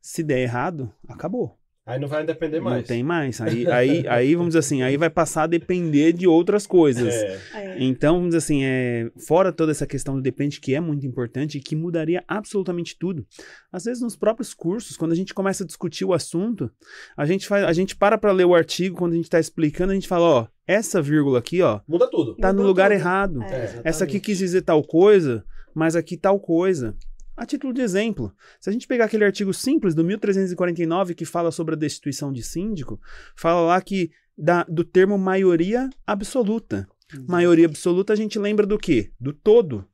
se 0.00 0.22
der 0.22 0.40
errado, 0.40 0.92
acabou. 1.06 1.58
Aí 1.86 2.00
não 2.00 2.08
vai 2.08 2.24
depender 2.24 2.60
mais. 2.60 2.76
Não 2.78 2.82
tem 2.82 3.02
mais. 3.02 3.40
Aí, 3.42 3.70
aí, 3.70 4.08
aí, 4.08 4.34
vamos 4.34 4.50
dizer 4.50 4.60
assim, 4.60 4.82
aí 4.82 4.96
vai 4.96 5.10
passar 5.10 5.42
a 5.42 5.46
depender 5.46 6.14
de 6.14 6.26
outras 6.26 6.66
coisas. 6.66 7.12
É. 7.12 7.40
É. 7.52 7.76
Então, 7.78 8.14
vamos 8.14 8.28
dizer 8.28 8.38
assim, 8.38 8.64
é, 8.64 9.10
fora 9.26 9.52
toda 9.52 9.70
essa 9.70 9.86
questão 9.86 10.14
do 10.14 10.22
depende, 10.22 10.60
que 10.60 10.74
é 10.74 10.80
muito 10.80 11.06
importante 11.06 11.58
e 11.58 11.60
que 11.60 11.76
mudaria 11.76 12.24
absolutamente 12.26 12.96
tudo. 12.98 13.26
Às 13.70 13.84
vezes, 13.84 14.02
nos 14.02 14.16
próprios 14.16 14.54
cursos, 14.54 14.96
quando 14.96 15.12
a 15.12 15.14
gente 15.14 15.34
começa 15.34 15.62
a 15.62 15.66
discutir 15.66 16.06
o 16.06 16.14
assunto, 16.14 16.70
a 17.14 17.26
gente, 17.26 17.46
faz, 17.46 17.64
a 17.64 17.72
gente 17.74 17.94
para 17.94 18.16
para 18.16 18.32
ler 18.32 18.46
o 18.46 18.54
artigo, 18.54 18.96
quando 18.96 19.12
a 19.12 19.16
gente 19.16 19.26
está 19.26 19.38
explicando, 19.38 19.92
a 19.92 19.94
gente 19.94 20.08
fala, 20.08 20.24
ó, 20.24 20.46
essa 20.66 21.02
vírgula 21.02 21.38
aqui, 21.38 21.60
ó, 21.60 21.80
Muda 21.86 22.08
tudo. 22.10 22.34
tá 22.36 22.48
no 22.48 22.60
Mudou 22.60 22.68
lugar 22.68 22.90
tudo. 22.90 22.98
errado. 22.98 23.42
É. 23.42 23.46
É. 23.46 23.80
Essa 23.84 24.04
aqui 24.04 24.18
quis 24.18 24.38
dizer 24.38 24.62
tal 24.62 24.82
coisa, 24.82 25.44
mas 25.74 25.94
aqui 25.94 26.16
tal 26.16 26.40
coisa. 26.40 26.96
A 27.36 27.44
título 27.44 27.72
de 27.72 27.80
exemplo, 27.80 28.34
se 28.60 28.70
a 28.70 28.72
gente 28.72 28.86
pegar 28.86 29.06
aquele 29.06 29.24
artigo 29.24 29.52
simples 29.52 29.94
do 29.94 30.04
1349 30.04 31.14
que 31.14 31.24
fala 31.24 31.50
sobre 31.50 31.74
a 31.74 31.78
destituição 31.78 32.32
de 32.32 32.42
síndico, 32.42 33.00
fala 33.34 33.60
lá 33.60 33.80
que 33.80 34.10
da, 34.36 34.64
do 34.64 34.84
termo 34.84 35.18
maioria 35.18 35.88
absoluta. 36.06 36.88
Maioria 37.28 37.66
absoluta 37.66 38.12
a 38.12 38.16
gente 38.16 38.38
lembra 38.38 38.66
do 38.66 38.78
quê? 38.78 39.12
Do 39.20 39.32
todo. 39.32 39.88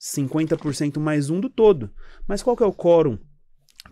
50% 0.00 0.98
mais 0.98 1.30
um 1.30 1.40
do 1.40 1.48
todo. 1.48 1.90
Mas 2.26 2.42
qual 2.42 2.56
que 2.56 2.62
é 2.62 2.66
o 2.66 2.72
quórum 2.72 3.18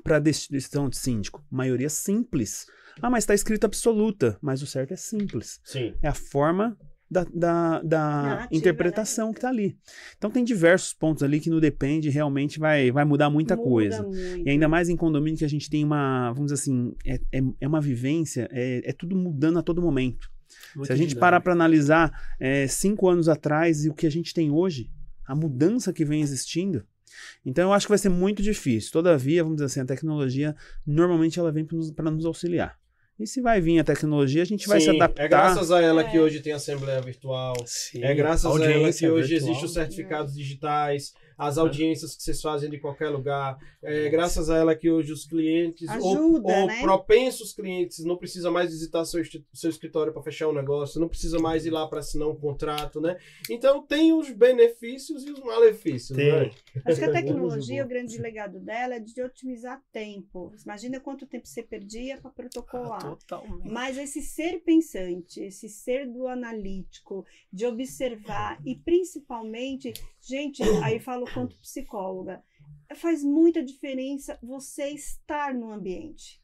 para 0.03 0.19
destituição 0.19 0.89
de 0.89 0.97
síndico? 0.97 1.45
Maioria 1.51 1.89
simples. 1.89 2.67
Ah, 3.01 3.11
mas 3.11 3.25
está 3.25 3.35
escrito 3.35 3.65
absoluta. 3.65 4.39
Mas 4.41 4.63
o 4.63 4.67
certo 4.67 4.93
é 4.93 4.97
simples. 4.97 5.61
Sim. 5.65 5.95
É 6.03 6.09
a 6.09 6.15
forma 6.15 6.77
da, 7.15 7.25
da, 7.33 7.83
da 7.83 7.99
Narrativa, 7.99 8.49
interpretação 8.51 9.29
né? 9.29 9.33
que 9.33 9.39
está 9.39 9.49
ali. 9.49 9.79
Então 10.19 10.31
tem 10.31 10.43
diversos 10.43 10.93
pontos 10.93 11.23
ali 11.23 11.39
que 11.39 11.49
no 11.49 11.61
depende 11.61 12.11
realmente 12.11 12.59
vai, 12.59 12.91
vai 12.91 13.05
mudar 13.05 13.31
muita 13.31 13.55
Muda 13.55 13.69
coisa. 13.69 14.03
muito. 14.03 14.47
E 14.47 14.51
ainda 14.51 14.69
mais 14.69 14.89
em 14.89 14.97
condomínio 14.97 15.39
que 15.39 15.45
a 15.45 15.49
gente 15.49 15.71
tem 15.71 15.85
uma, 15.85 16.33
vamos 16.33 16.51
dizer 16.51 16.61
assim, 16.61 16.93
é, 17.07 17.21
é, 17.33 17.43
é 17.61 17.69
uma 17.69 17.81
vivência, 17.81 18.49
é, 18.51 18.83
é 18.85 18.93
tudo 18.93 19.17
mudando 19.17 19.59
a 19.59 19.63
todo 19.63 19.81
momento. 19.81 20.29
Muito 20.75 20.87
Se 20.87 20.93
a 20.93 20.97
gente 20.97 21.11
dinâmico. 21.11 21.21
parar 21.21 21.41
para 21.41 21.53
analisar 21.53 22.13
é, 22.41 22.67
cinco 22.67 23.09
anos 23.09 23.29
atrás 23.29 23.85
e 23.85 23.89
o 23.89 23.95
que 23.95 24.07
a 24.07 24.11
gente 24.11 24.35
tem 24.35 24.51
hoje, 24.51 24.91
a 25.25 25.35
mudança 25.35 25.93
que 25.93 26.05
vem 26.05 26.21
existindo, 26.21 26.85
então 27.47 27.71
eu 27.71 27.73
acho 27.73 27.87
que 27.87 27.93
vai 27.93 27.99
ser 27.99 28.09
muito 28.09 28.43
difícil. 28.43 28.91
Todavia, 28.91 29.43
vamos 29.43 29.57
dizer 29.57 29.67
assim, 29.67 29.81
a 29.81 29.85
tecnologia 29.85 30.55
normalmente 30.85 31.39
ela 31.39 31.53
vem 31.53 31.65
para 31.65 31.77
nos, 31.77 31.93
nos 31.95 32.27
auxiliar. 32.27 32.77
E 33.19 33.27
se 33.27 33.41
vai 33.41 33.61
vir 33.61 33.79
a 33.79 33.85
tecnologia, 33.85 34.43
a 34.43 34.45
gente 34.45 34.67
vai 34.67 34.81
se 34.81 34.91
Sim, 34.91 34.97
adaptar. 34.97 35.23
É 35.25 35.29
graças 35.29 35.71
a 35.71 35.81
ela 35.81 36.03
que 36.03 36.17
É. 36.17 36.21
hoje 36.21 36.41
tem 36.41 36.53
assembleia 36.53 37.01
virtual. 37.01 37.55
Sim, 37.65 38.03
É 38.03 38.13
graças 38.13 38.45
a 38.45 38.49
ela 38.65 38.93
que 38.93 39.09
hoje 39.09 39.29
virtual. 39.29 39.51
existem 39.51 39.65
os 39.65 39.73
certificados 39.73 40.35
digitais, 40.35 41.15
as 41.37 41.59
audiências 41.59 42.15
que 42.15 42.23
vocês 42.23 42.41
fazem 42.41 42.71
de 42.71 42.79
qualquer 42.79 43.09
lugar. 43.09 43.59
É 43.83 44.09
graças 44.09 44.49
a 44.51 44.57
ela 44.57 44.75
que 44.75 44.91
hoje 44.91 45.13
os 45.13 45.27
clientes, 45.27 45.89
ou, 45.89 45.97
Ajuda, 45.97 46.53
ou 46.53 46.67
né? 46.67 46.81
propensos 46.81 47.53
clientes, 47.53 48.05
não 48.05 48.17
precisa 48.17 48.51
mais 48.51 48.71
visitar 48.71 49.05
seu, 49.05 49.23
seu 49.53 49.71
escritório 49.71 50.13
para 50.13 50.23
fechar 50.23 50.49
um 50.49 50.53
negócio, 50.53 51.01
não 51.01 51.09
precisa 51.09 51.39
mais 51.39 51.67
ir 51.67 51.71
lá 51.71 51.87
para 51.87 52.01
assinar 52.01 52.29
um 52.29 52.37
contrato, 52.37 53.01
né? 53.01 53.19
Então 53.51 53.83
tem 53.87 54.13
os 54.13 54.31
benefícios 54.31 55.25
e 55.25 55.31
os 55.31 55.41
malefícios, 55.41 56.17
Tem. 56.17 56.31
né? 56.31 56.51
Acho 56.85 56.99
que 56.99 57.05
a 57.05 57.13
tecnologia, 57.13 57.85
o 57.85 57.89
grande 57.89 58.19
legado 58.19 58.61
dela 58.61 58.95
é 58.95 59.01
de 59.01 59.21
otimizar 59.23 59.83
tempo. 59.93 60.53
Imagina 60.65 61.01
quanto 61.01 61.27
tempo 61.27 61.47
você 61.47 61.63
perdia 61.63 62.19
para 62.19 62.31
Ah, 62.31 62.35
protocolar. 62.35 63.17
totalmente. 63.17 63.71
Mas 63.71 63.99
esse 63.99 64.23
ser 64.23 64.61
pensante, 64.61 65.41
esse 65.41 65.69
ser 65.69 66.07
do 66.11 66.27
analítico, 66.27 67.25
de 67.53 67.67
observar 67.67 68.59
e 68.65 68.77
principalmente, 68.77 69.93
gente, 70.27 70.63
aí 70.83 70.99
falo 70.99 71.25
quanto 71.33 71.61
psicóloga, 71.61 72.43
faz 72.97 73.23
muita 73.23 73.63
diferença 73.63 74.37
você 74.43 74.89
estar 74.89 75.55
no 75.55 75.71
ambiente. 75.71 76.43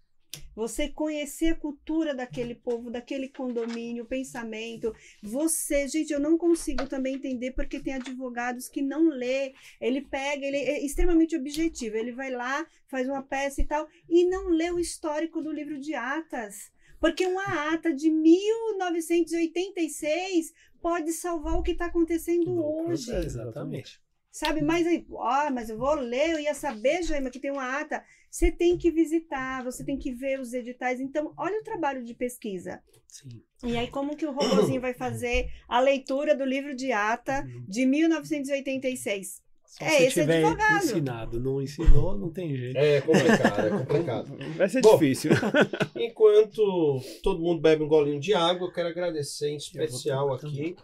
Você 0.55 0.89
conhecer 0.89 1.49
a 1.49 1.57
cultura 1.57 2.15
daquele 2.15 2.55
povo, 2.55 2.89
daquele 2.91 3.29
condomínio, 3.29 4.05
o 4.05 4.07
pensamento. 4.07 4.95
Você, 5.23 5.89
gente, 5.89 6.13
eu 6.13 6.21
não 6.21 6.39
consigo 6.39 6.87
também 6.87 7.17
entender 7.17 7.51
porque 7.53 7.81
tem 7.81 7.95
advogados 7.95 8.69
que 8.69 8.83
não 8.83 9.09
lê. 9.09 9.55
Ele 9.81 10.03
pega, 10.03 10.47
ele 10.47 10.59
é 10.59 10.85
extremamente 10.85 11.37
objetivo. 11.37 11.97
Ele 11.97 12.13
vai 12.13 12.31
lá, 12.31 12.65
faz 12.87 13.09
uma 13.09 13.23
peça 13.23 13.61
e 13.61 13.65
tal, 13.65 13.89
e 14.09 14.25
não 14.27 14.51
lê 14.51 14.71
o 14.71 14.79
histórico 14.79 15.43
do 15.43 15.51
livro 15.51 15.81
de 15.81 15.95
atas. 15.95 16.71
Porque 17.01 17.27
uma 17.27 17.73
ata 17.73 17.93
de 17.95 18.11
1986 18.11 20.53
pode 20.81 21.13
salvar 21.13 21.57
o 21.57 21.63
que 21.63 21.73
está 21.73 21.87
acontecendo 21.87 22.55
No 22.55 22.89
hoje. 22.89 23.15
Exatamente. 23.15 24.01
Sabe, 24.31 24.63
mas 24.63 24.87
aí, 24.87 25.05
ó, 25.11 25.51
mas 25.51 25.71
eu 25.71 25.77
vou 25.77 25.95
ler, 25.95 26.31
eu 26.31 26.39
ia 26.39 26.55
saber, 26.55 27.03
Jaima, 27.03 27.31
que 27.31 27.41
tem 27.41 27.51
uma 27.51 27.81
ata. 27.81 28.05
Você 28.31 28.53
tem 28.53 28.79
que 28.79 28.89
visitar, 28.91 29.65
você 29.65 29.85
tem 29.85 29.99
que 29.99 30.13
ver 30.13 30.39
os 30.39 30.53
editais. 30.53 31.01
Então, 31.01 31.35
olha 31.37 31.59
o 31.59 31.65
trabalho 31.65 32.05
de 32.05 32.15
pesquisa. 32.15 32.81
Sim. 33.09 33.43
E 33.65 33.77
aí, 33.77 33.89
como 33.89 34.17
que 34.17 34.25
o 34.25 34.31
robozinho 34.31 34.81
vai 34.81 34.95
fazer 34.95 35.51
a 35.69 35.81
leitura 35.81 36.35
do 36.35 36.45
livro 36.45 36.77
de 36.77 36.93
ata 36.93 37.45
de 37.67 37.85
1986? 37.85 39.43
Só 39.71 39.85
É, 39.85 39.89
se 39.91 40.03
esse 40.07 40.21
tiver 40.21 40.45
advogado. 40.45 40.85
ensinado. 40.85 41.41
Não 41.41 41.63
ensinou, 41.63 42.19
não 42.19 42.29
tem 42.29 42.57
jeito. 42.57 42.77
É 42.77 43.01
complicado, 43.01 43.67
é 43.67 43.71
complicado. 43.71 44.37
Vai 44.59 44.69
ser 44.69 44.81
Bom, 44.81 44.95
difícil. 44.95 45.31
Enquanto 45.95 47.01
todo 47.23 47.41
mundo 47.41 47.61
bebe 47.61 47.85
um 47.85 47.89
golinho 47.89 48.19
de 48.21 48.35
água, 48.35 48.67
eu 48.67 48.73
quero 48.73 48.89
agradecer 48.89 49.49
em 49.51 49.57
especial 49.57 50.33
aqui 50.35 50.75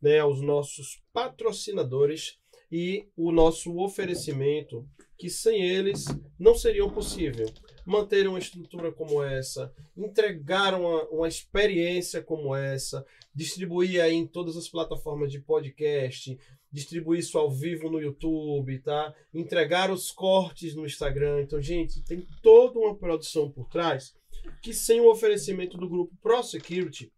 né, 0.00 0.20
aos 0.20 0.40
nossos 0.40 1.02
patrocinadores 1.12 2.38
e 2.70 3.06
o 3.16 3.32
nosso 3.32 3.76
oferecimento, 3.78 4.86
que 5.18 5.28
sem 5.30 5.62
eles 5.62 6.04
não 6.38 6.54
seria 6.54 6.86
possível. 6.88 7.46
Manter 7.84 8.26
uma 8.28 8.38
estrutura 8.38 8.90
como 8.92 9.22
essa, 9.22 9.72
entregar 9.96 10.74
uma, 10.74 11.04
uma 11.04 11.28
experiência 11.28 12.20
como 12.22 12.54
essa, 12.54 13.04
distribuir 13.34 14.02
aí 14.02 14.14
em 14.14 14.26
todas 14.26 14.56
as 14.56 14.68
plataformas 14.68 15.30
de 15.30 15.40
podcast, 15.40 16.36
distribuir 16.72 17.20
isso 17.20 17.38
ao 17.38 17.50
vivo 17.50 17.90
no 17.90 18.00
YouTube, 18.00 18.78
tá? 18.80 19.14
Entregar 19.32 19.90
os 19.90 20.10
cortes 20.10 20.74
no 20.74 20.84
Instagram. 20.84 21.42
Então, 21.42 21.60
gente, 21.60 22.02
tem 22.02 22.26
toda 22.42 22.78
uma 22.78 22.94
produção 22.94 23.50
por 23.50 23.68
trás 23.68 24.14
que 24.62 24.72
sem 24.72 25.00
o 25.00 25.10
oferecimento 25.10 25.76
do 25.76 25.88
grupo 25.88 26.14
ProSecurity, 26.22 27.12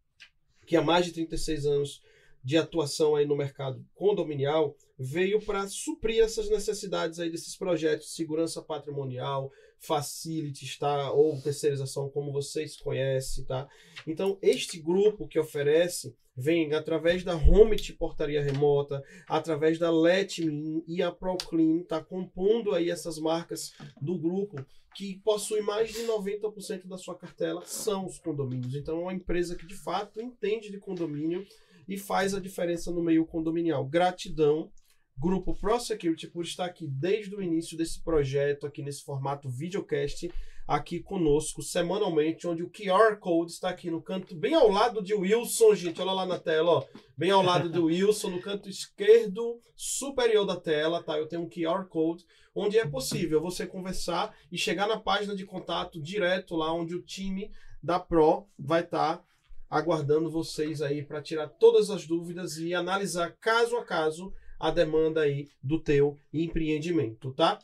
que 0.66 0.76
há 0.76 0.82
mais 0.82 1.06
de 1.06 1.12
36 1.12 1.66
anos 1.66 2.02
de 2.42 2.56
atuação 2.56 3.16
aí 3.16 3.26
no 3.26 3.36
mercado 3.36 3.84
condominial, 3.94 4.76
veio 4.98 5.40
para 5.40 5.68
suprir 5.68 6.22
essas 6.22 6.48
necessidades 6.48 7.18
aí 7.18 7.30
desses 7.30 7.56
projetos 7.56 8.06
de 8.06 8.12
segurança 8.12 8.62
patrimonial, 8.62 9.52
facilities, 9.80 10.78
tá? 10.78 11.12
Ou 11.12 11.40
terceirização, 11.40 12.08
como 12.10 12.32
vocês 12.32 12.76
conhecem, 12.76 13.44
tá? 13.44 13.68
Então, 14.06 14.38
este 14.42 14.80
grupo 14.80 15.26
que 15.28 15.38
oferece 15.38 16.14
vem 16.36 16.72
através 16.72 17.24
da 17.24 17.34
Home 17.34 17.76
Portaria 17.98 18.42
Remota, 18.42 19.02
através 19.28 19.78
da 19.78 19.90
Letme 19.90 20.84
e 20.86 21.02
a 21.02 21.10
Proclean, 21.10 21.82
tá 21.82 22.02
compondo 22.02 22.72
aí 22.72 22.90
essas 22.90 23.18
marcas 23.18 23.72
do 24.00 24.16
grupo 24.16 24.64
que 24.94 25.20
possui 25.24 25.60
mais 25.60 25.92
de 25.92 26.00
90% 26.04 26.86
da 26.86 26.96
sua 26.96 27.16
cartela 27.16 27.62
são 27.64 28.06
os 28.06 28.18
condomínios. 28.18 28.74
Então 28.74 28.98
é 28.98 29.02
uma 29.02 29.14
empresa 29.14 29.56
que 29.56 29.66
de 29.66 29.76
fato 29.76 30.20
entende 30.20 30.70
de 30.70 30.78
condomínio 30.78 31.46
e 31.88 31.96
faz 31.96 32.34
a 32.34 32.40
diferença 32.40 32.90
no 32.90 33.02
meio 33.02 33.24
condominial. 33.24 33.84
Gratidão, 33.84 34.70
Grupo 35.20 35.52
ProSecurity, 35.52 36.28
por 36.28 36.44
estar 36.44 36.66
aqui 36.66 36.86
desde 36.86 37.34
o 37.34 37.42
início 37.42 37.76
desse 37.76 38.00
projeto, 38.00 38.66
aqui 38.66 38.82
nesse 38.82 39.02
formato 39.02 39.48
videocast, 39.48 40.30
aqui 40.64 41.00
conosco 41.00 41.60
semanalmente, 41.60 42.46
onde 42.46 42.62
o 42.62 42.70
QR 42.70 43.16
Code 43.16 43.50
está 43.50 43.70
aqui 43.70 43.90
no 43.90 44.00
canto, 44.00 44.36
bem 44.36 44.54
ao 44.54 44.70
lado 44.70 45.02
de 45.02 45.14
Wilson, 45.14 45.74
gente. 45.74 46.00
Olha 46.00 46.12
lá 46.12 46.24
na 46.24 46.38
tela, 46.38 46.70
ó. 46.70 46.84
Bem 47.16 47.32
ao 47.32 47.42
lado 47.42 47.68
do 47.68 47.86
Wilson, 47.86 48.30
no 48.30 48.40
canto 48.40 48.68
esquerdo 48.68 49.58
superior 49.74 50.46
da 50.46 50.54
tela, 50.54 51.02
tá? 51.02 51.18
Eu 51.18 51.26
tenho 51.26 51.42
um 51.42 51.48
QR 51.48 51.86
Code 51.88 52.24
onde 52.54 52.78
é 52.78 52.86
possível 52.86 53.40
você 53.40 53.66
conversar 53.66 54.36
e 54.52 54.56
chegar 54.56 54.86
na 54.86 55.00
página 55.00 55.34
de 55.34 55.44
contato 55.44 56.00
direto 56.00 56.54
lá 56.54 56.72
onde 56.72 56.94
o 56.94 57.02
time 57.02 57.50
da 57.82 57.98
Pro 57.98 58.46
vai 58.56 58.82
estar 58.82 59.16
tá 59.16 59.24
aguardando 59.68 60.30
vocês 60.30 60.80
aí 60.80 61.02
para 61.02 61.22
tirar 61.22 61.48
todas 61.48 61.90
as 61.90 62.06
dúvidas 62.06 62.56
e 62.56 62.74
analisar 62.74 63.36
caso 63.40 63.76
a 63.76 63.84
caso 63.84 64.32
a 64.58 64.70
demanda 64.70 65.22
aí 65.22 65.48
do 65.62 65.80
teu 65.80 66.18
empreendimento, 66.32 67.32
tá? 67.32 67.58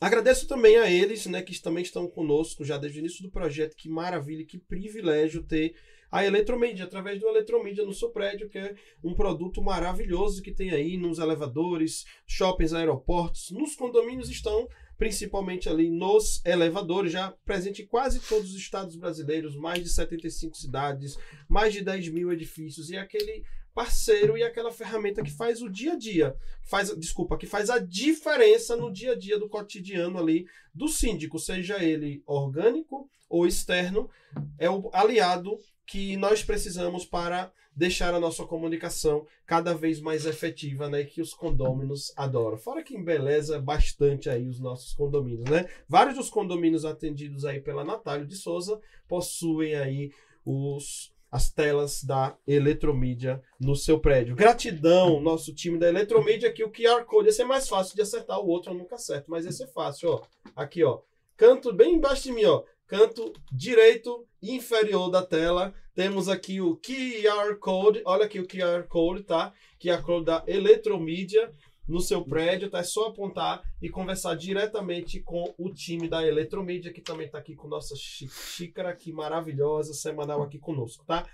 Agradeço 0.00 0.48
também 0.48 0.76
a 0.78 0.90
eles, 0.90 1.26
né, 1.26 1.42
que 1.42 1.60
também 1.62 1.84
estão 1.84 2.08
conosco 2.08 2.64
já 2.64 2.76
desde 2.76 2.98
o 2.98 3.00
início 3.00 3.22
do 3.22 3.30
projeto. 3.30 3.76
Que 3.76 3.88
maravilha, 3.88 4.44
que 4.44 4.58
privilégio 4.58 5.44
ter 5.44 5.76
a 6.10 6.26
Eletromídia, 6.26 6.84
através 6.84 7.20
do 7.20 7.28
Eletromídia 7.28 7.86
no 7.86 7.94
seu 7.94 8.10
prédio, 8.10 8.48
que 8.48 8.58
é 8.58 8.74
um 9.02 9.14
produto 9.14 9.62
maravilhoso 9.62 10.42
que 10.42 10.52
tem 10.52 10.70
aí 10.70 10.96
nos 10.96 11.18
elevadores, 11.18 12.04
shoppings, 12.26 12.74
aeroportos, 12.74 13.50
nos 13.50 13.74
condomínios 13.76 14.28
estão 14.28 14.68
principalmente 14.98 15.68
ali 15.68 15.90
nos 15.90 16.44
elevadores, 16.44 17.12
já 17.12 17.32
presente 17.44 17.82
em 17.82 17.86
quase 17.86 18.20
todos 18.20 18.50
os 18.50 18.56
estados 18.56 18.94
brasileiros, 18.94 19.56
mais 19.56 19.82
de 19.82 19.88
75 19.88 20.56
cidades, 20.56 21.16
mais 21.48 21.72
de 21.72 21.82
10 21.82 22.08
mil 22.10 22.30
edifícios, 22.30 22.90
e 22.90 22.96
aquele 22.96 23.44
parceiro 23.74 24.36
e 24.36 24.42
aquela 24.42 24.70
ferramenta 24.70 25.22
que 25.22 25.30
faz 25.30 25.62
o 25.62 25.70
dia 25.70 25.94
a 25.94 25.96
dia, 25.96 26.36
faz, 26.62 26.94
desculpa, 26.96 27.36
que 27.36 27.46
faz 27.46 27.70
a 27.70 27.78
diferença 27.78 28.76
no 28.76 28.92
dia 28.92 29.12
a 29.12 29.18
dia 29.18 29.38
do 29.38 29.48
cotidiano 29.48 30.18
ali 30.18 30.46
do 30.74 30.88
síndico, 30.88 31.38
seja 31.38 31.82
ele 31.82 32.22
orgânico 32.26 33.08
ou 33.28 33.46
externo, 33.46 34.10
é 34.58 34.68
o 34.68 34.90
aliado 34.92 35.58
que 35.86 36.16
nós 36.16 36.44
precisamos 36.44 37.04
para 37.04 37.52
deixar 37.74 38.14
a 38.14 38.20
nossa 38.20 38.44
comunicação 38.44 39.26
cada 39.46 39.74
vez 39.74 40.00
mais 40.00 40.26
efetiva, 40.26 40.88
né, 40.88 41.04
que 41.04 41.22
os 41.22 41.32
condôminos 41.32 42.12
adoram. 42.16 42.58
Fora 42.58 42.82
que 42.82 42.94
embeleza 42.94 43.58
bastante 43.60 44.28
aí 44.28 44.46
os 44.46 44.60
nossos 44.60 44.92
condomínios, 44.92 45.48
né? 45.48 45.68
Vários 45.88 46.16
dos 46.16 46.28
condomínios 46.28 46.84
atendidos 46.84 47.44
aí 47.44 47.60
pela 47.60 47.84
Natália 47.84 48.26
de 48.26 48.36
Souza 48.36 48.78
possuem 49.08 49.74
aí 49.74 50.12
os 50.44 51.11
as 51.32 51.50
telas 51.50 52.04
da 52.04 52.36
Eletromídia 52.46 53.42
no 53.58 53.74
seu 53.74 53.98
prédio. 53.98 54.36
Gratidão, 54.36 55.18
nosso 55.18 55.54
time 55.54 55.78
da 55.78 55.88
Eletromídia, 55.88 56.52
que 56.52 56.62
o 56.62 56.70
QR 56.70 57.06
Code, 57.06 57.30
esse 57.30 57.40
é 57.40 57.44
mais 57.44 57.66
fácil 57.66 57.96
de 57.96 58.02
acertar, 58.02 58.38
o 58.38 58.46
outro 58.46 58.72
eu 58.72 58.76
nunca 58.76 58.96
acerto, 58.96 59.30
mas 59.30 59.46
esse 59.46 59.64
é 59.64 59.66
fácil, 59.66 60.10
ó. 60.10 60.22
Aqui, 60.54 60.84
ó. 60.84 61.00
Canto 61.34 61.72
bem 61.72 61.94
embaixo 61.94 62.24
de 62.24 62.32
mim, 62.32 62.44
ó. 62.44 62.62
Canto 62.86 63.32
direito 63.50 64.26
inferior 64.42 65.10
da 65.10 65.22
tela, 65.22 65.72
temos 65.94 66.28
aqui 66.28 66.60
o 66.60 66.76
QR 66.76 67.56
Code, 67.58 68.02
olha 68.04 68.26
aqui 68.26 68.38
o 68.38 68.46
QR 68.46 68.86
Code, 68.86 69.22
tá? 69.22 69.54
QR 69.82 70.02
Code 70.02 70.26
da 70.26 70.44
Eletromídia 70.46 71.50
no 71.86 72.00
seu 72.00 72.24
prédio, 72.24 72.70
tá? 72.70 72.78
É 72.78 72.84
só 72.84 73.08
apontar 73.08 73.62
e 73.80 73.88
conversar 73.88 74.34
diretamente 74.34 75.20
com 75.20 75.54
o 75.58 75.70
time 75.70 76.08
da 76.08 76.26
Eletromídia, 76.26 76.92
que 76.92 77.00
também 77.00 77.26
está 77.26 77.38
aqui 77.38 77.54
com 77.54 77.68
nossa 77.68 77.94
xícara 77.96 78.90
aqui 78.90 79.12
maravilhosa, 79.12 79.92
semanal 79.92 80.42
aqui 80.42 80.58
conosco, 80.58 81.04
tá? 81.04 81.26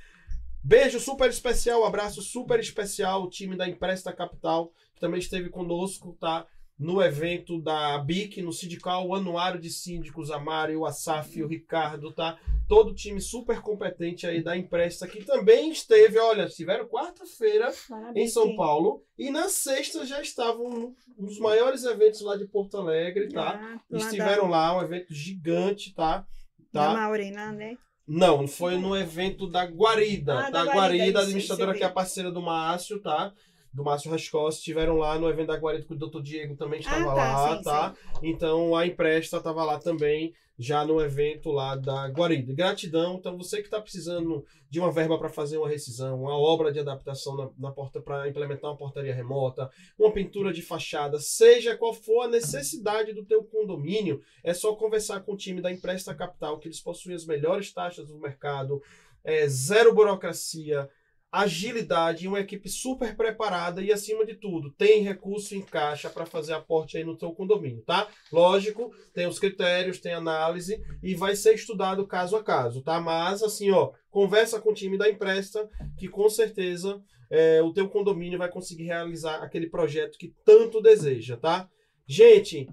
Beijo 0.62 0.98
super 0.98 1.30
especial, 1.30 1.84
abraço 1.84 2.20
super 2.20 2.58
especial, 2.58 3.22
o 3.22 3.30
time 3.30 3.56
da 3.56 3.68
Empresta 3.68 4.12
Capital, 4.12 4.72
que 4.94 5.00
também 5.00 5.20
esteve 5.20 5.48
conosco, 5.48 6.16
tá? 6.18 6.46
No 6.78 7.02
evento 7.02 7.60
da 7.60 7.98
BIC, 7.98 8.40
no 8.40 8.52
sindical, 8.52 9.06
o 9.06 9.14
anuário 9.14 9.60
de 9.60 9.68
síndicos, 9.68 10.30
a 10.30 10.38
Mário, 10.38 10.80
o 10.80 10.86
Asaf, 10.86 11.42
o 11.42 11.48
Ricardo, 11.48 12.12
tá? 12.12 12.38
Todo 12.68 12.90
o 12.90 12.94
time 12.94 13.20
super 13.20 13.60
competente 13.60 14.26
aí 14.26 14.42
da 14.42 14.56
Empresta, 14.56 15.08
que 15.08 15.24
também 15.24 15.70
esteve, 15.70 16.18
olha, 16.18 16.44
estiveram 16.44 16.86
quarta-feira 16.86 17.72
em 18.14 18.28
São 18.28 18.54
Paulo 18.54 19.02
e 19.18 19.30
na 19.30 19.48
sexta 19.48 20.06
já 20.06 20.20
estavam 20.22 20.94
nos 21.18 21.38
maiores 21.40 21.82
eventos 21.82 22.20
lá 22.20 22.36
de 22.36 22.46
Porto 22.46 22.76
Alegre, 22.76 23.28
tá? 23.28 23.58
Ah, 23.60 23.96
estiveram 23.96 24.48
lá, 24.48 24.76
um 24.76 24.82
evento 24.82 25.12
gigante, 25.12 25.92
tá? 25.94 26.24
tá? 26.72 26.92
Da 26.92 26.94
Maurina, 26.94 27.50
né? 27.50 27.76
Não, 28.06 28.46
foi 28.46 28.78
no 28.78 28.96
evento 28.96 29.46
da 29.46 29.64
Guarida, 29.64 30.46
ah, 30.46 30.50
da, 30.50 30.64
da 30.64 30.72
Guarida, 30.72 31.02
Guarida 31.02 31.18
a 31.18 31.22
administradora 31.22 31.74
que 31.74 31.82
é 31.82 31.86
a 31.86 31.92
parceira 31.92 32.30
do 32.30 32.40
Márcio, 32.40 33.02
tá? 33.02 33.34
Do 33.78 33.84
Márcio 33.84 34.10
Rascos 34.10 34.56
estiveram 34.56 34.96
lá 34.96 35.16
no 35.18 35.30
evento 35.30 35.46
da 35.46 35.56
Guarida 35.56 35.84
que 35.84 35.92
o 35.92 35.96
Dr. 35.96 36.20
Diego 36.20 36.56
também 36.56 36.80
estava 36.80 37.12
ah, 37.12 37.14
tá, 37.14 37.14
lá, 37.14 37.56
sim, 37.56 37.62
tá? 37.62 37.94
Sim. 37.94 38.28
Então 38.28 38.74
a 38.74 38.84
Empresta 38.84 39.36
estava 39.36 39.64
lá 39.64 39.78
também, 39.78 40.34
já 40.58 40.84
no 40.84 41.00
evento 41.00 41.52
lá 41.52 41.76
da 41.76 42.08
Guarida. 42.08 42.52
Gratidão, 42.52 43.14
então 43.14 43.38
você 43.38 43.58
que 43.58 43.68
está 43.68 43.80
precisando 43.80 44.44
de 44.68 44.80
uma 44.80 44.90
verba 44.90 45.16
para 45.16 45.28
fazer 45.28 45.58
uma 45.58 45.68
rescisão, 45.68 46.22
uma 46.22 46.36
obra 46.36 46.72
de 46.72 46.80
adaptação 46.80 47.36
na, 47.36 47.50
na 47.56 47.70
porta 47.70 48.00
para 48.00 48.28
implementar 48.28 48.68
uma 48.68 48.76
portaria 48.76 49.14
remota, 49.14 49.70
uma 49.96 50.10
pintura 50.10 50.52
de 50.52 50.60
fachada, 50.60 51.20
seja 51.20 51.76
qual 51.76 51.94
for 51.94 52.22
a 52.22 52.28
necessidade 52.28 53.12
do 53.12 53.24
teu 53.24 53.44
condomínio, 53.44 54.20
é 54.42 54.52
só 54.52 54.74
conversar 54.74 55.20
com 55.20 55.34
o 55.34 55.36
time 55.36 55.62
da 55.62 55.70
Empresta 55.70 56.12
Capital, 56.12 56.58
que 56.58 56.66
eles 56.66 56.80
possuem 56.80 57.14
as 57.14 57.24
melhores 57.24 57.72
taxas 57.72 58.08
do 58.08 58.18
mercado, 58.18 58.82
é, 59.22 59.46
zero 59.46 59.94
burocracia, 59.94 60.90
agilidade 61.30 62.26
uma 62.26 62.40
equipe 62.40 62.68
super 62.68 63.16
preparada 63.16 63.82
e, 63.82 63.92
acima 63.92 64.24
de 64.24 64.34
tudo, 64.34 64.70
tem 64.72 65.02
recurso 65.02 65.54
em 65.54 65.60
caixa 65.60 66.08
para 66.08 66.24
fazer 66.24 66.54
aporte 66.54 66.96
aí 66.96 67.04
no 67.04 67.18
seu 67.18 67.32
condomínio, 67.32 67.82
tá? 67.82 68.08
Lógico, 68.32 68.90
tem 69.12 69.26
os 69.26 69.38
critérios, 69.38 70.00
tem 70.00 70.12
análise 70.12 70.82
e 71.02 71.14
vai 71.14 71.36
ser 71.36 71.54
estudado 71.54 72.06
caso 72.06 72.36
a 72.36 72.42
caso, 72.42 72.82
tá? 72.82 73.00
Mas, 73.00 73.42
assim, 73.42 73.70
ó, 73.70 73.92
conversa 74.10 74.60
com 74.60 74.70
o 74.70 74.74
time 74.74 74.96
da 74.96 75.08
Empresta 75.08 75.68
que 75.98 76.08
com 76.08 76.28
certeza 76.30 77.02
é, 77.30 77.62
o 77.62 77.72
teu 77.72 77.88
condomínio 77.88 78.38
vai 78.38 78.50
conseguir 78.50 78.84
realizar 78.84 79.42
aquele 79.42 79.68
projeto 79.68 80.18
que 80.18 80.34
tanto 80.44 80.80
deseja, 80.80 81.36
tá? 81.36 81.68
Gente, 82.06 82.66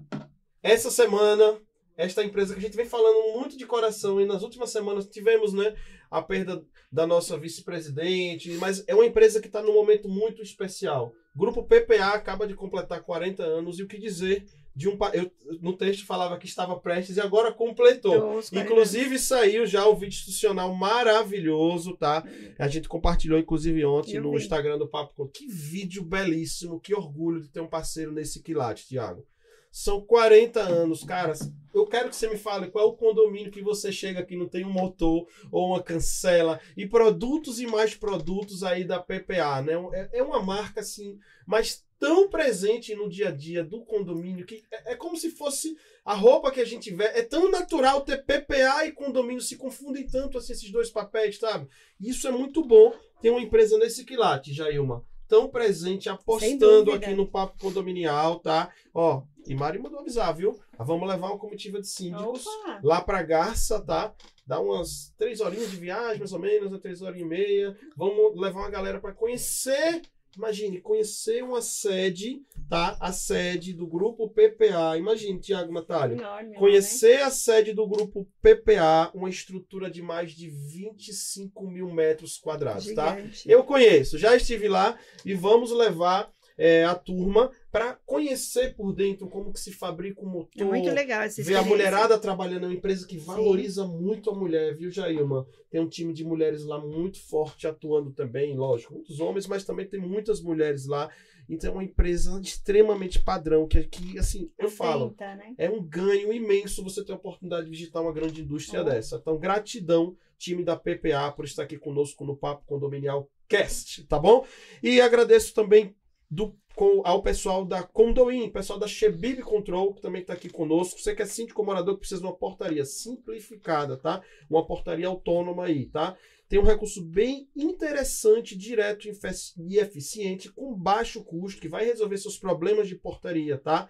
essa 0.62 0.90
semana 0.90 1.60
esta 1.96 2.22
empresa 2.22 2.54
que 2.54 2.60
a 2.60 2.62
gente 2.62 2.76
vem 2.76 2.86
falando 2.86 3.38
muito 3.38 3.56
de 3.56 3.66
coração 3.66 4.20
e 4.20 4.26
nas 4.26 4.42
últimas 4.42 4.70
semanas 4.70 5.06
tivemos 5.06 5.52
né, 5.52 5.74
a 6.10 6.20
perda 6.20 6.62
da 6.92 7.06
nossa 7.06 7.38
vice-presidente, 7.38 8.50
mas 8.52 8.84
é 8.86 8.94
uma 8.94 9.06
empresa 9.06 9.40
que 9.40 9.46
está 9.46 9.62
num 9.62 9.74
momento 9.74 10.08
muito 10.08 10.42
especial. 10.42 11.12
Grupo 11.34 11.62
PPA 11.62 12.14
acaba 12.14 12.46
de 12.46 12.54
completar 12.54 13.02
40 13.02 13.42
anos 13.42 13.78
e 13.78 13.82
o 13.82 13.86
que 13.86 13.98
dizer 13.98 14.46
de 14.76 14.90
um 14.90 14.98
eu, 15.14 15.30
no 15.62 15.74
texto 15.74 16.04
falava 16.04 16.36
que 16.36 16.44
estava 16.44 16.78
prestes 16.78 17.16
e 17.16 17.20
agora 17.20 17.50
completou. 17.50 18.40
Inclusive 18.52 19.18
saiu 19.18 19.66
já 19.66 19.86
o 19.86 19.94
vídeo 19.94 20.14
institucional 20.14 20.74
maravilhoso, 20.74 21.96
tá? 21.96 22.22
A 22.58 22.68
gente 22.68 22.86
compartilhou 22.86 23.38
inclusive 23.38 23.84
ontem 23.86 24.16
eu 24.16 24.22
no 24.22 24.32
vi. 24.32 24.36
Instagram 24.36 24.76
do 24.76 24.86
Papo. 24.86 25.28
Que 25.28 25.46
vídeo 25.46 26.04
belíssimo, 26.04 26.78
que 26.78 26.94
orgulho 26.94 27.40
de 27.40 27.48
ter 27.48 27.60
um 27.60 27.66
parceiro 27.66 28.12
nesse 28.12 28.42
quilate, 28.42 28.86
Tiago. 28.86 29.24
São 29.70 30.00
40 30.00 30.60
anos, 30.60 31.04
cara. 31.04 31.32
Eu 31.74 31.86
quero 31.86 32.08
que 32.08 32.16
você 32.16 32.28
me 32.28 32.38
fale 32.38 32.70
qual 32.70 32.86
é 32.86 32.88
o 32.88 32.96
condomínio 32.96 33.50
que 33.50 33.60
você 33.60 33.92
chega 33.92 34.20
aqui 34.20 34.34
não 34.34 34.48
tem 34.48 34.64
um 34.64 34.72
motor 34.72 35.26
ou 35.52 35.68
uma 35.68 35.82
cancela 35.82 36.58
e 36.74 36.86
produtos 36.86 37.60
e 37.60 37.66
mais 37.66 37.94
produtos 37.94 38.62
aí 38.62 38.82
da 38.82 38.98
PPA, 38.98 39.60
né? 39.60 39.74
É, 39.92 40.20
é 40.20 40.22
uma 40.22 40.42
marca 40.42 40.80
assim, 40.80 41.18
mas 41.46 41.84
tão 41.98 42.28
presente 42.28 42.94
no 42.94 43.08
dia 43.08 43.28
a 43.28 43.30
dia 43.30 43.62
do 43.62 43.84
condomínio 43.84 44.46
que 44.46 44.64
é, 44.70 44.92
é 44.92 44.96
como 44.96 45.16
se 45.16 45.30
fosse 45.30 45.76
a 46.02 46.14
roupa 46.14 46.50
que 46.50 46.60
a 46.60 46.64
gente 46.64 46.90
vê. 46.94 47.04
É 47.04 47.22
tão 47.22 47.50
natural 47.50 48.00
ter 48.00 48.24
PPA 48.24 48.86
e 48.86 48.92
condomínio 48.92 49.42
se 49.42 49.56
confundem 49.56 50.06
tanto 50.06 50.38
assim 50.38 50.54
esses 50.54 50.70
dois 50.70 50.90
papéis, 50.90 51.38
sabe? 51.38 51.68
Isso 52.00 52.26
é 52.26 52.30
muito 52.30 52.64
bom. 52.64 52.94
Tem 53.20 53.30
uma 53.30 53.42
empresa 53.42 53.76
nesse 53.76 54.04
quilate, 54.04 54.54
Jailma 54.54 55.04
tão 55.28 55.48
presente, 55.48 56.08
apostando 56.08 56.92
aqui 56.92 57.12
no 57.12 57.26
Papo 57.26 57.58
Condominial, 57.58 58.38
tá? 58.38 58.72
Ó, 58.94 59.22
e 59.46 59.54
Mari 59.54 59.78
mandou 59.78 60.00
avisar, 60.00 60.34
viu? 60.34 60.58
Ah, 60.78 60.84
vamos 60.84 61.08
levar 61.08 61.28
uma 61.28 61.38
comitiva 61.38 61.80
de 61.80 61.88
síndicos 61.88 62.46
Opa. 62.46 62.80
lá 62.82 63.00
pra 63.00 63.22
Garça, 63.22 63.80
tá? 63.80 64.14
Dá 64.46 64.60
umas 64.60 65.12
três 65.16 65.40
horinhas 65.40 65.70
de 65.70 65.76
viagem, 65.76 66.18
mais 66.18 66.32
ou 66.32 66.38
menos, 66.38 66.70
né? 66.70 66.78
três 66.78 67.02
horas 67.02 67.20
e 67.20 67.24
meia. 67.24 67.76
Vamos 67.96 68.40
levar 68.40 68.60
uma 68.60 68.70
galera 68.70 69.00
para 69.00 69.12
conhecer 69.12 70.02
Imagine, 70.36 70.82
conhecer 70.82 71.42
uma 71.42 71.62
sede, 71.62 72.42
tá? 72.68 72.96
A 73.00 73.10
sede 73.10 73.72
do 73.72 73.86
grupo 73.86 74.28
PPA. 74.28 74.96
Imagine, 74.98 75.40
Tiago 75.40 75.72
Matalho. 75.72 76.18
conhecer 76.58 77.22
a 77.22 77.30
sede 77.30 77.72
do 77.72 77.86
grupo 77.86 78.28
PPA, 78.42 79.10
uma 79.14 79.30
estrutura 79.30 79.90
de 79.90 80.02
mais 80.02 80.32
de 80.32 80.50
25 80.50 81.66
mil 81.66 81.90
metros 81.90 82.36
quadrados, 82.36 82.92
tá? 82.92 83.16
Gigante. 83.16 83.44
tá? 83.44 83.50
Eu 83.50 83.64
conheço, 83.64 84.18
já 84.18 84.36
estive 84.36 84.68
lá 84.68 84.98
e 85.24 85.32
vamos 85.32 85.70
levar 85.70 86.30
é, 86.58 86.84
a 86.84 86.94
turma 86.94 87.50
para 87.70 87.94
conhecer 88.06 88.74
por 88.74 88.92
dentro 88.94 89.28
como 89.28 89.52
que 89.52 89.60
se 89.60 89.72
fabrica 89.72 90.22
um 90.22 90.28
motor. 90.28 90.62
É 90.62 90.64
muito 90.64 90.90
legal 90.90 91.22
essa 91.22 91.42
Ver 91.42 91.56
a 91.56 91.62
mulherada 91.62 92.18
trabalhando, 92.18 92.64
é 92.64 92.68
uma 92.68 92.74
empresa 92.74 93.06
que 93.06 93.18
valoriza 93.18 93.86
muito 93.86 94.30
a 94.30 94.34
mulher, 94.34 94.74
viu, 94.74 94.90
Jailma? 94.90 95.46
Tem 95.70 95.80
um 95.80 95.88
time 95.88 96.14
de 96.14 96.24
mulheres 96.24 96.64
lá 96.64 96.80
muito 96.80 97.20
forte 97.20 97.66
atuando 97.66 98.10
também, 98.12 98.56
lógico, 98.56 98.94
muitos 98.94 99.20
homens, 99.20 99.46
mas 99.46 99.64
também 99.64 99.86
tem 99.86 100.00
muitas 100.00 100.40
mulheres 100.40 100.86
lá. 100.86 101.10
Então 101.48 101.70
é 101.70 101.72
uma 101.74 101.84
empresa 101.84 102.40
extremamente 102.40 103.22
padrão, 103.22 103.68
que, 103.68 103.84
que 103.84 104.18
assim, 104.18 104.50
eu 104.58 104.68
falo, 104.68 105.14
né? 105.18 105.54
é 105.58 105.70
um 105.70 105.80
ganho 105.82 106.32
imenso 106.32 106.82
você 106.82 107.04
ter 107.04 107.12
a 107.12 107.16
oportunidade 107.16 107.66
de 107.66 107.70
visitar 107.70 108.00
uma 108.00 108.12
grande 108.12 108.42
indústria 108.42 108.80
Oh. 108.80 108.84
dessa. 108.84 109.16
Então, 109.16 109.38
gratidão, 109.38 110.16
time 110.38 110.64
da 110.64 110.76
PPA, 110.76 111.30
por 111.30 111.44
estar 111.44 111.62
aqui 111.62 111.78
conosco 111.78 112.24
no 112.24 112.36
Papo 112.36 112.64
Condominial 112.66 113.30
Cast, 113.48 114.04
tá 114.06 114.18
bom? 114.18 114.44
E 114.82 115.00
agradeço 115.00 115.54
também 115.54 115.94
do, 116.30 116.56
com- 116.74 117.02
ao 117.04 117.22
pessoal 117.22 117.64
da 117.64 117.82
Condoin, 117.82 118.50
pessoal 118.50 118.78
da 118.78 118.86
Shebib 118.86 119.40
Control, 119.42 119.94
que 119.94 120.02
também 120.02 120.20
está 120.22 120.34
aqui 120.34 120.48
conosco. 120.48 121.00
Você 121.00 121.14
que 121.14 121.22
é 121.22 121.26
síndico 121.26 121.64
morador 121.64 121.94
que 121.94 122.00
precisa 122.00 122.20
de 122.20 122.26
uma 122.26 122.36
portaria 122.36 122.84
simplificada, 122.84 123.96
tá? 123.96 124.22
Uma 124.50 124.66
portaria 124.66 125.06
autônoma 125.06 125.64
aí, 125.66 125.86
tá? 125.86 126.16
Tem 126.48 126.60
um 126.60 126.64
recurso 126.64 127.02
bem 127.02 127.48
interessante, 127.56 128.56
direto 128.56 129.08
e 129.08 129.78
eficiente, 129.78 130.52
com 130.52 130.74
baixo 130.74 131.24
custo, 131.24 131.60
que 131.60 131.68
vai 131.68 131.84
resolver 131.84 132.16
seus 132.18 132.38
problemas 132.38 132.86
de 132.86 132.94
portaria, 132.94 133.58
tá? 133.58 133.88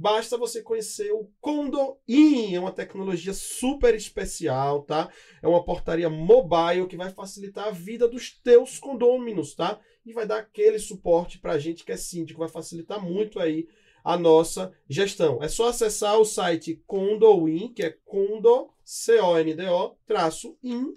Basta 0.00 0.38
você 0.38 0.62
conhecer 0.62 1.10
o 1.10 1.28
Condoin, 1.40 2.54
é 2.54 2.60
uma 2.60 2.70
tecnologia 2.70 3.34
super 3.34 3.94
especial, 3.96 4.84
tá? 4.84 5.10
É 5.42 5.48
uma 5.48 5.64
portaria 5.64 6.08
mobile 6.08 6.86
que 6.86 6.96
vai 6.96 7.10
facilitar 7.10 7.66
a 7.66 7.72
vida 7.72 8.08
dos 8.08 8.30
teus 8.40 8.78
condôminos, 8.78 9.54
tá? 9.56 9.78
E 10.08 10.12
vai 10.14 10.26
dar 10.26 10.38
aquele 10.38 10.78
suporte 10.78 11.38
pra 11.38 11.58
gente 11.58 11.84
que 11.84 11.92
é 11.92 11.96
síndico, 11.98 12.40
vai 12.40 12.48
facilitar 12.48 12.98
muito 12.98 13.38
aí 13.38 13.68
a 14.02 14.16
nossa 14.16 14.72
gestão. 14.88 15.38
É 15.42 15.48
só 15.48 15.68
acessar 15.68 16.18
o 16.18 16.24
site 16.24 16.82
Condoin, 16.86 17.74
que 17.74 17.82
é 17.82 17.94
condo, 18.06 18.70
C-O-N-D-O, 18.82 19.98
traço, 20.06 20.56
in.com.br, 20.64 20.94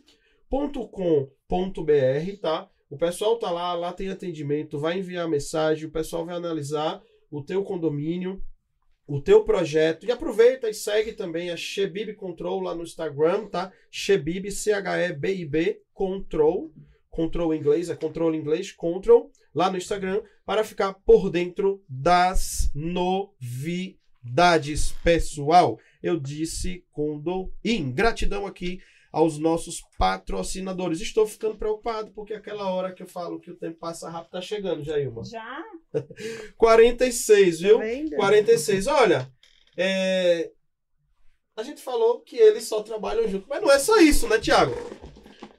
tá? 2.42 2.70
O 2.90 2.98
pessoal 2.98 3.38
tá 3.38 3.52
lá, 3.52 3.74
lá 3.74 3.92
tem 3.92 4.08
atendimento, 4.08 4.80
vai 4.80 5.00
enviar 5.00 5.28
mensagem, 5.28 5.90
o 5.90 5.92
pessoal 5.92 6.26
vai 6.26 6.36
analisar 6.36 7.04
o 7.30 7.44
teu 7.44 7.66
condomínio, 7.66 8.42
o 9.06 9.20
teu 9.20 9.44
projeto 9.44 10.06
e 10.06 10.12
aproveita 10.14 10.70
e 10.70 10.74
segue 10.74 11.12
também 11.12 11.50
a 11.50 11.58
Shebib 11.58 12.14
Control 12.14 12.62
lá 12.62 12.74
no 12.74 12.84
Instagram, 12.84 13.48
tá? 13.48 13.74
Shebib, 13.92 14.50
C-H-E-B-I-B, 14.50 15.82
Control, 15.94 16.72
Control 17.12 17.54
inglês, 17.54 17.90
é 17.90 17.96
control 17.96 18.34
em 18.34 18.40
inglês, 18.40 18.72
Control, 18.72 19.30
lá 19.54 19.70
no 19.70 19.78
Instagram, 19.78 20.24
para 20.46 20.64
ficar 20.64 20.94
por 20.94 21.30
dentro 21.30 21.84
das 21.88 22.72
novidades, 22.74 23.74
pessoal. 25.04 25.78
Eu 26.02 26.18
disse 26.20 26.84
Condoin. 26.92 27.92
Gratidão 27.94 28.48
aqui 28.48 28.80
aos 29.12 29.38
nossos 29.38 29.82
patrocinadores. 29.98 31.02
Estou 31.02 31.28
ficando 31.28 31.58
preocupado 31.58 32.12
porque 32.14 32.34
aquela 32.34 32.72
hora 32.72 32.94
que 32.94 33.04
eu 33.04 33.08
falo 33.08 33.42
que 33.42 33.52
o 33.52 33.58
tempo 33.58 33.78
passa 33.78 34.10
rápido 34.10 34.32
tá 34.32 34.40
chegando, 34.42 34.84
Jailma. 34.84 35.26
Já? 35.26 35.64
46, 36.58 37.60
viu? 37.60 37.78
Tá 37.78 37.84
vendo? 37.84 38.16
46. 38.16 38.88
Olha, 38.88 39.30
é, 39.76 40.50
a 41.58 41.64
gente 41.64 41.82
falou 41.82 42.22
que 42.22 42.38
eles 42.38 42.64
só 42.64 42.82
trabalham 42.82 43.28
juntos, 43.28 43.48
mas 43.50 43.62
não 43.62 43.70
é 43.70 43.78
só 43.78 44.00
isso, 44.00 44.30
né, 44.30 44.40
Tiago? 44.40 44.72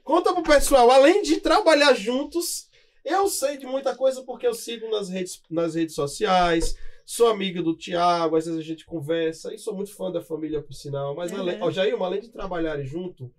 Conta 0.03 0.33
pro 0.33 0.43
pessoal, 0.43 0.91
além 0.91 1.21
de 1.21 1.39
trabalhar 1.39 1.93
juntos, 1.93 2.67
eu 3.05 3.27
sei 3.27 3.57
de 3.57 3.65
muita 3.65 3.95
coisa 3.95 4.21
porque 4.23 4.45
eu 4.45 4.53
sigo 4.53 4.89
nas 4.89 5.09
redes, 5.09 5.41
nas 5.49 5.75
redes 5.75 5.95
sociais, 5.95 6.75
sou 7.05 7.27
amigo 7.27 7.61
do 7.63 7.75
Tiago, 7.75 8.35
às 8.35 8.45
vezes 8.45 8.59
a 8.59 8.63
gente 8.63 8.85
conversa, 8.85 9.53
e 9.53 9.57
sou 9.57 9.73
muito 9.73 9.93
fã 9.95 10.11
da 10.11 10.21
família, 10.21 10.61
por 10.61 10.73
sinal. 10.73 11.15
Mas, 11.15 11.31
Uhum. 11.31 11.39
além, 11.39 11.57
ó, 11.61 11.71
Jailma, 11.71 12.05
além 12.05 12.19
de 12.21 12.29
trabalharem 12.29 12.85
junto, 12.85 13.31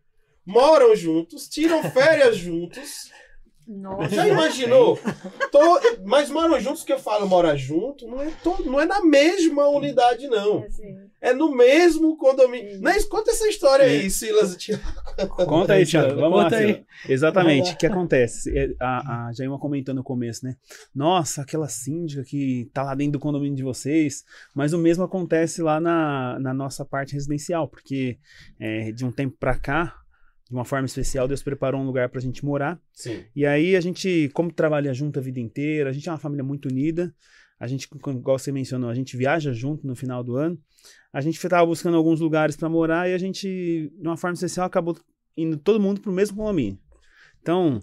moram 0.44 0.94
juntos, 0.96 1.48
tiram 1.48 1.82
férias 1.82 2.36
juntos. 2.38 3.10
Nossa. 3.66 4.08
Já 4.14 4.28
imaginou? 4.28 4.98
Tô- 5.50 5.80
mas 6.04 6.30
moram 6.30 6.60
juntos 6.60 6.82
que 6.82 6.92
eu 6.92 6.98
falo 6.98 7.26
morar 7.26 7.56
junto, 7.56 8.06
não 8.06 8.20
é, 8.20 8.30
to- 8.42 8.62
não 8.64 8.80
é 8.80 8.84
na 8.84 9.02
mesma 9.04 9.66
unidade, 9.68 10.28
não. 10.28 10.62
Assim, 10.64 10.96
É 11.20 11.32
no 11.32 11.50
mesmo 11.56 12.16
condomínio. 12.18 12.78
Mas 12.82 13.04
conta 13.06 13.30
essa 13.30 13.48
história 13.48 13.86
aí, 13.86 14.10
Silas 14.10 14.52
e 14.52 14.58
Tiago. 14.58 14.82
Conta 15.46 15.72
aí, 15.72 15.86
Thiago. 15.86 16.20
Vamos 16.20 16.42
Conta 16.44 16.56
lá, 16.56 16.62
aí. 16.62 16.84
Exatamente. 17.08 17.72
O 17.72 17.76
que 17.78 17.86
acontece? 17.86 18.56
É, 18.58 18.74
A, 18.78 19.28
a 19.28 19.32
Jaima 19.32 19.58
comentou 19.58 19.94
no 19.94 20.04
começo, 20.04 20.44
né? 20.44 20.56
Nossa, 20.94 21.40
aquela 21.40 21.68
síndica 21.68 22.22
que 22.24 22.68
tá 22.74 22.82
lá 22.82 22.94
dentro 22.94 23.12
do 23.12 23.18
condomínio 23.20 23.56
de 23.56 23.62
vocês. 23.62 24.24
Mas 24.54 24.74
o 24.74 24.78
mesmo 24.78 25.02
acontece 25.04 25.62
lá 25.62 25.80
na, 25.80 26.38
na 26.38 26.52
nossa 26.52 26.84
parte 26.84 27.14
residencial, 27.14 27.66
porque 27.68 28.18
é, 28.60 28.92
de 28.92 29.04
um 29.06 29.10
tempo 29.10 29.34
pra 29.40 29.58
cá, 29.58 29.94
de 30.54 30.58
uma 30.58 30.64
forma 30.64 30.86
especial, 30.86 31.26
Deus 31.26 31.42
preparou 31.42 31.80
um 31.80 31.84
lugar 31.84 32.08
pra 32.08 32.20
gente 32.20 32.44
morar. 32.44 32.80
Sim. 32.92 33.24
E 33.34 33.44
aí 33.44 33.74
a 33.74 33.80
gente, 33.80 34.30
como 34.32 34.52
trabalha 34.52 34.94
junto 34.94 35.18
a 35.18 35.22
vida 35.22 35.40
inteira, 35.40 35.90
a 35.90 35.92
gente 35.92 36.08
é 36.08 36.12
uma 36.12 36.18
família 36.18 36.44
muito 36.44 36.68
unida. 36.68 37.12
A 37.58 37.66
gente, 37.66 37.88
igual 37.92 38.38
você 38.38 38.52
mencionou, 38.52 38.88
a 38.88 38.94
gente 38.94 39.16
viaja 39.16 39.52
junto 39.52 39.84
no 39.84 39.96
final 39.96 40.22
do 40.22 40.36
ano. 40.36 40.56
A 41.12 41.20
gente 41.20 41.34
estava 41.34 41.66
buscando 41.66 41.96
alguns 41.96 42.20
lugares 42.20 42.56
para 42.56 42.68
morar 42.68 43.10
e 43.10 43.14
a 43.14 43.18
gente, 43.18 43.48
de 43.48 44.06
uma 44.06 44.16
forma 44.16 44.34
especial, 44.34 44.66
acabou 44.66 44.96
indo 45.36 45.56
todo 45.56 45.80
mundo 45.80 46.00
pro 46.00 46.12
mesmo 46.12 46.36
condomínio. 46.36 46.78
Então, 47.42 47.80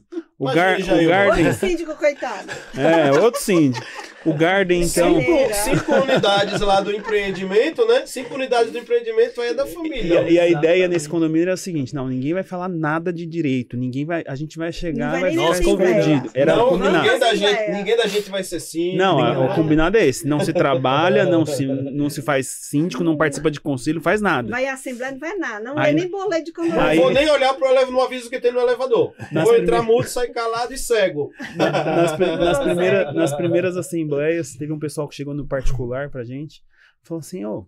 o, 0.49 0.53
gar, 0.53 0.79
o 0.79 1.07
Garden. 1.07 1.45
Outro 1.47 1.59
síndico, 1.67 1.95
coitado. 1.95 2.47
É, 2.77 3.11
outro 3.19 3.39
síndico. 3.41 3.85
O 4.23 4.35
Garden, 4.35 4.83
então. 4.83 5.19
Cinco, 5.19 5.53
cinco 5.53 5.95
unidades 5.95 6.61
lá 6.61 6.79
do 6.79 6.91
empreendimento, 6.91 7.87
né? 7.87 8.03
Cinco 8.05 8.35
unidades 8.35 8.71
do 8.71 8.77
empreendimento 8.77 9.41
aí 9.41 9.49
é 9.49 9.53
da 9.55 9.65
E, 9.67 9.73
família. 9.73 10.19
a- 10.19 10.29
e 10.29 10.39
a 10.39 10.47
ideia 10.47 10.87
nesse 10.87 11.09
condomínio 11.09 11.45
era 11.45 11.53
o 11.55 11.57
seguinte: 11.57 11.95
não, 11.95 12.07
ninguém 12.07 12.31
vai 12.31 12.43
falar 12.43 12.69
nada 12.69 13.11
de 13.11 13.25
direito, 13.25 13.75
ninguém 13.75 14.05
vai, 14.05 14.23
a 14.27 14.35
gente 14.35 14.59
vai 14.59 14.71
chegar, 14.71 15.13
Não 15.13 15.21
vai 15.21 15.21
vai 15.21 15.31
ficar 15.31 15.59
escondido. 15.59 16.29
Era 16.35 16.55
não, 16.55 16.69
combinado. 16.69 16.97
ninguém 17.03 17.19
da, 17.19 17.33
gente, 17.33 17.45
assembleia. 17.45 17.77
ninguém 17.77 17.97
da 17.97 18.05
gente 18.07 18.29
vai 18.29 18.43
ser 18.43 18.59
sim. 18.59 18.95
Não, 18.95 19.19
a- 19.19 19.39
o 19.39 19.55
combinado 19.55 19.97
é 19.97 20.05
esse. 20.05 20.27
Não 20.27 20.39
se 20.39 20.53
trabalha, 20.53 21.25
não 21.25 21.43
se, 21.43 21.65
não 21.91 22.07
se 22.07 22.21
faz 22.21 22.45
síndico, 22.47 23.03
não 23.03 23.17
participa 23.17 23.49
de 23.49 23.59
conselho, 23.59 23.99
faz 24.01 24.21
nada. 24.21 24.49
Vai 24.51 24.67
à 24.67 24.73
Assembleia, 24.73 25.11
não 25.13 25.19
vai 25.19 25.35
nada. 25.35 25.63
Não 25.63 25.79
Aí- 25.79 25.89
é 25.89 25.93
nem 25.95 26.07
boleto 26.07 26.43
de 26.45 26.51
Não 26.51 26.63
condomínio. 26.63 26.87
Aí- 26.87 26.99
vou 26.99 27.09
nem 27.11 27.27
olhar 27.27 27.55
pro 27.55 27.65
elevador, 27.65 27.91
no 27.91 28.01
aviso 28.01 28.29
que 28.29 28.39
tem 28.39 28.51
no 28.51 28.59
elevador. 28.59 29.13
Vou 29.31 29.55
entrar 29.57 29.81
mudo, 29.81 30.07
sair 30.07 30.30
calado 30.31 30.73
e 30.73 30.77
cego. 30.77 31.29
nas, 31.55 32.17
nas 32.17 32.59
primeira- 32.59 33.11
nas 33.13 33.35
primeiras 33.35 33.77
assembleias, 33.77 34.55
teve 34.55 34.71
um 34.73 34.79
pessoal 34.79 35.07
que 35.07 35.15
chegou 35.15 35.33
no 35.33 35.47
particular 35.47 36.09
pra 36.09 36.23
gente, 36.23 36.63
falou 37.03 37.19
assim, 37.19 37.45
ô, 37.45 37.67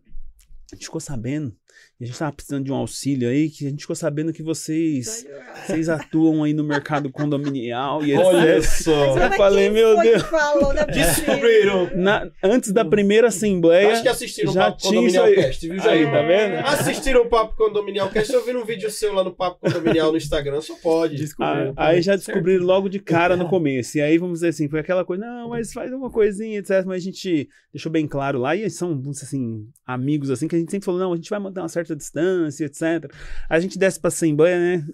a 0.72 0.76
gente 0.76 0.86
ficou 0.86 1.02
sabendo, 1.02 1.56
a 2.02 2.06
gente 2.06 2.18
tava 2.20 2.34
precisando 2.34 2.66
de 2.66 2.72
um 2.72 2.76
auxílio 2.76 3.30
aí, 3.30 3.50
que 3.50 3.66
a 3.66 3.70
gente 3.70 3.82
ficou 3.82 3.96
sabendo 3.96 4.34
que 4.34 4.44
vocês, 4.44 5.26
vocês 5.66 5.88
atuam 5.88 6.44
aí 6.44 6.54
no 6.54 6.64
mercado 6.64 7.10
condominial 7.10 8.04
e 8.04 8.14
Olha 8.14 8.62
só. 8.62 9.18
Eu 9.18 9.32
falei, 9.34 9.70
meu 9.70 9.98
Deus. 10.02 10.22
É 10.24 10.26
possível. 10.28 10.86
Descobriram. 10.92 11.90
Na- 11.96 12.30
antes 12.44 12.72
da 12.72 12.84
primeira 12.84 13.28
assembleia, 13.28 13.94
Acho 13.94 14.02
que 14.02 14.08
assistiram 14.10 14.52
o 14.52 14.54
já 14.54 14.66
Papo 14.66 14.78
tinha 14.80 15.08
isso 15.08 15.18
Condominial 15.18 15.26
aí. 15.26 15.36
Cast, 15.36 15.70
viu, 15.70 15.90
aí, 15.90 16.06
tá 16.06 16.22
vendo? 16.24 16.56
Assistiram 16.68 17.22
o 17.22 17.30
Papo 17.30 17.56
Condominial 17.56 18.10
Cast, 18.10 18.34
eu 18.34 18.46
vi 18.46 18.56
um 18.56 18.66
vídeo 18.66 18.90
seu 18.92 19.14
lá 19.14 19.24
no 19.24 19.32
Papo 19.34 19.60
Condominial 19.62 20.12
no 20.12 20.18
Instagram, 20.18 20.60
só 20.62 20.76
pode. 20.76 21.16
Ah, 21.16 21.18
Descobriu. 21.18 21.74
aí 21.78 22.02
já 22.02 22.16
descobriram 22.16 22.66
logo 22.66 22.90
de 22.90 23.00
cara 23.00 23.38
no 23.38 23.48
começo. 23.48 23.98
E 23.98 24.02
aí, 24.02 24.18
vamos 24.18 24.40
dizer 24.40 24.50
assim, 24.50 24.68
foi 24.68 24.80
aquela 24.80 25.06
coisa, 25.06 25.26
não, 25.26 25.50
mas 25.50 25.72
faz 25.72 25.92
uma 25.94 26.10
coisinha, 26.10 26.60
etc. 26.60 26.84
Mas 26.86 26.98
a 26.98 27.06
gente 27.06 27.48
deixou 27.72 27.92
bem 27.92 28.08
claro 28.08 28.40
lá, 28.40 28.56
e 28.56 28.70
são, 28.70 28.90
vamos 28.90 29.12
dizer 29.18 29.26
assim, 29.26 29.68
amigos 29.86 30.30
assim, 30.30 30.48
que 30.48 30.56
a 30.56 30.60
gente 30.60 30.70
sempre 30.72 30.86
falou, 30.86 31.00
não, 31.00 31.14
a 31.14 31.16
gente 31.16 31.30
vai 31.30 31.40
manter 31.40 31.60
uma 31.60 31.70
certa 31.70 31.83
distância, 31.84 32.66
etc. 32.66 33.12
A 33.50 33.60
gente 33.60 33.78
desce 33.78 34.00
pra 34.00 34.08
Assembleia, 34.08 34.58
né? 34.60 34.86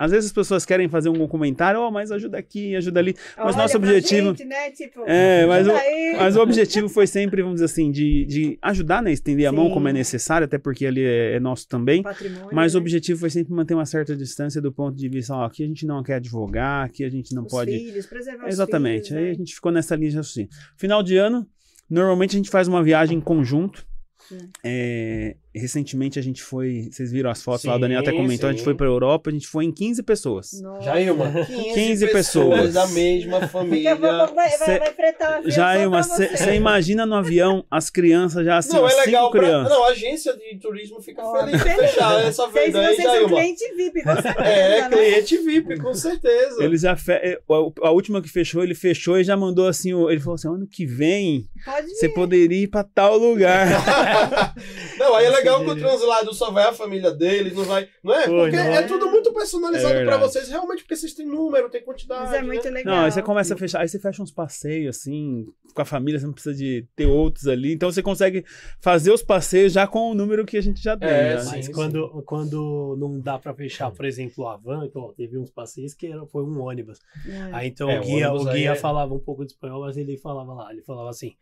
Às 0.00 0.12
vezes 0.12 0.26
as 0.26 0.32
pessoas 0.32 0.64
querem 0.64 0.88
fazer 0.88 1.08
um 1.08 1.26
comentário, 1.26 1.80
oh, 1.80 1.90
mas 1.90 2.12
ajuda 2.12 2.38
aqui, 2.38 2.76
ajuda 2.76 3.00
ali. 3.00 3.16
Mas 3.36 3.46
Olha 3.48 3.56
nosso 3.56 3.76
objetivo- 3.78 4.28
gente, 4.28 4.44
né? 4.44 4.70
Tipo, 4.70 5.02
É, 5.08 5.44
mas 5.44 5.66
o, 5.66 5.72
mas 6.16 6.36
o 6.36 6.40
objetivo 6.40 6.88
foi 6.88 7.04
sempre, 7.08 7.42
vamos 7.42 7.56
dizer 7.56 7.64
assim, 7.64 7.90
de, 7.90 8.24
de 8.24 8.58
ajudar, 8.62 9.02
né? 9.02 9.10
Estender 9.10 9.48
a 9.48 9.50
mão 9.50 9.66
Sim. 9.66 9.74
como 9.74 9.88
é 9.88 9.92
necessário, 9.92 10.44
até 10.44 10.56
porque 10.56 10.86
ali 10.86 11.02
é, 11.04 11.34
é 11.34 11.40
nosso 11.40 11.66
também. 11.66 12.04
Patrimônio, 12.04 12.48
Mas 12.52 12.76
o 12.76 12.78
né? 12.78 12.82
objetivo 12.82 13.18
foi 13.18 13.28
sempre 13.28 13.52
manter 13.52 13.74
uma 13.74 13.84
certa 13.86 14.14
distância 14.14 14.62
do 14.62 14.70
ponto 14.72 14.96
de 14.96 15.08
vista, 15.08 15.34
ó, 15.34 15.44
aqui 15.44 15.64
a 15.64 15.66
gente 15.66 15.84
não 15.84 16.00
quer 16.04 16.14
advogar, 16.14 16.84
aqui 16.86 17.02
a 17.02 17.10
gente 17.10 17.34
não 17.34 17.42
Os 17.42 17.50
pode. 17.50 17.72
filhos, 17.72 18.06
preservar 18.06 18.44
os 18.46 18.54
Exatamente. 18.54 19.08
filhos, 19.08 19.18
Aí 19.18 19.24
né? 19.24 19.30
a 19.32 19.34
gente 19.34 19.52
ficou 19.52 19.72
nessa 19.72 19.96
linha 19.96 20.10
de 20.10 20.16
raciocínio. 20.16 20.48
Final 20.76 21.02
de 21.02 21.16
ano, 21.16 21.44
normalmente 21.90 22.36
a 22.36 22.38
gente 22.38 22.50
faz 22.50 22.68
uma 22.68 22.84
viagem 22.84 23.18
em 23.18 23.20
conjunto. 23.20 23.84
Sim. 24.28 24.48
É, 24.62 25.36
recentemente 25.58 26.18
a 26.18 26.22
gente 26.22 26.42
foi. 26.42 26.88
Vocês 26.90 27.10
viram 27.12 27.30
as 27.30 27.42
fotos 27.42 27.64
lá, 27.64 27.72
o 27.72 27.74
Sim, 27.76 27.80
Daniel 27.82 28.00
até 28.00 28.12
comentou, 28.12 28.48
a 28.48 28.52
gente 28.52 28.60
sim. 28.60 28.64
foi 28.64 28.74
pra 28.74 28.86
Europa, 28.86 29.30
a 29.30 29.32
gente 29.32 29.46
foi 29.46 29.64
em 29.64 29.72
15 29.72 30.02
pessoas. 30.02 30.60
Nossa. 30.62 30.82
Jailma, 30.82 31.30
15, 31.46 31.74
15 31.74 32.06
pessoas 32.08 32.18
pessoas. 32.58 32.74
da 32.74 32.86
mesma 32.88 33.48
família. 33.48 33.94
vai, 33.94 34.26
vai, 34.34 34.50
Cê- 34.50 34.78
vai 34.78 34.92
fretar 34.92 35.40
um 35.40 35.50
Já 35.50 35.74
só 35.74 35.80
é 35.80 35.88
pra 35.88 36.02
você. 36.02 36.54
Imagina 36.54 37.06
no 37.06 37.14
avião 37.14 37.64
as 37.70 37.90
crianças 37.90 38.44
já 38.44 38.58
assim, 38.58 38.72
não, 38.76 38.88
é 38.88 38.94
legal 38.94 39.24
cinco 39.26 39.30
pra... 39.32 39.40
crianças. 39.40 39.72
Não, 39.72 39.84
a 39.84 39.88
agência 39.88 40.36
de 40.36 40.58
turismo 40.58 41.00
fica 41.00 41.22
Ó, 41.22 41.38
feliz 41.44 41.52
de 41.62 41.70
feliz. 41.70 41.90
fechar 41.90 42.24
essa 42.24 42.46
venda 42.48 42.80
aí, 42.80 42.86
vocês 42.94 43.02
são 43.02 43.14
Jailma. 43.14 43.36
cliente 43.36 43.74
VIP, 43.76 44.02
com 44.02 44.14
certeza. 44.22 44.48
É, 44.48 44.80
né? 44.82 44.88
cliente 44.90 45.38
VIP, 45.38 45.78
com 45.80 45.94
certeza. 45.94 46.62
Ele 46.64 46.76
já 46.76 46.96
fe... 46.96 47.12
é, 47.12 47.38
a, 47.48 47.86
a 47.88 47.90
última 47.90 48.20
que 48.22 48.28
fechou, 48.28 48.62
ele 48.62 48.74
fechou 48.74 49.18
e 49.18 49.24
já 49.24 49.36
mandou 49.36 49.66
assim, 49.68 49.92
o- 49.94 50.10
ele 50.10 50.20
falou 50.20 50.34
assim, 50.34 50.48
ano 50.48 50.66
que 50.66 50.84
vem 50.86 51.46
você 51.88 52.08
poderia 52.08 52.62
ir 52.64 52.68
pra 52.68 52.82
tal 52.84 53.16
lugar. 53.16 53.68
Não, 54.98 55.14
aí 55.14 55.26
é 55.26 55.30
legal 55.30 55.47
que 55.64 55.70
o 55.70 55.76
translado 55.76 56.32
só 56.34 56.50
vai 56.50 56.64
a 56.64 56.72
família 56.72 57.10
deles, 57.10 57.54
não 57.54 57.64
vai. 57.64 57.88
Não 58.02 58.14
é? 58.14 58.24
Foi, 58.26 58.50
Porque 58.50 58.56
não 58.56 58.62
é 58.64 58.76
é? 58.76 58.82
tudo 58.82 59.10
muito 59.10 59.32
personalizado 59.32 59.94
É 59.94 60.04
pra 60.04 60.16
vocês, 60.18 60.48
realmente, 60.48 60.82
porque 60.82 60.96
vocês 60.96 61.14
têm 61.14 61.26
número, 61.26 61.68
tem 61.70 61.82
quantidade. 61.82 62.22
Mas 62.24 62.32
é 62.34 62.42
muito 62.42 62.64
né? 62.64 62.70
legal. 62.70 62.94
Não, 62.96 63.04
aí 63.04 63.12
você 63.12 63.22
começa 63.22 63.54
a 63.54 63.56
fechar, 63.56 63.80
aí 63.80 63.88
você 63.88 63.98
fecha 63.98 64.22
uns 64.22 64.30
passeios 64.30 64.96
assim, 64.96 65.46
com 65.74 65.82
a 65.82 65.84
família, 65.84 66.18
você 66.20 66.26
não 66.26 66.32
precisa 66.32 66.54
de 66.54 66.86
ter 66.94 67.06
outros 67.06 67.46
ali. 67.46 67.72
Então 67.72 67.90
você 67.90 68.02
consegue 68.02 68.44
fazer 68.80 69.12
os 69.12 69.22
passeios 69.22 69.72
já 69.72 69.86
com 69.86 70.10
o 70.10 70.14
número 70.14 70.44
que 70.44 70.56
a 70.56 70.60
gente 70.62 70.82
já 70.82 70.96
tem. 70.96 71.08
É, 71.08 71.34
né? 71.34 71.40
sim. 71.40 71.56
Mas 71.56 71.68
quando, 71.68 72.22
quando 72.24 72.96
não 72.98 73.20
dá 73.20 73.38
pra 73.38 73.54
fechar, 73.54 73.90
por 73.90 74.04
exemplo, 74.04 74.46
a 74.48 74.56
van, 74.56 74.84
então, 74.84 75.12
teve 75.16 75.38
uns 75.38 75.50
passeios 75.50 75.94
que 75.94 76.06
era, 76.06 76.24
foi 76.26 76.42
um 76.44 76.60
ônibus. 76.60 76.98
É. 77.26 77.50
Aí 77.52 77.68
então 77.68 77.90
É, 77.90 77.98
o 78.00 78.02
guia, 78.02 78.32
o 78.32 78.48
aí 78.48 78.58
guia 78.60 78.70
é- 78.72 78.74
falava 78.76 79.14
um 79.14 79.18
pouco 79.20 79.44
de 79.44 79.52
espanhol, 79.52 79.80
mas 79.82 79.96
ele 79.96 80.16
falava 80.18 80.52
lá, 80.52 80.72
ele 80.72 80.82
falava 80.82 81.10
assim. 81.10 81.32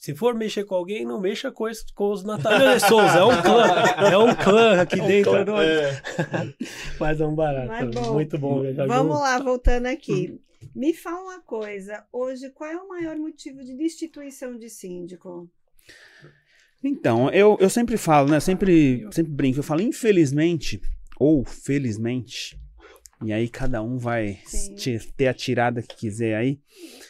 Se 0.00 0.14
for 0.14 0.34
mexer 0.34 0.64
com 0.64 0.74
alguém, 0.74 1.04
não 1.04 1.20
mexa 1.20 1.52
com, 1.52 1.68
esse, 1.68 1.84
com 1.92 2.10
os 2.10 2.24
Natália 2.24 2.74
de 2.74 2.80
Souza. 2.88 3.18
É 3.18 3.22
um 3.22 3.42
clã. 3.42 4.10
É 4.10 4.16
um 4.16 4.34
clã 4.34 4.80
aqui 4.80 4.98
dentro 4.98 5.44
do 5.44 5.60
É. 5.60 6.02
Mas 6.98 7.20
é 7.20 7.26
um 7.26 7.34
barato. 7.34 7.68
Mas 7.68 7.90
bom. 7.90 8.14
Muito 8.14 8.38
bom. 8.38 8.62
Vamos 8.88 9.20
lá, 9.20 9.38
voltando 9.38 9.84
aqui. 9.84 10.40
Me 10.74 10.94
fala 10.94 11.20
uma 11.20 11.40
coisa. 11.42 12.02
Hoje, 12.10 12.48
qual 12.48 12.70
é 12.70 12.76
o 12.78 12.88
maior 12.88 13.14
motivo 13.18 13.62
de 13.62 13.76
destituição 13.76 14.56
de 14.56 14.70
síndico? 14.70 15.50
Então, 16.82 17.28
eu, 17.28 17.58
eu 17.60 17.68
sempre 17.68 17.98
falo, 17.98 18.30
né? 18.30 18.40
Sempre, 18.40 19.06
sempre 19.10 19.30
brinco. 19.30 19.58
Eu 19.58 19.62
falo, 19.62 19.82
infelizmente, 19.82 20.80
ou 21.18 21.44
felizmente, 21.44 22.58
e 23.22 23.32
aí 23.32 23.48
cada 23.48 23.82
um 23.82 23.98
vai 23.98 24.38
ter 25.16 25.26
a 25.28 25.34
tirada 25.34 25.82
que 25.82 25.94
quiser 25.94 26.36
aí. 26.36 26.58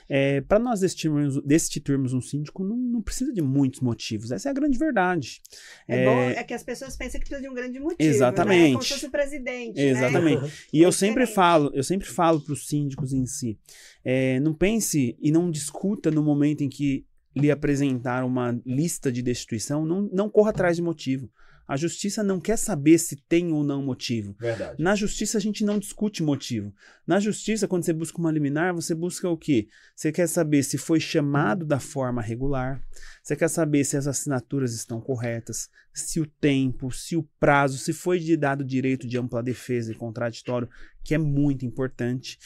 É, 0.09 0.41
para 0.41 0.59
nós 0.59 0.81
destituirmos, 0.81 1.41
destituirmos 1.45 2.13
um 2.13 2.21
síndico, 2.21 2.65
não, 2.65 2.77
não 2.77 3.01
precisa 3.01 3.33
de 3.33 3.41
muitos 3.41 3.81
motivos. 3.81 4.33
Essa 4.33 4.49
é 4.49 4.51
a 4.51 4.55
grande 4.55 4.77
verdade. 4.77 5.41
É, 5.87 6.05
bom 6.05 6.21
é 6.31 6.43
que 6.43 6.53
as 6.53 6.65
pessoas 6.65 6.97
pensam 6.97 7.21
que 7.21 7.27
precisa 7.27 7.41
de 7.41 7.49
um 7.49 7.55
grande 7.55 7.79
motivo. 7.79 8.03
Né? 8.03 8.07
Exatamente. 8.09 8.73
Como 8.73 8.83
se 8.83 8.89
fosse 8.95 9.07
o 9.07 9.11
presidente. 9.11 9.77
né? 9.77 9.83
Exatamente. 9.83 10.53
E 10.73 10.83
eu 10.83 10.89
É 10.89 10.93
sempre 10.93 11.21
diferente. 11.23 11.35
falo, 11.35 11.71
eu 11.73 11.85
sempre 11.85 12.09
falo 12.09 12.41
para 12.41 12.53
os 12.55 12.67
síndicos 12.67 13.13
em 13.13 13.25
si, 13.25 13.57
é, 14.05 14.41
não 14.41 14.53
pense 14.53 15.17
e 15.21 15.31
não 15.31 15.49
discuta 15.51 16.11
no 16.11 16.23
momento 16.25 16.63
em 16.63 16.69
que 16.69 17.07
lhe 17.37 17.49
apresentar 17.51 18.25
uma 18.25 18.61
lista 18.67 19.13
de 19.13 19.23
destituição, 19.23 19.87
não, 19.87 20.11
não 20.13 20.29
corra 20.29 20.51
atrás 20.51 20.75
de 20.77 20.83
motivo. 20.83 21.31
A 21.71 21.77
justiça 21.77 22.25
não 22.25 22.41
quer 22.41 22.57
saber 22.57 22.99
se 22.99 23.15
tem 23.15 23.53
ou 23.53 23.63
não 23.63 23.81
motivo. 23.81 24.35
Verdade. 24.41 24.83
Na 24.83 24.97
justiça 24.97 25.39
a 25.39 25.41
gente 25.41 25.65
não 25.65 25.79
discute 25.79 26.21
motivo. 26.21 26.75
Na 27.07 27.21
justiça, 27.21 27.69
quando 27.69 27.85
você 27.85 27.93
busca 27.93 28.19
uma 28.19 28.33
liminar, 28.33 28.75
você 28.75 28.93
busca 28.93 29.29
o 29.29 29.39
quê? 29.39 29.69
Você 29.95 30.11
quer 30.11 30.27
saber 30.27 30.65
se 30.65 30.77
foi 30.77 30.99
chamado 30.99 31.65
da 31.65 31.79
forma 31.79 32.21
regular, 32.21 32.83
você 33.23 33.37
quer 33.37 33.47
saber 33.47 33.85
se 33.85 33.97
as 33.97 34.09
assinaturas 34.09 34.75
estão 34.75 35.01
corretas, 35.01 35.69
se 35.95 36.19
o 36.19 36.27
tempo, 36.27 36.91
se 36.91 37.15
o 37.15 37.23
prazo, 37.39 37.79
se 37.79 37.93
foi 37.93 38.19
de 38.19 38.37
dado 38.37 38.65
direito 38.65 39.07
de 39.07 39.17
ampla 39.17 39.41
defesa 39.41 39.93
e 39.93 39.95
contraditório, 39.95 40.69
que 41.05 41.15
é 41.15 41.19
muito 41.19 41.65
importante. 41.65 42.37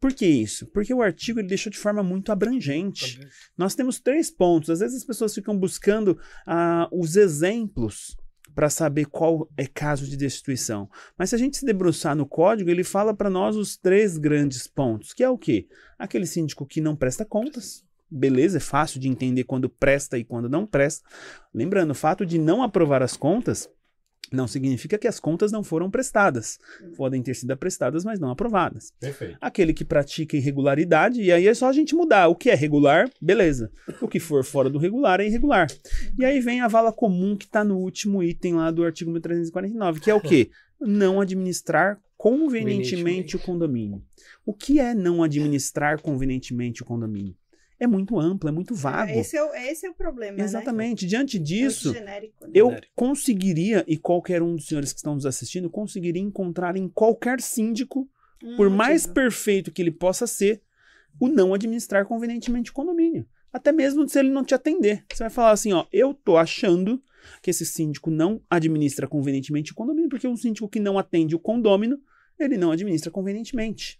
Por 0.00 0.14
que 0.14 0.24
isso? 0.24 0.66
Porque 0.68 0.94
o 0.94 1.02
artigo 1.02 1.38
ele 1.38 1.48
deixou 1.48 1.70
de 1.70 1.76
forma 1.76 2.02
muito 2.02 2.32
abrangente. 2.32 3.20
Nós 3.58 3.74
temos 3.74 4.00
três 4.00 4.30
pontos. 4.30 4.70
Às 4.70 4.80
vezes 4.80 4.96
as 4.96 5.04
pessoas 5.04 5.34
ficam 5.34 5.54
buscando 5.58 6.18
ah, 6.46 6.88
os 6.90 7.16
exemplos 7.16 8.16
para 8.54 8.70
saber 8.70 9.06
qual 9.06 9.48
é 9.56 9.66
caso 9.66 10.06
de 10.06 10.16
destituição. 10.16 10.88
Mas 11.16 11.30
se 11.30 11.34
a 11.34 11.38
gente 11.38 11.56
se 11.56 11.64
debruçar 11.64 12.14
no 12.14 12.26
código, 12.26 12.70
ele 12.70 12.84
fala 12.84 13.14
para 13.14 13.30
nós 13.30 13.56
os 13.56 13.76
três 13.76 14.18
grandes 14.18 14.66
pontos, 14.66 15.12
que 15.12 15.22
é 15.22 15.28
o 15.28 15.38
quê? 15.38 15.68
Aquele 15.98 16.26
síndico 16.26 16.66
que 16.66 16.80
não 16.80 16.96
presta 16.96 17.24
contas. 17.24 17.84
Beleza, 18.10 18.56
é 18.56 18.60
fácil 18.60 18.98
de 18.98 19.08
entender 19.08 19.44
quando 19.44 19.68
presta 19.68 20.18
e 20.18 20.24
quando 20.24 20.48
não 20.48 20.66
presta. 20.66 21.08
Lembrando, 21.54 21.92
o 21.92 21.94
fato 21.94 22.26
de 22.26 22.38
não 22.38 22.62
aprovar 22.62 23.02
as 23.02 23.16
contas 23.16 23.68
não 24.32 24.46
significa 24.46 24.98
que 24.98 25.08
as 25.08 25.18
contas 25.18 25.50
não 25.50 25.62
foram 25.62 25.90
prestadas. 25.90 26.58
Podem 26.96 27.22
ter 27.22 27.34
sido 27.34 27.56
prestadas, 27.56 28.04
mas 28.04 28.20
não 28.20 28.30
aprovadas 28.30 28.92
Perfeito. 29.00 29.36
aquele 29.40 29.72
que 29.72 29.84
pratica 29.84 30.36
irregularidade, 30.36 31.20
e 31.20 31.32
aí 31.32 31.48
é 31.48 31.54
só 31.54 31.68
a 31.68 31.72
gente 31.72 31.94
mudar. 31.94 32.28
O 32.28 32.34
que 32.34 32.50
é 32.50 32.54
regular, 32.54 33.10
beleza. 33.20 33.70
O 34.00 34.08
que 34.08 34.20
for 34.20 34.44
fora 34.44 34.70
do 34.70 34.78
regular 34.78 35.20
é 35.20 35.26
irregular. 35.26 35.68
E 36.18 36.24
aí 36.24 36.40
vem 36.40 36.60
a 36.60 36.68
vala 36.68 36.92
comum 36.92 37.36
que 37.36 37.46
está 37.46 37.64
no 37.64 37.78
último 37.78 38.22
item 38.22 38.54
lá 38.54 38.70
do 38.70 38.84
artigo 38.84 39.10
1349, 39.10 40.00
que 40.00 40.10
é 40.10 40.14
o 40.14 40.20
quê? 40.20 40.50
Não 40.80 41.20
administrar 41.20 42.00
convenientemente 42.16 43.36
o 43.36 43.38
condomínio. 43.38 44.02
O 44.44 44.52
que 44.52 44.78
é 44.78 44.94
não 44.94 45.22
administrar 45.22 46.00
convenientemente 46.00 46.82
o 46.82 46.84
condomínio? 46.84 47.34
É 47.80 47.86
muito 47.86 48.20
amplo, 48.20 48.46
é 48.46 48.52
muito 48.52 48.74
vago. 48.74 49.10
Esse 49.10 49.38
é, 49.38 49.42
o, 49.42 49.54
esse 49.54 49.86
é 49.86 49.90
o 49.90 49.94
problema. 49.94 50.36
Né? 50.36 50.44
Exatamente. 50.44 51.06
Diante 51.06 51.38
Muito 51.38 51.48
disso, 51.48 51.94
genérico, 51.94 52.44
né? 52.44 52.50
eu 52.54 52.66
Genérico. 52.66 52.92
conseguiria, 52.94 53.84
e 53.88 53.96
qualquer 53.96 54.42
um 54.42 54.54
dos 54.54 54.66
senhores 54.66 54.92
que 54.92 54.98
estão 54.98 55.14
nos 55.14 55.24
assistindo, 55.24 55.70
conseguiria 55.70 56.20
encontrar 56.20 56.76
em 56.76 56.86
qualquer 56.88 57.40
síndico 57.40 58.06
Um 58.44 58.56
por 58.56 58.68
mais 58.68 59.06
perfeito 59.06 59.72
que 59.72 59.80
ele 59.80 59.90
possa 59.90 60.26
ser, 60.26 60.62
o 61.18 61.26
não 61.26 61.54
administrar 61.54 62.04
convenientemente 62.04 62.70
o 62.70 62.74
condomínio. 62.74 63.26
Até 63.50 63.72
mesmo 63.72 64.06
se 64.06 64.18
ele 64.18 64.28
não 64.30 64.44
te 64.44 64.54
atender. 64.54 65.04
Você 65.10 65.24
vai 65.24 65.30
falar 65.30 65.52
assim, 65.52 65.72
ó, 65.72 65.86
eu 65.90 66.12
tô 66.12 66.36
achando 66.36 67.02
que 67.42 67.50
esse 67.50 67.64
síndico 67.64 68.10
não 68.10 68.42
administra 68.48 69.08
convenientemente 69.08 69.72
o 69.72 69.74
condomínio, 69.74 70.10
porque 70.10 70.28
um 70.28 70.36
síndico 70.36 70.68
que 70.68 70.78
não 70.78 70.98
atende 70.98 71.34
o 71.34 71.38
condômino, 71.38 71.98
ele 72.38 72.56
não 72.56 72.72
administra 72.72 73.10
convenientemente. 73.10 73.98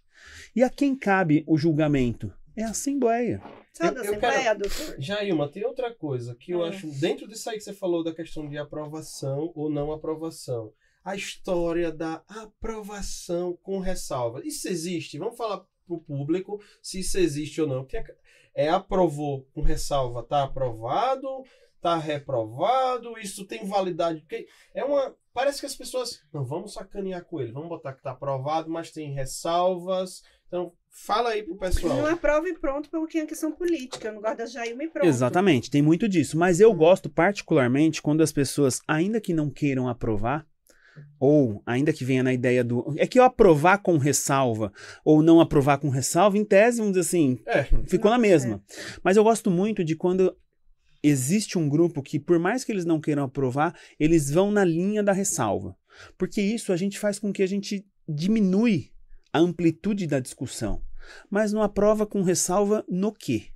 E 0.55 0.63
a 0.63 0.69
quem 0.69 0.95
cabe 0.95 1.43
o 1.47 1.57
julgamento? 1.57 2.31
É 2.55 2.63
a 2.63 2.69
Assembleia. 2.69 3.41
Só 3.73 3.85
Eu- 3.85 4.03
eu 4.03 4.19
doutor? 4.57 4.95
Jailma, 4.99 5.47
tem 5.49 5.65
outra 5.65 5.93
coisa 5.93 6.35
que 6.35 6.51
eu 6.51 6.63
Ah. 6.63 6.69
acho, 6.69 6.87
dentro 6.99 7.27
disso 7.27 7.49
aí 7.49 7.57
que 7.57 7.63
você 7.63 7.73
falou 7.73 8.03
da 8.03 8.13
questão 8.13 8.47
de 8.49 8.57
aprovação 8.57 9.51
ou 9.55 9.69
não 9.69 9.91
aprovação, 9.91 10.73
a 11.03 11.15
história 11.15 11.91
da 11.91 12.21
aprovação 12.27 13.57
com 13.63 13.79
ressalva. 13.79 14.41
Isso 14.45 14.67
existe? 14.67 15.17
Vamos 15.17 15.37
falar 15.37 15.65
pro 15.87 15.99
público 15.99 16.61
se 16.81 16.99
isso 16.99 17.17
existe 17.17 17.61
ou 17.61 17.67
não. 17.67 17.83
Porque 17.83 18.03
é 18.53 18.69
aprovou 18.69 19.47
com 19.53 19.61
ressalva, 19.61 20.21
tá 20.23 20.43
aprovado, 20.43 21.27
tá 21.81 21.97
reprovado, 21.97 23.17
isso 23.17 23.45
tem 23.45 23.65
validade. 23.65 24.19
Porque 24.21 24.47
é 24.73 24.83
uma. 24.83 25.15
Parece 25.33 25.61
que 25.61 25.65
as 25.65 25.75
pessoas. 25.75 26.21
Não, 26.33 26.43
vamos 26.43 26.73
sacanear 26.73 27.23
com 27.25 27.39
ele, 27.41 27.51
vamos 27.53 27.69
botar 27.69 27.93
que 27.93 28.03
tá 28.03 28.11
aprovado, 28.11 28.69
mas 28.69 28.91
tem 28.91 29.13
ressalvas. 29.13 30.23
Então, 30.47 30.73
fala 30.91 31.29
aí 31.29 31.43
pro 31.43 31.55
pessoal. 31.55 31.97
Não 31.97 32.05
aprova 32.05 32.47
e 32.47 32.53
pronto, 32.53 32.89
porque 32.89 33.17
é 33.17 33.21
uma 33.21 33.27
questão 33.27 33.51
política. 33.51 34.09
Eu 34.09 34.13
não 34.13 34.21
gosto 34.21 34.37
da 34.37 34.45
Jailma 34.45 34.83
e 34.83 34.89
pronto. 34.89 35.07
Exatamente, 35.07 35.71
tem 35.71 35.81
muito 35.81 36.07
disso. 36.07 36.37
Mas 36.37 36.59
eu 36.59 36.73
gosto 36.73 37.09
particularmente 37.09 38.01
quando 38.01 38.21
as 38.21 38.31
pessoas, 38.31 38.81
ainda 38.87 39.19
que 39.19 39.33
não 39.33 39.49
queiram 39.49 39.87
aprovar, 39.87 40.45
ou 41.19 41.63
ainda 41.65 41.93
que 41.93 42.03
venha 42.03 42.21
na 42.21 42.33
ideia 42.33 42.63
do. 42.63 42.93
É 42.97 43.07
que 43.07 43.17
eu 43.17 43.23
aprovar 43.23 43.77
com 43.79 43.97
ressalva, 43.97 44.71
ou 45.05 45.23
não 45.23 45.39
aprovar 45.39 45.77
com 45.77 45.89
ressalva, 45.89 46.37
em 46.37 46.43
tese, 46.43 46.79
vamos 46.79 46.93
dizer 46.93 47.07
assim, 47.07 47.39
É, 47.45 47.63
ficou 47.87 48.11
na 48.11 48.17
mesma. 48.17 48.61
Mas 49.03 49.17
eu 49.17 49.23
gosto 49.23 49.49
muito 49.49 49.83
de 49.83 49.95
quando 49.95 50.35
existe 51.01 51.57
um 51.57 51.67
grupo 51.67 52.03
que, 52.03 52.19
por 52.19 52.37
mais 52.37 52.63
que 52.63 52.71
eles 52.71 52.85
não 52.85 52.99
queiram 52.99 53.23
aprovar, 53.23 53.73
eles 53.99 54.29
vão 54.29 54.51
na 54.51 54.63
linha 54.63 55.01
da 55.01 55.13
ressalva. 55.13 55.75
Porque 56.17 56.41
isso 56.41 56.71
a 56.71 56.77
gente 56.77 56.99
faz 56.99 57.17
com 57.17 57.33
que 57.33 57.41
a 57.41 57.47
gente 57.47 57.85
diminui 58.07 58.90
a 59.33 59.39
amplitude 59.39 60.07
da 60.07 60.19
discussão. 60.19 60.81
Mas 61.29 61.51
não 61.51 61.61
aprova 61.61 62.05
com 62.05 62.21
ressalva 62.21 62.85
no 62.87 63.11
quê? 63.11 63.47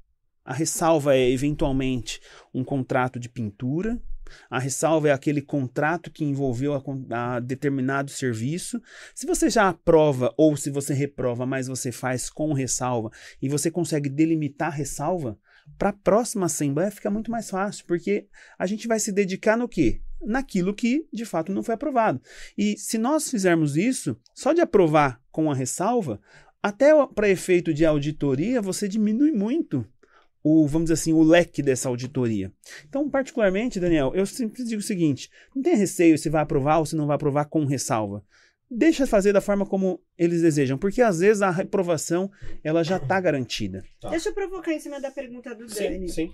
A 0.44 0.54
ressalva 0.54 1.16
é, 1.16 1.30
eventualmente, 1.30 2.20
um 2.54 2.64
contrato 2.64 3.20
de 3.20 3.30
pintura. 3.30 4.02
A 4.50 4.60
ressalva 4.60 5.10
é 5.10 5.12
aquele 5.12 5.42
contrato 5.42 6.12
que 6.12 6.24
envolveu 6.24 6.74
a, 6.74 7.36
a 7.36 7.40
determinado 7.40 8.12
serviço. 8.12 8.82
Se 9.14 9.26
você 9.26 9.50
já 9.50 9.70
aprova 9.70 10.34
ou 10.38 10.58
se 10.58 10.70
você 10.70 10.94
reprova, 10.94 11.46
mas 11.46 11.68
você 11.68 11.92
faz 11.92 12.30
com 12.30 12.54
ressalva 12.54 13.12
e 13.42 13.48
você 13.48 13.70
consegue 13.70 14.10
delimitar 14.10 14.70
a 14.70 14.76
ressalva, 14.76 15.38
para 15.78 15.90
a 15.90 15.94
próxima 15.94 16.46
assembleia 16.46 16.92
fica 16.92 17.10
muito 17.10 17.32
mais 17.32 17.50
fácil, 17.50 17.86
porque 17.88 18.28
a 18.58 18.68
gente 18.68 18.88
vai 18.88 19.00
se 19.00 19.12
dedicar 19.12 19.58
no 19.58 19.68
quê? 19.68 20.02
Naquilo 20.26 20.74
que 20.74 21.06
de 21.12 21.26
fato 21.26 21.52
não 21.52 21.64
foi 21.64 21.76
aprovado. 21.76 22.22
E 22.58 22.78
se 22.78 22.98
nós 22.98 23.30
fizermos 23.30 23.78
isso, 23.78 24.18
só 24.34 24.54
de 24.54 24.62
aprovar 24.62 25.22
com 25.32 25.52
a 25.52 25.56
ressalva, 25.56 26.20
até 26.62 26.92
para 27.08 27.30
efeito 27.30 27.74
de 27.74 27.86
auditoria, 27.86 28.62
você 28.62 28.88
diminui 28.88 29.32
muito 29.32 29.86
o, 30.44 30.68
vamos 30.68 30.86
dizer 30.86 30.94
assim, 30.94 31.14
o 31.14 31.24
leque 31.24 31.64
dessa 31.64 31.90
auditoria. 31.90 32.52
Então, 32.88 33.10
particularmente, 33.10 33.80
Daniel, 33.80 34.12
eu 34.14 34.28
sempre 34.28 34.64
digo 34.64 34.80
o 34.80 34.84
seguinte: 34.84 35.30
não 35.56 35.64
tenha 35.64 35.76
receio 35.76 36.18
se 36.18 36.30
vai 36.30 36.42
aprovar 36.44 36.78
ou 36.78 36.86
se 36.86 36.96
não 36.96 37.08
vai 37.08 37.16
aprovar 37.16 37.46
com 37.46 37.66
ressalva. 37.66 38.24
Deixa 38.70 39.06
fazer 39.06 39.32
da 39.32 39.42
forma 39.42 39.66
como 39.66 40.02
eles 40.18 40.42
desejam, 40.42 40.78
porque 40.78 41.02
às 41.02 41.20
vezes 41.20 41.42
a 41.42 41.52
reprovação 41.52 42.32
ela 42.64 42.84
já 42.84 42.98
está 42.98 43.20
garantida. 43.20 43.84
Tá. 44.00 44.10
Deixa 44.10 44.30
eu 44.30 44.34
provocar 44.34 44.74
em 44.74 44.80
cima 44.80 45.00
da 45.00 45.12
pergunta 45.12 45.54
do 45.54 45.70
Sim, 45.70 45.84
Dani. 45.84 46.10
sim. 46.10 46.34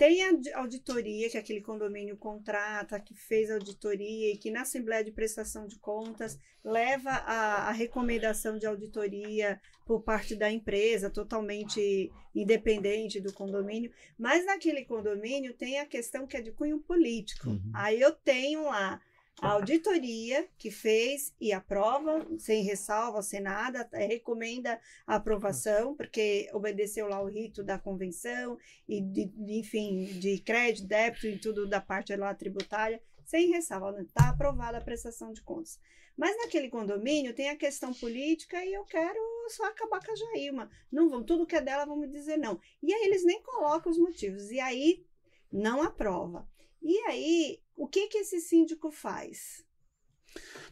Tem 0.00 0.22
a 0.24 0.60
auditoria 0.60 1.28
que 1.28 1.36
aquele 1.36 1.60
condomínio 1.60 2.16
contrata, 2.16 2.98
que 2.98 3.14
fez 3.14 3.50
auditoria 3.50 4.32
e 4.32 4.38
que 4.38 4.50
na 4.50 4.62
Assembleia 4.62 5.04
de 5.04 5.12
Prestação 5.12 5.66
de 5.66 5.78
Contas 5.78 6.38
leva 6.64 7.10
a, 7.10 7.68
a 7.68 7.70
recomendação 7.70 8.56
de 8.56 8.64
auditoria 8.64 9.60
por 9.84 10.00
parte 10.00 10.34
da 10.34 10.50
empresa, 10.50 11.10
totalmente 11.10 12.10
independente 12.34 13.20
do 13.20 13.30
condomínio. 13.30 13.92
Mas 14.18 14.46
naquele 14.46 14.86
condomínio 14.86 15.52
tem 15.52 15.78
a 15.78 15.84
questão 15.84 16.26
que 16.26 16.38
é 16.38 16.40
de 16.40 16.50
cunho 16.50 16.80
político. 16.80 17.50
Uhum. 17.50 17.70
Aí 17.74 18.00
eu 18.00 18.12
tenho 18.12 18.62
lá 18.62 19.02
a 19.40 19.52
auditoria 19.52 20.46
que 20.58 20.70
fez 20.70 21.34
e 21.40 21.52
aprova, 21.52 22.26
sem 22.38 22.62
ressalva, 22.62 23.22
sem 23.22 23.40
nada, 23.40 23.88
recomenda 23.92 24.78
a 25.06 25.16
aprovação, 25.16 25.96
porque 25.96 26.48
obedeceu 26.52 27.08
lá 27.08 27.22
o 27.22 27.28
rito 27.28 27.62
da 27.64 27.78
convenção 27.78 28.58
e, 28.86 29.00
de, 29.00 29.30
enfim, 29.58 30.04
de 30.18 30.38
crédito, 30.40 30.86
débito 30.86 31.26
e 31.26 31.38
tudo 31.38 31.66
da 31.66 31.80
parte 31.80 32.14
lá 32.14 32.34
tributária, 32.34 33.02
sem 33.24 33.50
ressalva, 33.50 34.02
está 34.02 34.28
aprovada 34.28 34.78
a 34.78 34.84
prestação 34.84 35.32
de 35.32 35.42
contas. 35.42 35.80
Mas 36.16 36.36
naquele 36.36 36.68
condomínio 36.68 37.32
tem 37.32 37.48
a 37.48 37.56
questão 37.56 37.94
política 37.94 38.62
e 38.62 38.74
eu 38.74 38.84
quero 38.84 39.18
só 39.48 39.64
acabar 39.64 40.04
com 40.04 40.12
a 40.12 40.16
Jailma. 40.16 40.70
Não 40.92 41.08
vão, 41.08 41.24
tudo 41.24 41.46
que 41.46 41.56
é 41.56 41.62
dela, 41.62 41.86
vamos 41.86 42.10
dizer 42.10 42.36
não. 42.36 42.60
E 42.82 42.92
aí 42.92 43.04
eles 43.04 43.24
nem 43.24 43.42
colocam 43.42 43.90
os 43.90 43.98
motivos, 43.98 44.50
e 44.50 44.60
aí 44.60 45.06
não 45.50 45.82
aprova. 45.82 46.46
E 46.82 46.98
aí, 47.06 47.60
o 47.82 47.88
que 47.88 48.08
que 48.08 48.18
esse 48.18 48.40
síndico 48.40 48.90
faz? 48.90 49.64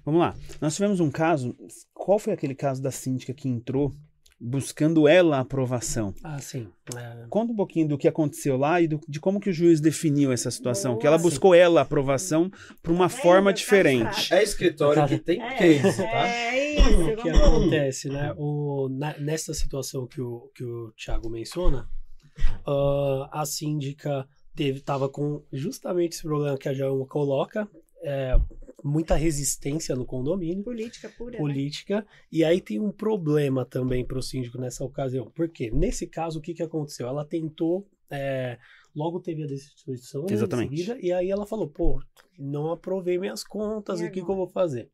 Vamos 0.04 0.20
lá. 0.20 0.36
Nós 0.60 0.74
tivemos 0.74 1.00
um 1.00 1.10
caso. 1.10 1.56
Qual 1.92 2.18
foi 2.18 2.32
aquele 2.32 2.54
caso 2.54 2.80
da 2.80 2.90
síndica 2.90 3.34
que 3.34 3.48
entrou 3.48 3.92
buscando 4.40 5.08
ela 5.08 5.38
a 5.38 5.40
aprovação? 5.40 6.14
Ah, 6.22 6.38
sim. 6.38 6.70
É, 6.96 7.26
Conta 7.28 7.52
um 7.52 7.56
pouquinho 7.56 7.88
do 7.88 7.98
que 7.98 8.06
aconteceu 8.06 8.56
lá 8.56 8.80
e 8.80 8.86
do- 8.86 9.00
de 9.08 9.18
como 9.18 9.40
que 9.40 9.50
o 9.50 9.52
juiz 9.52 9.80
definiu 9.80 10.30
essa 10.30 10.48
situação. 10.50 10.96
que 10.96 11.06
ela 11.08 11.18
Boa. 11.18 11.28
buscou 11.28 11.54
ela 11.56 11.80
a 11.80 11.82
aprovação 11.82 12.48
por 12.80 12.92
uma 12.92 13.08
vendo? 13.08 13.20
forma 13.20 13.50
Tá 13.50 13.56
diferente. 13.56 14.32
É 14.32 14.40
escritório 14.42 15.08
que 15.08 15.18
tem 15.18 15.42
É, 15.42 15.56
case, 15.56 15.96
tá? 16.02 16.28
é 16.28 16.74
isso, 16.76 17.10
o 17.10 17.16
que 17.16 17.28
acontece, 17.30 18.08
né? 18.08 18.32
O, 18.36 18.88
na- 18.88 19.18
nessa 19.18 19.52
situação 19.52 20.06
que 20.06 20.20
o, 20.20 20.48
que 20.54 20.62
o 20.64 20.92
Thiago 20.92 21.28
menciona, 21.28 21.88
ah, 22.64 23.28
a 23.32 23.44
síndica 23.44 24.24
teve, 24.58 24.80
tava 24.80 25.08
com 25.08 25.40
justamente 25.52 26.14
esse 26.14 26.22
problema 26.22 26.58
que 26.58 26.68
a 26.68 26.74
Jailma 26.74 27.06
coloca, 27.06 27.68
é, 28.02 28.36
muita 28.82 29.14
resistência 29.14 29.94
no 29.94 30.04
condomínio. 30.04 30.64
Política 30.64 31.08
pura. 31.16 31.32
né? 31.32 31.38
política. 31.38 32.04
E 32.30 32.42
aí 32.42 32.60
tem 32.60 32.80
um 32.80 32.90
problema 32.90 33.64
também 33.64 34.04
para 34.04 34.18
o 34.18 34.22
síndico 34.22 34.58
nessa 34.58 34.84
ocasião. 34.84 35.30
Por 35.30 35.48
quê? 35.48 35.70
Nesse 35.70 36.08
caso, 36.08 36.40
o 36.40 36.42
que, 36.42 36.54
que 36.54 36.62
aconteceu? 36.62 37.06
Ela 37.06 37.24
tentou. 37.24 37.86
é, 38.10 38.58
logo 38.96 39.20
teve 39.20 39.44
a 39.44 39.46
destituição 39.46 40.22
né, 40.22 40.32
Exatamente. 40.32 40.70
seguida, 40.70 40.98
e 41.00 41.12
aí 41.12 41.30
ela 41.30 41.46
falou: 41.46 41.68
pô, 41.68 42.02
não 42.36 42.72
aprovei 42.72 43.16
minhas 43.16 43.44
contas, 43.44 44.00
E 44.00 44.06
o 44.06 44.10
que, 44.10 44.24
que 44.24 44.30
eu 44.30 44.36
vou 44.36 44.48
fazer? 44.48 44.90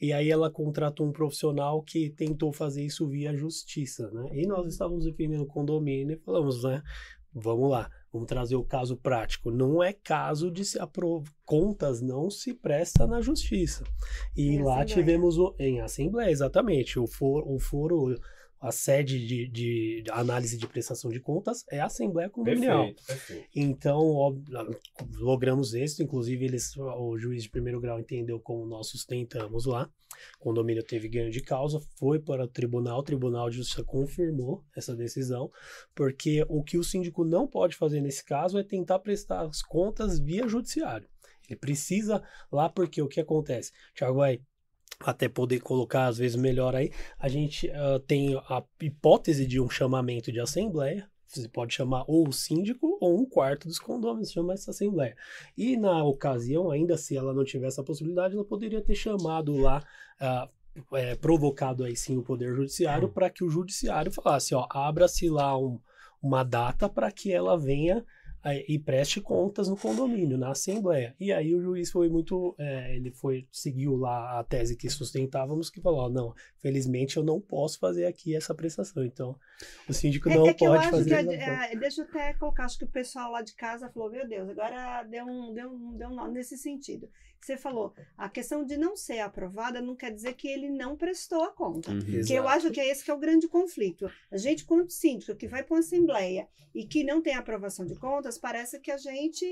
E 0.00 0.14
aí 0.14 0.30
ela 0.30 0.50
contratou 0.50 1.06
um 1.06 1.12
profissional 1.12 1.82
que 1.82 2.08
tentou 2.08 2.52
fazer 2.52 2.82
isso 2.82 3.06
via 3.06 3.36
justiça, 3.36 4.10
né? 4.10 4.30
E 4.32 4.46
nós 4.46 4.72
estávamos 4.72 5.04
defendendo 5.04 5.42
o 5.42 5.46
condomínio 5.46 6.16
e 6.16 6.18
falamos, 6.24 6.64
né? 6.64 6.82
Vamos 7.32 7.68
lá, 7.68 7.90
vamos 8.14 8.28
trazer 8.28 8.56
o 8.56 8.64
caso 8.64 8.96
prático. 8.96 9.50
Não 9.50 9.82
é 9.82 9.92
caso 9.92 10.50
de 10.50 10.64
se 10.64 10.78
aprovar. 10.78 11.30
Contas 11.44 12.00
não 12.00 12.30
se 12.30 12.54
presta 12.54 13.06
na 13.06 13.20
justiça. 13.20 13.84
E 14.34 14.48
Em 14.54 14.62
lá 14.62 14.76
assembleia. 14.76 14.86
tivemos 14.86 15.36
o, 15.36 15.54
em 15.58 15.80
assembleia, 15.82 16.30
exatamente. 16.30 16.98
O 16.98 17.06
foro, 17.06 17.46
o 17.52 17.58
foro 17.58 18.18
a 18.60 18.72
sede 18.72 19.26
de, 19.26 19.48
de 19.48 20.04
análise 20.10 20.56
de 20.56 20.66
prestação 20.66 21.10
de 21.10 21.20
contas 21.20 21.64
é 21.70 21.80
a 21.80 21.86
Assembleia 21.86 22.30
Condominial. 22.30 22.86
Perfeito, 22.86 23.06
perfeito. 23.06 23.48
Então, 23.54 23.98
ó, 23.98 24.34
logramos 25.18 25.74
êxito, 25.74 26.02
inclusive 26.02 26.44
eles, 26.44 26.76
o 26.76 27.18
juiz 27.18 27.42
de 27.42 27.50
primeiro 27.50 27.80
grau 27.80 28.00
entendeu 28.00 28.40
como 28.40 28.66
nós 28.66 28.88
sustentamos 28.88 29.66
lá. 29.66 29.90
O 30.40 30.44
condomínio 30.44 30.82
teve 30.82 31.08
ganho 31.08 31.30
de 31.30 31.42
causa, 31.42 31.80
foi 31.98 32.18
para 32.18 32.44
o 32.44 32.48
tribunal, 32.48 33.00
o 33.00 33.02
Tribunal 33.02 33.50
de 33.50 33.56
Justiça 33.56 33.84
confirmou 33.84 34.64
essa 34.76 34.94
decisão, 34.94 35.50
porque 35.94 36.44
o 36.48 36.62
que 36.62 36.78
o 36.78 36.84
síndico 36.84 37.24
não 37.24 37.46
pode 37.46 37.76
fazer 37.76 38.00
nesse 38.00 38.24
caso 38.24 38.58
é 38.58 38.62
tentar 38.62 39.00
prestar 39.00 39.42
as 39.42 39.60
contas 39.60 40.18
via 40.18 40.48
judiciário. 40.48 41.08
Ele 41.48 41.58
precisa 41.58 42.22
lá, 42.50 42.68
porque 42.68 43.02
o 43.02 43.08
que 43.08 43.20
acontece? 43.20 43.72
Tiago 43.94 44.16
vai 44.16 44.40
até 45.04 45.28
poder 45.28 45.60
colocar 45.60 46.06
às 46.06 46.18
vezes 46.18 46.36
melhor 46.36 46.74
aí, 46.74 46.90
a 47.18 47.28
gente 47.28 47.70
ah, 47.70 48.00
tem 48.06 48.34
a 48.48 48.62
hipótese 48.80 49.46
de 49.46 49.60
um 49.60 49.68
chamamento 49.68 50.32
de 50.32 50.40
assembleia, 50.40 51.08
você 51.26 51.48
pode 51.48 51.74
chamar 51.74 52.04
ou 52.06 52.28
o 52.28 52.32
síndico 52.32 52.96
ou 53.00 53.20
um 53.20 53.26
quarto 53.26 53.66
dos 53.66 53.78
condôminos, 53.78 54.30
chama 54.30 54.54
essa 54.54 54.70
assembleia. 54.70 55.16
E 55.56 55.76
na 55.76 56.02
ocasião, 56.04 56.70
ainda 56.70 56.96
se 56.96 57.16
ela 57.16 57.34
não 57.34 57.44
tivesse 57.44 57.80
a 57.80 57.84
possibilidade, 57.84 58.34
ela 58.34 58.44
poderia 58.44 58.80
ter 58.80 58.94
chamado 58.94 59.56
lá, 59.56 59.82
ah, 60.20 60.48
é, 60.92 61.14
provocado 61.16 61.84
aí 61.84 61.96
sim 61.96 62.16
o 62.16 62.22
Poder 62.22 62.54
Judiciário 62.54 63.08
para 63.08 63.30
que 63.30 63.44
o 63.44 63.48
Judiciário 63.48 64.10
falasse, 64.10 64.54
ó, 64.54 64.66
abra-se 64.70 65.28
lá 65.28 65.56
um- 65.56 65.80
uma 66.22 66.42
data 66.42 66.88
para 66.88 67.12
que 67.12 67.32
ela 67.32 67.56
venha 67.58 68.04
e 68.44 68.78
preste 68.78 69.20
contas 69.20 69.68
no 69.68 69.76
condomínio, 69.76 70.36
na 70.36 70.50
assembleia. 70.50 71.14
E 71.18 71.32
aí 71.32 71.54
o 71.54 71.62
juiz 71.62 71.90
foi 71.90 72.08
muito, 72.08 72.54
eh, 72.58 72.94
ele 72.94 73.10
foi 73.10 73.46
seguiu 73.50 73.96
lá 73.96 74.38
a 74.38 74.44
tese 74.44 74.76
que 74.76 74.88
sustentávamos, 74.90 75.70
que 75.70 75.80
falou, 75.80 76.10
não, 76.10 76.34
felizmente 76.58 77.16
eu 77.16 77.22
não 77.24 77.40
posso 77.40 77.78
fazer 77.78 78.04
aqui 78.06 78.36
essa 78.36 78.54
prestação. 78.54 79.04
Então, 79.04 79.34
o 79.88 79.92
síndico 79.92 80.28
É, 80.28 80.34
não 80.34 80.48
é 80.48 80.54
pode 80.54 80.90
fazer. 80.90 81.26
que. 81.26 81.34
é, 81.34 81.76
deixa 81.76 82.02
eu 82.02 82.06
até 82.06 82.34
colocar, 82.34 82.64
acho 82.66 82.78
que 82.78 82.84
o 82.84 82.88
pessoal 82.88 83.32
lá 83.32 83.40
de 83.40 83.54
casa 83.54 83.88
falou: 83.88 84.10
Meu 84.10 84.28
Deus, 84.28 84.48
agora 84.50 85.02
deu 85.04 85.24
um, 85.24 85.54
deu 85.54 85.70
um, 85.70 85.96
deu 85.96 86.08
um 86.08 86.14
nó 86.14 86.28
nesse 86.28 86.58
sentido. 86.58 87.08
Você 87.44 87.58
falou, 87.58 87.92
a 88.16 88.26
questão 88.26 88.64
de 88.64 88.78
não 88.78 88.96
ser 88.96 89.18
aprovada 89.18 89.78
não 89.82 89.94
quer 89.94 90.10
dizer 90.10 90.32
que 90.32 90.48
ele 90.48 90.70
não 90.70 90.96
prestou 90.96 91.42
a 91.42 91.52
conta. 91.52 91.90
Uhum. 91.90 92.22
Que 92.26 92.32
eu 92.32 92.48
acho 92.48 92.70
que 92.70 92.80
é 92.80 92.88
esse 92.88 93.04
que 93.04 93.10
é 93.10 93.14
o 93.14 93.18
grande 93.18 93.46
conflito. 93.46 94.10
A 94.30 94.38
gente, 94.38 94.64
quanto 94.64 94.94
síndico, 94.94 95.36
que 95.36 95.46
vai 95.46 95.62
para 95.62 95.74
uma 95.74 95.80
assembleia 95.80 96.48
e 96.74 96.86
que 96.86 97.04
não 97.04 97.20
tem 97.20 97.34
aprovação 97.34 97.84
de 97.84 97.96
contas, 97.96 98.38
parece 98.38 98.80
que 98.80 98.90
a 98.90 98.96
gente 98.96 99.44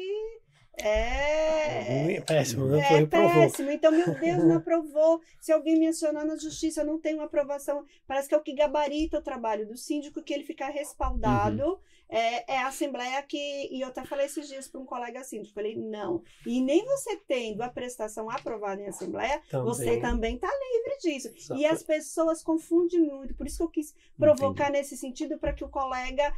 é. 0.79 2.03
Ruim, 2.05 2.23
péssimo, 2.23 2.67
não 2.67 2.81
É 2.81 2.89
foi 2.89 3.07
provou. 3.07 3.43
péssimo. 3.43 3.71
Então, 3.71 3.93
meu 3.93 4.19
Deus, 4.19 4.45
não 4.45 4.57
aprovou. 4.57 5.21
Se 5.39 5.53
alguém 5.53 5.79
mencionar 5.79 6.25
na 6.25 6.37
justiça, 6.37 6.83
não 6.83 6.99
tem 6.99 7.15
uma 7.15 7.25
aprovação. 7.25 7.85
Parece 8.07 8.29
que 8.29 8.35
é 8.35 8.39
o 8.39 8.43
que 8.43 8.55
gabarita 8.55 9.19
o 9.19 9.23
trabalho 9.23 9.67
do 9.67 9.77
síndico, 9.77 10.23
que 10.23 10.33
ele 10.33 10.45
ficar 10.45 10.71
respaldado. 10.71 11.63
Uhum. 11.63 11.79
É, 12.13 12.53
é 12.53 12.59
a 12.59 12.69
assembleia 12.69 13.23
que. 13.23 13.39
E 13.71 13.81
eu 13.81 13.89
até 13.89 14.05
falei 14.05 14.27
esses 14.27 14.47
dias 14.47 14.69
para 14.69 14.79
um 14.81 14.85
colega 14.85 15.25
síndico. 15.25 15.55
Falei, 15.55 15.75
não. 15.75 16.23
E 16.47 16.61
nem 16.61 16.85
você 16.85 17.17
tendo 17.27 17.63
a 17.63 17.71
prestação 17.71 18.29
aprovada 18.29 18.83
em 18.83 18.87
assembleia, 18.87 19.41
você 19.51 19.99
também 19.99 20.35
está 20.35 20.47
livre 20.47 20.99
disso. 21.01 21.57
E 21.57 21.65
as 21.65 21.83
pessoas 21.83 22.43
confundem 22.43 23.01
muito. 23.01 23.35
Por 23.35 23.47
isso 23.47 23.57
que 23.57 23.63
eu 23.63 23.69
quis 23.69 23.95
provocar 24.19 24.71
nesse 24.71 24.97
sentido, 24.97 25.39
para 25.39 25.55
que 25.55 25.65
o 25.65 25.69
colega 25.69 26.33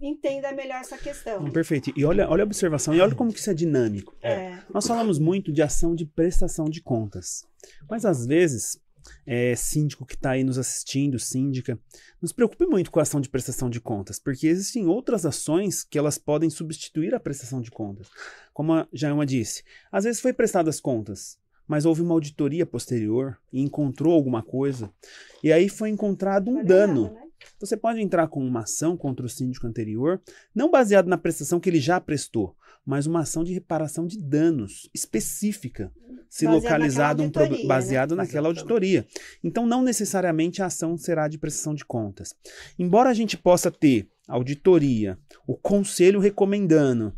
entenda 0.00 0.52
melhor 0.52 0.80
essa 0.80 0.96
questão. 0.96 1.50
Perfeito. 1.50 1.92
E 1.96 2.04
olha, 2.04 2.30
olha 2.30 2.44
a 2.44 2.46
observação, 2.46 2.94
e 2.94 3.00
olha 3.00 3.16
como 3.16 3.32
que 3.32 3.40
isso 3.40 3.50
é 3.50 3.54
dinâmico. 3.54 4.14
É. 4.22 4.58
Nós 4.72 4.86
falamos 4.86 5.18
muito 5.18 5.52
de 5.52 5.60
ação 5.62 5.96
de 5.96 6.06
prestação 6.06 6.66
de 6.66 6.80
contas. 6.80 7.44
Mas 7.90 8.04
às 8.04 8.24
vezes, 8.24 8.80
é, 9.26 9.54
síndico 9.56 10.06
que 10.06 10.14
está 10.14 10.30
aí 10.30 10.44
nos 10.44 10.58
assistindo, 10.58 11.18
síndica, 11.18 11.78
nos 12.20 12.32
preocupe 12.32 12.66
muito 12.66 12.90
com 12.90 12.98
a 12.98 13.02
ação 13.02 13.20
de 13.20 13.28
prestação 13.28 13.70
de 13.70 13.80
contas, 13.80 14.18
porque 14.18 14.46
existem 14.46 14.86
outras 14.86 15.24
ações 15.24 15.84
que 15.84 15.98
elas 15.98 16.18
podem 16.18 16.50
substituir 16.50 17.14
a 17.14 17.20
prestação 17.20 17.60
de 17.60 17.70
contas. 17.70 18.08
Como 18.52 18.72
a 18.72 18.88
Jaima 18.92 19.26
disse, 19.26 19.62
às 19.90 20.04
vezes 20.04 20.20
foi 20.20 20.32
prestadas 20.32 20.80
contas, 20.80 21.38
mas 21.66 21.84
houve 21.84 22.00
uma 22.00 22.14
auditoria 22.14 22.64
posterior 22.64 23.38
e 23.52 23.60
encontrou 23.60 24.14
alguma 24.14 24.42
coisa, 24.42 24.90
e 25.42 25.52
aí 25.52 25.68
foi 25.68 25.90
encontrado 25.90 26.50
um 26.50 26.64
dano. 26.64 27.16
Né? 27.40 27.46
Você 27.58 27.76
pode 27.76 28.00
entrar 28.00 28.28
com 28.28 28.44
uma 28.46 28.60
ação 28.60 28.96
contra 28.96 29.24
o 29.24 29.28
síndico 29.28 29.66
anterior, 29.66 30.20
não 30.54 30.70
baseado 30.70 31.06
na 31.06 31.18
prestação 31.18 31.60
que 31.60 31.68
ele 31.68 31.80
já 31.80 32.00
prestou, 32.00 32.56
mas 32.84 33.06
uma 33.06 33.20
ação 33.20 33.44
de 33.44 33.52
reparação 33.52 34.06
de 34.06 34.18
danos 34.18 34.88
específica, 34.94 35.92
se 36.28 36.44
Baseado 36.44 36.62
localizado 36.62 37.22
um 37.22 37.26
auditoria, 37.26 37.58
né? 37.58 37.66
baseado 37.66 38.16
naquela 38.16 38.48
Exatamente. 38.48 38.58
auditoria. 38.60 39.06
Então, 39.42 39.66
não 39.66 39.82
necessariamente 39.82 40.62
a 40.62 40.66
ação 40.66 40.96
será 40.96 41.28
de 41.28 41.38
prestação 41.38 41.74
de 41.74 41.84
contas. 41.84 42.34
Embora 42.78 43.10
a 43.10 43.14
gente 43.14 43.36
possa 43.36 43.70
ter 43.70 44.08
auditoria, 44.26 45.18
o 45.46 45.56
conselho 45.56 46.20
recomendando 46.20 47.14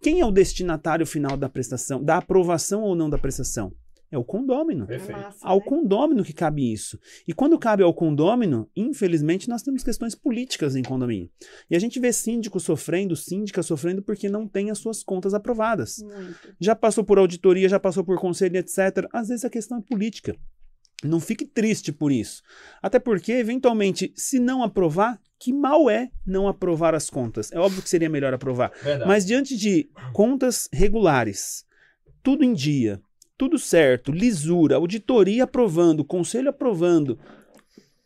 quem 0.00 0.20
é 0.20 0.26
o 0.26 0.32
destinatário 0.32 1.06
final 1.06 1.36
da 1.36 1.48
prestação, 1.48 2.02
da 2.02 2.16
aprovação 2.16 2.82
ou 2.82 2.94
não 2.96 3.08
da 3.08 3.16
prestação, 3.16 3.72
É 4.12 4.18
o 4.18 4.22
condômino. 4.22 4.86
Perfeito. 4.86 5.18
É 5.18 5.22
massa, 5.22 5.38
Ao 5.40 5.58
né? 5.58 5.64
condômino 5.64 6.22
que 6.22 6.34
cabe 6.34 6.70
isso. 6.70 7.00
E 7.26 7.32
quando 7.32 7.58
cabe 7.58 7.82
ao 7.82 7.94
condômino, 7.94 8.68
infelizmente, 8.76 9.48
nós 9.48 9.62
temos 9.62 9.82
questões 9.82 10.14
políticas 10.14 10.76
em 10.76 10.82
condomínio. 10.82 11.30
E 11.70 11.74
a 11.74 11.78
gente 11.78 11.98
vê 11.98 12.12
síndico 12.12 12.60
sofrendo, 12.60 13.16
síndica 13.16 13.62
sofrendo 13.62 14.02
porque 14.02 14.28
não 14.28 14.46
tem 14.46 14.70
as 14.70 14.78
suas 14.78 15.02
contas 15.02 15.32
aprovadas. 15.32 15.96
Muito. 16.02 16.54
Já 16.60 16.76
passou 16.76 17.02
por 17.02 17.18
auditoria, 17.18 17.70
já 17.70 17.80
passou 17.80 18.04
por 18.04 18.18
conselho, 18.20 18.58
etc. 18.58 19.08
Às 19.14 19.28
vezes 19.28 19.46
a 19.46 19.50
questão 19.50 19.78
é 19.78 19.80
política. 19.80 20.36
Não 21.02 21.18
fique 21.18 21.46
triste 21.46 21.90
por 21.90 22.12
isso. 22.12 22.42
Até 22.82 22.98
porque, 22.98 23.32
eventualmente, 23.32 24.12
se 24.14 24.38
não 24.38 24.62
aprovar, 24.62 25.18
que 25.38 25.52
mal 25.52 25.90
é 25.90 26.10
não 26.24 26.46
aprovar 26.46 26.94
as 26.94 27.10
contas. 27.10 27.50
É 27.50 27.58
óbvio 27.58 27.82
que 27.82 27.88
seria 27.88 28.08
melhor 28.10 28.32
aprovar. 28.32 28.70
Verdade. 28.82 29.08
Mas 29.08 29.26
diante 29.26 29.56
de 29.56 29.90
contas 30.12 30.68
regulares, 30.72 31.64
tudo 32.22 32.44
em 32.44 32.52
dia, 32.52 33.00
tudo 33.36 33.58
certo, 33.58 34.12
lisura, 34.12 34.76
auditoria 34.76 35.44
aprovando, 35.44 36.04
conselho 36.04 36.50
aprovando. 36.50 37.18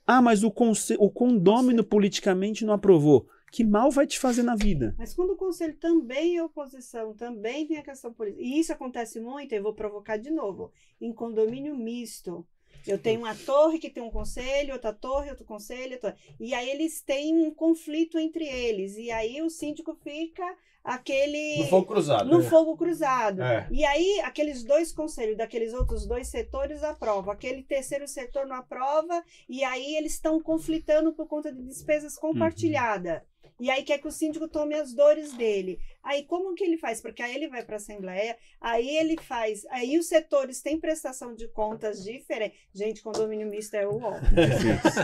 Ah, 0.06 0.22
mas 0.22 0.42
o, 0.44 0.52
o 0.98 1.10
condômino 1.10 1.82
politicamente 1.84 2.64
não 2.64 2.74
aprovou. 2.74 3.28
Que 3.50 3.64
mal 3.64 3.90
vai 3.90 4.06
te 4.06 4.18
fazer 4.18 4.42
na 4.42 4.54
vida? 4.54 4.94
Mas 4.98 5.14
quando 5.14 5.30
o 5.30 5.36
conselho 5.36 5.74
também 5.76 6.36
é 6.36 6.42
oposição, 6.42 7.14
também 7.14 7.66
tem 7.66 7.78
a 7.78 7.82
questão 7.82 8.12
política. 8.12 8.42
E 8.42 8.60
isso 8.60 8.72
acontece 8.72 9.20
muito, 9.20 9.52
eu 9.52 9.62
vou 9.62 9.72
provocar 9.72 10.16
de 10.16 10.30
novo, 10.30 10.72
em 11.00 11.12
condomínio 11.12 11.76
misto. 11.76 12.46
Eu 12.86 12.98
tenho 12.98 13.20
uma 13.20 13.34
torre 13.34 13.78
que 13.78 13.90
tem 13.90 14.02
um 14.02 14.10
conselho, 14.10 14.72
outra 14.72 14.92
torre, 14.92 15.30
outro 15.30 15.44
conselho, 15.44 15.94
outra... 15.94 16.16
e 16.38 16.54
aí 16.54 16.70
eles 16.70 17.00
têm 17.00 17.34
um 17.34 17.50
conflito 17.50 18.18
entre 18.18 18.44
eles. 18.44 18.96
E 18.96 19.10
aí 19.10 19.42
o 19.42 19.50
síndico 19.50 19.94
fica 19.94 20.44
aquele. 20.86 21.58
No 21.58 21.64
fogo 21.66 21.86
cruzado. 21.86 22.30
no 22.30 22.38
né? 22.38 22.48
fogo 22.48 22.76
cruzado. 22.76 23.42
É. 23.42 23.66
E 23.70 23.84
aí, 23.84 24.20
aqueles 24.20 24.62
dois 24.62 24.92
conselhos 24.92 25.36
daqueles 25.36 25.74
outros 25.74 26.06
dois 26.06 26.28
setores 26.28 26.82
aprovam. 26.82 27.32
Aquele 27.32 27.62
terceiro 27.62 28.06
setor 28.06 28.46
não 28.46 28.56
aprova. 28.56 29.22
E 29.48 29.64
aí, 29.64 29.96
eles 29.96 30.12
estão 30.12 30.40
conflitando 30.40 31.12
por 31.12 31.26
conta 31.26 31.52
de 31.52 31.62
despesas 31.62 32.16
compartilhadas. 32.16 33.20
E 33.60 33.70
aí, 33.70 33.82
quer 33.82 33.98
que 33.98 34.08
o 34.08 34.12
síndico 34.12 34.48
tome 34.48 34.74
as 34.74 34.92
dores 34.92 35.32
dele. 35.32 35.78
Aí, 36.02 36.24
como 36.24 36.54
que 36.54 36.64
ele 36.64 36.78
faz? 36.78 37.00
Porque 37.00 37.22
aí 37.22 37.34
ele 37.34 37.48
vai 37.48 37.64
para 37.64 37.76
a 37.76 37.78
Assembleia, 37.78 38.36
aí 38.60 38.96
ele 38.96 39.16
faz. 39.20 39.64
Aí, 39.70 39.98
os 39.98 40.06
setores 40.06 40.60
têm 40.60 40.78
prestação 40.78 41.34
de 41.34 41.48
contas 41.48 42.02
diferente. 42.02 42.54
Gente, 42.74 43.02
condomínio 43.02 43.48
misto 43.48 43.74
é 43.74 43.86
o. 43.86 44.00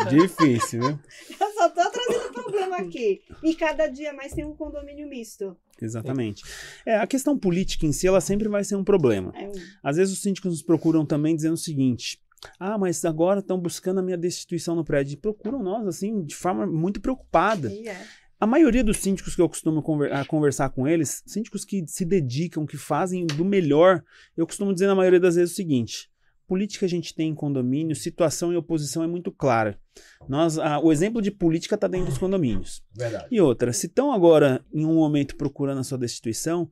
Difícil, 0.08 0.80
viu? 0.80 0.98
Eu 1.40 1.52
só 1.52 1.68
tô 1.68 1.90
trazendo 1.90 2.32
problema 2.32 2.76
aqui. 2.76 3.22
E 3.42 3.54
cada 3.54 3.86
dia 3.86 4.12
mais 4.12 4.32
tem 4.32 4.44
um 4.44 4.54
condomínio 4.54 5.08
misto. 5.08 5.56
Exatamente. 5.80 6.42
É, 6.86 6.96
a 6.96 7.06
questão 7.06 7.38
política 7.38 7.86
em 7.86 7.92
si, 7.92 8.06
ela 8.06 8.20
sempre 8.20 8.48
vai 8.48 8.62
ser 8.62 8.76
um 8.76 8.84
problema. 8.84 9.32
É 9.34 9.50
Às 9.82 9.96
vezes 9.96 10.14
os 10.14 10.22
síndicos 10.22 10.50
nos 10.50 10.62
procuram 10.62 11.04
também 11.04 11.34
dizendo 11.34 11.54
o 11.54 11.58
seguinte: 11.58 12.22
ah, 12.58 12.78
mas 12.78 13.04
agora 13.04 13.40
estão 13.40 13.58
buscando 13.58 14.00
a 14.00 14.02
minha 14.02 14.16
destituição 14.18 14.74
no 14.74 14.84
prédio. 14.84 15.14
E 15.14 15.16
procuram 15.16 15.62
nós, 15.62 15.86
assim, 15.86 16.22
de 16.22 16.34
forma 16.34 16.66
muito 16.66 17.00
preocupada. 17.00 17.72
e 17.72 17.88
é. 17.88 18.06
A 18.42 18.46
maioria 18.46 18.82
dos 18.82 18.96
síndicos 18.96 19.36
que 19.36 19.40
eu 19.40 19.48
costumo 19.48 19.80
conver- 19.80 20.12
a 20.12 20.24
conversar 20.24 20.68
com 20.70 20.88
eles, 20.88 21.22
síndicos 21.24 21.64
que 21.64 21.84
se 21.86 22.04
dedicam, 22.04 22.66
que 22.66 22.76
fazem 22.76 23.24
do 23.24 23.44
melhor, 23.44 24.02
eu 24.36 24.44
costumo 24.44 24.72
dizer 24.72 24.88
na 24.88 24.96
maioria 24.96 25.20
das 25.20 25.36
vezes 25.36 25.52
o 25.52 25.54
seguinte: 25.54 26.10
política 26.48 26.84
a 26.84 26.88
gente 26.88 27.14
tem 27.14 27.30
em 27.30 27.34
condomínio, 27.36 27.94
situação 27.94 28.52
e 28.52 28.56
oposição 28.56 29.04
é 29.04 29.06
muito 29.06 29.30
clara. 29.30 29.78
Nós, 30.28 30.58
ah, 30.58 30.80
o 30.80 30.90
exemplo 30.90 31.22
de 31.22 31.30
política 31.30 31.76
está 31.76 31.86
dentro 31.86 32.08
dos 32.08 32.18
condomínios. 32.18 32.82
Verdade. 32.92 33.28
E 33.30 33.40
outra, 33.40 33.72
se 33.72 33.86
estão 33.86 34.12
agora 34.12 34.60
em 34.74 34.84
um 34.84 34.94
momento 34.94 35.36
procurando 35.36 35.78
a 35.78 35.84
sua 35.84 35.96
destituição, 35.98 36.68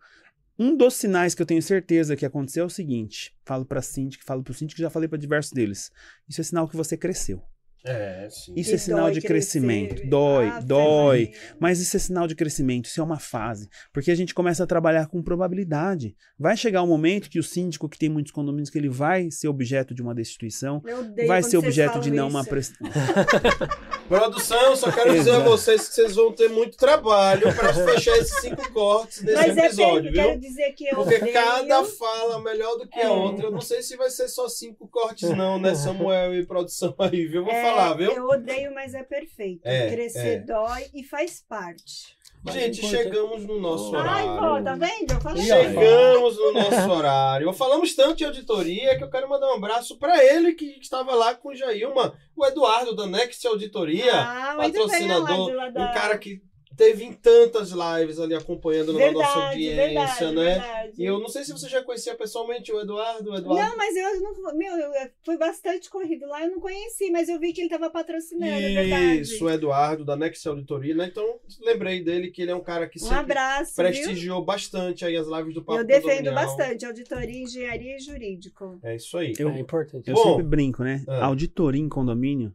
um 0.59 0.76
dos 0.76 0.94
sinais 0.94 1.36
que 1.36 1.42
eu 1.42 1.47
tenho 1.47 1.62
certeza 1.62 2.16
que 2.16 2.26
aconteceu 2.26 2.64
é 2.64 2.66
o 2.66 2.68
seguinte: 2.68 3.32
falo 3.44 3.64
para 3.64 3.80
síndico, 3.80 4.24
falo 4.24 4.42
para 4.42 4.51
o 4.51 4.55
síndico, 4.56 4.80
já 4.80 4.90
falei 4.90 5.09
para 5.09 5.18
diversos 5.18 5.52
deles. 5.52 5.92
Isso 6.28 6.40
é 6.40 6.42
sinal 6.42 6.66
que 6.66 6.76
você 6.76 6.97
cresceu. 6.97 7.40
É, 7.85 8.28
sim. 8.31 8.52
Isso 8.57 8.73
E 8.73 8.74
é 8.74 8.78
sinal 8.78 9.11
de 9.11 9.20
crescer. 9.20 9.59
crescimento. 9.61 10.07
Dói, 10.09 10.48
Ave 10.48 10.66
dói. 10.66 11.32
Mas 11.59 11.81
isso 11.81 11.97
é 11.97 12.01
sinal 12.01 12.27
de 12.27 12.35
crescimento, 12.35 12.86
isso 12.86 13.01
é 13.01 13.05
uma 13.05 13.19
fase. 13.19 13.69
Porque 13.93 14.11
a 14.11 14.15
gente 14.15 14.35
começa 14.35 14.62
a 14.65 14.66
trabalhar 14.66 15.07
com 15.07 15.23
probabilidade. 15.23 16.15
Vai 16.39 16.57
chegar 16.57 16.82
um 16.82 16.86
momento 16.86 17.31
que 17.31 17.39
o 17.39 17.43
síndico 17.43 17.89
que 17.89 17.98
tem 17.98 18.09
muitos 18.09 18.32
condomínios 18.32 18.69
que 18.70 18.77
ele 18.78 18.89
vai 18.89 19.31
ser 19.31 19.48
objeto 19.48 19.94
de 19.94 20.02
uma 20.02 20.15
destituição, 20.15 20.82
vai 21.27 21.43
ser 21.43 21.57
objeto 21.57 22.01
de 22.01 22.11
não 22.11 22.28
uma 22.28 22.40
isso. 22.40 22.48
prestação. 22.51 22.90
Produção, 24.09 24.74
só 24.74 24.90
quero 24.90 25.12
dizer 25.12 25.31
a 25.31 25.35
Exato. 25.36 25.51
vocês 25.51 25.89
que 25.89 25.94
vocês 25.94 26.16
vão 26.16 26.32
ter 26.32 26.48
muito 26.48 26.77
trabalho 26.77 27.55
para 27.55 27.73
fechar 27.94 28.16
esses 28.19 28.40
cinco 28.40 28.70
cortes 28.73 29.23
desse 29.23 29.36
Mas 29.48 29.57
é 29.57 29.66
episódio, 29.66 30.12
quero 30.12 30.31
viu? 30.32 30.40
dizer 30.40 30.73
que 30.73 30.85
eu 30.89 30.97
Porque 30.97 31.15
odeio. 31.16 31.32
cada 31.32 31.85
fala 31.85 32.43
melhor 32.43 32.77
do 32.77 32.89
que 32.89 32.98
a 32.98 33.05
É. 33.05 33.09
outra. 33.09 33.47
Eu 33.47 33.52
não 33.52 33.61
sei 33.61 33.82
se 33.82 33.97
vai 33.97 34.11
ser 34.11 34.27
só 34.28 34.48
cinco 34.48 34.89
cortes, 34.89 35.31
não, 35.31 35.59
né, 35.61 35.74
Samuel 35.77 36.35
e 36.35 36.44
produção 36.44 36.94
aí, 36.98 37.27
viu? 37.27 37.44
Vou 37.44 37.52
É, 37.52 37.62
falar, 37.62 37.69
viu? 37.97 38.12
Eu 38.12 38.26
odeio, 38.28 38.74
mas 38.74 38.94
é 38.94 39.02
perfeito. 39.02 39.60
É, 39.64 39.90
Crescer 39.90 40.26
é. 40.26 40.38
dói 40.40 40.86
e 40.94 41.02
faz 41.05 41.42
parte. 41.48 42.18
Mas 42.42 42.55
Gente, 42.55 42.80
o 42.80 42.86
importante- 42.86 43.02
chegamos 43.05 43.44
no 43.44 43.60
nosso 43.60 43.94
Ai, 43.94 44.26
horário. 44.26 44.38
pô, 44.59 44.64
tá 44.64 44.74
vendo? 44.74 45.12
Eu 45.12 45.20
falei. 45.20 45.42
Chegamos 45.44 46.36
no 46.38 46.52
nosso 46.52 46.90
horário. 46.90 47.52
Falamos 47.52 47.94
tanto 47.94 48.16
de 48.16 48.24
auditoria 48.24 48.97
que 48.97 49.05
eu 49.05 49.10
quero 49.10 49.28
mandar 49.28 49.48
um 49.52 49.56
abraço 49.56 49.98
para 49.98 50.24
ele 50.24 50.55
que 50.55 50.64
estava 50.80 51.14
lá 51.14 51.34
com 51.34 51.51
o 51.51 51.55
Jailma, 51.55 52.14
o 52.34 52.47
Eduardo 52.47 52.97
da 52.97 53.06
Next 53.06 53.47
Auditoria, 53.47 54.14
Ah, 54.14 54.56
bem, 54.59 54.72
patrocinador, 54.72 55.28
lá 55.38 55.47
de 55.51 55.52
lá 55.55 55.68
da- 55.68 55.90
um 55.90 55.92
cara 55.94 56.16
que 56.16 56.40
teve 56.76 57.05
em 57.05 57.12
tantas 57.12 57.70
lives 57.72 58.18
ali 58.18 58.34
acompanhando 58.34 58.92
na 58.92 59.10
nossa 59.12 59.26
Verdade, 59.34 59.47
audiência, 59.48 59.76
verdade, 59.86 60.34
né? 60.34 60.44
verdade. 60.55 60.92
E 60.98 61.05
eu 61.05 61.18
não 61.18 61.28
sei 61.28 61.44
se 61.44 61.52
você 61.52 61.68
já 61.68 61.82
conhecia 61.82 62.14
pessoalmente 62.14 62.72
o 62.72 62.80
Eduardo, 62.80 63.30
o 63.30 63.36
Eduardo. 63.36 63.62
Não, 63.68 63.76
mas 63.76 63.94
eu 63.97 64.20
não. 64.20 64.56
Meu, 64.56 64.76
eu 64.76 65.10
fui 65.24 65.36
bastante 65.36 65.90
corrido 65.90 66.26
lá, 66.26 66.44
eu 66.44 66.51
não 66.52 66.60
conheci, 66.60 67.10
mas 67.10 67.28
eu 67.28 67.38
vi 67.38 67.52
que 67.52 67.60
ele 67.60 67.68
tava 67.70 67.90
patrocinando, 67.90 68.52
é 68.52 68.72
verdade. 68.74 69.20
Isso, 69.20 69.44
o 69.44 69.51
Eduardo 69.51 70.05
da 70.05 70.16
Next 70.16 70.47
Auditoria, 70.48 70.94
né? 70.94 71.06
Então, 71.10 71.38
lembrei 71.60 72.02
dele 72.02 72.30
que 72.30 72.42
ele 72.42 72.51
é 72.51 72.55
um 72.55 72.62
cara 72.62 72.88
que 72.88 72.98
Um 72.98 73.02
sempre 73.02 73.16
abraço. 73.18 73.74
Viu? 73.76 73.84
prestigiou 73.84 74.44
bastante 74.44 75.05
aí 75.05 75.16
as 75.16 75.26
lives 75.28 75.55
do 75.55 75.62
Papo 75.62 75.80
Eu 75.80 75.84
defendo 75.84 76.32
bastante 76.32 76.86
auditoria, 76.86 77.42
engenharia 77.42 77.97
e 77.97 78.01
jurídico. 78.01 78.78
É 78.82 78.97
isso 78.97 79.16
aí. 79.18 79.32
Eu- 79.38 79.51
É 79.51 79.59
importante. 79.59 80.09
Eu 80.09 80.14
Bom, 80.14 80.22
sempre 80.22 80.42
brinco, 80.44 80.82
né? 80.82 81.05
ah. 81.09 81.26
Auditoria 81.26 81.80
em 81.82 81.88
condomínio 81.88 82.55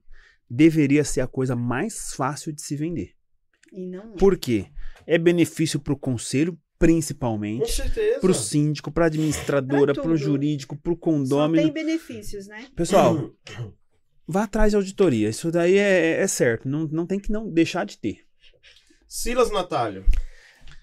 deveria 0.50 1.04
ser 1.04 1.22
a 1.22 1.28
coisa 1.28 1.56
mais 1.56 2.14
fácil 2.16 2.52
de 2.54 2.62
se 2.62 2.76
vender. 2.76 3.15
E 3.76 3.86
não 3.88 4.14
é. 4.14 4.18
Por 4.18 4.38
quê? 4.38 4.68
É 5.06 5.18
benefício 5.18 5.80
para 5.80 5.94
o 5.94 5.98
conselho, 5.98 6.54
Com 6.54 6.60
principalmente, 6.80 7.72
certeza. 7.72 8.20
para 8.20 8.32
o 8.32 8.34
síndico, 8.34 8.92
para 8.92 9.06
a 9.06 9.08
administradora, 9.08 9.94
para 9.94 10.10
o 10.12 10.18
jurídico, 10.18 10.76
para 10.78 10.92
o 10.94 10.96
Só 10.96 11.02
condômino. 11.02 11.62
tem 11.64 11.72
benefícios, 11.72 12.48
né? 12.48 12.68
Pessoal, 12.76 13.32
vá 14.28 14.44
atrás 14.44 14.72
de 14.72 14.78
auditoria. 14.78 15.30
Isso 15.30 15.52
daí 15.52 15.78
é, 15.78 16.22
é 16.22 16.28
certo. 16.28 16.68
Não, 16.68 16.88
não 16.88 17.06
tem 17.06 17.20
que 17.20 17.32
não 17.32 17.50
deixar 17.50 17.86
de 17.86 17.98
ter. 17.98 18.20
Silas 19.08 19.52
Natalio, 19.52 20.06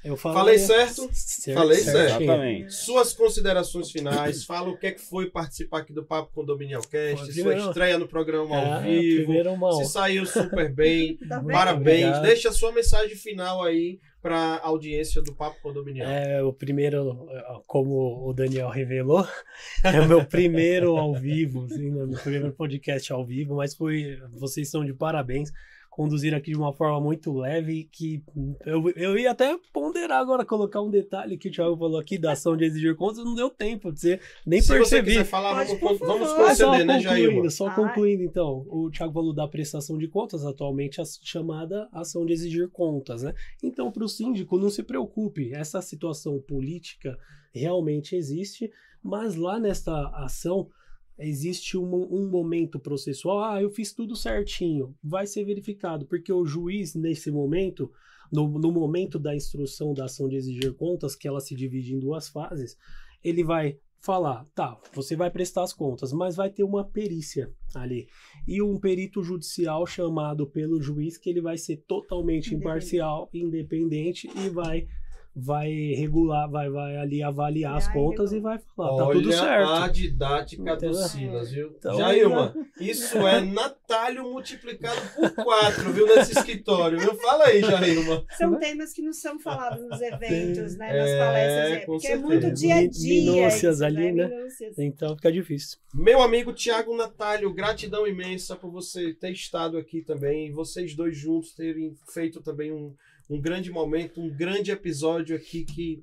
Eu 0.04 0.16
Falei 0.16 0.58
certo? 0.58 1.08
Certo, 1.12 1.58
Falei 1.58 1.78
certo. 1.78 2.22
Exatamente. 2.22 2.74
suas 2.74 3.12
considerações 3.12 3.90
finais, 3.90 4.42
fala 4.46 4.68
o 4.68 4.76
que 4.76 4.88
é 4.88 4.92
que 4.92 5.00
foi 5.00 5.30
participar 5.30 5.78
aqui 5.78 5.92
do 5.92 6.04
Papo 6.04 6.32
Condominial 6.34 6.82
Cast, 6.82 7.26
Pô, 7.26 7.32
sua 7.32 7.56
estreia 7.56 7.98
no 7.98 8.08
programa 8.08 8.56
ao 8.56 8.82
É, 8.82 8.82
vivo, 8.82 9.32
se 9.78 9.84
saiu 9.84 10.26
super 10.26 10.72
bem, 10.72 11.16
Tá 11.28 11.40
parabéns, 11.40 12.06
obrigado. 12.06 12.22
deixa 12.22 12.48
a 12.48 12.52
sua 12.52 12.72
mensagem 12.72 13.14
final 13.16 13.62
aí 13.62 14.00
para 14.20 14.36
a 14.36 14.66
audiência 14.66 15.20
do 15.22 15.34
Papo 15.34 15.60
Condominial. 15.60 16.08
É, 16.08 16.42
o 16.42 16.52
primeiro, 16.52 17.28
como 17.66 18.28
o 18.28 18.32
Daniel 18.32 18.68
revelou, 18.68 19.26
é 19.84 20.00
o 20.00 20.08
meu 20.08 20.24
primeiro 20.24 20.96
ao 20.96 21.14
vivo, 21.14 21.64
assim, 21.64 21.90
né, 21.90 22.06
meu 22.06 22.18
primeiro 22.18 22.52
podcast 22.52 23.12
ao 23.12 23.24
vivo, 23.24 23.56
mas 23.56 23.74
foi, 23.74 24.18
vocês 24.32 24.68
são 24.68 24.84
de 24.84 24.92
parabéns, 24.92 25.52
conduziram 25.92 26.38
aqui 26.38 26.52
de 26.52 26.56
uma 26.56 26.72
forma 26.72 26.98
muito 27.00 27.30
leve, 27.36 27.86
que 27.92 28.24
eu, 28.64 28.88
eu 28.96 29.18
ia 29.18 29.30
até 29.30 29.58
ponderar 29.74 30.20
agora, 30.20 30.42
colocar 30.42 30.80
um 30.80 30.90
detalhe 30.90 31.36
que 31.36 31.48
o 31.48 31.52
Thiago 31.52 31.76
falou 31.76 32.00
aqui 32.00 32.16
da 32.16 32.32
ação 32.32 32.56
de 32.56 32.64
exigir 32.64 32.96
contas, 32.96 33.22
não 33.22 33.34
deu 33.34 33.50
tempo 33.50 33.92
de 33.92 34.00
ser, 34.00 34.20
nem 34.46 34.62
se 34.62 34.76
você 34.78 35.22
falar, 35.22 35.54
Pode, 35.54 35.78
vamos, 35.78 35.98
vamos. 35.98 36.28
Ah, 36.30 36.54
só 36.54 36.70
conceder, 36.70 36.86
né, 36.86 37.02
concluindo, 37.02 37.50
só 37.50 37.68
Ai. 37.68 37.76
concluindo 37.76 38.22
então. 38.22 38.66
O 38.68 38.90
Thiago 38.90 39.12
falou 39.12 39.34
da 39.34 39.46
prestação 39.46 39.98
de 39.98 40.08
contas, 40.08 40.46
atualmente 40.46 40.98
a 40.98 41.04
chamada 41.22 41.86
ação 41.92 42.24
de 42.24 42.32
exigir 42.32 42.70
contas, 42.70 43.22
né? 43.22 43.34
Então, 43.62 43.92
para 43.92 44.04
o 44.04 44.08
síndico, 44.08 44.58
não 44.58 44.70
se 44.70 44.82
preocupe, 44.82 45.52
essa 45.52 45.82
situação 45.82 46.40
política 46.40 47.18
realmente 47.54 48.16
existe, 48.16 48.70
mas 49.02 49.36
lá 49.36 49.60
nesta 49.60 50.08
ação 50.24 50.70
existe 51.18 51.76
um, 51.76 51.94
um 52.10 52.28
momento 52.28 52.78
processual. 52.78 53.42
Ah, 53.44 53.62
eu 53.62 53.70
fiz 53.70 53.92
tudo 53.92 54.16
certinho, 54.16 54.94
vai 55.02 55.26
ser 55.26 55.44
verificado, 55.44 56.06
porque 56.06 56.32
o 56.32 56.44
juiz, 56.44 56.94
nesse 56.94 57.30
momento, 57.30 57.90
no, 58.30 58.48
no 58.58 58.72
momento 58.72 59.18
da 59.18 59.34
instrução 59.34 59.92
da 59.92 60.06
ação 60.06 60.28
de 60.28 60.36
exigir 60.36 60.74
contas, 60.74 61.14
que 61.14 61.28
ela 61.28 61.40
se 61.40 61.54
divide 61.54 61.94
em 61.94 61.98
duas 61.98 62.28
fases, 62.28 62.76
ele 63.22 63.44
vai 63.44 63.78
falar, 64.00 64.44
tá, 64.52 64.76
você 64.92 65.14
vai 65.14 65.30
prestar 65.30 65.62
as 65.62 65.72
contas, 65.72 66.12
mas 66.12 66.34
vai 66.34 66.50
ter 66.50 66.64
uma 66.64 66.84
perícia 66.84 67.52
ali. 67.72 68.08
E 68.48 68.60
um 68.60 68.78
perito 68.78 69.22
judicial 69.22 69.86
chamado 69.86 70.44
pelo 70.44 70.82
juiz, 70.82 71.16
que 71.16 71.30
ele 71.30 71.40
vai 71.40 71.56
ser 71.56 71.84
totalmente 71.86 72.52
imparcial, 72.52 73.30
independente 73.32 74.28
e 74.34 74.48
vai 74.48 74.88
vai 75.34 75.70
regular, 75.96 76.48
vai, 76.48 76.68
vai 76.68 76.96
ali 76.98 77.22
avaliar 77.22 77.76
as 77.76 77.88
contas 77.88 78.32
e 78.32 78.40
vai 78.40 78.58
falar, 78.76 78.96
tá 78.96 79.06
Olha 79.06 79.18
tudo 79.18 79.32
certo. 79.32 79.68
a 79.70 79.88
didática 79.88 80.76
do? 80.76 80.94
Silas, 80.94 81.50
viu? 81.50 81.74
Então, 81.78 81.96
Jailma, 81.96 82.54
isso 82.78 83.16
é 83.26 83.40
Natalio 83.40 84.24
multiplicado 84.24 85.00
por 85.16 85.30
quatro, 85.44 85.90
viu, 85.92 86.06
nesse 86.06 86.32
escritório, 86.32 86.98
viu? 86.98 87.14
Fala 87.14 87.46
aí, 87.46 87.60
Jailma. 87.62 88.24
São 88.36 88.58
temas 88.58 88.92
que 88.92 89.00
não 89.00 89.12
são 89.12 89.38
falados 89.40 89.82
nos 89.88 90.00
eventos, 90.00 90.76
né? 90.76 90.96
É, 90.96 91.00
Nas 91.00 91.26
palestras, 91.26 91.70
é, 91.70 91.86
porque 91.86 92.06
é 92.06 92.10
certeza. 92.10 92.28
muito 92.28 92.50
dia 92.52 92.74
a 92.74 92.86
dia. 92.86 93.32
Minúcias 93.32 93.76
isso, 93.76 93.84
ali, 93.84 94.12
né? 94.12 94.28
Minúcias. 94.28 94.78
Então 94.78 95.16
fica 95.16 95.32
difícil. 95.32 95.78
Meu 95.94 96.20
amigo 96.20 96.52
Tiago 96.52 96.94
Natalio, 96.96 97.52
gratidão 97.52 98.06
imensa 98.06 98.54
por 98.54 98.70
você 98.70 99.14
ter 99.14 99.32
estado 99.32 99.78
aqui 99.78 100.02
também, 100.02 100.48
e 100.48 100.52
vocês 100.52 100.94
dois 100.94 101.16
juntos 101.16 101.54
terem 101.54 101.94
feito 102.12 102.40
também 102.42 102.70
um, 102.72 102.94
um 103.32 103.40
grande 103.40 103.70
momento, 103.70 104.20
um 104.20 104.28
grande 104.28 104.70
episódio 104.70 105.34
aqui 105.36 105.64
que 105.64 106.02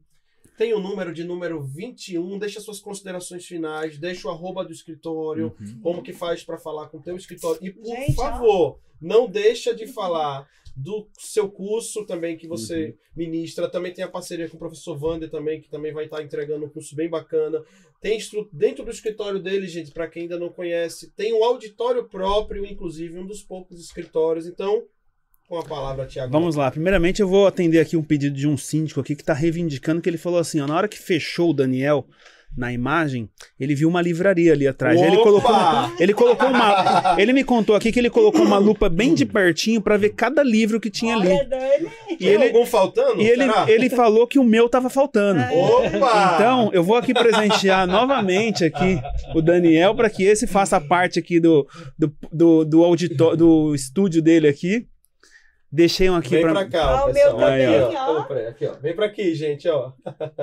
tem 0.58 0.74
o 0.74 0.80
número 0.80 1.14
de 1.14 1.24
número 1.24 1.62
21. 1.64 2.38
Deixa 2.38 2.60
suas 2.60 2.80
considerações 2.80 3.46
finais, 3.46 3.98
deixa 3.98 4.28
o 4.28 4.32
arroba 4.32 4.66
do 4.66 4.72
escritório, 4.74 5.56
Uhum. 5.60 5.80
como 5.82 6.04
que 6.04 6.12
faz 6.12 6.44
para 6.44 6.58
falar 6.58 6.90
com 6.90 6.98
o 6.98 7.02
teu 7.02 7.16
escritório. 7.16 7.60
E 7.66 7.72
por 7.72 7.86
Gente, 7.86 8.20
ó. 8.20 8.24
favor, 8.24 8.80
não 9.02 9.30
deixa 9.30 9.74
de 9.74 9.88
falar 9.88 10.48
do 10.76 11.08
seu 11.18 11.50
curso 11.50 12.06
também 12.06 12.38
que 12.38 12.48
você 12.48 12.96
ministra. 13.16 13.70
Também 13.70 13.94
tem 13.94 14.04
a 14.04 14.10
parceria 14.10 14.48
com 14.50 14.56
o 14.56 14.60
professor 14.60 14.98
Vander 14.98 15.30
também, 15.30 15.60
que 15.62 15.70
também 15.70 15.94
vai 15.94 16.06
estar 16.06 16.24
entregando 16.24 16.66
um 16.66 16.70
curso 16.70 16.96
bem 16.96 17.10
bacana. 17.10 17.64
Tem 18.02 18.18
dentro 18.54 18.86
do 18.86 18.92
escritório 18.92 19.40
dele, 19.42 19.68
gente, 19.68 19.92
para 19.92 20.08
quem 20.08 20.24
ainda 20.24 20.40
não 20.40 20.50
conhece, 20.50 21.12
tem 21.16 21.34
um 21.34 21.44
auditório 21.44 22.06
próprio, 22.08 22.66
inclusive 22.66 23.18
um 23.20 23.26
dos 23.26 23.44
poucos 23.44 23.80
escritórios. 23.82 24.46
Então, 24.48 24.84
com 25.50 25.58
a 25.58 25.64
palavra, 25.64 26.06
Tiago. 26.06 26.32
Vamos 26.32 26.56
lá. 26.56 26.70
Primeiramente, 26.70 27.22
eu 27.22 27.28
vou 27.28 27.48
atender 27.48 27.80
aqui 27.80 27.98
um 27.98 28.04
pedido 28.04 28.36
de 28.36 28.48
um 28.48 28.56
síndico 28.56 29.00
aqui 29.00 29.16
que 29.16 29.24
está 29.24 29.34
reivindicando 29.34 30.00
que 30.00 30.08
ele 30.08 30.18
falou 30.18 30.40
assim: 30.40 30.62
ó, 30.62 30.68
na 30.68 30.76
hora 30.76 30.88
que 30.88 31.00
fechou 31.00 31.50
o 31.50 31.54
Daniel 31.54 32.06
na 32.56 32.72
imagem, 32.72 33.30
ele 33.60 33.74
viu 33.74 33.88
uma 33.88 34.02
livraria 34.02 34.54
ali 34.54 34.68
atrás. 34.68 35.00
Ele 35.00 35.18
colocou, 35.18 35.56
ele 36.00 36.14
colocou 36.14 36.50
uma. 36.50 37.16
Ele 37.18 37.34
me 37.34 37.44
contou 37.44 37.76
aqui 37.76 37.92
que 37.92 37.98
ele 37.98 38.12
colocou 38.12 38.44
uma 38.44 38.60
lupa 38.60 38.90
bem 38.90 39.16
de 39.16 39.26
pertinho 39.26 39.82
para 39.82 39.98
ver 39.98 40.10
cada 40.10 40.44
livro 40.44 40.80
que 40.80 40.90
tinha 40.92 41.16
ali. 41.16 41.30
Dani. 41.48 41.90
E 42.10 42.18
Tem 42.18 42.28
ele, 42.28 42.44
algum 42.46 42.66
faltando? 42.66 43.20
e 43.20 43.28
ele, 43.28 43.44
Será? 43.44 43.66
ele 43.68 43.90
falou 43.90 44.28
que 44.28 44.38
o 44.38 44.44
meu 44.44 44.70
tava 44.70 44.90
faltando. 44.90 45.40
É. 45.40 45.52
Opa! 45.52 46.34
Então, 46.36 46.70
eu 46.74 46.84
vou 46.84 46.96
aqui 46.96 47.12
presentear 47.14 47.88
novamente 47.88 48.66
aqui 48.66 49.00
o 49.34 49.42
Daniel 49.42 49.96
para 49.96 50.10
que 50.12 50.24
esse 50.24 50.46
faça 50.46 50.80
parte 50.80 51.18
aqui 51.18 51.40
do, 51.40 51.68
do, 51.98 52.14
do, 52.32 52.66
do, 52.66 52.84
auditor, 52.84 53.36
do 53.36 53.74
estúdio 53.74 54.22
dele 54.22 54.48
aqui. 54.48 54.88
Deixei 55.72 56.10
um 56.10 56.16
aqui 56.16 56.30
Vem 56.32 56.42
para 56.42 56.52
pra 56.54 56.66
cá, 56.68 57.04
Ó, 57.06 57.10
o 57.10 57.14
pessoal. 57.14 57.38
meu 57.38 57.46
também, 57.48 57.66
Aí, 57.68 57.96
ó. 57.96 58.24
Peraí, 58.24 58.48
Aqui, 58.48 58.66
ó. 58.66 58.74
Vem 58.82 58.96
pra 58.96 59.06
aqui, 59.06 59.36
gente, 59.36 59.70
ó. 59.70 59.92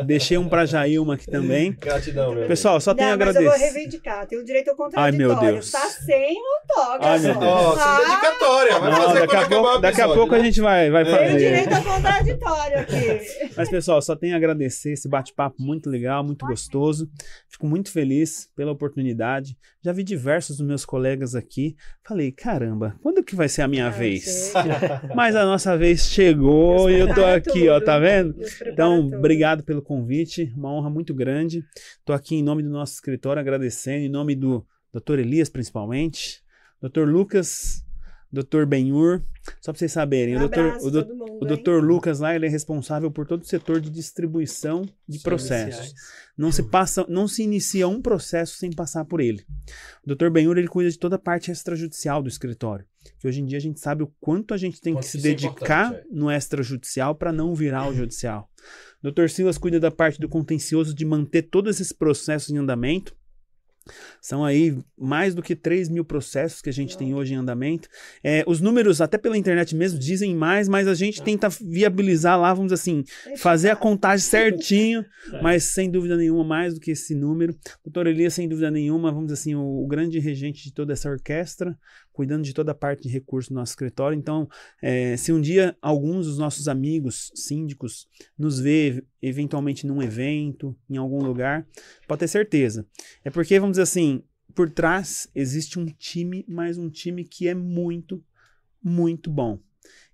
deixei 0.04 0.38
um 0.38 0.48
para 0.48 0.64
Jailma 0.64 1.14
aqui 1.14 1.26
também. 1.28 1.72
Gratidão, 1.80 2.32
meu. 2.32 2.46
Pessoal, 2.46 2.80
só 2.80 2.94
tenho 2.94 3.08
a 3.12 3.16
Não, 3.16 3.26
mas 3.26 3.34
eu 3.34 3.42
vou 3.42 3.50
agradecer. 3.50 3.74
reivindicar. 3.74 4.26
Tem 4.28 4.38
o 4.38 4.44
direito 4.44 4.70
ao 4.70 4.76
Ai, 4.94 5.10
meu 5.10 5.30
contraditório. 5.30 5.52
Deus. 5.54 5.70
Tá 5.72 5.88
sem 5.88 6.36
autógrafo. 6.68 7.04
Ai, 7.12 7.18
meu. 7.18 7.34
Deus. 7.38 7.42
Ó, 7.52 7.72
sem 7.74 7.82
Ah, 7.82 7.98
dedicatória. 7.98 8.78
Vai 8.78 8.90
Não, 8.92 9.02
fazer 9.02 9.20
daqui 9.20 9.36
a 9.36 9.48
pouco, 9.48 9.68
o 9.68 9.78
daqui 9.78 10.00
a 10.00 10.08
pouco 10.08 10.32
né? 10.32 10.38
a 10.38 10.42
gente 10.44 10.60
vai, 10.60 10.90
vai 10.90 11.02
É. 11.02 11.04
Tem 11.04 11.14
o 11.14 11.18
fazer. 11.18 11.38
direito 11.38 11.72
ao 11.74 11.82
contraditório 11.82 12.78
aqui. 12.78 13.50
Mas, 13.56 13.68
pessoal, 13.68 14.00
só 14.02 14.14
tenho 14.14 14.34
a 14.34 14.36
agradecer 14.36 14.92
esse 14.92 15.08
bate-papo 15.08 15.56
muito 15.58 15.90
legal, 15.90 16.22
muito 16.22 16.46
gostoso. 16.46 17.08
Fico 17.48 17.66
muito 17.66 17.90
feliz 17.90 18.48
pela 18.54 18.70
oportunidade. 18.70 19.56
Já 19.86 19.92
vi 19.92 20.02
diversos 20.02 20.56
dos 20.56 20.66
meus 20.66 20.84
colegas 20.84 21.36
aqui. 21.36 21.76
Falei, 22.02 22.32
caramba, 22.32 22.96
quando 23.04 23.22
que 23.22 23.36
vai 23.36 23.48
ser 23.48 23.62
a 23.62 23.68
minha 23.68 23.86
Ah, 23.86 23.90
vez? 23.90 24.52
Mas 25.14 25.36
a 25.36 25.44
nossa 25.44 25.78
vez 25.78 26.06
chegou 26.08 26.90
e 26.90 26.98
eu 26.98 27.14
tô 27.14 27.24
aqui, 27.24 27.68
ó, 27.68 27.74
tudo. 27.74 27.84
tá 27.86 27.96
vendo? 27.96 28.34
Então, 28.66 29.04
tudo. 29.04 29.16
obrigado 29.16 29.62
pelo 29.62 29.80
convite, 29.80 30.52
uma 30.56 30.72
honra 30.72 30.90
muito 30.90 31.14
grande. 31.14 31.64
Estou 32.00 32.16
aqui 32.16 32.34
em 32.34 32.42
nome 32.42 32.64
do 32.64 32.68
nosso 32.68 32.94
escritório 32.94 33.38
agradecendo, 33.38 34.04
em 34.04 34.08
nome 34.08 34.34
do 34.34 34.66
Dr. 34.92 35.20
Elias 35.20 35.48
principalmente, 35.48 36.42
Dr. 36.82 37.04
Lucas, 37.04 37.84
Dr. 38.32 38.66
Benhur. 38.66 39.22
Só 39.60 39.70
para 39.70 39.78
vocês 39.78 39.92
saberem, 39.92 40.36
Um 40.36 40.40
o 40.42 40.44
abraço 40.46 40.88
o 40.88 40.90
Dr. 40.90 41.06
mundo, 41.14 41.38
O? 41.42 41.44
Dr. 41.46 41.80
Lucas 41.80 42.18
lá, 42.18 42.34
ele 42.34 42.46
é 42.46 42.48
responsável 42.48 43.08
por 43.08 43.24
todo 43.24 43.42
o 43.42 43.46
setor 43.46 43.80
de 43.80 43.88
distribuição 43.88 44.84
de 45.08 45.20
processos. 45.20 45.94
Não 46.36 46.52
se 46.52 46.62
passa, 46.62 47.06
não 47.08 47.26
se 47.26 47.42
inicia 47.42 47.88
um 47.88 48.02
processo 48.02 48.56
sem 48.56 48.70
passar 48.70 49.04
por 49.06 49.20
ele. 49.20 49.44
O 50.06 50.14
Dr. 50.14 50.28
Benhur, 50.28 50.58
ele 50.58 50.68
cuida 50.68 50.90
de 50.90 50.98
toda 50.98 51.16
a 51.16 51.18
parte 51.18 51.50
extrajudicial 51.50 52.22
do 52.22 52.28
escritório. 52.28 52.84
Que 53.18 53.26
hoje 53.26 53.40
em 53.40 53.46
dia 53.46 53.56
a 53.56 53.60
gente 53.60 53.80
sabe 53.80 54.02
o 54.02 54.12
quanto 54.20 54.52
a 54.52 54.56
gente 54.56 54.80
tem 54.80 54.94
que 54.94 55.06
se 55.06 55.18
é 55.18 55.20
dedicar 55.22 55.88
importante, 55.88 56.08
no 56.12 56.30
extrajudicial 56.30 57.14
para 57.14 57.32
não 57.32 57.54
virar 57.54 57.88
o 57.88 57.94
judicial. 57.94 58.50
O 59.02 59.10
Dr. 59.10 59.28
Silas 59.28 59.56
cuida 59.56 59.80
da 59.80 59.90
parte 59.90 60.20
do 60.20 60.28
contencioso 60.28 60.94
de 60.94 61.04
manter 61.04 61.42
todos 61.42 61.76
esses 61.76 61.92
processos 61.92 62.50
em 62.50 62.58
andamento. 62.58 63.16
São 64.20 64.44
aí 64.44 64.76
mais 64.98 65.34
do 65.34 65.42
que 65.42 65.54
3 65.54 65.88
mil 65.88 66.04
processos 66.04 66.60
que 66.60 66.68
a 66.68 66.72
gente 66.72 66.96
tem 66.96 67.14
hoje 67.14 67.34
em 67.34 67.36
andamento. 67.36 67.88
É, 68.22 68.44
os 68.46 68.60
números, 68.60 69.00
até 69.00 69.16
pela 69.18 69.36
internet 69.36 69.74
mesmo, 69.74 69.98
dizem 69.98 70.34
mais, 70.34 70.68
mas 70.68 70.88
a 70.88 70.94
gente 70.94 71.22
tenta 71.22 71.48
viabilizar 71.48 72.38
lá, 72.40 72.52
vamos 72.52 72.72
assim, 72.72 73.04
Deixa 73.24 73.42
fazer 73.42 73.70
a 73.70 73.76
contagem 73.76 74.26
certinho, 74.26 75.04
É. 75.32 75.42
mas 75.42 75.64
sem 75.64 75.90
dúvida 75.90 76.16
nenhuma, 76.16 76.44
mais 76.44 76.74
do 76.74 76.80
que 76.80 76.92
esse 76.92 77.14
número. 77.14 77.54
Doutor 77.84 78.06
Elias, 78.06 78.34
sem 78.34 78.48
dúvida 78.48 78.70
nenhuma, 78.70 79.10
vamos 79.10 79.32
assim, 79.32 79.54
o, 79.54 79.82
o 79.82 79.86
grande 79.86 80.18
regente 80.18 80.62
de 80.62 80.72
toda 80.72 80.92
essa 80.92 81.10
orquestra, 81.10 81.76
cuidando 82.16 82.42
de 82.42 82.54
toda 82.54 82.72
a 82.72 82.74
parte 82.74 83.02
de 83.02 83.10
recurso 83.10 83.50
do 83.50 83.56
nosso 83.56 83.72
escritório. 83.72 84.18
Então, 84.18 84.48
é, 84.80 85.16
se 85.18 85.32
um 85.32 85.40
dia 85.40 85.76
alguns 85.82 86.26
dos 86.26 86.38
nossos 86.38 86.66
amigos 86.66 87.30
síndicos 87.34 88.08
nos 88.38 88.58
vê 88.58 89.04
eventualmente 89.20 89.86
num 89.86 90.02
evento, 90.02 90.74
em 90.88 90.96
algum 90.96 91.22
lugar, 91.22 91.66
pode 92.08 92.20
ter 92.20 92.28
certeza. 92.28 92.86
É 93.22 93.28
porque, 93.28 93.60
vamos 93.60 93.74
dizer 93.74 93.82
assim, 93.82 94.22
por 94.54 94.70
trás 94.70 95.28
existe 95.34 95.78
um 95.78 95.84
time, 95.84 96.42
mas 96.48 96.78
um 96.78 96.88
time 96.88 97.22
que 97.22 97.46
é 97.46 97.54
muito, 97.54 98.24
muito 98.82 99.30
bom. 99.30 99.60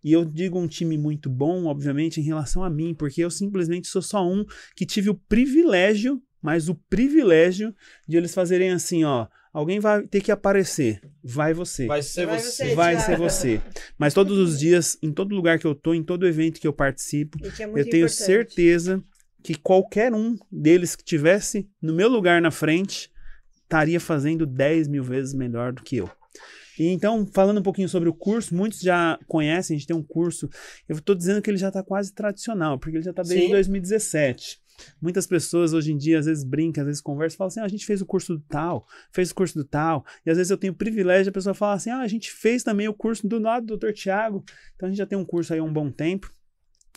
E 0.03 0.13
eu 0.13 0.25
digo 0.25 0.59
um 0.59 0.67
time 0.67 0.99
muito 0.99 1.31
bom, 1.31 1.67
obviamente, 1.67 2.21
em 2.21 2.25
relação 2.25 2.65
a 2.65 2.69
mim, 2.69 2.95
porque 2.95 3.23
eu 3.23 3.31
simplesmente 3.31 3.87
sou 3.87 4.03
só 4.03 4.27
um 4.27 4.45
que 4.75 4.85
tive 4.85 5.09
o 5.09 5.15
privilégio, 5.15 6.21
mas 6.43 6.69
o 6.69 6.75
privilégio 6.75 7.73
de 8.09 8.17
eles 8.17 8.35
fazerem 8.35 8.73
assim, 8.73 9.05
ó, 9.05 9.29
alguém 9.53 9.79
vai 9.79 10.07
ter 10.07 10.21
que 10.21 10.33
aparecer, 10.33 11.01
vai 11.23 11.53
você. 11.53 11.87
Vai 11.87 12.03
ser 12.03 12.27
Vai 12.27 12.39
você. 12.39 12.65
você. 12.65 12.75
Vai 12.75 13.01
ser 13.01 13.17
você. 13.17 13.63
Mas 13.99 14.15
todos 14.15 14.39
os 14.39 14.59
dias, 14.59 14.97
em 15.03 15.13
todo 15.13 15.35
lugar 15.35 15.59
que 15.59 15.67
eu 15.67 15.75
tô, 15.75 15.93
em 15.95 16.03
todo 16.03 16.27
evento 16.27 16.61
que 16.61 16.67
eu 16.67 16.73
participo, 16.73 17.39
que 17.39 17.63
é 17.63 17.67
eu 17.67 17.73
tenho 17.85 18.07
importante. 18.07 18.13
certeza 18.13 19.03
que 19.43 19.55
qualquer 19.55 20.15
um 20.15 20.37
deles 20.51 20.97
que 20.97 21.05
tivesse 21.05 21.69
no 21.81 21.93
meu 21.93 22.09
lugar 22.09 22.41
na 22.41 22.51
frente 22.51 23.11
estaria 23.63 23.99
fazendo 23.99 24.47
10 24.47 24.89
mil 24.89 25.03
vezes 25.03 25.35
melhor 25.35 25.73
do 25.73 25.83
que 25.83 25.97
eu. 25.97 26.11
E 26.79 26.89
então, 26.89 27.27
falando 27.27 27.59
um 27.59 27.63
pouquinho 27.63 27.89
sobre 27.89 28.09
o 28.09 28.15
curso, 28.15 28.55
muitos 28.55 28.81
já 28.81 29.19
conhecem, 29.27 29.75
a 29.75 29.79
gente 29.79 29.87
tem 29.87 29.97
um 29.97 30.03
curso, 30.03 30.49
eu 30.89 30.97
estou 30.97 31.15
dizendo 31.15 31.43
que 31.43 31.51
ele 31.51 31.59
já 31.59 31.69
está 31.69 31.83
quase 31.83 32.15
tradicional, 32.15 32.79
porque 32.79 32.97
ele 32.97 33.05
já 33.05 33.11
está 33.11 33.23
desde 33.23 33.47
Sim. 33.47 33.53
2017. 33.53 34.62
Muitas 35.01 35.27
pessoas 35.27 35.73
hoje 35.73 35.93
em 35.93 35.97
dia, 35.97 36.19
às 36.19 36.27
vezes 36.27 36.45
brincam, 36.45 36.83
às 36.83 36.87
vezes 36.87 37.01
conversam, 37.01 37.39
falam 37.39 37.49
assim, 37.49 37.61
ah, 37.61 37.65
a 37.65 37.69
gente 37.69 37.87
fez 37.87 38.01
o 38.01 38.07
curso 38.07 38.37
do 38.37 38.41
tal, 38.49 38.87
fez 39.13 39.31
o 39.31 39.35
curso 39.35 39.59
do 39.59 39.65
tal, 39.65 40.05
e 40.25 40.31
às 40.31 40.37
vezes 40.37 40.51
eu 40.51 40.57
tenho 40.57 40.73
o 40.73 40.77
privilégio, 40.77 41.31
a 41.31 41.33
pessoa 41.33 41.55
fala 41.55 41.75
assim, 41.75 41.91
ah, 41.91 42.01
a 42.01 42.09
gente 42.09 42.31
fez 42.31 42.63
também 42.63 42.89
o 42.89 42.95
curso 42.95 43.27
do 43.27 43.39
lado 43.39 43.67
do 43.67 43.77
Dr. 43.77 43.93
Tiago, 43.93 44.45
então 44.75 44.87
a 44.87 44.91
gente 44.91 44.99
já 44.99 45.07
tem 45.07 45.19
um 45.19 45.25
curso 45.25 45.53
aí 45.53 45.59
há 45.59 45.65
um 45.65 45.73
bom 45.73 45.91
tempo, 45.91 46.33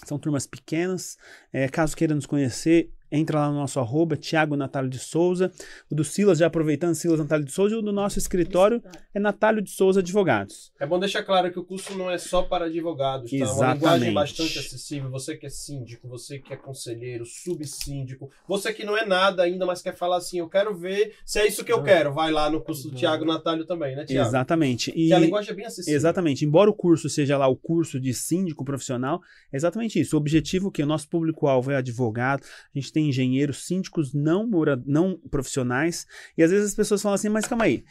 são 0.04 0.20
turmas 0.20 0.46
pequenas. 0.46 1.18
É, 1.54 1.68
caso 1.70 1.96
queira 1.96 2.14
nos 2.14 2.26
conhecer, 2.26 2.92
entra 3.12 3.40
lá 3.40 3.50
no 3.50 3.56
nosso 3.56 3.80
arroba, 3.80 4.16
Tiago 4.16 4.56
Natália 4.56 4.90
de 4.90 5.00
Souza. 5.00 5.52
O 5.90 5.96
do 5.96 6.04
Silas, 6.04 6.38
já 6.40 6.48
aproveitando, 6.48 6.96
Silas 6.96 7.20
Natália 7.20 7.46
de 7.46 7.52
Souza. 7.52 7.76
E 7.76 7.78
o 7.78 7.82
do 7.82 7.92
nosso 7.92 8.20
escritório 8.20 8.82
é 9.14 9.20
Natália 9.20 9.62
de 9.62 9.70
Souza 9.70 10.00
Advogados. 10.00 10.72
É 10.80 10.86
bom 10.86 11.00
deixar 11.00 11.24
claro 11.24 11.52
que 11.52 11.60
o 11.60 11.64
curso 11.64 11.98
não 11.98 12.10
é 12.10 12.18
só 12.18 12.44
para 12.44 12.66
advogados, 12.66 13.32
tá? 13.32 13.38
Uma 13.38 13.46
Exatamente. 13.46 13.76
linguagem 13.76 14.14
bastante 14.14 14.60
acessível. 14.60 15.10
Você 15.12 15.36
que 15.38 15.46
é 15.46 15.50
síndico, 15.50 16.08
você 16.08 16.40
que 16.40 16.54
é 16.54 16.58
conselheiro, 16.58 17.26
subsíndico, 17.26 18.30
você 18.48 18.74
que 18.74 18.86
não 18.86 18.98
é 18.98 19.06
nada 19.06 19.44
ainda, 19.44 19.66
mas 19.66 19.82
quer 19.82 19.96
falar 19.96 20.18
assim, 20.18 20.40
eu 20.40 20.50
quero 20.50 20.76
ver 20.76 21.14
se 21.26 21.40
é 21.40 21.48
isso 21.48 21.64
que 21.64 21.72
eu 21.72 21.84
quero. 21.84 22.14
Vai 22.14 22.32
lá 22.32 22.50
no 22.50 22.62
curso 22.62 22.90
do 22.90 22.96
Tiago 22.96 23.26
Natalio 23.26 23.66
também, 23.66 23.96
né, 23.96 24.06
Tiago? 24.06 24.28
Exatamente. 24.28 24.92
E, 24.92 25.08
Que 25.08 25.14
a 25.14 25.20
linguagem 25.20 25.52
é 25.52 25.56
bem 25.56 25.66
acessível. 25.66 25.96
Exatamente. 25.96 26.46
Embora 26.46 26.70
o 26.70 26.74
curso 26.74 27.10
seja 27.10 27.38
lá 27.38 27.48
o 27.48 27.56
curso 27.56 28.00
de 28.00 28.14
síndico 28.14 28.64
profissional, 28.66 29.22
é 29.52 29.58
exatamente 29.58 30.00
isso. 30.00 30.16
O 30.16 30.20
objetivo 30.20 30.72
que 30.72 30.84
o 30.84 30.86
nosso 30.86 31.08
público-alvo 31.10 31.72
é 31.72 31.78
advogado, 31.78 32.44
a 32.44 32.80
gente 32.80 32.92
tem 32.96 33.10
engenheiros, 33.10 33.68
síndicos 33.68 34.14
não, 34.14 34.48
mora, 34.48 34.82
não 34.86 35.20
profissionais, 35.30 36.08
e 36.38 36.44
às 36.44 36.50
vezes 36.50 36.70
as 36.70 36.76
pessoas 36.76 37.02
falam 37.02 37.16
assim, 37.16 37.30
mas 37.30 37.46
calma 37.46 37.66
aí. 37.66 37.84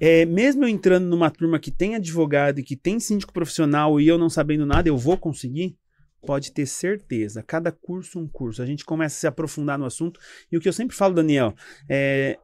É, 0.00 0.24
mesmo 0.24 0.64
eu 0.64 0.68
entrando 0.68 1.06
numa 1.06 1.30
turma 1.30 1.58
que 1.58 1.70
tem 1.70 1.94
advogado 1.94 2.58
e 2.58 2.62
que 2.62 2.76
tem 2.76 3.00
síndico 3.00 3.32
profissional 3.32 4.00
e 4.00 4.06
eu 4.06 4.18
não 4.18 4.28
sabendo 4.28 4.66
nada, 4.66 4.88
eu 4.88 4.96
vou 4.96 5.16
conseguir? 5.16 5.76
Pode 6.24 6.52
ter 6.52 6.66
certeza. 6.66 7.42
Cada 7.42 7.72
curso 7.72 8.18
um 8.18 8.28
curso. 8.28 8.62
A 8.62 8.66
gente 8.66 8.84
começa 8.84 9.16
a 9.16 9.18
se 9.20 9.26
aprofundar 9.26 9.78
no 9.78 9.84
assunto. 9.84 10.20
E 10.50 10.56
o 10.56 10.60
que 10.60 10.68
eu 10.68 10.72
sempre 10.72 10.96
falo, 10.96 11.14
Daniel, 11.14 11.54
é 11.88 12.38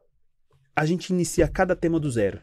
a 0.75 0.85
gente 0.85 1.11
inicia 1.11 1.47
cada 1.47 1.77
tema 1.77 2.01
do 2.01 2.11
zero. 2.11 2.41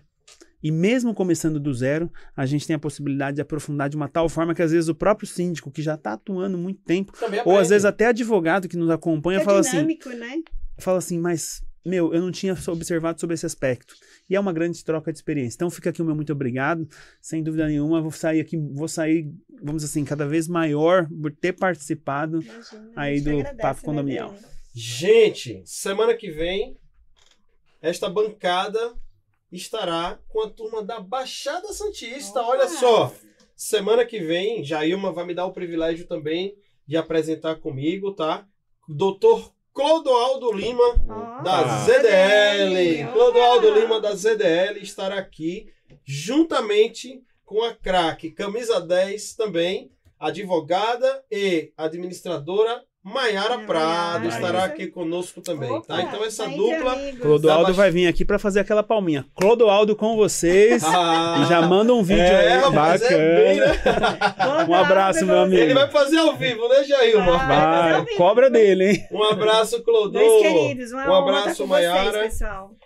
E 0.63 0.71
mesmo 0.71 1.13
começando 1.13 1.59
do 1.59 1.73
zero, 1.73 2.11
a 2.35 2.45
gente 2.45 2.67
tem 2.67 2.75
a 2.75 2.79
possibilidade 2.79 3.35
de 3.35 3.41
aprofundar 3.41 3.89
de 3.89 3.95
uma 3.95 4.07
tal 4.07 4.29
forma 4.29 4.53
que 4.53 4.61
às 4.61 4.71
vezes 4.71 4.89
o 4.89 4.95
próprio 4.95 5.27
síndico, 5.27 5.71
que 5.71 5.81
já 5.81 5.95
está 5.95 6.13
atuando 6.13 6.57
muito 6.57 6.81
tempo, 6.83 7.13
ou 7.45 7.57
às 7.57 7.69
vezes 7.69 7.85
até 7.85 8.07
advogado 8.07 8.67
que 8.67 8.77
nos 8.77 8.89
acompanha, 8.89 9.39
É 9.39 9.43
fala 9.43 9.59
assim, 9.59 9.71
dinâmico, 9.71 10.09
né? 10.09 10.41
fala 10.77 10.97
assim, 10.99 11.17
mas 11.17 11.61
meu, 11.83 12.13
eu 12.13 12.21
não 12.21 12.31
tinha 12.31 12.55
observado 12.67 13.19
sobre 13.19 13.33
esse 13.33 13.45
aspecto. 13.45 13.95
E 14.29 14.35
é 14.35 14.39
uma 14.39 14.53
grande 14.53 14.83
troca 14.83 15.11
de 15.11 15.17
experiência. 15.17 15.55
Então 15.55 15.69
fica 15.69 15.89
aqui 15.89 16.01
o 16.01 16.05
meu 16.05 16.15
muito 16.15 16.31
obrigado. 16.31 16.87
Sem 17.19 17.41
dúvida 17.43 17.67
nenhuma, 17.67 18.01
vou 18.01 18.11
sair 18.11 18.39
aqui, 18.39 18.55
vou 18.55 18.87
sair, 18.87 19.33
vamos 19.61 19.81
dizer 19.81 19.91
assim, 19.91 20.05
cada 20.05 20.27
vez 20.27 20.47
maior 20.47 21.07
por 21.09 21.31
ter 21.31 21.53
participado. 21.53 22.41
Imagina, 22.41 22.91
Aí 22.95 23.19
do 23.19 23.31
agradece, 23.31 23.61
Papo 23.61 23.81
né, 23.81 23.85
Condominial. 23.85 24.29
Dani? 24.29 24.45
Gente, 24.73 25.63
semana 25.65 26.13
que 26.15 26.29
vem, 26.31 26.77
esta 27.81 28.09
bancada 28.09 28.93
estará 29.51 30.19
com 30.29 30.41
a 30.43 30.49
turma 30.49 30.83
da 30.83 30.99
Baixada 30.99 31.71
Santista. 31.73 32.41
Olha 32.41 32.65
Opa! 32.65 32.73
só, 32.75 33.13
semana 33.55 34.05
que 34.05 34.19
vem, 34.19 34.63
Jailma 34.63 35.11
vai 35.11 35.25
me 35.25 35.33
dar 35.33 35.45
o 35.45 35.53
privilégio 35.53 36.07
também 36.07 36.55
de 36.87 36.97
apresentar 36.97 37.55
comigo, 37.57 38.13
tá? 38.13 38.45
Doutor 38.87 39.53
Clodoaldo 39.73 40.51
Lima, 40.51 40.95
da 41.43 41.59
Ah. 41.61 41.85
ZDL. 41.85 43.03
Olha! 43.03 43.11
Clodoaldo 43.13 43.73
Lima 43.79 43.99
da 44.01 44.13
ZDL 44.15 44.79
estará 44.81 45.17
aqui 45.17 45.67
juntamente 46.03 47.21
com 47.45 47.63
a 47.63 47.73
craque 47.73 48.31
Camisa 48.31 48.79
10 48.81 49.35
também, 49.35 49.91
advogada 50.19 51.23
e 51.31 51.71
administradora 51.77 52.83
Maiara 53.03 53.57
Prado 53.59 54.25
Maiara. 54.25 54.27
estará 54.27 54.63
aqui 54.63 54.85
conosco 54.85 55.41
também, 55.41 55.71
Opa, 55.71 55.87
tá? 55.87 56.01
Então 56.03 56.23
essa 56.23 56.43
tá 56.43 56.51
dupla. 56.51 56.95
Clodoaldo 57.19 57.73
vai 57.73 57.89
vir 57.89 58.07
aqui 58.07 58.23
para 58.23 58.37
fazer 58.37 58.59
aquela 58.59 58.83
palminha. 58.83 59.25
Clodoaldo 59.35 59.95
com 59.95 60.15
vocês. 60.15 60.83
Ah, 60.93 61.41
E 61.41 61.45
já 61.49 61.61
manda 61.61 61.93
um 61.93 62.03
vídeo 62.03 62.21
é, 62.21 62.53
aí. 62.53 62.59
rapaz, 62.59 63.01
é 63.01 63.05
Bacana. 63.05 63.35
bem, 63.35 63.59
né? 63.59 64.65
Um 64.69 64.75
abraço, 64.75 65.25
meu 65.25 65.39
amigo. 65.39 65.61
Ele 65.61 65.73
vai 65.73 65.89
fazer 65.89 66.17
ao 66.17 66.35
vivo, 66.35 66.67
né, 66.67 66.83
Jailma? 66.83 67.37
Vai. 67.37 67.91
Vai, 68.03 68.15
cobra 68.15 68.49
dele, 68.49 68.91
hein? 68.91 69.07
Um 69.11 69.23
abraço, 69.23 69.81
Clodô. 69.83 70.19
Dois 70.19 70.41
queridos, 70.41 70.91
uma 70.91 71.09
Um 71.09 71.15
abraço, 71.15 71.65
Maiara. 71.65 72.29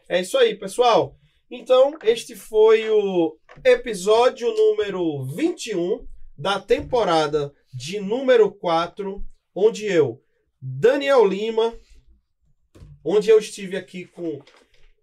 É 0.08 0.22
isso 0.22 0.38
aí, 0.38 0.56
pessoal. 0.56 1.16
Então, 1.50 1.94
este 2.04 2.36
foi 2.36 2.90
o 2.90 3.36
episódio 3.64 4.48
número 4.56 5.24
21 5.36 6.06
da 6.38 6.60
temporada 6.60 7.52
de 7.74 8.00
número 8.00 8.52
4, 8.52 9.22
onde 9.56 9.86
eu, 9.86 10.22
Daniel 10.62 11.26
Lima, 11.26 11.74
onde 13.04 13.30
eu 13.30 13.40
estive 13.40 13.78
aqui 13.78 14.06
com. 14.06 14.42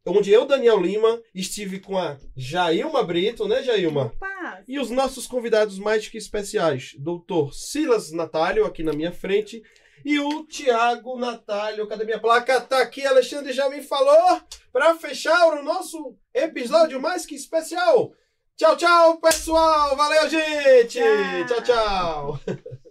Onde 0.05 0.33
eu, 0.33 0.45
Daniel 0.45 0.81
Lima, 0.81 1.23
estive 1.33 1.79
com 1.79 1.97
a 1.97 2.19
Jailma 2.37 3.05
Brito, 3.05 3.47
né, 3.47 3.63
Jailma? 3.63 4.07
Opa, 4.07 4.63
E 4.67 4.81
os 4.81 4.91
nossos 4.91 5.29
convidados 5.29 5.79
mais 5.79 6.09
que 6.09 6.19
especiais, 6.19 6.97
doutor 6.99 7.55
Silas 7.55 8.11
Natálio, 8.11 8.67
aqui 8.67 8.83
na 8.83 8.93
minha 8.93 9.13
frente, 9.13 9.63
e 10.05 10.19
o 10.19 10.45
Tiago 10.45 11.17
Natálio, 11.17 11.87
cadê 11.87 12.05
minha 12.05 12.19
placa? 12.19 12.61
Tá 12.61 12.83
aqui, 12.83 13.07
Alexandre 13.07 13.53
já 13.53 13.71
me 13.71 13.81
falou, 13.81 14.41
para 14.73 14.97
fechar 14.97 15.53
o 15.53 15.63
nosso 15.63 16.17
episódio 16.35 17.01
mais 17.01 17.25
que 17.25 17.37
especial. 17.37 18.13
Tchau, 18.57 18.77
tchau, 18.77 19.21
pessoal! 19.21 19.97
Valeu, 19.97 20.29
gente! 20.29 20.99
Tchau. 20.99 21.47
tchau. 21.47 22.41
tchau. 22.45 22.55